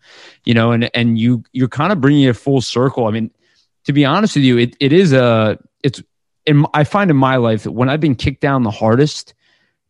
you 0.45 0.53
know, 0.53 0.71
and, 0.71 0.89
and 0.95 1.19
you, 1.19 1.43
you're 1.53 1.67
kind 1.67 1.91
of 1.91 2.01
bringing 2.01 2.23
it 2.23 2.35
full 2.35 2.61
circle. 2.61 3.05
I 3.05 3.11
mean, 3.11 3.29
to 3.85 3.93
be 3.93 4.03
honest 4.03 4.35
with 4.35 4.45
you, 4.45 4.57
it, 4.57 4.75
it 4.79 4.91
is 4.91 5.13
a, 5.13 5.59
it's, 5.83 6.01
in, 6.45 6.65
I 6.73 6.83
find 6.83 7.11
in 7.11 7.17
my 7.17 7.35
life 7.35 7.63
that 7.63 7.71
when 7.71 7.89
I've 7.89 8.01
been 8.01 8.15
kicked 8.15 8.41
down 8.41 8.63
the 8.63 8.71
hardest, 8.71 9.33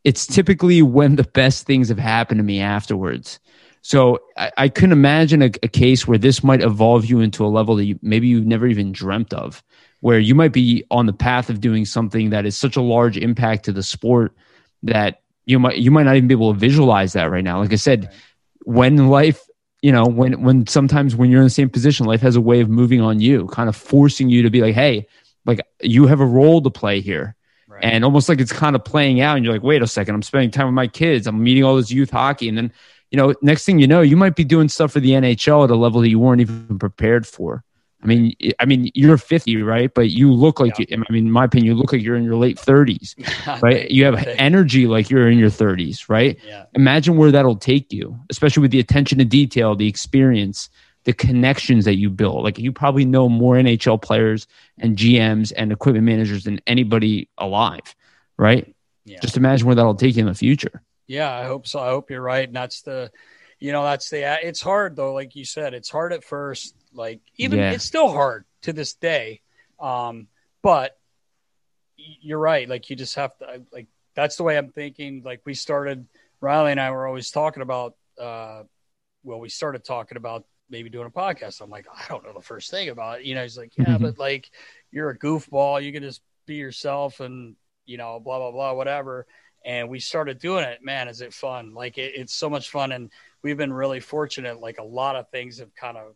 it's 0.04 0.28
typically 0.28 0.82
when 0.82 1.16
the 1.16 1.24
best 1.24 1.66
things 1.66 1.90
have 1.90 1.98
happened 1.98 2.40
to 2.40 2.44
me 2.44 2.60
afterwards. 2.60 3.40
So 3.86 4.18
I, 4.36 4.52
I 4.58 4.70
couldn't 4.70 4.94
imagine 4.94 5.44
a, 5.44 5.52
a, 5.62 5.68
case 5.68 6.08
where 6.08 6.18
this 6.18 6.44
might 6.44 6.64
evolve 6.64 7.06
you 7.06 7.20
into 7.20 7.46
a 7.46 7.48
level 7.48 7.76
that 7.76 7.86
you, 7.86 8.00
maybe 8.02 8.26
you've 8.26 8.48
never 8.48 8.66
even 8.66 8.92
dreamt 8.92 9.32
of, 9.32 9.64
where 10.00 10.18
you 10.18 10.34
might 10.34 10.54
be 10.54 10.84
on 10.90 11.06
the 11.06 11.14
path 11.14 11.52
of 11.52 11.62
doing 11.62 11.86
something 11.86 12.32
that 12.32 12.48
is 12.48 12.58
such 12.58 12.76
a 12.76 12.82
large 12.82 13.16
impact 13.16 13.64
to 13.66 13.72
the 13.72 13.84
sport 13.84 14.34
that 14.82 15.22
you 15.46 15.60
might 15.60 15.78
you 15.78 15.92
might 15.92 16.02
not 16.02 16.16
even 16.16 16.28
be 16.28 16.34
able 16.34 16.52
to 16.52 16.60
visualize 16.60 17.14
that 17.14 17.30
right 17.30 17.44
now. 17.44 17.60
Like 17.60 17.74
I 17.74 17.76
said, 17.76 18.06
right. 18.06 18.14
when 18.64 19.08
life, 19.10 19.40
you 19.84 19.92
know, 19.92 20.06
when 20.08 20.42
when 20.42 20.66
sometimes 20.66 21.16
when 21.16 21.30
you're 21.30 21.42
in 21.42 21.46
the 21.46 21.52
same 21.52 21.70
position, 21.70 22.08
life 22.08 22.22
has 22.22 22.36
a 22.36 22.42
way 22.42 22.62
of 22.62 22.70
moving 22.70 23.02
on 23.02 23.20
you, 23.20 23.46
kind 23.50 23.70
of 23.70 23.76
forcing 23.76 24.30
you 24.30 24.42
to 24.42 24.50
be 24.50 24.62
like, 24.62 24.74
hey, 24.74 25.06
like 25.46 25.62
you 25.80 26.08
have 26.08 26.22
a 26.22 26.26
role 26.26 26.60
to 26.64 26.72
play 26.72 27.02
here. 27.02 27.36
Right. 27.68 27.84
And 27.84 28.04
almost 28.04 28.30
like 28.30 28.40
it's 28.40 28.52
kind 28.52 28.76
of 28.76 28.84
playing 28.84 29.22
out, 29.22 29.36
and 29.36 29.46
you're 29.46 29.54
like, 29.54 29.62
wait 29.62 29.84
a 29.84 29.88
second, 29.88 30.16
I'm 30.16 30.24
spending 30.24 30.50
time 30.50 30.66
with 30.66 30.74
my 30.74 30.88
kids, 30.88 31.28
I'm 31.28 31.44
meeting 31.44 31.64
all 31.64 31.76
this 31.76 31.92
youth 31.92 32.10
hockey, 32.10 32.50
and 32.50 32.58
then 32.58 32.74
you 33.12 33.18
know, 33.18 33.34
next 33.42 33.66
thing 33.66 33.80
you 33.80 33.88
know, 33.88 34.02
you 34.02 34.18
might 34.18 34.36
be 34.36 34.44
doing 34.44 34.70
stuff 34.70 34.92
for 34.92 35.00
the 35.00 35.12
NHL 35.12 35.64
at 35.64 35.70
a 35.70 35.76
level 35.76 36.02
that 36.02 36.10
you 36.10 36.20
weren't 36.20 36.42
even 36.42 36.80
prepared 36.80 37.26
for. 37.26 37.64
I 38.04 38.08
mean, 38.08 38.36
I 38.60 38.66
mean, 38.66 38.92
you're 38.94 39.18
50, 39.18 39.64
right? 39.64 39.92
But 39.92 40.12
you 40.12 40.32
look 40.32 40.60
like, 40.60 40.78
yeah. 40.78 40.98
I 40.98 41.12
mean, 41.12 41.26
in 41.26 41.32
my 41.32 41.46
opinion, 41.46 41.66
you 41.66 41.82
look 41.82 41.92
like 41.92 42.04
you're 42.04 42.16
in 42.16 42.24
your 42.24 42.36
late 42.36 42.58
30s, 42.58 43.16
right? 43.64 43.90
you 43.90 44.06
have 44.06 44.16
energy 44.28 44.86
like 44.86 45.10
you're 45.10 45.28
in 45.28 45.40
your 45.40 45.50
30s, 45.50 46.08
right? 46.08 46.38
Yeah. 46.46 46.66
Imagine 46.76 47.18
where 47.18 47.32
that'll 47.32 47.56
take 47.56 47.92
you, 47.92 48.20
especially 48.30 48.62
with 48.62 48.70
the 48.70 48.80
attention 48.80 49.18
to 49.18 49.26
detail, 49.26 49.76
the 49.76 49.88
experience, 49.88 50.70
the 51.06 51.14
connections 51.14 51.86
that 51.86 51.96
you 51.96 52.12
build. 52.12 52.44
Like 52.44 52.60
you 52.60 52.72
probably 52.72 53.06
know 53.06 53.28
more 53.28 53.56
NHL 53.56 54.00
players 54.02 54.46
and 54.78 54.98
GMs 54.98 55.52
and 55.58 55.72
equipment 55.72 56.06
managers 56.06 56.44
than 56.44 56.60
anybody 56.68 57.30
alive, 57.40 57.96
right? 58.38 58.76
Yeah. 59.06 59.20
Just 59.22 59.38
imagine 59.38 59.66
where 59.66 59.76
that'll 59.76 59.96
take 59.96 60.16
you 60.16 60.22
in 60.22 60.28
the 60.28 60.36
future. 60.36 60.84
Yeah, 61.08 61.32
I 61.34 61.44
hope 61.44 61.68
so. 61.68 61.80
I 61.80 61.90
hope 61.90 62.10
you're 62.10 62.22
right. 62.22 62.48
And 62.48 62.56
that's 62.56 62.82
the, 62.82 63.12
you 63.60 63.72
know, 63.72 63.84
that's 63.84 64.10
the, 64.10 64.40
it's 64.46 64.62
hard 64.62 64.96
though. 64.96 65.14
Like 65.14 65.36
you 65.36 65.46
said, 65.46 65.74
it's 65.74 65.90
hard 65.90 66.14
at 66.14 66.24
first. 66.24 66.76
Like 66.94 67.22
even 67.38 67.60
yeah. 67.60 67.72
it's 67.72 67.86
still 67.86 68.12
hard 68.12 68.46
to 68.64 68.74
this 68.74 68.94
day. 68.94 69.42
Um, 69.80 70.28
but 70.62 70.98
you're 71.98 72.40
right. 72.40 72.68
Like 72.68 72.90
you 72.90 72.96
just 72.96 73.16
have 73.16 73.38
to, 73.38 73.64
like, 73.72 73.88
that's 74.16 74.38
the 74.38 74.44
way 74.44 74.58
I'm 74.58 74.70
thinking. 74.70 75.22
Like 75.24 75.42
we 75.46 75.54
started, 75.54 76.08
Riley 76.42 76.72
and 76.72 76.80
I 76.80 76.92
were 76.92 77.06
always 77.06 77.32
talking 77.32 77.62
about, 77.62 77.96
uh, 78.20 78.64
well, 79.24 79.40
we 79.40 79.50
started 79.50 79.84
talking 79.84 80.18
about 80.18 80.46
maybe 80.70 80.90
doing 80.90 81.08
a 81.08 81.12
podcast. 81.12 81.62
I'm 81.62 81.70
like, 81.70 81.86
I 81.94 82.06
don't 82.08 82.24
know 82.24 82.34
the 82.34 82.42
first 82.42 82.72
thing 82.72 82.90
about 82.90 83.20
it. 83.20 83.26
You 83.26 83.36
know, 83.36 83.44
he's 83.44 83.58
like, 83.58 83.74
yeah, 83.78 83.98
but 83.98 84.18
like 84.18 84.50
you're 84.92 85.10
a 85.10 85.18
goofball. 85.18 85.84
You 85.84 85.92
can 85.92 86.04
just 86.04 86.22
be 86.46 86.56
yourself 86.56 87.20
and, 87.20 87.56
you 87.86 87.98
know, 87.98 88.20
blah, 88.20 88.40
blah, 88.40 88.52
blah, 88.52 88.74
whatever. 88.74 89.28
And 89.66 89.90
we 89.90 90.00
started 90.00 90.40
doing 90.40 90.64
it. 90.64 90.84
Man, 90.84 91.08
is 91.08 91.22
it 91.22 91.34
fun? 91.34 91.74
Like 91.74 91.98
it, 91.98 92.14
it's 92.16 92.34
so 92.34 92.50
much 92.50 92.70
fun. 92.70 92.92
And 92.92 93.10
we've 93.42 93.58
been 93.58 93.74
really 93.74 94.00
fortunate. 94.00 94.62
Like 94.62 94.78
a 94.78 94.84
lot 94.84 95.16
of 95.16 95.30
things 95.30 95.58
have 95.60 95.74
kind 95.76 95.98
of 95.98 96.14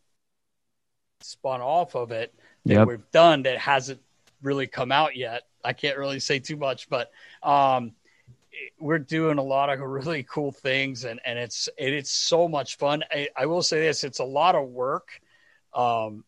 spun 1.21 1.59
off 1.59 1.95
of 1.95 2.11
it 2.11 2.33
that 2.65 2.73
yep. 2.73 2.87
we've 2.87 3.11
done 3.11 3.43
that 3.43 3.57
hasn't 3.57 3.99
really 4.41 4.67
come 4.67 4.91
out 4.91 5.15
yet. 5.15 5.43
I 5.63 5.73
can't 5.73 5.97
really 5.97 6.19
say 6.19 6.39
too 6.39 6.55
much, 6.55 6.89
but 6.89 7.11
um, 7.43 7.93
we're 8.79 8.99
doing 8.99 9.37
a 9.37 9.43
lot 9.43 9.69
of 9.69 9.79
really 9.81 10.23
cool 10.23 10.51
things, 10.51 11.03
and 11.03 11.19
and 11.25 11.37
it's 11.37 11.67
it, 11.77 11.93
it's 11.93 12.11
so 12.11 12.47
much 12.47 12.77
fun. 12.77 13.03
I, 13.11 13.29
I, 13.35 13.45
will 13.45 13.63
say 13.63 13.81
this: 13.81 14.03
it's 14.03 14.19
a 14.19 14.25
lot 14.25 14.55
of 14.55 14.69
work, 14.69 15.09
um, 15.73 16.23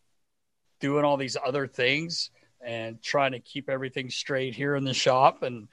doing 0.79 1.05
all 1.05 1.17
these 1.17 1.37
other 1.43 1.67
things 1.67 2.31
and 2.63 3.01
trying 3.01 3.31
to 3.31 3.39
keep 3.39 3.69
everything 3.69 4.09
straight 4.09 4.53
here 4.53 4.75
in 4.75 4.83
the 4.83 4.93
shop 4.93 5.41
and 5.41 5.67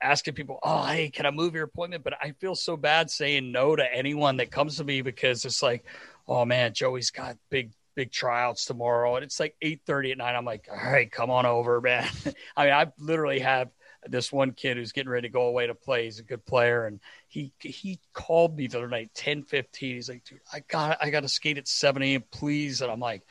asking 0.00 0.34
people, 0.34 0.58
"Oh, 0.62 0.84
hey, 0.86 1.10
can 1.10 1.26
I 1.26 1.30
move 1.30 1.54
your 1.54 1.64
appointment?" 1.64 2.04
But 2.04 2.14
I 2.22 2.32
feel 2.32 2.54
so 2.54 2.76
bad 2.76 3.10
saying 3.10 3.52
no 3.52 3.76
to 3.76 3.94
anyone 3.94 4.36
that 4.38 4.50
comes 4.50 4.76
to 4.78 4.84
me 4.84 5.02
because 5.02 5.44
it's 5.44 5.62
like, 5.62 5.84
"Oh 6.26 6.44
man, 6.44 6.74
Joey's 6.74 7.10
got 7.10 7.36
big 7.50 7.72
big 7.98 8.12
tryouts 8.12 8.64
tomorrow 8.64 9.16
and 9.16 9.24
it's 9.24 9.40
like 9.40 9.56
8:30 9.60 10.12
at 10.12 10.18
night. 10.18 10.36
I'm 10.36 10.44
like, 10.44 10.68
all 10.70 10.92
right, 10.92 11.10
come 11.10 11.30
on 11.30 11.46
over, 11.46 11.80
man. 11.80 12.08
I 12.56 12.64
mean, 12.64 12.74
I 12.74 12.86
literally 12.96 13.40
have 13.40 13.70
this 14.06 14.30
one 14.32 14.52
kid 14.52 14.76
who's 14.76 14.92
getting 14.92 15.10
ready 15.10 15.26
to 15.26 15.32
go 15.32 15.48
away 15.48 15.66
to 15.66 15.74
play. 15.74 16.04
He's 16.04 16.20
a 16.20 16.22
good 16.22 16.46
player. 16.46 16.86
And 16.86 17.00
he 17.26 17.52
he 17.58 17.98
called 18.12 18.56
me 18.56 18.68
the 18.68 18.78
other 18.78 18.88
night, 18.88 19.10
ten 19.14 19.42
fifteen. 19.42 19.96
He's 19.96 20.08
like, 20.08 20.22
dude, 20.24 20.40
I 20.52 20.60
got 20.60 20.98
I 21.00 21.10
gotta 21.10 21.28
skate 21.28 21.58
at 21.58 21.66
7 21.66 22.00
a.m. 22.02 22.22
please. 22.30 22.82
And 22.82 22.90
I'm 22.92 23.00
like, 23.00 23.22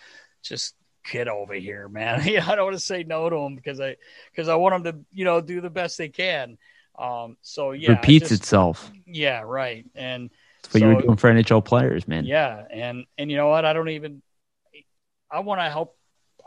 just 0.44 0.76
get 1.11 1.27
over 1.27 1.53
here, 1.53 1.88
man. 1.88 2.19
I 2.21 2.55
don't 2.55 2.65
want 2.65 2.77
to 2.77 2.84
say 2.84 3.03
no 3.03 3.29
to 3.29 3.35
him 3.35 3.55
because 3.55 3.79
I 3.79 3.97
because 4.31 4.47
I 4.47 4.55
want 4.55 4.84
them 4.84 4.93
to, 4.93 5.05
you 5.13 5.25
know, 5.25 5.41
do 5.41 5.61
the 5.61 5.69
best 5.69 5.97
they 5.97 6.09
can. 6.09 6.57
Um, 6.97 7.38
so 7.41 7.71
yeah, 7.71 7.91
repeats 7.91 8.29
just, 8.29 8.41
itself. 8.41 8.91
Yeah, 9.05 9.41
right. 9.45 9.85
And 9.95 10.29
that's 10.63 10.73
what 10.73 10.81
so, 10.81 10.89
you 10.89 10.95
were 10.95 11.01
doing 11.01 11.17
for 11.17 11.31
NHL 11.31 11.63
players, 11.63 12.07
man. 12.07 12.25
Yeah, 12.25 12.63
and 12.69 13.05
and 13.17 13.29
you 13.29 13.38
know 13.38 13.49
what? 13.49 13.65
I 13.65 13.73
don't 13.73 13.89
even 13.89 14.21
I 15.29 15.39
want 15.41 15.61
to 15.61 15.69
help. 15.69 15.95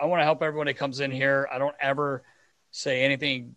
I 0.01 0.07
want 0.07 0.21
to 0.21 0.25
help 0.25 0.43
everyone 0.43 0.67
that 0.67 0.77
comes 0.77 1.01
in 1.01 1.11
here. 1.11 1.49
I 1.53 1.59
don't 1.59 1.77
ever 1.81 2.23
say 2.71 3.03
anything 3.03 3.57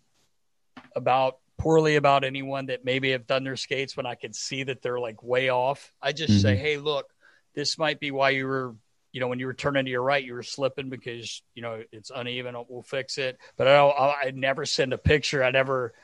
about 0.94 1.38
poorly 1.58 1.96
about 1.96 2.24
anyone 2.24 2.66
that 2.66 2.84
maybe 2.84 3.12
have 3.12 3.26
done 3.26 3.44
their 3.44 3.56
skates 3.56 3.96
when 3.96 4.06
I 4.06 4.14
can 4.14 4.32
see 4.32 4.64
that 4.64 4.82
they're 4.82 5.00
like 5.00 5.22
way 5.22 5.48
off. 5.48 5.92
I 6.02 6.12
just 6.12 6.32
mm-hmm. 6.32 6.40
say, 6.40 6.56
hey, 6.56 6.76
look, 6.78 7.06
this 7.54 7.78
might 7.78 8.00
be 8.00 8.10
why 8.10 8.30
you 8.30 8.46
were, 8.46 8.74
you 9.14 9.20
know, 9.20 9.28
when 9.28 9.38
you 9.38 9.46
were 9.46 9.54
turning 9.54 9.84
to 9.84 9.90
your 9.92 10.02
right, 10.02 10.24
you 10.24 10.34
were 10.34 10.42
slipping 10.42 10.90
because 10.90 11.40
you 11.54 11.62
know 11.62 11.84
it's 11.92 12.10
uneven. 12.12 12.56
We'll 12.68 12.82
fix 12.82 13.16
it. 13.16 13.38
But 13.56 13.68
I 13.68 13.76
don't. 13.76 13.94
I 13.96 14.32
never 14.34 14.66
send 14.66 14.92
a 14.92 14.98
picture. 14.98 15.44
I 15.44 15.52
never 15.52 15.94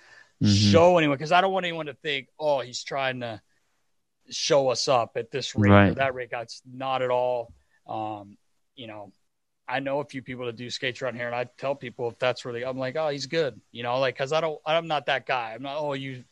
mm-hmm. 0.41 0.55
show 0.55 0.97
anyone 0.97 1.17
because 1.17 1.33
I 1.33 1.41
don't 1.41 1.53
want 1.53 1.67
anyone 1.67 1.87
to 1.87 1.95
think, 1.95 2.29
oh, 2.39 2.61
he's 2.61 2.85
trying 2.85 3.19
to 3.21 3.43
show 4.31 4.69
us 4.69 4.87
up 4.87 5.17
at 5.17 5.33
this 5.33 5.57
rate 5.57 5.71
right. 5.71 5.89
or 5.89 5.95
that 5.95 6.15
rate. 6.15 6.29
That's 6.31 6.63
not 6.73 7.03
at 7.03 7.11
all. 7.11 7.53
Um, 7.85 8.39
you 8.77 8.87
know, 8.87 9.11
I 9.67 9.81
know 9.81 9.99
a 9.99 10.05
few 10.05 10.23
people 10.23 10.47
that 10.47 10.55
do 10.55 10.71
skates 10.71 11.03
around 11.03 11.17
here, 11.17 11.27
and 11.27 11.35
I 11.35 11.47
tell 11.59 11.75
people 11.75 12.09
if 12.11 12.19
that's 12.21 12.45
really, 12.45 12.65
I'm 12.65 12.79
like, 12.79 12.95
oh, 12.95 13.09
he's 13.09 13.27
good, 13.27 13.61
you 13.73 13.83
know, 13.83 13.99
like 13.99 14.15
because 14.15 14.33
I 14.33 14.41
don't, 14.41 14.61
I'm 14.65 14.87
not 14.87 15.07
that 15.07 15.27
guy. 15.27 15.51
I'm 15.57 15.63
not. 15.63 15.79
Oh, 15.79 15.95
you. 15.95 16.23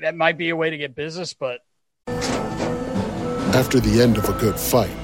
That 0.00 0.16
might 0.16 0.38
be 0.38 0.48
a 0.48 0.56
way 0.56 0.70
to 0.70 0.78
get 0.78 0.94
business, 0.94 1.34
but 1.34 1.60
after 2.08 3.78
the 3.78 4.00
end 4.00 4.16
of 4.16 4.26
a 4.26 4.32
good 4.40 4.58
fight, 4.58 5.03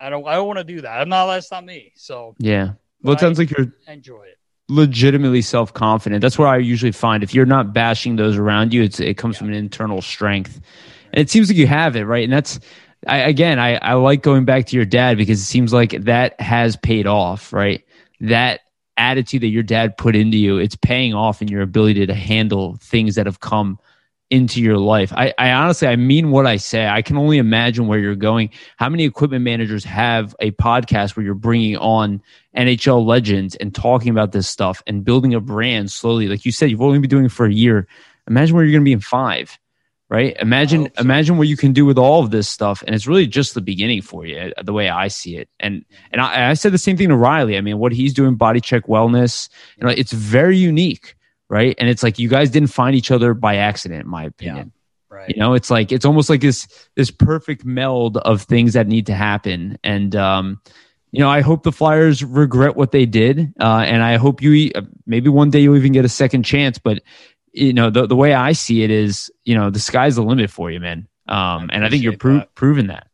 I 0.00 0.10
don't. 0.10 0.26
I 0.26 0.34
don't 0.34 0.46
want 0.46 0.58
to 0.58 0.64
do 0.64 0.80
that. 0.82 1.00
I'm 1.00 1.08
not. 1.08 1.26
That's 1.26 1.50
not 1.50 1.64
me. 1.64 1.92
So 1.96 2.34
yeah. 2.38 2.72
Well, 3.02 3.14
it 3.14 3.20
sounds 3.20 3.38
I 3.38 3.42
like 3.42 3.56
you're 3.56 3.72
enjoy 3.86 4.22
it. 4.22 4.38
Legitimately 4.68 5.42
self 5.42 5.72
confident. 5.72 6.20
That's 6.20 6.38
where 6.38 6.48
I 6.48 6.58
usually 6.58 6.92
find. 6.92 7.22
If 7.22 7.34
you're 7.34 7.46
not 7.46 7.72
bashing 7.72 8.16
those 8.16 8.36
around 8.36 8.72
you, 8.72 8.82
it's 8.82 9.00
it 9.00 9.14
comes 9.16 9.36
yeah. 9.36 9.38
from 9.40 9.48
an 9.48 9.54
internal 9.54 10.02
strength, 10.02 10.60
and 11.12 11.20
it 11.20 11.30
seems 11.30 11.48
like 11.48 11.56
you 11.56 11.66
have 11.66 11.96
it 11.96 12.04
right. 12.04 12.24
And 12.24 12.32
that's 12.32 12.60
I, 13.06 13.18
again, 13.18 13.58
I, 13.58 13.76
I 13.76 13.94
like 13.94 14.22
going 14.22 14.44
back 14.44 14.66
to 14.66 14.76
your 14.76 14.84
dad 14.84 15.16
because 15.16 15.40
it 15.40 15.44
seems 15.44 15.72
like 15.72 15.92
that 16.04 16.40
has 16.40 16.76
paid 16.76 17.06
off, 17.06 17.52
right? 17.52 17.84
that 18.20 18.60
attitude 18.96 19.42
that 19.42 19.48
your 19.48 19.62
dad 19.62 19.96
put 19.96 20.16
into 20.16 20.36
you, 20.36 20.58
it's 20.58 20.76
paying 20.76 21.14
off 21.14 21.40
in 21.40 21.48
your 21.48 21.62
ability 21.62 22.06
to 22.06 22.14
handle 22.14 22.76
things 22.80 23.14
that 23.14 23.26
have 23.26 23.40
come 23.40 23.78
into 24.30 24.60
your 24.60 24.76
life. 24.76 25.12
I, 25.14 25.32
I, 25.38 25.52
honestly, 25.52 25.88
I 25.88 25.96
mean 25.96 26.30
what 26.30 26.46
I 26.46 26.56
say. 26.56 26.86
I 26.86 27.02
can 27.02 27.16
only 27.16 27.38
imagine 27.38 27.86
where 27.86 27.98
you're 27.98 28.14
going. 28.14 28.50
How 28.76 28.88
many 28.88 29.04
equipment 29.04 29.42
managers 29.42 29.84
have 29.84 30.34
a 30.40 30.50
podcast 30.52 31.16
where 31.16 31.24
you're 31.24 31.34
bringing 31.34 31.76
on 31.76 32.22
NHL 32.56 33.06
legends 33.06 33.54
and 33.56 33.74
talking 33.74 34.10
about 34.10 34.32
this 34.32 34.48
stuff 34.48 34.82
and 34.86 35.04
building 35.04 35.34
a 35.34 35.40
brand 35.40 35.90
slowly? 35.90 36.28
Like 36.28 36.44
you 36.44 36.52
said, 36.52 36.70
you've 36.70 36.82
only 36.82 36.98
been 36.98 37.10
doing 37.10 37.24
it 37.26 37.32
for 37.32 37.46
a 37.46 37.52
year. 37.52 37.86
Imagine 38.28 38.54
where 38.54 38.64
you're 38.64 38.72
going 38.72 38.84
to 38.84 38.88
be 38.88 38.92
in 38.92 39.00
five 39.00 39.58
right? 40.10 40.36
Imagine 40.40 40.86
so. 40.86 41.00
imagine 41.00 41.36
what 41.36 41.48
you 41.48 41.56
can 41.56 41.72
do 41.72 41.84
with 41.84 41.98
all 41.98 42.22
of 42.22 42.30
this 42.30 42.48
stuff, 42.48 42.82
and 42.86 42.94
it's 42.94 43.06
really 43.06 43.26
just 43.26 43.54
the 43.54 43.60
beginning 43.60 44.02
for 44.02 44.24
you, 44.24 44.52
uh, 44.56 44.62
the 44.62 44.72
way 44.72 44.88
I 44.88 45.08
see 45.08 45.36
it. 45.36 45.48
And 45.60 45.84
and 46.12 46.20
I, 46.20 46.50
I 46.50 46.54
said 46.54 46.72
the 46.72 46.78
same 46.78 46.96
thing 46.96 47.08
to 47.08 47.16
Riley. 47.16 47.56
I 47.56 47.60
mean, 47.60 47.78
what 47.78 47.92
he's 47.92 48.14
doing, 48.14 48.34
body 48.34 48.60
check 48.60 48.86
wellness, 48.86 49.48
you 49.76 49.86
know, 49.86 49.92
it's 49.92 50.12
very 50.12 50.56
unique, 50.56 51.14
right? 51.48 51.74
And 51.78 51.88
it's 51.88 52.02
like 52.02 52.18
you 52.18 52.28
guys 52.28 52.50
didn't 52.50 52.70
find 52.70 52.94
each 52.94 53.10
other 53.10 53.34
by 53.34 53.56
accident, 53.56 54.04
in 54.04 54.10
my 54.10 54.24
opinion. 54.24 54.72
Yeah, 55.10 55.16
right. 55.16 55.28
You 55.28 55.36
know, 55.36 55.54
it's 55.54 55.70
like 55.70 55.92
it's 55.92 56.04
almost 56.04 56.30
like 56.30 56.40
this 56.40 56.68
this 56.94 57.10
perfect 57.10 57.64
meld 57.64 58.16
of 58.18 58.42
things 58.42 58.74
that 58.74 58.86
need 58.86 59.06
to 59.06 59.14
happen, 59.14 59.78
and 59.82 60.14
um, 60.16 60.60
you 61.10 61.20
know, 61.20 61.30
I 61.30 61.40
hope 61.40 61.62
the 61.62 61.72
Flyers 61.72 62.22
regret 62.22 62.76
what 62.76 62.92
they 62.92 63.06
did, 63.06 63.52
uh, 63.60 63.84
and 63.86 64.02
I 64.02 64.16
hope 64.16 64.42
you 64.42 64.70
maybe 65.06 65.28
one 65.30 65.50
day 65.50 65.60
you'll 65.60 65.76
even 65.76 65.92
get 65.92 66.04
a 66.04 66.08
second 66.08 66.42
chance. 66.42 66.78
But 66.78 67.02
you 67.52 67.72
know, 67.72 67.90
the, 67.90 68.06
the 68.06 68.16
way 68.16 68.34
I 68.34 68.52
see 68.52 68.82
it 68.82 68.90
is, 68.90 69.30
you 69.44 69.54
know, 69.54 69.70
the 69.70 69.80
sky's 69.80 70.16
the 70.16 70.22
limit 70.22 70.50
for 70.50 70.70
you, 70.70 70.80
man. 70.80 71.08
Um, 71.26 71.70
I 71.70 71.76
and 71.76 71.84
I 71.84 71.90
think 71.90 72.02
you're 72.02 72.16
pro- 72.16 72.38
that. 72.38 72.54
proving 72.54 72.88
that. 72.88 73.08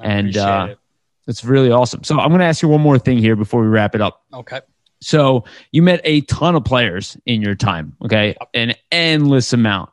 I 0.00 0.06
and 0.06 0.36
uh, 0.36 0.68
it. 0.70 0.78
it's 1.26 1.44
really 1.44 1.70
awesome. 1.70 2.04
So 2.04 2.18
I'm 2.18 2.28
going 2.28 2.40
to 2.40 2.46
ask 2.46 2.62
you 2.62 2.68
one 2.68 2.80
more 2.80 2.98
thing 2.98 3.18
here 3.18 3.36
before 3.36 3.62
we 3.62 3.68
wrap 3.68 3.94
it 3.94 4.00
up. 4.00 4.24
Okay. 4.32 4.60
So 5.00 5.44
you 5.72 5.82
met 5.82 6.00
a 6.04 6.22
ton 6.22 6.54
of 6.54 6.64
players 6.64 7.16
in 7.26 7.42
your 7.42 7.54
time, 7.54 7.96
okay? 8.04 8.36
An 8.54 8.74
endless 8.90 9.52
amount. 9.52 9.90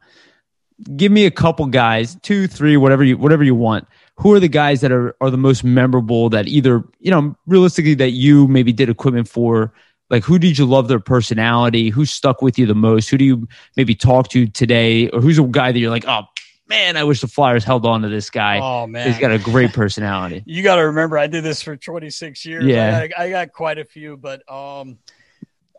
Give 0.95 1.11
me 1.11 1.26
a 1.26 1.32
couple 1.32 1.65
guys, 1.68 2.15
two, 2.22 2.48
three, 2.48 2.76
whatever 2.76 3.03
you 3.03 3.18
whatever 3.18 3.44
you 3.44 3.56
want. 3.56 3.88
Who 4.18 4.34
are 4.34 4.40
the 4.40 4.49
guys 4.49 4.82
that 4.82 4.91
are 4.91 5.15
are 5.22 5.30
the 5.30 5.38
most 5.38 5.64
memorable 5.64 6.30
that 6.30 6.48
either, 6.48 6.84
you 6.99 7.11
know, 7.11 7.36
realistically 7.45 7.94
that 7.95 8.11
you 8.11 8.48
maybe 8.48 8.73
did 8.73 8.90
equipment 8.90 9.30
for 9.30 9.73
like 10.10 10.23
who 10.23 10.38
did 10.38 10.57
you 10.57 10.65
love 10.65 10.88
their 10.88 10.99
personality 10.99 11.90
who 11.90 12.06
stuck 12.06 12.41
with 12.41 12.60
you 12.60 12.65
the 12.65 12.76
most 12.76 13.10
who 13.10 13.18
do 13.18 13.26
you 13.26 13.48
maybe 13.76 13.95
talk 13.95 14.30
to 14.30 14.48
today 14.48 15.10
or 15.10 15.22
who's 15.22 15.40
a 15.40 15.44
guy 15.44 15.72
that 15.72 15.80
you're 15.80 15.90
like 15.90 16.07
oh 16.07 16.23
man 16.67 16.97
i 16.97 17.03
wish 17.03 17.21
the 17.21 17.27
flyers 17.27 17.63
held 17.63 17.85
on 17.85 18.01
to 18.01 18.09
this 18.09 18.29
guy 18.29 18.59
oh 18.59 18.87
man 18.87 19.07
he's 19.07 19.19
got 19.19 19.31
a 19.31 19.39
great 19.39 19.73
personality 19.73 20.43
you 20.45 20.63
got 20.63 20.75
to 20.75 20.87
remember 20.87 21.17
i 21.17 21.27
did 21.27 21.43
this 21.43 21.61
for 21.61 21.75
26 21.75 22.45
years 22.45 22.65
yeah 22.65 22.97
I 22.97 23.07
got, 23.07 23.19
I 23.19 23.29
got, 23.29 23.51
quite 23.51 23.77
a 23.77 23.85
few 23.85 24.17
but 24.17 24.41
um 24.51 24.97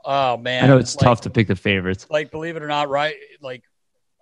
oh 0.04 0.36
man 0.36 0.64
i 0.64 0.66
know 0.66 0.78
it's 0.78 0.96
like, 0.96 1.04
tough 1.04 1.20
to 1.22 1.30
pick 1.30 1.48
the 1.48 1.56
favorites 1.56 2.06
like 2.10 2.30
believe 2.30 2.56
it 2.56 2.62
or 2.62 2.68
not 2.68 2.88
right 2.88 3.16
like 3.40 3.64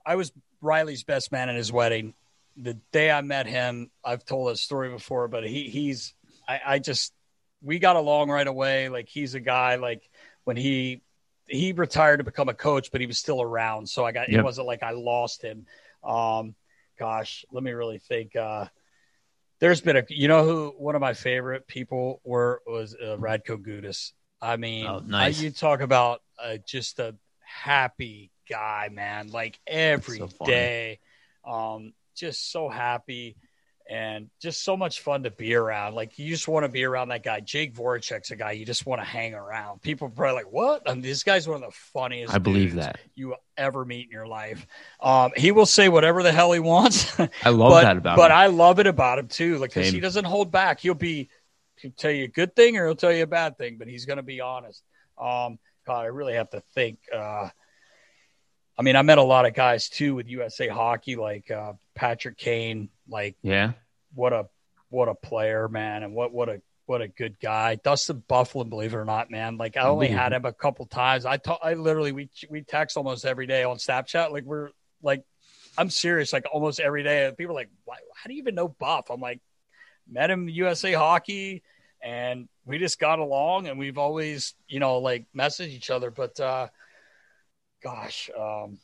i 0.07 0.17
was 0.17 0.33
riley's 0.61 1.05
best 1.05 1.31
man 1.33 1.49
at 1.49 1.57
his 1.57 1.71
wedding 1.71 2.15
the 2.57 2.75
day 2.93 3.11
i 3.11 3.21
met 3.21 3.47
him 3.47 3.91
i've 4.05 4.25
told 4.25 4.51
this 4.51 4.61
story 4.61 4.91
before 4.91 5.29
but 5.29 5.47
he 5.47 5.69
he's 5.69 6.15
I, 6.49 6.61
I 6.67 6.79
just 6.79 7.13
we 7.63 7.79
got 7.79 7.97
along 7.97 8.31
right 8.31 8.47
away. 8.47 8.89
Like 8.89 9.09
he's 9.09 9.35
a 9.35 9.41
guy 9.41 9.77
like 9.77 10.09
when 10.45 10.57
he 10.57 11.03
he 11.47 11.73
retired 11.73 12.19
to 12.19 12.25
become 12.25 12.49
a 12.49 12.55
coach, 12.55 12.91
but 12.93 13.01
he 13.01 13.07
was 13.07 13.19
still 13.19 13.43
around. 13.43 13.89
So 13.89 14.05
I 14.05 14.13
got 14.13 14.29
yep. 14.29 14.41
it 14.41 14.45
wasn't 14.45 14.67
like 14.67 14.83
I 14.83 14.93
lost 14.93 15.43
him. 15.43 15.67
Um, 16.05 16.55
gosh, 16.99 17.45
let 17.51 17.63
me 17.63 17.73
really 17.73 17.99
think. 17.99 18.37
Uh, 18.37 18.67
there's 19.61 19.81
been 19.81 19.97
a 19.97 20.05
you 20.09 20.29
know 20.29 20.45
who 20.45 20.75
one 20.77 20.95
of 20.95 21.01
my 21.01 21.15
favorite 21.15 21.67
people 21.67 22.21
were 22.25 22.61
was 22.67 22.95
uh, 22.95 23.17
Radko 23.19 23.57
Gudas. 23.57 24.13
I 24.41 24.57
mean, 24.57 24.87
oh, 24.87 24.99
nice. 24.99 25.41
I, 25.41 25.43
you 25.45 25.51
talk 25.51 25.81
about 25.81 26.21
uh, 26.43 26.59
just 26.67 26.99
a 26.99 27.15
happy 27.41 28.31
guy, 28.49 28.91
man. 28.93 29.29
Like 29.29 29.59
every 29.67 30.19
so 30.19 30.29
day, 30.45 30.99
um, 31.45 31.95
just 32.15 32.51
so 32.51 32.69
happy 32.69 33.37
and 33.89 34.31
just 34.41 34.65
so 34.65 34.77
much 34.77 35.01
fun 35.01 35.25
to 35.25 35.31
be 35.31 35.55
around. 35.55 35.95
Like 35.95 36.19
you 36.19 36.29
just 36.31 36.49
want 36.49 36.65
to 36.65 36.69
be 36.69 36.85
around 36.85 37.09
that 37.09 37.23
guy. 37.23 37.41
Jake 37.41 37.75
Voracek's 37.75 38.31
a 38.31 38.37
guy 38.37 38.53
you 38.53 38.65
just 38.65 38.87
want 38.87 39.01
to 39.01 39.05
hang 39.05 39.35
around. 39.35 39.83
People 39.83 40.09
probably 40.09 40.43
like, 40.43 40.53
"What?" 40.53 40.89
I 40.89 40.95
mean, 40.95 41.03
this 41.03 41.23
guy's 41.23 41.47
one 41.47 41.63
of 41.63 41.71
the 41.71 41.77
funniest. 41.93 42.33
I 42.33 42.39
believe 42.39 42.77
that 42.77 42.99
you 43.15 43.29
will 43.29 43.43
ever 43.57 43.85
meet 43.85 44.07
in 44.07 44.11
your 44.11 44.27
life. 44.27 44.67
Um, 45.01 45.33
he 45.37 45.53
will 45.53 45.67
say 45.67 45.89
whatever 45.89 46.23
the 46.23 46.33
hell 46.33 46.53
he 46.53 46.61
wants. 46.61 47.19
I 47.21 47.51
love 47.51 47.71
but, 47.71 47.83
that 47.83 47.97
about 47.99 48.17
but 48.17 48.31
him. 48.31 48.37
I 48.37 48.47
love 48.47 48.79
it 48.79 48.87
about 48.87 49.19
him 49.19 49.29
too. 49.29 49.59
Like 49.59 49.73
he 49.73 50.01
doesn't 50.01 50.25
hold 50.25 50.51
back. 50.51 50.81
He'll 50.81 50.95
be 50.95 51.29
he'll 51.77 51.93
tell 51.93 52.11
you 52.11 52.25
a 52.25 52.29
good 52.29 52.57
thing 52.57 52.77
or 52.79 52.87
he'll 52.87 52.97
tell 52.97 53.13
you 53.13 53.25
a 53.25 53.29
bad 53.29 53.59
thing, 53.59 53.77
but 53.79 53.89
he's 53.89 54.07
going 54.07 54.17
to 54.17 54.23
be 54.23 54.41
honest. 54.41 54.83
Um, 55.19 55.59
God, 55.87 56.01
I 56.01 56.07
really 56.07 56.35
have 56.35 56.51
to 56.51 56.63
think. 56.75 56.99
Uh, 57.15 57.49
I 58.77 58.83
mean, 58.83 58.97
I 58.97 59.03
met 59.03 59.19
a 59.19 59.23
lot 59.23 59.47
of 59.47 59.55
guys 59.55 59.89
too 59.89 60.15
with 60.15 60.29
USA 60.29 60.69
Hockey, 60.69 61.17
like 61.17 61.51
uh, 61.51 61.75
Patrick 61.95 62.37
Kane. 62.37 62.89
Like, 63.09 63.37
yeah, 63.43 63.73
what 64.15 64.33
a 64.33 64.47
what 64.91 65.09
a 65.09 65.15
player, 65.15 65.69
man, 65.69 66.03
and 66.03 66.15
what 66.15 66.33
what 66.33 66.49
a 66.49 66.63
what 66.87 67.01
a 67.01 67.09
good 67.09 67.39
guy. 67.41 67.77
Dustin 67.77 68.23
Byfuglien, 68.29 68.69
believe 68.69 68.95
it 68.95 68.97
or 68.97 69.05
not, 69.05 69.31
man. 69.31 69.57
Like, 69.57 69.77
I 69.77 69.83
only 69.83 70.09
had 70.09 70.33
him 70.33 70.45
a 70.45 70.53
couple 70.53 70.87
times. 70.87 71.25
I 71.25 71.37
ta- 71.39 71.59
I 71.63 71.75
literally 71.75 72.13
we 72.13 72.29
we 72.51 72.63
text 72.63 72.97
almost 72.97 73.25
every 73.25 73.47
day 73.47 73.65
on 73.65 73.77
Snapchat. 73.77 74.31
Like, 74.31 74.45
we're 74.45 74.71
like, 75.03 75.25
I'm 75.79 75.91
serious. 75.91 76.33
Like, 76.33 76.45
almost 76.53 76.81
every 76.81 77.03
day. 77.03 77.33
People 77.37 77.55
are 77.55 77.61
like, 77.61 77.71
Why, 77.85 77.97
how 78.15 78.29
do 78.29 78.35
you 78.35 78.41
even 78.41 78.55
know 78.55 78.69
Buff? 78.69 79.11
I'm 79.11 79.21
like, 79.21 79.41
met 80.11 80.31
him 80.31 80.49
USA 80.49 80.93
Hockey, 80.93 81.63
and 82.03 82.49
we 82.67 82.79
just 82.79 82.99
got 82.99 83.19
along, 83.19 83.67
and 83.67 83.79
we've 83.79 83.99
always, 83.99 84.55
you 84.69 84.81
know, 84.81 84.99
like 84.99 85.27
messaged 85.37 85.69
each 85.69 85.91
other. 85.91 86.11
But 86.11 86.39
uh, 86.39 86.69
gosh, 87.83 88.31
um, 88.39 88.79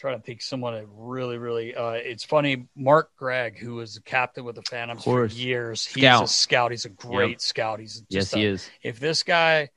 trying 0.00 0.18
to 0.18 0.22
think 0.24 0.40
someone 0.40 0.74
that 0.74 0.86
really, 0.88 1.36
really. 1.36 1.74
Uh, 1.74 1.90
it's 1.90 2.24
funny. 2.24 2.66
Mark 2.74 3.10
Greig, 3.16 3.58
who 3.58 3.74
was 3.74 3.94
the 3.94 4.00
captain 4.02 4.44
with 4.44 4.56
the 4.56 4.62
Phantoms 4.62 5.04
for 5.04 5.26
years, 5.26 5.84
he's 5.84 6.02
Scout. 6.02 6.24
a 6.24 6.28
scout. 6.28 6.70
He's 6.70 6.86
a 6.86 6.90
great 6.90 7.30
Yep. 7.32 7.40
scout. 7.40 7.80
He's 7.80 8.02
yes, 8.08 8.24
just 8.24 8.34
he 8.34 8.44
is. 8.46 8.70
If 8.82 8.98
this 8.98 9.22
guy 9.22 9.68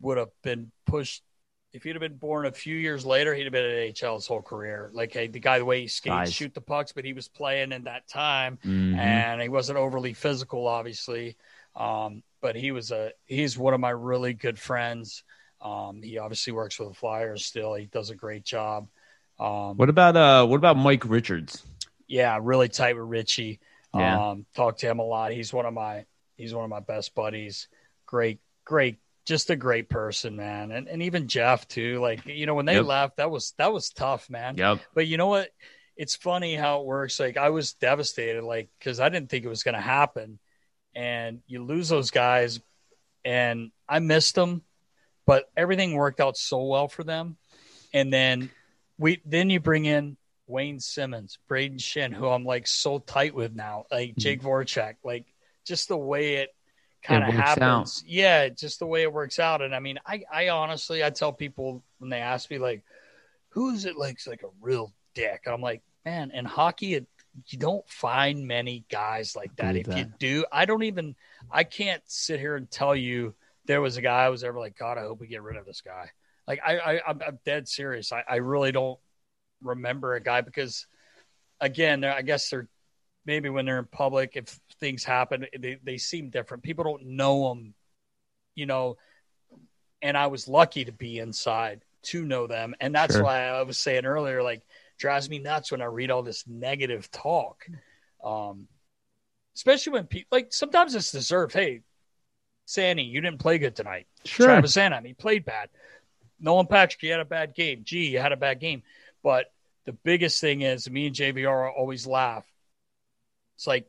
would 0.00 0.18
have 0.18 0.30
been 0.42 0.72
pushed. 0.86 1.22
If 1.72 1.82
he'd 1.82 1.96
have 1.96 2.00
been 2.00 2.16
born 2.16 2.46
a 2.46 2.52
few 2.52 2.76
years 2.76 3.04
later, 3.04 3.34
he'd 3.34 3.42
have 3.44 3.52
been 3.52 3.64
at 3.64 4.00
AHL 4.00 4.14
his 4.14 4.28
whole 4.28 4.42
career. 4.42 4.90
Like 4.94 5.12
hey, 5.12 5.26
the 5.26 5.40
guy, 5.40 5.58
the 5.58 5.64
way 5.64 5.80
he 5.80 5.88
skates, 5.88 6.30
shoot 6.30 6.54
the 6.54 6.60
pucks, 6.60 6.92
but 6.92 7.04
he 7.04 7.12
was 7.12 7.26
playing 7.28 7.72
in 7.72 7.84
that 7.84 8.06
time 8.08 8.58
Mhm. 8.64 8.96
and 8.96 9.42
he 9.42 9.48
wasn't 9.48 9.78
overly 9.78 10.12
physical, 10.12 10.68
obviously. 10.68 11.36
Um, 11.74 12.22
but 12.40 12.54
he 12.54 12.70
was 12.70 12.92
a 12.92 13.12
he's 13.26 13.58
one 13.58 13.74
of 13.74 13.80
my 13.80 13.90
really 13.90 14.34
good 14.34 14.56
friends. 14.58 15.24
Um, 15.60 16.00
he 16.02 16.18
obviously 16.18 16.52
works 16.52 16.76
for 16.76 16.86
the 16.86 16.94
Flyers 16.94 17.44
still. 17.44 17.74
He 17.74 17.86
does 17.86 18.10
a 18.10 18.14
great 18.14 18.44
job. 18.44 18.88
Um, 19.38 19.76
What 19.76 19.88
about 19.88 20.16
uh? 20.16 20.46
What 20.46 20.56
about 20.56 20.76
Mike 20.76 21.04
Richards? 21.04 21.62
yeah, 22.06 22.38
really 22.40 22.68
tight 22.68 22.96
with 22.96 23.08
Richie. 23.08 23.60
Yeah. 23.94 24.30
Um, 24.30 24.46
talk 24.54 24.78
to 24.78 24.86
him 24.88 24.98
a 24.98 25.04
lot. 25.04 25.32
He's 25.32 25.52
one 25.52 25.66
of 25.66 25.72
my 25.74 26.04
he's 26.36 26.54
one 26.54 26.64
of 26.64 26.70
my 26.70 26.80
best 26.80 27.14
buddies. 27.14 27.68
Great, 28.06 28.40
great, 28.64 28.98
just 29.24 29.50
a 29.50 29.56
great 29.56 29.88
person, 29.88 30.36
man. 30.36 30.70
And 30.72 30.88
and 30.88 31.02
even 31.02 31.28
Jeff 31.28 31.66
too. 31.66 32.00
Like 32.00 32.26
you 32.26 32.46
know 32.46 32.54
when 32.54 32.66
they 32.66 32.74
Yep. 32.74 32.84
left, 32.84 33.16
that 33.16 33.30
was 33.30 33.54
that 33.58 33.72
was 33.72 33.90
tough, 33.90 34.28
man. 34.30 34.56
Yep. 34.56 34.80
But 34.94 35.06
you 35.06 35.16
know 35.16 35.28
what? 35.28 35.50
It's 35.96 36.16
funny 36.16 36.56
how 36.56 36.80
it 36.80 36.86
works. 36.86 37.18
Like 37.20 37.36
I 37.36 37.50
was 37.50 37.74
devastated, 37.74 38.42
like 38.44 38.68
because 38.78 38.98
I 39.00 39.08
didn't 39.08 39.30
think 39.30 39.44
it 39.44 39.48
was 39.48 39.62
going 39.62 39.76
to 39.76 39.80
happen, 39.80 40.38
and 40.94 41.40
you 41.46 41.62
lose 41.64 41.88
those 41.88 42.10
guys, 42.10 42.60
and 43.24 43.70
I 43.88 44.00
missed 44.00 44.34
them, 44.34 44.62
but 45.24 45.44
everything 45.56 45.94
worked 45.94 46.20
out 46.20 46.36
so 46.36 46.64
well 46.64 46.88
for 46.88 47.04
them, 47.04 47.36
and 47.92 48.12
then 48.12 48.50
we 48.98 49.20
then 49.24 49.50
you 49.50 49.60
bring 49.60 49.84
in 49.86 50.16
Wayne 50.46 50.80
Simmonds, 50.80 51.38
Brayden 51.48 51.78
Schenn, 51.78 52.12
who 52.12 52.28
I'm 52.28 52.44
like 52.44 52.66
so 52.66 52.98
tight 52.98 53.34
with 53.34 53.54
now, 53.54 53.86
like 53.90 54.16
Jake 54.16 54.42
Voracek, 54.42 54.96
like 55.04 55.26
just 55.64 55.88
the 55.88 55.96
way 55.96 56.36
it 56.36 56.50
kind 57.02 57.22
of 57.22 57.30
Mm-hmm. 57.30 57.40
happens. 57.40 58.04
Yeah, 58.06 58.48
just 58.48 58.78
the 58.78 58.86
way 58.86 59.02
it 59.02 59.12
works 59.12 59.38
out. 59.38 59.62
And 59.62 59.74
I 59.74 59.80
mean, 59.80 59.98
I, 60.06 60.22
I 60.32 60.48
honestly, 60.50 61.02
I 61.02 61.10
tell 61.10 61.32
people 61.32 61.82
when 61.98 62.10
they 62.10 62.18
ask 62.20 62.50
me 62.50 62.58
like, 62.58 62.82
who 63.50 63.70
is 63.70 63.84
it 63.84 63.96
like, 63.96 64.18
like 64.26 64.42
a 64.42 64.48
real 64.60 64.92
dick? 65.14 65.42
I'm 65.46 65.60
like, 65.60 65.82
man, 66.04 66.30
in 66.32 66.44
hockey, 66.44 66.94
it, 66.94 67.06
you 67.48 67.58
don't 67.58 67.88
find 67.88 68.46
many 68.46 68.84
guys 68.90 69.34
like 69.36 69.54
that. 69.56 69.76
If 69.76 69.96
you 69.96 70.06
do, 70.18 70.44
I 70.52 70.64
don't 70.66 70.84
even, 70.84 71.16
I 71.50 71.64
can't 71.64 72.02
sit 72.06 72.40
here 72.40 72.56
and 72.56 72.70
tell 72.70 72.94
you 72.94 73.34
there 73.66 73.80
was 73.80 73.96
a 73.96 74.02
guy 74.02 74.24
I 74.24 74.28
was 74.28 74.44
ever 74.44 74.58
like, 74.58 74.76
God, 74.78 74.98
I 74.98 75.02
hope 75.02 75.20
we 75.20 75.26
get 75.26 75.42
rid 75.42 75.56
of 75.56 75.66
this 75.66 75.80
guy. 75.80 76.10
Like 76.46 76.60
I, 76.64 76.78
I 76.78 77.00
I'm, 77.06 77.20
I'm 77.26 77.38
dead 77.44 77.68
serious. 77.68 78.12
I, 78.12 78.24
I 78.28 78.36
really 78.36 78.72
don't 78.72 78.98
remember 79.62 80.14
a 80.14 80.20
guy 80.20 80.42
because, 80.42 80.86
again, 81.60 82.04
I 82.04 82.22
guess 82.22 82.50
they're 82.50 82.68
maybe 83.26 83.48
when 83.48 83.64
they're 83.64 83.78
in 83.78 83.86
public, 83.86 84.32
if 84.34 84.60
things 84.80 85.04
happen, 85.04 85.46
they 85.58 85.78
they 85.82 85.98
seem 85.98 86.30
different. 86.30 86.62
People 86.62 86.84
don't 86.84 87.06
know 87.06 87.48
them, 87.48 87.74
you 88.54 88.66
know. 88.66 88.96
And 90.02 90.18
I 90.18 90.26
was 90.26 90.48
lucky 90.48 90.84
to 90.84 90.92
be 90.92 91.18
inside 91.18 91.82
to 92.02 92.24
know 92.24 92.46
them, 92.46 92.74
and 92.80 92.94
that's 92.94 93.14
Sure. 93.14 93.24
why 93.24 93.46
I 93.46 93.62
was 93.62 93.78
saying 93.78 94.04
earlier, 94.04 94.42
like 94.42 94.62
drives 94.98 95.28
me 95.30 95.38
nuts 95.38 95.72
when 95.72 95.80
I 95.80 95.86
read 95.86 96.10
all 96.10 96.22
this 96.22 96.46
negative 96.46 97.10
talk. 97.10 97.66
Um, 98.22 98.68
especially 99.56 99.94
when 99.94 100.06
people 100.06 100.28
like 100.36 100.52
sometimes 100.52 100.94
it's 100.94 101.10
deserved. 101.10 101.54
Hey, 101.54 101.80
Sandy, 102.66 103.04
you 103.04 103.20
didn't 103.20 103.40
play 103.40 103.58
good 103.58 103.76
tonight. 103.76 104.06
Sure. 104.24 104.46
Travis 104.46 104.76
Sanheim, 104.76 105.06
he 105.06 105.14
played 105.14 105.44
bad. 105.44 105.70
Nolan 106.40 106.66
Patrick, 106.66 107.00
he 107.00 107.08
had 107.08 107.20
a 107.20 107.24
bad 107.24 107.54
game. 107.54 107.82
Gee, 107.84 108.08
you 108.08 108.18
had 108.18 108.32
a 108.32 108.36
bad 108.36 108.60
game. 108.60 108.82
But 109.22 109.46
the 109.84 109.92
biggest 109.92 110.40
thing 110.40 110.62
is, 110.62 110.88
me 110.90 111.06
and 111.06 111.16
JVR 111.16 111.70
always 111.72 112.06
laugh. 112.06 112.44
It's 113.56 113.66
like 113.66 113.88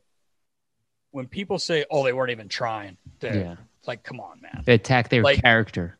when 1.10 1.26
people 1.26 1.58
say, 1.58 1.84
"Oh, 1.90 2.04
they 2.04 2.12
weren't 2.12 2.30
even 2.30 2.48
trying." 2.48 2.96
Yeah. 3.20 3.56
It's 3.78 3.88
like, 3.88 4.02
come 4.02 4.20
on, 4.20 4.40
man. 4.40 4.62
They 4.64 4.74
attack 4.74 5.08
their 5.08 5.22
Like- 5.22 5.42
character. 5.42 5.98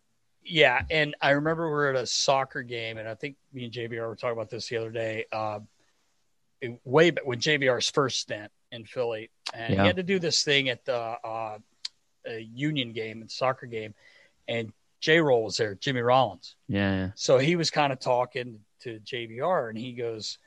Yeah, 0.48 0.80
and 0.90 1.16
I 1.20 1.30
remember 1.30 1.66
we 1.66 1.72
were 1.72 1.88
at 1.88 1.96
a 1.96 2.06
soccer 2.06 2.62
game, 2.62 2.98
and 2.98 3.08
I 3.08 3.16
think 3.16 3.36
me 3.52 3.64
and 3.64 3.72
JVR 3.72 4.06
were 4.08 4.14
talking 4.14 4.32
about 4.36 4.48
this 4.48 4.68
the 4.68 4.76
other 4.76 4.92
day. 4.92 5.26
Uh, 5.32 5.58
it- 6.60 6.78
way 6.84 7.10
back 7.10 7.26
when 7.26 7.40
JVR's 7.40 7.90
first 7.90 8.20
stint 8.20 8.52
in 8.70 8.84
Philly, 8.84 9.30
and 9.52 9.74
Yeah. 9.74 9.80
he 9.82 9.86
had 9.88 9.96
to 9.96 10.04
do 10.04 10.20
this 10.20 10.44
thing 10.44 10.68
at 10.68 10.84
the 10.84 10.94
uh, 10.96 11.58
a 12.26 12.38
Union 12.40 12.92
game, 12.92 13.22
and 13.22 13.30
soccer 13.30 13.66
game, 13.66 13.94
and 14.46 14.72
J 15.06 15.20
Roll 15.20 15.44
was 15.44 15.56
there, 15.56 15.76
Jimmy 15.76 16.00
Rollins. 16.00 16.56
Yeah. 16.66 16.96
yeah. 16.96 17.10
So 17.14 17.38
he 17.38 17.54
was 17.54 17.70
kind 17.70 17.92
of 17.92 18.00
talking 18.00 18.58
to 18.80 18.98
JVR, 18.98 19.68
and 19.68 19.78
he 19.78 19.92
goes, 19.92 20.38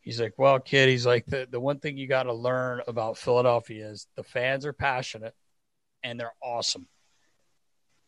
he's 0.00 0.20
like, 0.20 0.34
"Well, 0.38 0.60
kid, 0.60 0.88
he's 0.88 1.04
like 1.04 1.26
the 1.26 1.48
the 1.50 1.58
one 1.58 1.80
thing 1.80 1.96
you 1.96 2.06
got 2.06 2.22
to 2.22 2.32
learn 2.32 2.82
about 2.86 3.18
Philadelphia 3.18 3.90
is 3.90 4.06
the 4.14 4.22
fans 4.22 4.64
are 4.64 4.72
passionate 4.72 5.34
and 6.04 6.20
they're 6.20 6.36
awesome, 6.40 6.86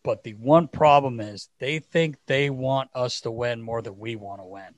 but 0.05 0.23
the 0.23 0.35
one 0.35 0.69
problem 0.69 1.19
is 1.19 1.49
they 1.59 1.81
think 1.81 2.15
they 2.27 2.49
want 2.49 2.91
us 2.95 3.23
to 3.23 3.33
win 3.33 3.61
more 3.61 3.83
than 3.83 3.99
we 3.99 4.15
want 4.15 4.41
to 4.41 4.47
win." 4.47 4.75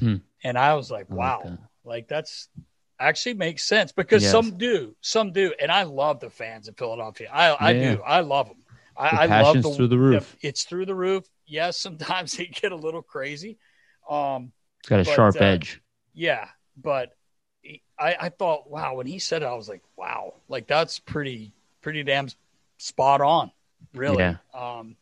Hmm. 0.00 0.16
And 0.42 0.58
I 0.58 0.74
was 0.74 0.90
like, 0.90 1.06
I 1.08 1.14
like 1.14 1.18
"Wow, 1.20 1.42
that. 1.44 1.58
like 1.84 2.08
that's." 2.08 2.48
Actually 3.00 3.34
makes 3.34 3.62
sense 3.62 3.92
because 3.92 4.24
Yes. 4.24 4.32
some 4.32 4.58
do, 4.58 4.96
some 5.00 5.30
do, 5.30 5.54
and 5.60 5.70
I 5.70 5.84
love 5.84 6.18
the 6.18 6.30
fans 6.30 6.66
in 6.66 6.74
Philadelphia. 6.74 7.30
I, 7.32 7.68
I 7.68 7.72
do, 7.72 8.02
I 8.02 8.22
love 8.22 8.48
them. 8.48 8.56
The 8.98 9.04
I, 9.04 9.24
I 9.24 9.26
love 9.26 9.28
passion's 9.28 9.64
the 9.64 9.74
through 9.74 9.88
the 9.88 9.98
roof. 9.98 10.36
It's 10.42 10.64
through 10.64 10.86
the 10.86 10.94
roof. 10.94 11.24
Yes, 11.46 11.76
sometimes 11.80 12.32
they 12.32 12.46
get 12.46 12.72
a 12.72 12.76
little 12.76 13.02
crazy. 13.02 13.58
Um, 14.08 14.52
It's 14.80 14.88
got 14.88 15.00
a 15.00 15.04
But, 15.04 15.14
sharp 15.14 15.36
uh, 15.36 15.44
edge. 15.44 15.80
yeah, 16.14 16.48
but 16.76 17.16
he- 17.62 17.82
I, 17.98 18.16
I 18.20 18.28
thought, 18.30 18.70
wow, 18.70 18.94
when 18.94 19.06
he 19.06 19.18
said 19.18 19.42
it, 19.42 19.46
I 19.46 19.54
was 19.54 19.68
like, 19.68 19.82
wow, 19.96 20.34
like 20.48 20.66
that's 20.66 20.98
pretty, 20.98 21.52
pretty 21.82 22.02
damn 22.02 22.28
spot 22.78 23.20
on, 23.20 23.50
really. 23.94 24.18
Yeah. 24.18 24.36
Um, 24.54 24.96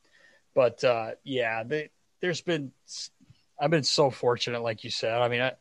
but 0.55 0.83
uh, 0.85 1.13
yeah, 1.25 1.63
they, 1.65 1.91
there's 2.21 2.41
been, 2.41 2.73
I've 3.61 3.71
been 3.71 3.83
so 3.83 4.11
fortunate, 4.11 4.63
like 4.63 4.85
you 4.85 4.91
said. 4.91 5.21
I 5.21 5.29
mean, 5.29 5.43
I 5.43 5.53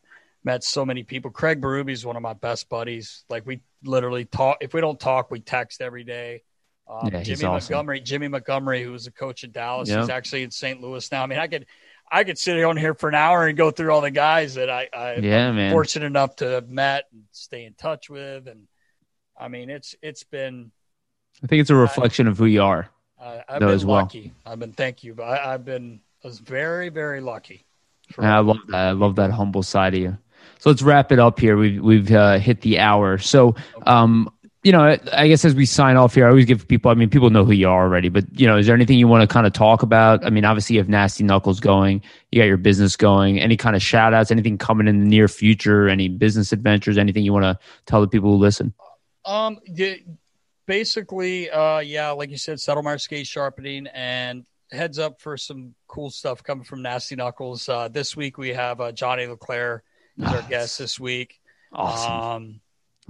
met 0.44 0.64
so 0.64 0.86
many 0.86 1.04
people. 1.04 1.32
Craig 1.32 1.62
Berube 1.62 1.90
is 1.92 2.06
one 2.06 2.16
of 2.16 2.22
my 2.22 2.34
best 2.34 2.70
buddies. 2.70 3.24
Like 3.30 3.46
we 3.46 3.62
literally 3.84 4.26
talk. 4.26 4.58
If 4.62 4.74
we 4.74 4.82
don't 4.82 5.00
talk, 5.00 5.32
we 5.32 5.40
text 5.40 5.82
every 5.82 6.04
day. 6.04 6.44
Um, 6.88 7.10
Yeah, 7.12 7.24
Jimmy 7.24 7.46
awesome. 7.46 7.74
Montgomery, 7.74 8.00
Jimmy 8.02 8.28
Montgomery, 8.28 8.84
who 8.84 8.92
was 8.92 9.08
a 9.08 9.12
coach 9.12 9.44
in 9.44 9.52
Dallas, 9.52 9.90
Yeah. 9.90 10.02
he's 10.02 10.10
actually 10.10 10.44
in 10.44 10.52
St. 10.52 10.82
Louis 10.82 11.12
now. 11.12 11.24
I 11.24 11.26
mean, 11.28 11.40
I 11.40 11.48
could, 11.48 11.66
I 12.12 12.24
could 12.24 12.38
sit 12.38 12.64
on 12.64 12.78
here 12.78 12.94
for 12.94 13.10
an 13.10 13.16
hour 13.16 13.48
and 13.48 13.58
go 13.58 13.72
through 13.72 13.92
all 13.92 14.02
the 14.02 14.12
guys 14.12 14.56
that 14.56 14.70
I, 14.70 14.88
I 14.94 15.16
Yeah, 15.18 15.52
man. 15.52 15.72
fortunate 15.72 16.06
enough 16.06 16.36
to 16.38 16.46
have 16.46 16.70
met 16.70 17.06
and 17.12 17.24
stay 17.32 17.66
in 17.66 17.74
touch 17.74 18.10
with, 18.10 18.48
and 18.48 18.68
I 19.38 19.48
mean, 19.48 19.70
it's 19.70 19.96
it's 20.02 20.24
been 20.24 20.72
I 21.44 21.48
think 21.48 21.62
it's 21.62 21.70
a 21.70 21.76
reflection 21.76 22.28
of 22.28 22.38
who 22.38 22.46
you 22.46 22.62
are. 22.62 22.90
uh, 23.20 23.40
I've 23.50 23.60
Though 23.60 23.68
been 23.68 23.76
as 23.76 23.86
well. 23.86 23.98
lucky. 23.98 24.34
I've 24.46 24.60
been 24.60 24.72
thank 24.74 25.04
you, 25.04 25.14
but 25.16 25.24
I, 25.24 25.54
I've 25.54 25.66
been 25.66 26.00
I 26.24 26.28
was 26.28 26.40
very 26.40 26.90
very 26.90 27.22
lucky. 27.22 27.66
I 28.20 28.40
love 28.40 28.58
that. 28.68 28.76
I 28.76 28.92
love 28.92 29.16
that 29.16 29.32
humble 29.32 29.64
side 29.64 29.96
of 29.96 30.00
you. 30.00 30.18
So 30.60 30.70
let's 30.70 30.82
wrap 30.82 31.12
it 31.12 31.20
up 31.20 31.40
here. 31.40 31.58
We've 31.58 31.82
we've 31.82 32.12
uh, 32.12 32.38
hit 32.38 32.62
the 32.62 32.80
hour. 32.80 33.18
So 33.18 33.56
um, 33.86 34.30
you 34.66 34.72
know, 34.72 34.98
I 35.14 35.28
guess 35.28 35.46
as 35.46 35.54
we 35.54 35.68
sign 35.68 35.96
off 35.96 36.16
here, 36.16 36.26
I 36.26 36.30
always 36.30 36.46
give 36.46 36.68
people, 36.68 36.90
I 36.90 36.96
mean, 36.96 37.08
people 37.08 37.30
know 37.30 37.46
who 37.46 37.52
you 37.52 37.70
are 37.70 37.84
already, 37.84 38.10
but, 38.10 38.26
you 38.34 38.48
know, 38.48 38.58
is 38.58 38.66
there 38.66 38.76
anything 38.76 38.98
you 38.98 39.08
want 39.08 39.22
to 39.22 39.32
kind 39.32 39.46
of 39.46 39.54
talk 39.54 39.84
about? 39.84 40.26
I 40.26 40.32
mean, 40.32 40.44
obviously 40.44 40.74
you 40.74 40.80
have 40.80 40.90
Nasty 40.90 41.24
Knuckles 41.24 41.60
going, 41.60 42.02
you 42.32 42.42
got 42.42 42.48
your 42.48 42.58
business 42.58 42.96
going, 42.96 43.40
any 43.40 43.58
kind 43.58 43.76
of 43.76 43.84
shout 43.84 44.16
outs, 44.16 44.32
anything 44.32 44.58
coming 44.58 44.88
in 44.88 45.02
the 45.02 45.06
near 45.06 45.28
future, 45.28 45.88
any 45.88 46.08
business 46.08 46.52
adventures, 46.52 46.98
anything 46.98 47.24
you 47.24 47.32
want 47.32 47.44
to 47.44 47.60
tell 47.86 48.02
the 48.02 48.08
people 48.08 48.32
who 48.32 48.38
listen? 48.38 48.74
Um, 49.24 49.60
basically, 50.66 51.48
uh, 51.52 51.78
yeah, 51.78 52.10
like 52.10 52.32
you 52.32 52.38
said, 52.38 52.58
Settlemyer 52.58 53.00
skate 53.00 53.28
sharpening 53.28 53.86
and 53.94 54.48
heads 54.72 54.98
up 54.98 55.22
for 55.22 55.38
some 55.38 55.76
cool 55.88 56.10
stuff 56.10 56.42
coming 56.44 56.64
from 56.64 56.82
Nasty 56.82 57.16
Knuckles. 57.16 57.70
Uh, 57.70 57.88
this 57.88 58.18
week 58.18 58.40
we 58.40 58.50
have 58.50 58.82
uh, 58.82 58.92
Johnny 58.92 59.28
LeClair 59.28 59.84
as 60.24 60.34
our 60.34 60.42
guest 60.50 60.80
this 60.80 61.00
week. 61.00 61.40
Awesome. 61.72 62.12
Um, 62.12 62.62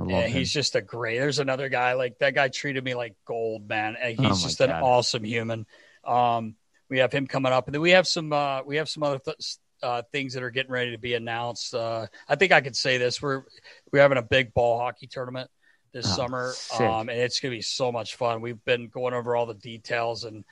yeah, 0.04 0.28
he's 0.28 0.52
just 0.52 0.76
a 0.76 0.82
great. 0.82 1.20
There's 1.20 1.40
another 1.40 1.70
guy 1.70 1.94
like 1.94 2.20
that 2.20 2.36
guy 2.36 2.50
treated 2.50 2.84
me 2.84 2.96
like 2.96 3.16
gold, 3.26 3.68
man. 3.68 3.96
And 4.00 4.20
he's 4.20 4.44
oh 4.44 4.48
just 4.48 4.60
God. 4.60 4.70
an 4.70 4.84
awesome 4.84 5.24
human. 5.24 5.66
Um, 6.04 6.56
we 6.90 7.00
have 7.00 7.12
him 7.12 7.28
coming 7.28 7.52
up, 7.52 7.68
and 7.68 7.74
then 7.74 7.82
we 7.82 7.92
have 7.92 8.08
some 8.08 8.34
uh, 8.34 8.64
we 8.64 8.76
have 8.78 8.90
some 8.90 9.04
other 9.04 9.20
th- 9.20 9.58
uh, 9.82 10.02
things 10.12 10.34
that 10.34 10.44
are 10.44 10.52
getting 10.52 10.72
ready 10.72 10.92
to 10.92 10.98
be 10.98 11.14
announced. 11.14 11.74
Uh, 11.74 12.08
I 12.28 12.36
think 12.36 12.52
I 12.52 12.62
could 12.62 12.76
say 12.76 12.98
this: 12.98 13.22
we're 13.22 13.44
we're 13.92 14.02
having 14.02 14.18
a 14.18 14.24
big 14.24 14.54
ball 14.54 14.80
hockey 14.80 15.08
tournament 15.08 15.50
this 15.94 16.06
oh, 16.06 16.16
summer, 16.16 16.54
um, 16.78 17.10
and 17.10 17.20
it's 17.20 17.40
gonna 17.40 17.56
be 17.56 17.62
so 17.62 17.92
much 17.92 18.16
fun. 18.16 18.42
We've 18.42 18.64
been 18.66 18.90
going 18.90 19.14
over 19.14 19.36
all 19.36 19.46
the 19.46 19.54
details 19.54 20.26
and 20.26 20.44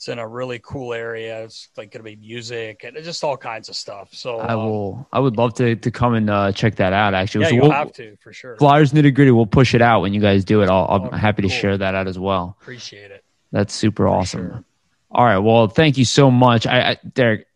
it's 0.00 0.08
in 0.08 0.18
a 0.18 0.26
really 0.26 0.58
cool 0.60 0.94
area. 0.94 1.44
It's 1.44 1.68
like 1.76 1.90
going 1.90 2.02
to 2.02 2.10
be 2.10 2.16
music 2.16 2.84
and 2.84 2.96
just 3.04 3.22
all 3.22 3.36
kinds 3.36 3.68
of 3.68 3.76
stuff. 3.76 4.08
So 4.14 4.38
I 4.38 4.54
will. 4.54 4.94
Um, 5.00 5.06
I 5.12 5.20
would 5.20 5.36
love 5.36 5.52
to 5.56 5.76
to 5.76 5.90
come 5.90 6.14
and 6.14 6.30
uh, 6.30 6.52
check 6.52 6.76
that 6.76 6.94
out. 6.94 7.12
Actually, 7.12 7.42
yeah, 7.42 7.48
so 7.48 7.54
you'll 7.56 7.62
we'll, 7.64 7.72
have 7.72 7.92
to 7.92 8.16
for 8.16 8.32
sure. 8.32 8.56
Flyers 8.56 8.94
nitty 8.94 9.14
gritty. 9.14 9.30
We'll 9.30 9.44
push 9.44 9.74
it 9.74 9.82
out 9.82 10.00
when 10.00 10.14
you 10.14 10.20
guys 10.22 10.42
do 10.42 10.62
it. 10.62 10.70
I'll, 10.70 10.86
I'm 10.86 11.02
oh, 11.02 11.10
happy 11.14 11.42
cool. 11.42 11.50
to 11.50 11.54
share 11.54 11.76
that 11.76 11.94
out 11.94 12.08
as 12.08 12.18
well. 12.18 12.56
Appreciate 12.62 13.10
it. 13.10 13.22
That's 13.52 13.74
super 13.74 14.04
for 14.04 14.08
awesome. 14.08 14.48
Sure. 14.48 14.64
All 15.10 15.24
right. 15.26 15.36
Well, 15.36 15.68
thank 15.68 15.98
you 15.98 16.06
so 16.06 16.30
much. 16.30 16.66
I, 16.66 16.92
I 16.92 16.96
Derek, 17.12 17.46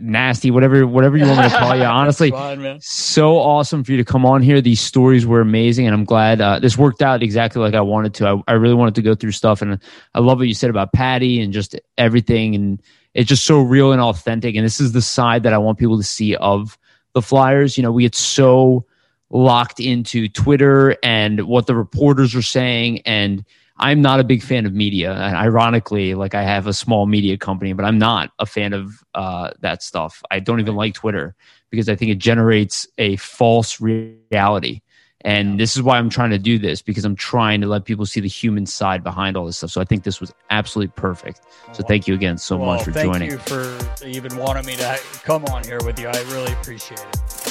nasty, 0.00 0.50
whatever, 0.50 0.86
whatever 0.86 1.16
you 1.16 1.26
want 1.26 1.38
me 1.38 1.48
to 1.48 1.56
call 1.56 1.76
you. 1.76 1.82
Honestly, 1.84 2.30
fine, 2.30 2.80
so 2.80 3.38
awesome 3.38 3.84
for 3.84 3.92
you 3.92 3.98
to 3.98 4.04
come 4.04 4.24
on 4.26 4.42
here. 4.42 4.60
These 4.60 4.80
stories 4.80 5.26
were 5.26 5.40
amazing, 5.40 5.86
and 5.86 5.94
I'm 5.94 6.04
glad 6.04 6.40
uh, 6.40 6.58
this 6.58 6.76
worked 6.76 7.02
out 7.02 7.22
exactly 7.22 7.60
like 7.60 7.74
I 7.74 7.80
wanted 7.80 8.14
to. 8.14 8.26
I, 8.28 8.52
I 8.52 8.52
really 8.54 8.74
wanted 8.74 8.94
to 8.96 9.02
go 9.02 9.14
through 9.14 9.32
stuff, 9.32 9.62
and 9.62 9.78
I 10.14 10.20
love 10.20 10.38
what 10.38 10.48
you 10.48 10.54
said 10.54 10.70
about 10.70 10.92
Patty 10.92 11.40
and 11.40 11.52
just 11.52 11.78
everything, 11.98 12.54
and 12.54 12.82
it's 13.14 13.28
just 13.28 13.44
so 13.44 13.60
real 13.60 13.92
and 13.92 14.00
authentic. 14.00 14.54
And 14.56 14.64
this 14.64 14.80
is 14.80 14.92
the 14.92 15.02
side 15.02 15.42
that 15.44 15.52
I 15.52 15.58
want 15.58 15.78
people 15.78 15.96
to 15.98 16.04
see 16.04 16.36
of 16.36 16.78
the 17.12 17.22
Flyers. 17.22 17.76
You 17.76 17.82
know, 17.82 17.92
we 17.92 18.02
get 18.02 18.14
so 18.14 18.86
locked 19.30 19.80
into 19.80 20.28
Twitter 20.28 20.96
and 21.02 21.42
what 21.42 21.66
the 21.66 21.74
reporters 21.74 22.34
are 22.34 22.42
saying, 22.42 23.00
and 23.02 23.44
I'm 23.76 24.00
not 24.00 24.20
a 24.20 24.24
big 24.24 24.42
fan 24.42 24.66
of 24.66 24.72
media. 24.72 25.12
And 25.12 25.36
ironically, 25.36 26.14
like 26.14 26.34
I 26.34 26.42
have 26.42 26.66
a 26.66 26.72
small 26.72 27.06
media 27.06 27.36
company, 27.36 27.72
but 27.72 27.84
I'm 27.84 27.98
not 27.98 28.30
a 28.38 28.46
fan 28.46 28.72
of 28.72 29.02
uh, 29.14 29.50
that 29.60 29.82
stuff. 29.82 30.22
I 30.30 30.40
don't 30.40 30.60
even 30.60 30.76
like 30.76 30.94
Twitter 30.94 31.34
because 31.70 31.88
I 31.88 31.96
think 31.96 32.10
it 32.10 32.18
generates 32.18 32.86
a 32.98 33.16
false 33.16 33.80
reality. 33.80 34.80
And 35.24 35.58
this 35.58 35.74
is 35.74 35.82
why 35.82 35.96
I'm 35.96 36.10
trying 36.10 36.30
to 36.30 36.38
do 36.38 36.58
this 36.58 36.82
because 36.82 37.04
I'm 37.06 37.16
trying 37.16 37.62
to 37.62 37.66
let 37.66 37.86
people 37.86 38.04
see 38.04 38.20
the 38.20 38.28
human 38.28 38.66
side 38.66 39.02
behind 39.02 39.38
all 39.38 39.46
this 39.46 39.56
stuff. 39.56 39.70
So 39.70 39.80
I 39.80 39.84
think 39.84 40.04
this 40.04 40.20
was 40.20 40.32
absolutely 40.50 40.92
perfect. 40.96 41.40
So 41.72 41.82
thank 41.82 42.06
you 42.06 42.14
again 42.14 42.36
so 42.36 42.58
well, 42.58 42.74
much 42.74 42.84
for 42.84 42.92
thank 42.92 43.10
joining. 43.10 43.30
Thank 43.38 43.50
you 43.50 43.88
for 43.96 44.06
even 44.06 44.36
wanting 44.36 44.66
me 44.66 44.76
to 44.76 45.00
come 45.24 45.46
on 45.46 45.64
here 45.64 45.80
with 45.82 45.98
you. 45.98 46.08
I 46.08 46.20
really 46.30 46.52
appreciate 46.52 47.00
it. 47.00 47.43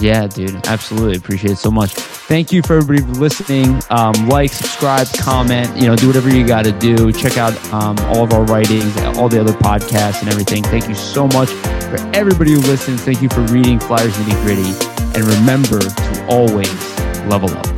Yeah, 0.00 0.26
dude. 0.26 0.66
Absolutely. 0.66 1.16
Appreciate 1.16 1.52
it 1.52 1.58
so 1.58 1.70
much. 1.70 1.94
Thank 1.94 2.52
you 2.52 2.62
for 2.62 2.76
everybody 2.76 3.02
for 3.02 3.20
listening. 3.20 3.80
Um, 3.90 4.28
like, 4.28 4.52
subscribe, 4.52 5.08
comment, 5.18 5.74
you 5.76 5.88
know, 5.88 5.96
do 5.96 6.06
whatever 6.06 6.28
you 6.34 6.46
got 6.46 6.64
to 6.64 6.72
do. 6.72 7.12
Check 7.12 7.36
out 7.38 7.54
um, 7.72 7.98
all 8.06 8.22
of 8.22 8.32
our 8.32 8.44
writings, 8.44 8.96
all 9.16 9.28
the 9.28 9.40
other 9.40 9.54
podcasts 9.54 10.20
and 10.20 10.28
everything. 10.28 10.62
Thank 10.64 10.88
you 10.88 10.94
so 10.94 11.26
much 11.28 11.48
for 11.50 11.96
everybody 12.14 12.52
who 12.52 12.60
listens. 12.60 13.02
Thank 13.02 13.22
you 13.22 13.28
for 13.30 13.40
reading 13.52 13.80
Flyers 13.80 14.14
Nitty 14.16 14.42
Gritty. 14.44 15.18
And 15.18 15.24
remember 15.24 15.80
to 15.80 16.26
always 16.28 16.98
level 17.26 17.50
up. 17.50 17.77